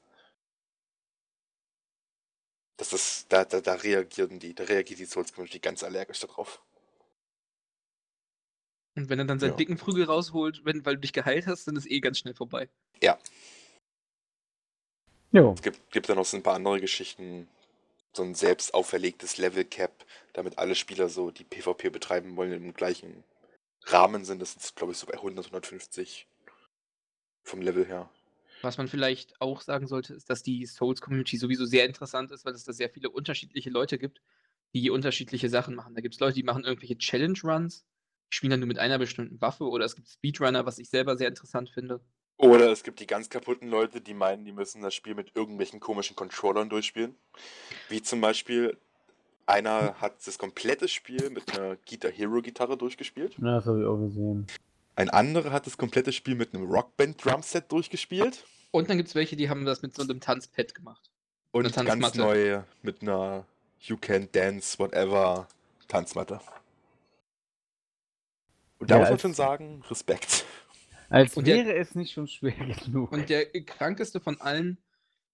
Das 2.77 2.93
ist, 2.93 3.31
da, 3.31 3.45
da, 3.45 3.61
da 3.61 3.75
reagieren 3.75 4.39
die, 4.39 4.55
da 4.55 4.63
reagiert 4.63 4.99
die 4.99 5.05
Souls 5.05 5.33
Community 5.33 5.59
ganz 5.59 5.83
allergisch 5.83 6.19
darauf. 6.21 6.61
Und 8.95 9.09
wenn 9.09 9.19
er 9.19 9.25
dann 9.25 9.39
seinen 9.39 9.51
Ja. 9.51 9.55
dicken 9.55 9.77
Prügel 9.77 10.05
rausholt, 10.05 10.65
wenn, 10.65 10.85
weil 10.85 10.95
du 10.95 11.01
dich 11.01 11.13
geheilt 11.13 11.47
hast, 11.47 11.67
dann 11.67 11.75
ist 11.75 11.89
eh 11.89 11.99
ganz 12.01 12.19
schnell 12.19 12.33
vorbei. 12.33 12.69
Jo. 15.31 15.53
Es 15.53 15.61
gibt, 15.61 15.91
gibt 15.91 16.09
da 16.09 16.15
noch 16.15 16.25
so 16.25 16.35
ein 16.35 16.43
paar 16.43 16.55
andere 16.55 16.81
Geschichten, 16.81 17.47
so 18.13 18.23
ein 18.23 18.35
selbst 18.35 18.73
auferlegtes 18.73 19.37
Level 19.37 19.63
Cap, 19.63 20.05
damit 20.33 20.57
alle 20.57 20.75
Spieler 20.75 21.07
so, 21.07 21.31
die 21.31 21.45
PvP 21.45 21.89
betreiben 21.89 22.35
wollen, 22.35 22.51
im 22.51 22.73
gleichen 22.73 23.23
Rahmen 23.83 24.25
sind. 24.25 24.41
Das 24.41 24.55
ist, 24.55 24.75
glaube 24.75 24.91
ich, 24.91 24.99
so 24.99 25.07
bei 25.07 25.13
100, 25.13 25.45
150 25.45 26.27
vom 27.43 27.61
Level 27.61 27.85
her. 27.85 28.09
Was 28.61 28.77
man 28.77 28.89
vielleicht 28.89 29.39
auch 29.41 29.61
sagen 29.61 29.87
sollte, 29.87 30.13
ist, 30.13 30.29
dass 30.29 30.43
die 30.43 30.65
Souls-Community 30.65 31.37
sowieso 31.37 31.65
sehr 31.65 31.85
interessant 31.85 32.31
ist, 32.31 32.45
weil 32.45 32.53
es 32.53 32.65
da 32.65 32.73
sehr 32.73 32.89
viele 32.89 33.09
unterschiedliche 33.09 33.69
Leute 33.69 33.97
gibt, 33.97 34.21
die 34.73 34.89
unterschiedliche 34.89 35.49
Sachen 35.49 35.73
machen. 35.75 35.95
Da 35.95 36.01
gibt 36.01 36.13
es 36.13 36.19
Leute, 36.19 36.35
die 36.35 36.43
machen 36.43 36.65
irgendwelche 36.65 36.97
Challenge-Runs, 36.97 37.85
die 38.31 38.35
spielen 38.37 38.51
dann 38.51 38.59
nur 38.61 38.67
mit 38.67 38.79
einer 38.79 38.97
bestimmten 38.97 39.39
Waffe 39.41 39.65
oder 39.65 39.85
es 39.85 39.95
gibt 39.95 40.07
Speedrunner, 40.07 40.65
was 40.65 40.79
ich 40.79 40.89
selber 40.89 41.17
sehr 41.17 41.27
interessant 41.27 41.69
finde. 41.69 41.99
Oder 42.37 42.71
es 42.71 42.83
gibt 42.83 42.99
die 42.99 43.07
ganz 43.07 43.29
kaputten 43.29 43.69
Leute, 43.69 44.01
die 44.01 44.13
meinen, 44.13 44.45
die 44.45 44.51
müssen 44.51 44.81
das 44.81 44.95
Spiel 44.95 45.13
mit 45.13 45.35
irgendwelchen 45.35 45.79
komischen 45.79 46.15
Controllern 46.15 46.69
durchspielen. 46.69 47.15
Wie 47.89 48.01
zum 48.01 48.21
Beispiel, 48.21 48.77
einer 49.45 49.95
hat 50.01 50.25
das 50.25 50.37
komplette 50.37 50.87
Spiel 50.87 51.29
mit 51.29 51.55
einer 51.59 51.75
Guitar 51.87 52.09
Hero 52.09 52.41
Gitarre 52.41 52.77
durchgespielt. 52.77 53.35
Na, 53.37 53.57
das 53.57 53.65
habe 53.67 53.81
ich 53.81 53.85
auch 53.85 53.97
gesehen. 53.97 54.47
Ein 54.95 55.09
anderer 55.09 55.51
hat 55.51 55.67
das 55.67 55.77
komplette 55.77 56.11
Spiel 56.11 56.35
mit 56.35 56.53
einem 56.55 56.69
Rockband 56.69 57.23
Drumset 57.23 57.71
durchgespielt. 57.71 58.45
Und 58.71 58.89
dann 58.89 58.97
gibt 58.97 59.09
es 59.09 59.15
welche, 59.15 59.35
die 59.35 59.49
haben 59.49 59.65
das 59.65 59.81
mit 59.81 59.93
so 59.93 60.03
einem 60.03 60.19
Tanzpad 60.19 60.73
gemacht. 60.73 61.11
Und 61.51 61.65
Eine 61.65 61.73
ganz 61.73 61.87
Tanzmatte. 61.89 62.17
neu 62.17 62.61
mit 62.81 63.01
einer 63.01 63.45
You 63.81 63.97
Can 63.97 64.29
Dance 64.31 64.79
Whatever 64.79 65.47
Tanzmatte. 65.89 66.39
Und 68.81 68.89
da 68.89 68.95
Ja, 68.95 68.99
muss 69.01 69.09
man 69.11 69.19
schon 69.19 69.33
sagen, 69.33 69.81
Respekt. 69.89 70.43
Als 71.09 71.37
Und 71.37 71.45
der- 71.47 71.57
wäre 71.65 71.77
es 71.77 71.93
nicht 71.95 72.11
schon 72.13 72.27
schwer 72.27 72.51
genug. 72.85 73.11
Und 73.11 73.29
der 73.29 73.45
krankeste 73.63 74.19
von 74.19 74.41
allen 74.41 74.77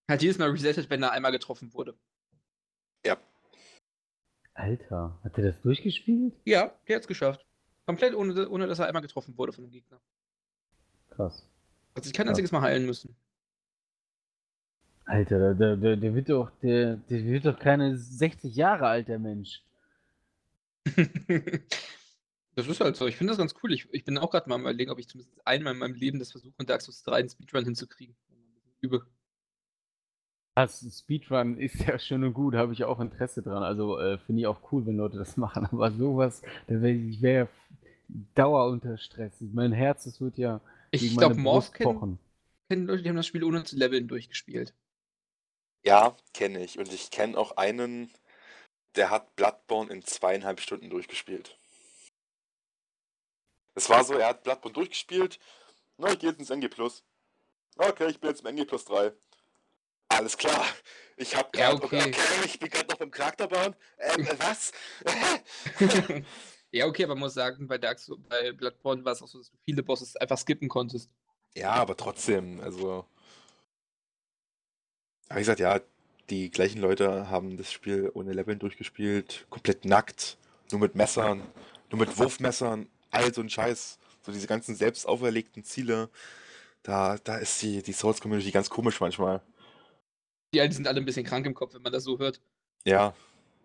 hat 0.08 0.22
jedes 0.22 0.38
Mal 0.38 0.50
resettet, 0.50 0.90
wenn 0.90 1.02
er 1.02 1.12
einmal 1.14 1.32
getroffen 1.32 1.74
wurde. 1.74 1.96
Alter, 4.54 5.16
hat 5.24 5.38
der 5.38 5.52
das 5.52 5.62
durchgespielt? 5.62 6.34
Ja, 6.44 6.74
der 6.88 6.96
hat 6.96 7.02
es 7.04 7.08
geschafft. 7.08 7.46
Komplett 7.86 8.16
ohne, 8.16 8.50
ohne, 8.50 8.66
dass 8.66 8.80
er 8.80 8.88
einmal 8.88 9.04
getroffen 9.04 9.38
wurde 9.38 9.54
von 9.54 9.64
dem 9.64 9.70
Gegner. 9.70 10.00
Krass. 11.12 11.48
Hat 11.96 12.04
sich 12.04 12.12
kein 12.12 12.26
Ja. 12.26 12.32
einziges 12.32 12.52
Mal 12.52 12.62
heilen 12.62 12.88
müssen. 12.88 13.16
Alter, 15.06 15.54
der, 15.54 15.78
der, 15.78 15.96
der 15.96 16.16
wird 16.16 16.30
doch, 16.30 16.50
der, 16.64 16.96
der 16.96 17.24
wird 17.26 17.46
doch 17.46 17.60
keine 17.60 17.96
60 17.98 18.56
Jahre 18.56 18.88
alt, 18.88 19.08
der 19.10 19.20
Mensch. 19.20 19.62
das 22.58 22.68
ist 22.68 22.82
halt 22.82 22.96
so. 22.96 23.06
Ich 23.06 23.18
finde 23.18 23.32
das 23.32 23.38
ganz 23.38 23.54
cool. 23.62 23.72
Ich, 23.72 23.88
ich 23.94 24.04
bin 24.04 24.18
auch 24.18 24.32
gerade 24.32 24.50
mal 24.50 24.56
am 24.56 24.62
überlegen, 24.62 24.90
ob 24.90 24.98
ich 24.98 25.08
zumindest 25.08 25.46
einmal 25.46 25.74
in 25.74 25.80
meinem 25.80 25.94
Leben 25.94 26.18
das 26.18 26.32
versuche, 26.32 26.66
Dark 26.66 26.82
Souls 26.82 27.04
3 27.04 27.16
einen 27.16 27.30
Speedrun 27.30 27.66
hinzukriegen. 27.66 28.16
Übe. 28.82 29.06
Das 30.56 30.84
Speedrun 30.92 31.58
ist 31.60 31.76
ja 31.86 32.00
schön 32.00 32.24
und 32.24 32.34
gut, 32.34 32.56
habe 32.56 32.74
ich 32.74 32.84
auch 32.84 33.00
Interesse 33.00 33.44
dran. 33.44 33.62
Also 33.62 34.00
äh, 34.00 34.18
finde 34.18 34.42
ich 34.42 34.48
auch 34.48 34.72
cool, 34.72 34.88
wenn 34.88 34.98
Leute 34.98 35.20
das 35.20 35.38
machen. 35.38 35.68
Aber 35.72 35.92
sowas, 35.92 36.42
da 36.66 36.82
wär, 36.82 36.96
ich 36.96 37.22
wäre 37.22 37.46
ja 37.46 37.50
Dauer 38.34 38.72
unter 38.72 38.98
Stress. 38.98 39.34
Mein 39.40 39.72
Herz, 39.72 40.06
das 40.06 40.20
wird 40.20 40.40
ja 40.40 40.60
Ich 40.90 41.16
glaube, 41.16 41.36
Morph 41.36 41.74
kennen, 41.74 42.18
kennen 42.72 42.88
Leute, 42.88 43.04
die 43.04 43.10
haben 43.10 43.18
das 43.18 43.28
Spiel 43.28 43.44
ohne 43.44 43.66
zu 43.66 43.76
leveln 43.78 44.08
durchgespielt. 44.08 44.74
Ja, 45.86 46.18
kenne 46.34 46.64
ich. 46.64 46.80
Und 46.80 46.92
ich 46.92 47.12
kenne 47.12 47.38
auch 47.38 47.56
einen, 47.56 48.10
der 48.96 49.12
hat 49.12 49.36
Bloodborne 49.36 49.94
in 49.94 50.02
zweieinhalb 50.02 50.60
Stunden 50.60 50.90
durchgespielt. 50.90 51.56
Es 53.78 53.90
war 53.92 54.04
so, 54.04 54.16
er 54.16 54.30
hat 54.30 54.42
Bloodborne 54.44 54.74
durchgespielt. 54.74 55.38
Na, 55.98 56.12
ich 56.12 56.18
gehe 56.18 56.32
jetzt 56.32 56.40
ins 56.40 56.50
NG 56.50 56.68
Plus. 56.68 57.04
Okay, 57.78 58.08
ich 58.10 58.20
bin 58.20 58.32
jetzt 58.32 58.42
im 58.42 58.48
NG 58.48 58.66
Plus 58.66 58.86
3. 58.86 59.14
Alles 60.08 60.36
klar. 60.36 60.66
Ich 61.16 61.36
hab 61.36 61.56
Ja, 61.56 61.74
gerade. 61.74 61.86
okay. 61.86 62.12
ich 62.44 62.58
bin 62.58 62.70
gerade 62.72 62.88
noch 62.90 62.98
beim 62.98 63.12
Charakter 63.12 63.48
bauen. 63.48 63.76
Ähm, 64.00 64.26
äh, 64.26 64.40
was? 64.40 64.72
ja, 66.72 66.88
okay, 66.88 67.04
aber 67.04 67.14
man 67.14 67.26
muss 67.26 67.36
sagen, 67.36 67.68
bei, 67.68 67.78
Dark 67.78 68.00
Souls, 68.00 68.20
bei 68.28 68.52
Bloodborne 68.52 69.06
war 69.06 69.12
es 69.12 69.22
auch 69.22 69.28
so, 69.28 69.38
dass 69.38 69.52
du 69.52 69.58
viele 69.64 69.84
Bosses 69.84 70.16
einfach 70.16 70.40
skippen 70.40 70.70
konntest. 70.70 71.12
ja, 71.54 71.72
aber 71.74 71.96
trotzdem, 71.96 72.60
also. 72.62 73.06
Aber 75.30 75.36
wie 75.38 75.42
gesagt, 75.42 75.60
ja, 75.60 75.82
die 76.32 76.50
gleichen 76.50 76.82
Leute 76.82 77.30
haben 77.30 77.58
das 77.58 77.72
Spiel 77.72 78.10
ohne 78.12 78.34
Leveln 78.34 78.58
durchgespielt, 78.58 79.46
komplett 79.52 79.86
nackt, 79.86 80.38
nur 80.72 80.80
mit 80.82 80.96
Messern, 80.96 81.44
nur 81.92 82.00
mit 82.00 82.18
Wurfmessern, 82.18 82.90
all 83.12 83.34
so 83.34 83.42
ein 83.42 83.50
Scheiß. 83.50 83.98
So 84.26 84.32
diese 84.32 84.48
ganzen 84.48 84.76
selbst 84.76 85.08
auferlegten 85.08 85.64
Ziele. 85.64 86.10
Da, 86.84 87.18
da 87.24 87.38
ist 87.38 87.62
die, 87.62 87.82
die 87.82 87.94
Souls-Community 87.94 88.52
ganz 88.52 88.70
komisch 88.70 89.00
manchmal. 89.00 89.42
Die 90.54 90.62
Alten 90.62 90.74
sind 90.74 90.88
alle 90.88 91.00
ein 91.02 91.06
bisschen 91.06 91.26
krank 91.26 91.46
im 91.46 91.54
Kopf, 91.54 91.74
wenn 91.74 91.82
man 91.82 91.92
das 91.92 92.04
so 92.04 92.18
hört. 92.20 92.40
Ja, 92.86 93.14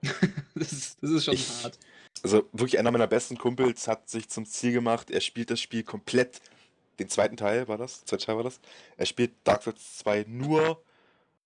das, 0.55 0.73
ist, 0.73 0.99
das 1.01 1.11
ist 1.11 1.25
schon 1.25 1.35
Ich- 1.35 1.63
hart. 1.63 1.79
also 2.25 2.49
wirklich 2.53 2.79
einer 2.79 2.91
meiner 2.91 3.07
besten 3.07 3.39
Kumpels 3.39 3.87
hat 3.87 4.09
sich 4.09 4.29
zum 4.29 4.47
Ziel 4.47 4.73
gemacht, 4.73 5.11
er 5.11 5.21
spielt 5.21 5.51
das 5.51 5.61
Spiel 5.61 5.85
komplett, 5.85 6.41
den 6.99 7.09
zweiten 7.09 7.37
Teil 7.37 7.69
war 7.69 7.79
das, 7.79 8.05
zweiter 8.05 8.27
Teil 8.27 8.37
war 8.37 8.43
das, 8.45 8.59
er 8.97 9.07
spielt 9.07 9.33
Dark 9.45 9.63
Souls 9.63 9.99
2 9.99 10.25
nur 10.29 10.83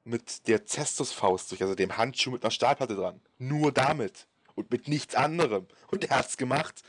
mit 0.04 0.46
der 0.48 0.64
Zestus-Faust 0.64 1.50
durch, 1.50 1.62
also 1.62 1.74
dem 1.74 1.98
Handschuh 1.98 2.30
mit 2.30 2.42
einer 2.44 2.50
Stahlplatte 2.50 2.94
dran. 2.94 3.20
Nur 3.38 3.72
damit. 3.72 4.26
Und 4.54 4.70
mit 4.70 4.88
nichts 4.88 5.14
anderem. 5.14 5.66
Und 5.88 6.04
er 6.04 6.18
hat's 6.18 6.36
gemacht. 6.38 6.82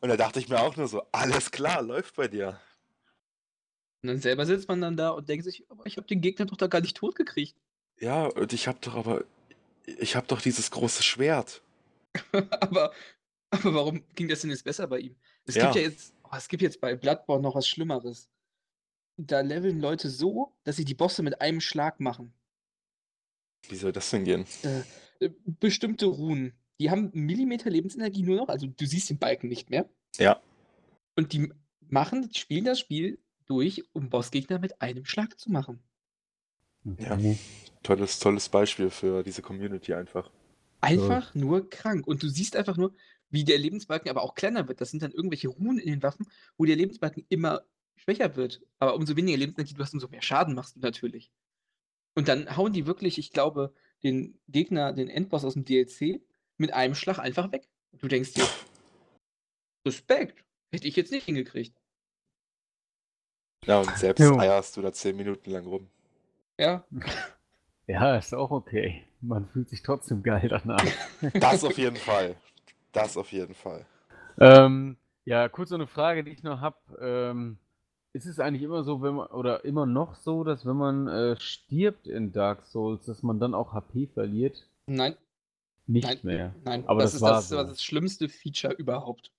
Und 0.00 0.08
da 0.08 0.16
dachte 0.16 0.38
ich 0.40 0.48
mir 0.48 0.60
auch 0.60 0.76
nur 0.76 0.88
so, 0.88 1.02
alles 1.12 1.50
klar, 1.50 1.82
läuft 1.82 2.16
bei 2.16 2.28
dir. 2.28 2.60
Und 4.02 4.08
dann 4.08 4.20
selber 4.20 4.46
sitzt 4.46 4.68
man 4.68 4.80
dann 4.80 4.96
da 4.96 5.10
und 5.10 5.28
denkt 5.28 5.44
sich, 5.44 5.64
aber 5.70 5.86
ich 5.86 5.96
habe 5.96 6.06
den 6.06 6.20
Gegner 6.20 6.46
doch 6.46 6.56
da 6.56 6.66
gar 6.66 6.80
nicht 6.80 6.96
tot 6.96 7.14
gekriegt. 7.14 7.56
Ja, 8.00 8.26
und 8.26 8.52
ich 8.52 8.66
hab 8.66 8.80
doch 8.82 8.94
aber, 8.94 9.24
ich 9.86 10.16
hab 10.16 10.28
doch 10.28 10.40
dieses 10.40 10.70
große 10.70 11.02
Schwert. 11.02 11.62
aber, 12.32 12.92
aber 13.50 13.74
warum 13.74 14.04
ging 14.14 14.28
das 14.28 14.40
denn 14.40 14.50
jetzt 14.50 14.64
besser 14.64 14.86
bei 14.88 15.00
ihm? 15.00 15.16
Es 15.44 15.54
Ja. 15.56 15.64
gibt 15.64 15.76
ja 15.76 15.82
jetzt, 15.82 16.14
oh, 16.24 16.30
es 16.36 16.48
gibt 16.48 16.62
jetzt 16.62 16.80
bei 16.80 16.94
Bloodborne 16.96 17.42
noch 17.42 17.54
was 17.54 17.68
Schlimmeres. 17.68 18.30
Da 19.18 19.40
leveln 19.40 19.80
Leute 19.80 20.10
so, 20.10 20.56
dass 20.64 20.76
sie 20.76 20.84
die 20.84 20.94
Bosse 20.94 21.22
mit 21.22 21.40
einem 21.40 21.60
Schlag 21.60 22.00
machen. 22.00 22.34
Wie 23.68 23.76
soll 23.76 23.92
das 23.92 24.10
denn 24.10 24.24
gehen? 24.24 24.46
Äh, 24.62 25.30
bestimmte 25.46 26.06
Runen, 26.06 26.54
die 26.80 26.90
haben 26.90 27.12
einen 27.12 27.26
Millimeter 27.26 27.70
Lebensenergie 27.70 28.22
nur 28.22 28.36
noch, 28.36 28.48
also 28.48 28.66
du 28.66 28.86
siehst 28.86 29.10
den 29.10 29.18
Balken 29.18 29.48
nicht 29.48 29.68
mehr. 29.70 29.88
Ja. 30.16 30.40
Und 31.14 31.32
die 31.34 31.52
machen, 31.88 32.32
spielen 32.34 32.64
das 32.64 32.80
Spiel 32.80 33.18
durch, 33.44 33.84
um 33.92 34.08
Bossgegner 34.08 34.58
mit 34.58 34.80
einem 34.80 35.04
Schlag 35.04 35.38
zu 35.38 35.52
machen. 35.52 35.82
Ja. 36.98 37.18
Tolles, 37.82 38.18
tolles 38.18 38.48
Beispiel 38.48 38.88
für 38.88 39.22
diese 39.22 39.42
Community 39.42 39.92
einfach. 39.92 40.30
Einfach 40.80 41.34
nur 41.34 41.68
krank. 41.68 42.06
Und 42.06 42.22
du 42.22 42.28
siehst 42.28 42.56
einfach 42.56 42.78
nur, 42.78 42.94
wie 43.28 43.44
der 43.44 43.58
Lebensbalken 43.58 44.10
aber 44.10 44.22
auch 44.22 44.34
kleiner 44.34 44.66
wird. 44.66 44.80
Das 44.80 44.90
sind 44.90 45.02
dann 45.02 45.12
irgendwelche 45.12 45.48
Runen 45.48 45.78
in 45.78 45.90
den 45.90 46.02
Waffen, 46.02 46.26
wo 46.56 46.64
der 46.64 46.76
Lebensbalken 46.76 47.26
immer 47.28 47.62
schwächer 47.96 48.36
wird. 48.36 48.62
Aber 48.78 48.94
umso 48.94 49.16
weniger 49.16 49.36
Lebensenergie 49.36 49.74
du 49.74 49.82
hast, 49.82 49.92
umso 49.92 50.08
mehr 50.08 50.22
Schaden 50.22 50.54
machst 50.54 50.76
du 50.76 50.80
natürlich. 50.80 51.30
Und 52.14 52.28
dann 52.28 52.56
hauen 52.56 52.72
die 52.72 52.86
wirklich, 52.86 53.18
ich 53.18 53.32
glaube, 53.32 53.74
den 54.02 54.40
Gegner, 54.48 54.94
den 54.94 55.08
Endboss 55.08 55.44
aus 55.44 55.54
dem 55.54 55.66
DLC, 55.66 56.22
mit 56.60 56.72
einem 56.74 56.94
Schlag 56.94 57.18
einfach 57.18 57.50
weg. 57.52 57.66
Du 57.98 58.06
denkst 58.06 58.34
dir, 58.34 58.44
Respekt, 59.86 60.44
hätte 60.72 60.86
ich 60.86 60.94
jetzt 60.94 61.10
nicht 61.10 61.24
hingekriegt. 61.24 61.74
Ja, 63.66 63.80
und 63.80 63.96
selbst 63.96 64.20
Jo. 64.20 64.38
eierst 64.38 64.76
du 64.76 64.82
da 64.82 64.92
zehn 64.92 65.16
Minuten 65.16 65.50
lang 65.50 65.66
rum. 65.66 65.88
Ja, 66.58 66.84
Ja, 67.86 68.16
ist 68.16 68.34
auch 68.34 68.52
okay. 68.52 69.02
Man 69.20 69.48
fühlt 69.48 69.68
sich 69.68 69.82
trotzdem 69.82 70.22
geil 70.22 70.48
danach. 70.48 70.84
Das 71.40 71.64
auf 71.64 71.76
jeden 71.76 71.96
Fall. 71.96 72.36
Das 72.92 73.16
auf 73.16 73.32
jeden 73.32 73.54
Fall. 73.54 73.84
ähm, 74.38 74.96
ja, 75.24 75.48
kurz 75.48 75.70
so 75.70 75.74
eine 75.74 75.86
Frage, 75.88 76.22
die 76.22 76.30
ich 76.30 76.42
noch 76.42 76.60
habe. 76.60 76.76
Ähm, 77.00 77.58
ist 78.12 78.26
es 78.26 78.38
eigentlich 78.38 78.62
immer 78.62 78.84
so, 78.84 79.02
wenn 79.02 79.14
man, 79.14 79.26
oder 79.28 79.64
immer 79.64 79.86
noch 79.86 80.14
so, 80.14 80.44
dass 80.44 80.64
wenn 80.66 80.76
man 80.76 81.08
äh, 81.08 81.36
stirbt 81.40 82.06
in 82.06 82.32
Dark 82.32 82.64
Souls, 82.66 83.06
dass 83.06 83.22
man 83.22 83.40
dann 83.40 83.54
auch 83.54 83.72
HP 83.72 84.06
verliert? 84.06 84.68
nein, 84.86 85.16
Nicht 85.90 86.06
nein, 86.06 86.18
mehr. 86.22 86.54
nein. 86.64 86.84
Aber 86.86 87.02
das, 87.02 87.12
das 87.12 87.14
ist 87.16 87.20
war 87.22 87.32
das, 87.32 87.48
so. 87.48 87.56
das, 87.56 87.66
das 87.68 87.82
schlimmste 87.82 88.28
Feature 88.28 88.74
überhaupt. 88.74 89.32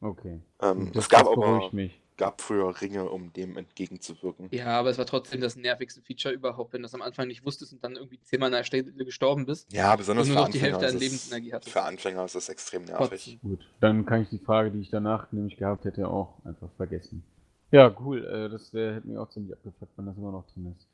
Okay. 0.00 0.40
Ähm, 0.60 0.92
Das, 0.92 1.04
es 1.04 1.08
gab 1.10 1.26
aber 1.26 1.36
beruhigt 1.36 1.72
mich. 1.72 2.00
gab 2.16 2.40
früher 2.40 2.80
Ringe, 2.80 3.08
um 3.10 3.32
dem 3.32 3.56
entgegenzuwirken. 3.56 4.48
Ja, 4.52 4.78
aber 4.78 4.90
es 4.90 4.98
war 4.98 5.06
trotzdem 5.06 5.40
das 5.40 5.56
nervigste 5.56 6.00
Feature 6.02 6.32
überhaupt, 6.34 6.72
wenn 6.72 6.82
du 6.82 6.84
das 6.86 6.94
am 6.94 7.02
Anfang 7.02 7.26
nicht 7.28 7.44
wusstest 7.44 7.72
und 7.72 7.82
dann 7.82 7.96
irgendwie 7.96 8.20
zehnmal 8.22 8.48
an 8.48 8.52
der 8.52 8.64
Stelle 8.64 8.84
gestorben 9.04 9.44
bist. 9.46 9.72
Ja, 9.72 9.94
besonders 9.96 10.26
Und 10.28 10.32
für 10.32 10.34
nur 10.38 10.44
noch 10.46 10.52
die 10.52 10.58
Anfänger. 10.58 10.78
Hälfte 10.78 10.86
an 10.86 10.94
ist 10.94 10.94
es- 10.94 11.00
Lebensenergie 11.00 11.52
hattest. 11.52 11.72
Für 11.72 11.82
Anfänger 11.82 12.24
ist 12.24 12.34
das 12.36 12.48
extrem 12.48 12.84
nervig. 12.84 13.38
Gut, 13.42 13.60
dann 13.80 14.06
kann 14.06 14.22
ich 14.22 14.28
die 14.28 14.38
Frage, 14.38 14.70
die 14.70 14.80
ich 14.80 14.90
danach 14.90 15.30
nämlich 15.32 15.56
gehabt 15.56 15.84
hätte, 15.84 16.08
auch 16.08 16.44
einfach 16.44 16.70
vergessen. 16.76 17.24
Ja, 17.70 17.94
cool. 18.00 18.24
Äh, 18.24 18.48
das 18.48 18.72
hätte 18.72 19.06
mich 19.06 19.18
auch 19.18 19.28
ziemlich 19.30 19.52
abgefuckt, 19.52 19.92
wenn 19.98 20.06
das 20.06 20.16
immer 20.16 20.32
noch 20.32 20.46
drin 20.52 20.74
ist. 20.78 20.86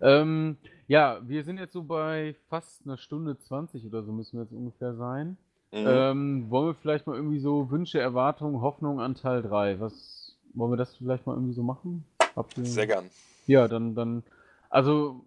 Ähm, 0.00 0.56
ja, 0.88 1.20
wir 1.22 1.44
sind 1.44 1.58
jetzt 1.58 1.72
so 1.72 1.82
bei 1.82 2.34
fast 2.48 2.84
einer 2.84 2.96
Stunde 2.98 3.38
20 3.38 3.86
oder 3.86 4.02
so 4.02 4.12
müssen 4.12 4.36
wir 4.38 4.42
jetzt 4.44 4.52
ungefähr 4.52 4.94
sein. 4.94 5.36
Mhm. 5.70 5.84
Ähm, 5.86 6.50
wollen 6.50 6.66
wir 6.68 6.74
vielleicht 6.74 7.06
mal 7.06 7.16
irgendwie 7.16 7.38
so 7.40 7.70
Wünsche, 7.70 7.98
Erwartungen, 8.00 8.60
Hoffnung 8.60 9.00
an 9.00 9.14
Teil 9.14 9.42
3? 9.42 9.80
Was 9.80 10.36
wollen 10.54 10.72
wir 10.72 10.76
das 10.76 10.94
vielleicht 10.96 11.26
mal 11.26 11.34
irgendwie 11.34 11.54
so 11.54 11.62
machen? 11.62 12.04
Habt 12.36 12.58
ihr- 12.58 12.66
Sehr 12.66 12.86
gern. 12.86 13.08
Ja, 13.46 13.68
dann, 13.68 13.94
dann, 13.94 14.22
also, 14.70 15.24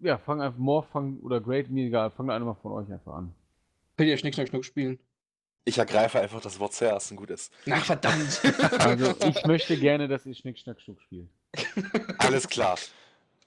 ja, 0.00 0.18
fang 0.18 0.40
einfach, 0.42 0.58
Morph, 0.58 0.86
fang, 0.92 1.18
oder 1.20 1.40
Great, 1.40 1.70
mir 1.70 1.86
egal, 1.86 2.10
fang 2.10 2.30
einer 2.30 2.44
mal 2.44 2.54
von 2.54 2.72
euch 2.72 2.92
einfach 2.92 3.14
an. 3.14 3.32
Könnt 3.96 4.08
ihr 4.10 4.16
Schnick, 4.18 4.34
Schnack, 4.34 4.48
Schnuck 4.48 4.64
spielen? 4.64 4.98
Ich 5.64 5.78
ergreife 5.78 6.20
einfach 6.20 6.40
das 6.42 6.58
Wort 6.60 6.72
zuerst 6.74 7.10
und 7.12 7.16
gut 7.16 7.30
ist. 7.30 7.52
Na, 7.64 7.76
verdammt! 7.76 8.40
Also, 8.80 9.14
ich 9.26 9.46
möchte 9.46 9.78
gerne, 9.78 10.08
dass 10.08 10.26
ihr 10.26 10.34
Schnick, 10.34 10.58
Schnack, 10.58 10.80
Schnuck 10.80 11.00
spielt. 11.00 11.28
Alles 12.18 12.48
klar. 12.48 12.76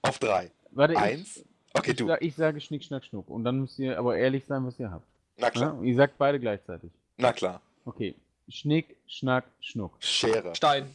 Auf 0.02 0.18
drei. 0.18 0.50
Warte, 0.70 0.96
Eins. 0.96 1.38
Ich, 1.38 1.44
Okay, 1.74 1.90
ich, 1.92 1.96
du. 1.98 2.06
sa- 2.06 2.16
ich 2.20 2.34
sage 2.34 2.60
Schnick, 2.60 2.82
Schnack, 2.82 3.04
Schnuck. 3.04 3.28
Und 3.28 3.44
dann 3.44 3.60
müsst 3.60 3.78
ihr 3.78 3.98
aber 3.98 4.16
ehrlich 4.16 4.44
sein, 4.46 4.64
was 4.66 4.78
ihr 4.80 4.90
habt. 4.90 5.06
Na 5.36 5.46
Ja? 5.46 5.50
klar. 5.50 5.78
Und 5.78 5.84
ihr 5.84 5.94
sagt 5.94 6.16
beide 6.18 6.40
gleichzeitig. 6.40 6.90
Na 7.18 7.32
klar. 7.32 7.60
Okay. 7.84 8.14
Schnick, 8.48 8.96
Schnack, 9.06 9.44
Schnuck. 9.60 9.92
Schere. 10.00 10.54
Stein. 10.54 10.94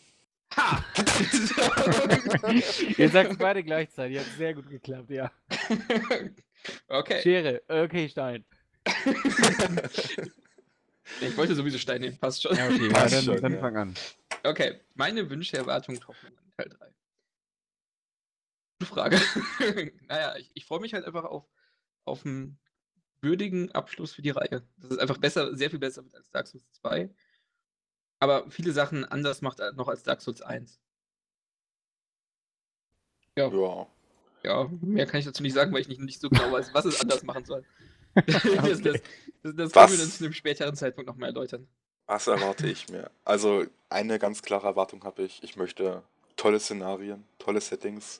Ha! 0.57 0.83
Ihr 2.97 3.09
sagt 3.09 3.37
beide 3.39 3.63
gleichzeitig. 3.63 4.19
Hat 4.19 4.25
sehr 4.37 4.53
gut 4.53 4.69
geklappt, 4.69 5.09
ja. 5.09 5.31
okay. 6.89 7.21
Schere, 7.21 7.61
okay, 7.67 8.09
Stein. 8.09 8.43
Ich 11.21 11.37
wollte 11.37 11.53
sowieso 11.53 11.77
Stein 11.77 12.01
nehmen, 12.01 12.17
passt 12.17 12.41
schon. 12.41 12.55
Ja, 12.55 12.65
okay, 12.67 12.87
ja, 12.87 12.93
Passt 12.93 13.13
dann, 13.13 13.23
schon, 13.23 13.41
dann 13.41 13.53
ja. 13.53 13.59
fang 13.59 13.77
an. 13.77 13.93
Okay, 14.43 14.79
meine 14.95 15.29
Wünsche, 15.29 15.57
Erwartungen, 15.57 15.99
Hoffnungen 16.07 16.37
an 16.37 16.43
Teil 16.57 16.69
3. 16.69 16.87
Frage. 18.85 19.19
naja, 20.07 20.35
ich, 20.37 20.51
ich 20.53 20.65
freue 20.65 20.79
mich 20.79 20.93
halt 20.93 21.05
einfach 21.05 21.25
auf, 21.25 21.45
auf 22.05 22.25
einen 22.25 22.59
würdigen 23.21 23.71
Abschluss 23.71 24.13
für 24.13 24.21
die 24.21 24.31
Reihe. 24.31 24.63
Das 24.77 24.91
ist 24.91 24.99
einfach 24.99 25.17
besser, 25.17 25.55
sehr 25.55 25.69
viel 25.69 25.79
besser 25.79 26.03
als 26.13 26.29
Dark 26.29 26.47
Souls 26.47 26.69
2. 26.81 27.09
Aber 28.19 28.49
viele 28.49 28.71
Sachen 28.71 29.05
anders 29.05 29.41
macht 29.41 29.59
noch 29.75 29.87
als 29.87 30.03
Dark 30.03 30.21
Souls 30.21 30.41
1. 30.41 30.79
Ja. 33.37 33.87
Ja, 34.43 34.69
mehr 34.81 35.05
kann 35.05 35.19
ich 35.19 35.25
dazu 35.25 35.41
nicht 35.41 35.53
sagen, 35.53 35.73
weil 35.73 35.81
ich 35.81 35.87
nicht, 35.87 36.01
nicht 36.01 36.19
so 36.19 36.29
genau 36.29 36.51
weiß, 36.51 36.73
was 36.73 36.85
es 36.85 36.99
anders 36.99 37.23
machen 37.23 37.45
soll. 37.45 37.63
das 38.13 38.43
das, 38.43 38.81
das, 38.81 39.55
das 39.55 39.71
können 39.71 39.93
wir 39.93 40.03
uns 40.03 40.17
zu 40.17 40.25
einem 40.25 40.33
späteren 40.33 40.75
Zeitpunkt 40.75 41.07
nochmal 41.07 41.29
erläutern. 41.29 41.67
Was 42.05 42.27
erwarte 42.27 42.67
ich 42.67 42.89
mir? 42.89 43.09
Also, 43.23 43.65
eine 43.89 44.19
ganz 44.19 44.41
klare 44.41 44.67
Erwartung 44.67 45.03
habe 45.05 45.23
ich. 45.23 45.41
Ich 45.43 45.55
möchte 45.55 46.03
tolle 46.35 46.59
Szenarien, 46.59 47.23
tolle 47.39 47.61
Settings, 47.61 48.19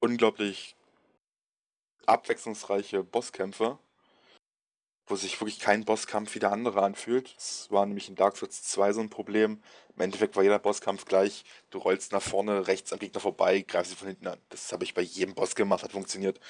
unglaublich 0.00 0.76
abwechslungsreiche 2.06 3.02
Bosskämpfe, 3.02 3.78
wo 5.08 5.16
sich 5.16 5.40
wirklich 5.40 5.60
kein 5.60 5.84
Bosskampf 5.84 6.34
wie 6.34 6.40
der 6.40 6.52
andere 6.52 6.82
anfühlt. 6.82 7.34
Das 7.36 7.70
war 7.70 7.86
nämlich 7.86 8.08
in 8.08 8.16
Dark 8.16 8.36
Souls 8.36 8.62
2 8.64 8.92
so 8.92 9.00
ein 9.00 9.10
Problem. 9.10 9.62
Im 9.94 10.02
Endeffekt 10.02 10.36
war 10.36 10.42
jeder 10.42 10.58
Bosskampf 10.58 11.04
gleich. 11.04 11.44
Du 11.70 11.78
rollst 11.78 12.12
nach 12.12 12.22
vorne, 12.22 12.66
rechts 12.66 12.92
am 12.92 12.98
Gegner 12.98 13.20
vorbei, 13.20 13.62
greifst 13.62 13.90
sie 13.90 13.96
von 13.96 14.08
hinten 14.08 14.26
an. 14.26 14.40
Das 14.48 14.72
habe 14.72 14.84
ich 14.84 14.94
bei 14.94 15.02
jedem 15.02 15.34
Boss 15.34 15.54
gemacht, 15.54 15.82
hat 15.84 15.92
funktioniert. 15.92 16.40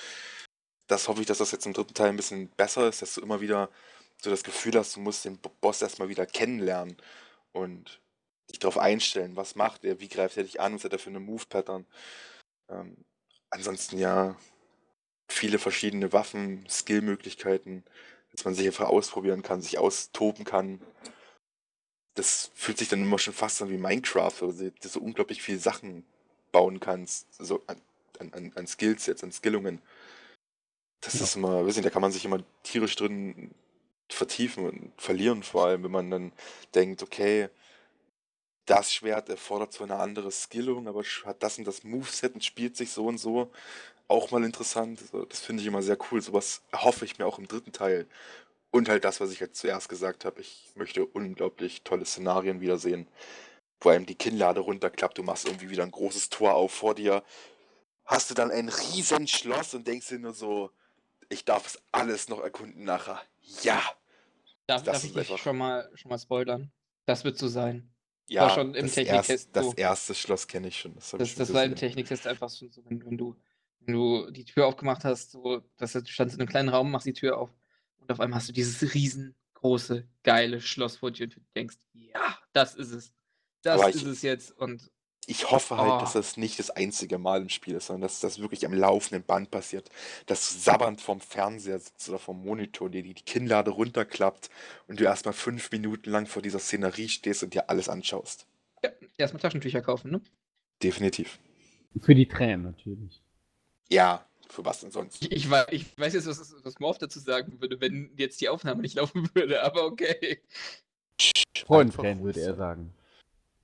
Das 0.87 1.09
hoffe 1.09 1.21
ich, 1.21 1.27
dass 1.27 1.39
das 1.39 1.53
jetzt 1.53 1.67
im 1.67 1.73
dritten 1.73 1.95
Teil 1.95 2.09
ein 2.11 2.17
bisschen 2.17 2.49
besser 2.51 2.89
ist, 2.89 3.03
dass 3.03 3.15
du 3.15 3.21
immer 3.21 3.41
wieder 3.41 3.71
so 4.23 4.31
das 4.31 4.45
Gefühl 4.45 4.75
hast, 4.77 4.97
du 4.97 5.01
musst 5.01 5.25
den 5.25 5.39
Bo- 5.39 5.51
Boss 5.61 5.83
erstmal 5.83 6.09
wieder 6.09 6.27
kennenlernen 6.27 6.97
und 7.53 8.01
dich 8.51 8.59
darauf 8.59 8.79
einstellen, 8.79 9.37
was 9.37 9.57
macht 9.57 9.85
er, 9.85 10.01
wie 10.01 10.09
greift 10.09 10.37
er 10.37 10.45
dich 10.45 10.61
an, 10.61 10.75
was 10.75 10.85
hat 10.85 10.93
er 10.93 10.99
für 10.99 11.11
eine 11.11 11.21
Move-Pattern. 11.21 11.87
Ähm, 12.71 12.97
ansonsten 13.57 13.99
ja, 13.99 14.37
viele 15.29 15.59
verschiedene 15.59 16.13
Waffen, 16.13 16.65
Skill-Möglichkeiten, 16.69 17.85
dass 18.33 18.45
man 18.45 18.55
sich 18.55 18.67
einfach 18.67 18.89
ausprobieren 18.89 19.43
kann, 19.43 19.63
sich 19.63 19.79
austoben 19.79 20.45
kann. 20.45 20.81
Das 22.15 22.51
fühlt 22.55 22.79
sich 22.79 22.89
dann 22.89 23.03
immer 23.03 23.19
schon 23.19 23.35
fast 23.35 23.61
an 23.63 23.71
wie 23.71 23.79
Minecraft, 23.79 24.33
wo 24.41 24.53
du 24.53 24.73
so 24.81 25.01
unglaublich 25.01 25.43
viele 25.43 25.59
Sachen 25.59 26.05
bauen 26.53 26.81
kannst, 26.81 27.27
so 27.35 27.63
an, 27.67 27.81
an, 28.19 28.33
an- 28.33 28.53
an 28.55 28.67
Skills 28.67 29.07
jetzt, 29.07 29.25
an 29.25 29.33
Skillungen. 29.33 29.83
Das 31.01 31.15
Ja. 31.15 31.25
ist 31.25 31.37
immer, 31.37 31.67
weiß 31.67 31.77
nicht, 31.77 31.87
da 31.87 31.91
kann 31.91 32.03
man 32.03 32.13
sich 32.13 32.25
immer 32.25 32.43
tierisch 32.63 32.97
drin 32.97 33.55
vertiefen 34.09 34.67
und 34.67 34.93
verlieren, 35.01 35.43
vor 35.43 35.67
allem, 35.67 35.83
wenn 35.85 35.91
man 35.91 36.11
dann 36.11 36.33
denkt, 36.75 37.03
okay, 37.03 37.49
das 38.67 38.93
Schwert 38.93 39.29
erfordert 39.29 39.73
zwar 39.73 39.91
eine 39.91 40.01
andere 40.01 40.31
Skillung, 40.31 40.89
aber 40.89 41.03
hat 41.25 41.43
das 41.43 41.59
und 41.59 41.67
das 41.67 41.85
Moveset 41.85 42.35
und 42.35 42.45
spielt 42.45 42.77
sich 42.77 42.91
so 42.91 43.07
und 43.07 43.19
so. 43.19 43.51
Auch 44.09 44.31
mal 44.31 44.45
interessant. 44.45 45.01
Das 45.29 45.41
finde 45.41 45.63
ich 45.63 45.67
immer 45.67 45.83
sehr 45.83 45.99
cool. 46.11 46.21
Sowas 46.21 46.63
hoffe 46.75 47.05
ich 47.05 47.19
mir 47.19 47.27
auch 47.27 47.39
im 47.39 47.49
dritten 47.49 47.73
Teil. 47.73 48.07
Und 48.71 48.89
halt 48.89 49.05
das, 49.05 49.21
was 49.21 49.31
ich 49.31 49.41
jetzt 49.41 49.59
zuerst 49.59 49.89
gesagt 49.89 50.25
habe. 50.25 50.41
Ich 50.41 50.71
möchte 50.75 51.05
unglaublich 51.07 51.83
tolle 51.83 52.05
Szenarien 52.05 52.61
wiedersehen. 52.61 53.09
Wo 53.81 53.91
einem 53.91 54.07
die 54.07 54.15
Kinnlade 54.15 54.61
runterklappt, 54.61 55.19
du 55.19 55.23
machst 55.23 55.47
irgendwie 55.47 55.71
wieder 55.71 55.83
ein 55.83 55.91
großes 55.91 56.29
Tor 56.29 56.55
auf 56.55 56.73
vor 56.73 56.95
dir. 56.95 57.23
Hast 58.05 58.31
du 58.31 58.35
dann 58.35 58.51
ein 58.51 58.69
riesen 58.69 59.27
Schloss 59.27 59.75
und 59.75 59.87
denkst 59.87 60.09
dir 60.09 60.19
nur 60.19 60.35
so, 60.35 60.71
ich 61.29 61.45
darf 61.45 61.67
es 61.67 61.79
alles 61.93 62.29
noch 62.29 62.41
erkunden 62.41 62.85
nachher. 62.85 63.21
Ja! 63.63 63.83
Darf, 64.67 64.83
Das 64.83 64.85
darf 64.85 65.05
ich 65.05 65.13
dich 65.13 65.41
schon 65.41 65.59
mal, 65.59 65.89
schon 65.95 66.09
mal 66.09 66.19
spoilern? 66.19 66.73
Das 67.07 67.25
wird 67.25 67.39
so 67.39 67.49
sein. 67.49 67.96
Ja, 68.29 68.43
War 68.43 68.51
schon 68.51 68.75
im 68.75 68.87
das, 68.87 68.95
Techniktest 68.95 69.31
erst, 69.31 69.57
das 69.57 69.67
so. 69.67 69.73
erste 69.75 70.15
Schloss 70.15 70.47
kenne 70.49 70.69
ich 70.69 70.79
schon. 70.79 70.95
Das, 70.97 71.13
hab 71.13 71.21
ich 71.21 71.35
Das, 71.37 71.47
das 71.49 71.55
war 71.55 71.65
im. 71.65 71.77
Techniktest 71.77 72.27
einfach 72.27 72.51
schon 72.51 72.71
so, 72.73 72.83
wenn, 72.87 73.05
wenn, 73.05 73.17
du, 73.17 73.37
wenn 73.81 73.95
du 73.95 74.31
die 74.33 74.45
Tür 74.45 74.67
aufgemacht 74.67 75.05
hast, 75.05 75.31
so, 75.31 75.63
dass 75.77 75.93
du 75.93 76.05
standst 76.07 76.35
in 76.35 76.41
einem 76.41 76.49
kleinen 76.49 76.69
Raum, 76.69 76.91
machst 76.91 77.07
die 77.07 77.13
Tür 77.13 77.39
auf 77.39 77.51
und 77.99 78.11
auf 78.11 78.19
einmal 78.19 78.39
hast 78.41 78.49
du 78.49 78.53
dieses 78.53 78.95
riesengroße, 78.95 80.09
geile 80.25 80.61
Schloss 80.61 80.97
vor 80.97 81.13
dir 81.13 81.25
und 81.25 81.37
du 81.37 81.41
denkst, 81.55 81.77
ja, 81.93 82.39
das 82.53 82.75
ist 82.75 82.91
es. 82.91 83.13
Das 83.63 83.81
Aber 83.81 83.91
ist 83.91 83.97
ich- 83.97 84.07
es 84.09 84.23
jetzt. 84.23 84.51
Und 84.53 84.91
Ich 85.29 85.51
hoffe 85.51 85.77
halt, 85.77 86.03
dass 86.03 86.15
Oh. 86.15 86.19
das 86.21 86.37
nicht 86.37 86.59
das 86.61 86.71
einzige 86.71 87.19
Mal 87.19 87.43
im 87.43 87.49
Spiel 87.49 87.75
ist, 87.75 87.87
sondern 87.87 88.03
dass 88.03 88.21
das 88.21 88.39
wirklich 88.39 88.65
am 88.65 88.73
laufenden 88.73 89.25
Band 89.25 89.51
passiert. 89.51 89.91
Dass 90.27 90.49
du 90.53 90.59
sabbernd 90.61 91.01
vorm 91.01 91.21
Fernseher 91.21 91.81
sitzt 91.81 92.09
oder 92.09 92.19
vorm 92.21 92.45
Monitor, 92.45 92.89
dir 92.91 93.03
die 93.03 93.15
Kinnlade 93.15 93.73
runterklappt 93.73 94.51
und 94.87 95.01
du 95.01 95.05
erstmal 95.05 95.35
fünf 95.35 95.71
Minuten 95.73 96.11
lang 96.11 96.27
vor 96.27 96.43
dieser 96.43 96.61
Szenerie 96.61 97.09
stehst 97.09 97.43
und 97.43 97.55
dir 97.55 97.69
alles 97.71 97.89
anschaust. 97.89 98.47
ja, 98.85 98.91
erstmal 99.19 99.41
Taschentücher 99.41 99.81
kaufen, 99.83 100.13
ne? 100.13 100.21
Definitiv. 100.83 101.39
Für 102.01 102.15
die 102.15 102.29
Tränen 102.29 102.63
natürlich. 102.63 103.21
Ja, 103.89 104.25
für 104.49 104.65
was 104.65 104.81
denn 104.81 104.91
sonst? 104.93 105.25
Ich, 105.25 105.33
ich, 105.33 105.51
wei- 105.51 105.67
ich 105.71 105.99
weiß 105.99 106.13
jetzt, 106.15 106.27
was, 106.27 106.55
was 106.63 106.79
Morph 106.79 106.99
dazu 106.99 107.19
sagen 107.19 107.61
würde, 107.61 107.81
wenn 107.81 108.11
jetzt 108.17 108.41
die 108.41 108.49
Aufnahme 108.49 108.83
nicht 108.83 108.95
laufen 108.95 109.29
würde, 109.35 109.63
aber 109.65 109.87
okay. 109.87 110.41
Freudentränen 111.67 112.13
Einfach 112.19 112.25
würde 112.27 112.41
er 112.43 112.55
sagen. 112.55 112.93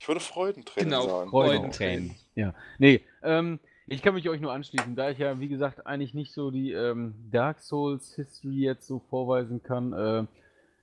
Ich 0.03 0.07
würde 0.09 0.19
Freudentränen 0.19 0.89
Genau, 0.89 1.07
sagen. 1.07 1.29
Freudentränen. 1.29 2.15
Ja. 2.35 2.53
Nee, 2.77 2.99
ähm, 3.21 3.61
ich 3.87 4.01
kann 4.01 4.15
mich 4.15 4.27
euch 4.27 4.41
nur 4.41 4.51
anschließen, 4.51 4.97
da 4.97 5.09
ich 5.09 5.17
ja, 5.17 5.39
wie 5.39 5.47
gesagt, 5.47 5.87
eigentlich 5.87 6.13
nicht 6.13 6.33
so 6.33 6.51
die 6.51 6.73
ähm, 6.73 7.15
Dark 7.31 7.61
Souls 7.61 8.13
History 8.15 8.57
jetzt 8.57 8.85
so 8.85 8.99
vorweisen 8.99 9.63
kann. 9.63 9.93
Äh, 9.93 10.25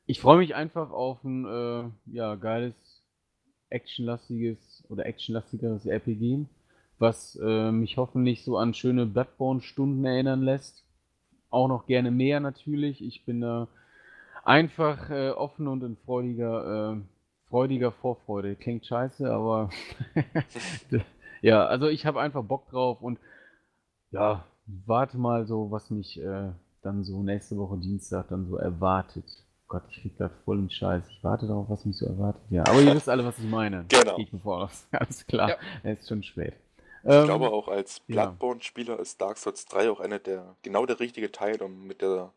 ich 0.07 0.23
freue 0.23 0.39
mich 0.39 0.55
einfach 0.55 0.91
auf 0.91 1.23
ein 1.23 1.45
äh, 1.45 2.15
ja, 2.17 2.35
geiles, 2.37 2.75
actionlastiges 3.69 4.87
oder 4.89 5.05
actionlastigeres 5.05 5.85
RPG, 5.85 6.47
was 6.99 7.39
äh, 7.43 7.73
mich 7.73 7.99
hoffentlich 7.99 8.43
so 8.43 8.57
an 8.57 8.73
schöne 8.73 9.05
Bloodborne-Stunden 9.05 10.03
erinnern 10.03 10.41
lässt. 10.41 10.83
Auch 11.51 11.69
noch 11.69 11.85
gerne 11.87 12.11
mehr 12.11 12.41
natürlich. 12.41 13.05
Ich 13.05 13.27
bin 13.27 13.43
da 13.43 13.69
einfach 14.45 15.11
äh, 15.11 15.29
offen 15.29 15.69
und 15.69 15.83
in 15.83 15.99
freudiger, 15.99 16.95
äh, 16.95 17.01
freudiger 17.51 17.93
Vorfreude. 17.93 18.57
Klingt 18.57 18.87
scheiße, 18.87 19.31
aber 19.31 19.71
ja, 21.43 21.67
also 21.67 21.89
ich 21.89 22.07
habe 22.07 22.21
einfach 22.21 22.43
Bock 22.45 22.69
drauf 22.71 23.03
und 23.03 23.19
ja, 24.11 24.45
warte 24.87 25.19
mal 25.19 25.47
so, 25.47 25.71
was 25.71 25.91
mich 25.91 26.21
äh, 26.21 26.53
dann 26.83 27.05
so 27.05 27.23
nächste 27.23 27.57
Woche 27.57 27.79
Dienstag 27.79 28.29
dann 28.29 28.47
so 28.47 28.57
erwartet. 28.57 29.25
Gott, 29.69 29.83
ich 29.91 30.03
krieg 30.03 30.19
grad 30.19 30.33
voll 30.45 30.57
den 30.59 30.71
Scheiß. 30.71 31.05
Ich 31.11 31.23
warte 31.23 31.47
darauf, 31.47 31.69
was 31.71 31.85
mich 31.85 31.97
so 31.97 32.07
erwartet. 32.07 32.43
Ja, 32.51 32.65
aber 32.67 32.81
ihr 32.81 32.93
wisst 32.95 33.09
alle, 33.09 33.25
was 33.25 33.39
ich 33.39 33.45
meine. 33.49 33.85
Genau. 33.89 34.19
Ich 34.19 34.33
mir 34.33 34.41
voraus. 34.41 34.87
Alles 34.91 35.25
klar. 35.27 35.51
Ja. 35.51 35.57
Es 35.85 36.01
ist 36.01 36.09
schon 36.09 36.25
spät. 36.25 36.55
Ich 37.05 37.11
Ähm, 37.11 37.25
glaube 37.27 37.51
auch 37.51 37.69
als 37.69 38.03
ja. 38.09 38.27
Bloodborne-Spieler 38.27 38.99
ist 38.99 39.21
Dark 39.21 39.39
Souls 39.39 39.67
3 39.67 39.91
auch 39.91 40.01
einer 40.01 40.19
der, 40.19 40.57
genau 40.63 40.87
der 40.87 40.99
richtige 40.99 41.31
Teil, 41.31 41.63
um 41.63 41.87
mit 41.87 42.03
der 42.03 42.33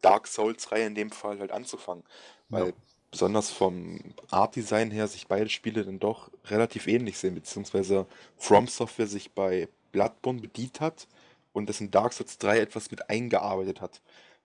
Dark 0.00 0.26
Souls-Reihe 0.26 0.86
in 0.86 0.94
dem 0.94 1.10
Fall 1.10 1.38
halt 1.38 1.52
anzufangen. 1.52 2.04
Weil 2.48 2.68
Ja. 2.68 2.72
Besonders 3.10 3.50
vom 3.50 4.00
Art-Design 4.30 4.90
her 4.90 5.08
sich 5.08 5.26
beide 5.26 5.48
Spiele 5.48 5.84
dann 5.84 5.98
doch 5.98 6.30
relativ 6.46 6.86
ähnlich 6.86 7.18
sind, 7.18 7.34
beziehungsweise 7.34 8.06
From 8.36 8.66
Software 8.66 9.06
sich 9.06 9.32
bei 9.32 9.68
Bloodborne 9.92 10.40
bedient 10.40 10.80
hat 10.80 11.08
und 11.52 11.68
das 11.68 11.80
in 11.80 11.90
Dark 11.90 12.12
Souls 12.12 12.38
3 12.38 12.60
etwas 12.60 12.90
mit 12.90 13.10
eingearbeitet 13.10 13.80
hat. 13.80 14.00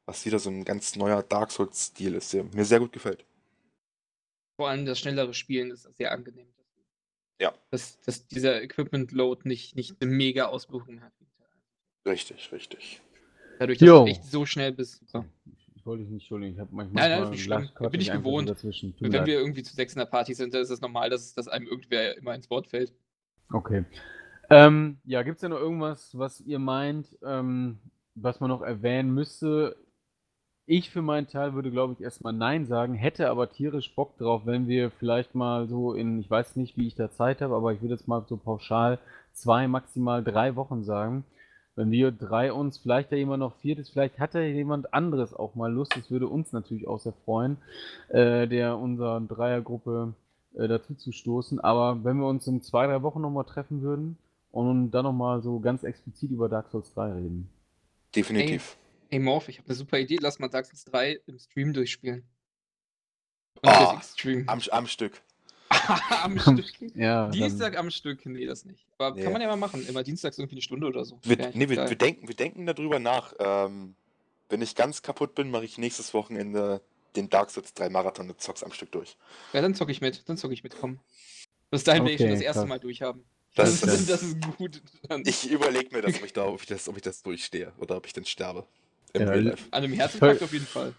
Was 0.08 0.26
wieder 0.26 0.40
so 0.40 0.50
ein 0.50 0.66
ganz 0.66 0.96
neuer 0.96 1.24
Dark 1.24 1.52
Souls-Stil 1.52 2.16
ist, 2.16 2.34
der 2.34 2.44
mir 2.44 2.66
sehr 2.66 2.80
gut 2.80 2.94
gefällt. 2.94 3.26
Vor 4.56 4.70
allem 4.70 4.86
das 4.86 5.00
schnellere 5.00 5.34
Spielen 5.34 5.72
ist 5.72 5.84
sehr 5.96 6.12
angenehm. 6.12 6.48
Ja. 7.40 7.54
Dass, 7.72 8.00
dass 8.02 8.28
dieser 8.28 8.62
Equipment-Load 8.62 9.42
nicht, 9.48 9.76
nicht 9.76 10.02
eine 10.02 10.10
mega 10.10 10.46
Auswirkung 10.46 11.02
hat. 11.02 11.12
Richtig, 12.08 12.52
richtig. 12.52 13.02
Dadurch, 13.60 13.80
dass 13.80 13.88
Jo. 13.88 14.06
du 14.06 14.12
echt 14.12 14.24
so 14.24 14.46
schnell 14.46 14.72
bist. 14.72 15.08
So. 15.10 15.26
Ich 15.86 15.88
wollte 15.88 16.02
dich 16.02 16.12
nicht 16.12 16.24
entschuldigen. 16.24 16.54
Ich 16.56 16.60
habe 16.60 16.76
Nein, 16.76 16.88
manchmal. 16.88 17.10
nein, 17.10 17.24
ist 17.26 17.30
nicht 17.30 17.44
schlimm. 17.44 17.60
lasst- 17.62 17.76
quatsch 17.76 17.92
Bin 17.92 18.02
ich 18.02 18.12
gewohnt. 18.12 18.50
Dazwischen. 18.50 18.96
Wenn 19.00 19.12
leid. 19.12 19.28
wir 19.28 19.38
irgendwie 19.38 19.62
zu 19.62 19.76
sechs 19.76 19.94
in 19.94 20.00
der 20.00 20.08
Party 20.08 20.34
sind, 20.34 20.52
dann 20.52 20.64
ist 20.64 20.72
es 20.72 20.82
normal, 20.82 21.12
dass, 21.12 21.36
dass 21.36 21.48
einem 21.48 21.68
irgendwer 21.68 22.18
immer 22.18 22.34
ins 22.34 22.50
Wort 22.50 22.66
fällt. 22.66 22.92
Okay. 23.54 23.86
Ähm, 24.50 24.98
ja, 25.04 25.22
gibt 25.22 25.36
es 25.36 25.42
denn 25.42 25.52
noch 25.52 25.60
irgendwas, 25.60 26.18
was 26.18 26.42
ihr 26.42 26.58
meint, 26.58 27.16
ähm, 27.24 27.78
was 28.16 28.40
man 28.40 28.50
noch 28.50 28.64
erwähnen 28.64 29.14
müsste? 29.14 29.76
Ich 30.66 30.90
für 30.90 31.04
meinen 31.04 31.28
Teil 31.28 31.54
würde, 31.54 31.70
glaube 31.70 31.94
ich, 31.94 32.02
erstmal 32.02 32.34
Nein 32.34 32.66
sagen, 32.66 32.96
hätte 32.96 33.30
aber 33.30 33.52
tierisch 33.52 33.94
Bock 33.94 34.18
drauf, 34.18 34.48
wenn 34.48 34.68
wir 34.68 34.90
vielleicht 34.90 35.36
mal 35.36 35.68
so 35.68 35.94
in, 35.94 36.20
ich 36.20 36.28
weiß 36.32 36.56
nicht, 36.56 36.78
wie 36.78 36.88
ich 36.88 36.96
da 36.96 37.12
Zeit 37.12 37.42
habe, 37.42 37.54
aber 37.54 37.74
ich 37.74 37.82
würde 37.84 37.94
jetzt 37.94 38.08
mal 38.08 38.26
so 38.28 38.38
pauschal 38.38 38.98
zwei, 39.34 39.68
maximal 39.68 40.24
drei 40.24 40.56
Wochen 40.56 40.84
sagen, 40.84 41.26
wenn 41.76 41.92
wir 41.92 42.12
drei 42.12 42.54
uns, 42.54 42.78
vielleicht 42.78 43.12
ja 43.12 43.18
jemand 43.18 43.42
noch 43.42 43.56
viertes, 43.58 43.90
vielleicht 43.90 44.20
hat 44.20 44.34
ja 44.34 44.42
jemand 44.42 44.94
anderes 44.94 45.34
auch 45.34 45.56
mal 45.56 45.72
Lust, 45.72 45.96
das 45.96 46.10
würde 46.10 46.28
uns 46.28 46.54
natürlich 46.54 46.88
auch 46.88 47.00
sehr 47.00 47.14
freuen, 47.26 47.58
äh, 48.10 48.48
der 48.48 48.78
unserer 48.78 49.20
Dreiergruppe 49.22 50.14
äh, 50.56 50.68
dazu 50.68 50.96
zu 50.96 51.12
stoßen. 51.12 51.60
Aber 51.60 52.04
wenn 52.04 52.18
wir 52.18 52.28
uns 52.28 52.48
in 52.48 52.62
zwei, 52.62 52.88
drei 52.88 53.02
Wochen 53.02 53.22
nochmal 53.22 53.46
treffen 53.46 53.82
würden 53.82 54.18
und 54.52 54.92
dann 54.92 55.04
nochmal 55.04 55.42
so 55.42 55.60
ganz 55.60 55.84
explizit 55.84 56.32
über 56.32 56.48
Dark 56.48 56.70
Souls 56.72 56.94
3 56.94 57.12
reden. 57.12 57.50
Definitiv. 58.16 58.78
Hey 59.10 59.20
Morph, 59.20 59.50
ich 59.50 59.58
habe 59.58 59.68
eine 59.68 59.76
super 59.76 60.00
Idee. 60.00 60.18
Lass 60.22 60.40
mal 60.40 60.48
Dark 60.48 60.66
Souls 60.66 60.86
3 60.86 61.20
im 61.28 61.40
Stream 61.40 61.74
durchspielen. 61.74 62.24
Und 63.62 63.98
Extreme. 63.98 64.44
Am, 64.48 64.62
am 64.72 64.88
Stück. 64.88 65.22
am 66.24 66.40
Stück. 66.40 66.66
Ja, 66.96 67.24
dann- 67.24 67.32
Dienstag 67.32 67.78
am 67.78 67.90
Stück, 67.92 68.26
nee, 68.26 68.46
das 68.46 68.66
nicht. 68.66 68.86
Aber 68.98 69.16
Nee. 69.16 69.24
kann 69.24 69.34
man 69.34 69.42
ja 69.42 69.48
mal 69.48 69.56
machen. 69.56 69.86
Immer 69.88 70.04
dienstags 70.04 70.38
irgendwie 70.38 70.56
eine 70.56 70.62
Stunde 70.62 70.88
oder 70.88 71.06
so. 71.06 71.20
Wir, 71.24 71.38
nee, 71.54 71.70
wir, 71.70 71.90
wir, 71.90 71.96
denken, 71.96 72.28
wir 72.28 72.36
denken 72.36 72.66
darüber 72.66 73.00
nach. 73.00 73.34
Ähm, 73.40 73.96
wenn 74.50 74.62
ich 74.62 74.76
ganz 74.76 75.02
kaputt 75.02 75.34
bin, 75.36 75.50
mache 75.50 75.66
ich 75.66 75.78
nächstes 75.78 76.14
Wochenende 76.14 76.82
den 77.16 77.30
Dark 77.30 77.50
Souls 77.50 77.74
3 77.74 77.90
Marathon 77.90 78.28
mit 78.28 78.42
Zocks 78.42 78.64
am 78.64 78.72
Stück 78.72 78.92
durch. 78.92 79.18
Ja, 79.54 79.62
dann 79.62 79.74
zocke 79.74 79.92
ich 79.92 80.02
mit. 80.02 80.28
Dann 80.30 80.38
zocke 80.38 80.54
ich 80.54 80.64
mit, 80.64 80.76
komm. 80.80 81.00
Bis 81.72 81.84
dahin 81.84 82.04
will 82.06 82.12
ich 82.12 82.18
schon 82.20 82.28
Okay, 82.28 82.36
das 82.36 82.44
erste 82.44 82.60
krass. 82.62 82.70
Mal 82.70 82.80
durchhaben. 82.80 83.24
Das- 83.56 83.80
Das, 83.82 83.94
ist, 83.94 84.10
das- 84.10 84.22
das 84.22 84.24
ist 84.30 84.58
gut. 84.58 84.82
Dann 85.10 85.24
Ich 85.26 85.50
überlege 85.50 85.96
mir 85.96 86.02
das, 86.04 86.16
ob 86.16 86.26
ich, 86.26 86.34
da, 86.34 86.46
ob, 86.46 86.60
ich 86.62 86.68
das, 86.68 86.88
ob 86.88 86.96
ich 86.98 87.02
das 87.02 87.24
durchstehe 87.24 87.72
oder 87.80 87.98
ob 87.98 88.06
ich 88.06 88.14
dann 88.14 88.26
sterbe. 88.26 88.66
Im 89.14 89.22
Ja, 89.22 89.34
Life. 89.34 89.64
an 89.72 89.84
einem 89.84 89.94
Herzinfarkt 89.94 90.44
auf 90.44 90.52
jeden 90.54 90.68
Fall. 90.68 90.94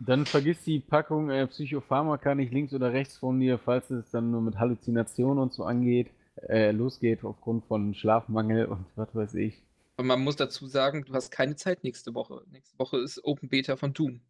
Dann 0.00 0.26
vergiss 0.26 0.62
die 0.64 0.80
Packung 0.80 1.30
äh, 1.30 1.46
Psychopharmaka 1.46 2.34
nicht 2.34 2.52
links 2.52 2.72
oder 2.72 2.92
rechts 2.92 3.16
von 3.18 3.40
dir, 3.40 3.58
falls 3.58 3.90
es 3.90 4.10
dann 4.10 4.30
nur 4.30 4.40
mit 4.40 4.56
Halluzinationen 4.58 5.42
und 5.42 5.52
so 5.52 5.64
angeht, 5.64 6.08
äh, 6.48 6.70
losgeht 6.70 7.24
aufgrund 7.24 7.64
von 7.66 7.94
Schlafmangel 7.94 8.66
und 8.66 8.84
was 8.96 9.14
weiß 9.14 9.34
ich. 9.34 9.62
Und 9.96 10.06
man 10.06 10.20
muss 10.20 10.36
dazu 10.36 10.66
sagen, 10.66 11.04
du 11.04 11.12
hast 11.12 11.30
keine 11.30 11.56
Zeit 11.56 11.82
nächste 11.82 12.14
Woche. 12.14 12.42
Nächste 12.52 12.78
Woche 12.78 12.98
ist 12.98 13.24
Open 13.24 13.48
Beta 13.48 13.76
von 13.76 13.92
Doom. 13.92 14.20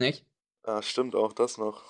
Nicht? 0.00 0.24
Ah, 0.64 0.82
stimmt 0.82 1.14
auch 1.14 1.32
das 1.32 1.58
noch. 1.58 1.84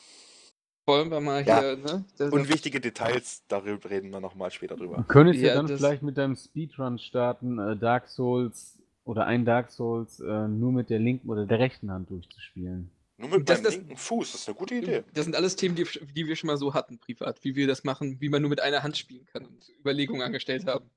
Wollen 0.86 1.10
wir 1.10 1.20
mal 1.20 1.42
Ja. 1.44 1.60
hier, 1.60 1.76
ne? 1.78 2.04
Das- 2.18 2.30
Unwichtige 2.32 2.78
Details, 2.80 3.42
darüber 3.48 3.88
reden 3.90 4.10
wir 4.10 4.20
nochmal 4.20 4.50
später 4.50 4.76
Du 4.76 4.84
drüber. 4.84 5.04
könntest 5.08 5.40
ja, 5.40 5.48
Ja, 5.48 5.54
dann 5.54 5.66
vielleicht 5.66 6.02
mit 6.02 6.16
deinem 6.18 6.36
Speedrun 6.36 6.98
starten, 6.98 7.58
äh, 7.58 7.76
Dark 7.76 8.06
Souls 8.08 8.75
oder 9.06 9.26
ein 9.26 9.44
Dark 9.46 9.70
Souls 9.70 10.20
äh, 10.20 10.48
nur 10.48 10.72
mit 10.72 10.90
der 10.90 10.98
linken 10.98 11.30
oder 11.30 11.46
der 11.46 11.58
rechten 11.58 11.90
Hand 11.90 12.10
durchzuspielen. 12.10 12.90
Nur 13.18 13.30
mit 13.30 13.48
das- 13.48 13.62
linken 13.62 13.96
Fuß, 13.96 14.32
das 14.32 14.40
ist 14.42 14.48
eine 14.48 14.56
gute 14.58 14.74
Idee. 14.74 15.04
Das 15.14 15.24
sind 15.24 15.34
alles 15.34 15.56
Themen, 15.56 15.74
die, 15.74 15.84
die 16.14 16.26
wir 16.26 16.36
schon 16.36 16.48
mal 16.48 16.58
so 16.58 16.74
hatten, 16.74 16.98
privat. 16.98 17.42
Wie 17.44 17.54
wir 17.56 17.66
das 17.66 17.82
machen, 17.84 18.20
wie 18.20 18.28
man 18.28 18.42
nur 18.42 18.50
mit 18.50 18.60
einer 18.60 18.82
Hand 18.82 18.98
spielen 18.98 19.24
kann 19.32 19.46
und 19.46 19.70
Überlegungen 19.80 20.20
angestellt 20.20 20.66
haben. 20.66 20.90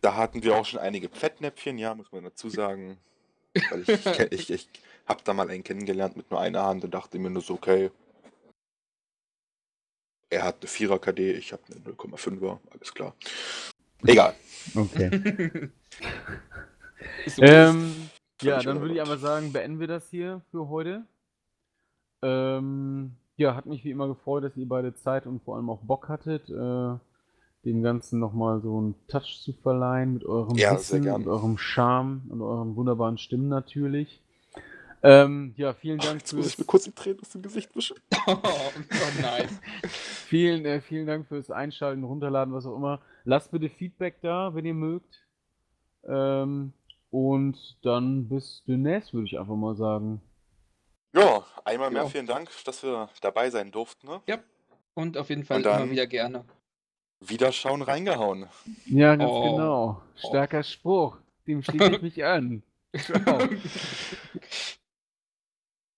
Da 0.00 0.14
hatten 0.14 0.42
wir 0.42 0.54
auch 0.56 0.64
schon 0.64 0.80
einige 0.80 1.08
Fettnäpfchen, 1.10 1.76
ja, 1.78 1.94
muss 1.94 2.10
man 2.12 2.24
dazu 2.24 2.48
sagen. 2.48 2.96
Weil 3.70 3.80
ich, 3.82 3.86
ke- 4.04 4.28
ich, 4.30 4.50
ich 4.50 4.68
habe 5.06 5.20
da 5.24 5.34
mal 5.34 5.50
einen 5.50 5.64
kennengelernt 5.64 6.16
mit 6.16 6.30
nur 6.30 6.40
einer 6.40 6.62
Hand 6.62 6.84
und 6.84 6.94
dachte 6.94 7.18
mir 7.18 7.28
nur 7.30 7.42
so, 7.42 7.54
okay. 7.54 7.90
Er 10.30 10.42
hat 10.44 10.56
eine 10.60 10.68
4er 10.70 10.98
KD, 10.98 11.32
ich 11.32 11.52
habe 11.52 11.62
eine 11.70 11.80
0,5er, 11.94 12.58
alles 12.70 12.94
klar. 12.94 13.14
Egal. 14.06 14.34
Okay. 14.74 15.70
So, 17.26 17.42
ähm, 17.42 17.92
ja, 18.42 18.60
dann 18.60 18.80
würde 18.80 18.94
ich 18.94 19.02
aber 19.02 19.18
sagen, 19.18 19.52
beenden 19.52 19.80
wir 19.80 19.86
das 19.86 20.10
hier 20.10 20.42
für 20.50 20.68
heute. 20.68 21.04
Ähm, 22.22 23.12
ja, 23.36 23.54
hat 23.54 23.66
mich 23.66 23.84
wie 23.84 23.90
immer 23.90 24.08
gefreut, 24.08 24.44
dass 24.44 24.56
ihr 24.56 24.68
beide 24.68 24.94
Zeit 24.94 25.26
und 25.26 25.42
vor 25.42 25.56
allem 25.56 25.70
auch 25.70 25.80
Bock 25.80 26.08
hattet, 26.08 26.48
äh, 26.48 26.98
dem 27.64 27.82
Ganzen 27.82 28.18
nochmal 28.18 28.60
so 28.60 28.78
einen 28.78 28.94
Touch 29.08 29.40
zu 29.42 29.52
verleihen 29.52 30.14
mit 30.14 30.24
eurem 30.24 30.56
Ja, 30.56 30.74
Wissen 30.74 31.08
und 31.08 31.26
eurem 31.26 31.58
Charme 31.58 32.22
und 32.28 32.40
euren 32.40 32.76
wunderbaren 32.76 33.18
Stimmen 33.18 33.48
natürlich. 33.48 34.22
Ähm, 35.02 35.52
ja, 35.56 35.74
vielen 35.74 35.98
Dank 35.98 36.20
Jetzt 36.20 36.32
muss 36.32 36.46
ich 36.46 36.58
mir 36.58 36.64
fürs, 36.64 36.66
kurz 36.66 36.84
die 36.84 36.92
Tränen 36.92 37.20
aus 37.20 37.30
dem 37.30 37.42
Gesicht 37.42 37.74
wischen. 37.76 37.96
oh, 38.26 38.36
nein. 39.20 39.48
vielen, 39.88 40.64
äh, 40.64 40.80
vielen 40.80 41.06
Dank 41.06 41.26
fürs 41.28 41.50
Einschalten, 41.50 42.02
Runterladen, 42.02 42.54
was 42.54 42.66
auch 42.66 42.76
immer. 42.76 43.00
Lasst 43.24 43.50
bitte 43.50 43.68
Feedback 43.68 44.16
da, 44.22 44.54
wenn 44.54 44.64
ihr 44.64 44.74
mögt. 44.74 45.22
Ähm, 46.08 46.72
und 47.16 47.78
dann 47.82 48.28
bis 48.28 48.62
demnächst, 48.66 49.14
würde 49.14 49.26
ich 49.26 49.38
einfach 49.38 49.56
mal 49.56 49.74
sagen. 49.74 50.20
Ja, 51.14 51.44
einmal 51.64 51.90
mehr 51.90 52.02
Ja. 52.02 52.08
vielen 52.08 52.26
Dank, 52.26 52.50
dass 52.66 52.82
wir 52.82 53.08
dabei 53.22 53.48
sein 53.48 53.70
durften. 53.70 54.06
Ne? 54.06 54.20
Und 54.94 55.16
auf 55.16 55.30
jeden 55.30 55.44
Fall 55.44 55.58
Und 55.58 55.62
dann- 55.64 55.82
immer 55.84 55.90
wieder 55.92 56.06
gerne. 56.06 56.44
Wiederschauen, 57.20 57.80
reingehauen. 57.80 58.46
Ja, 58.84 59.16
ganz 59.16 59.30
Oh. 59.32 59.42
genau. 59.50 60.02
Starker 60.16 60.62
Spruch. 60.62 61.16
Dem 61.46 61.62
schließe 61.62 61.92
ich 61.96 62.02
mich 62.02 62.22
an. 62.24 62.62
Ciao. 62.94 63.38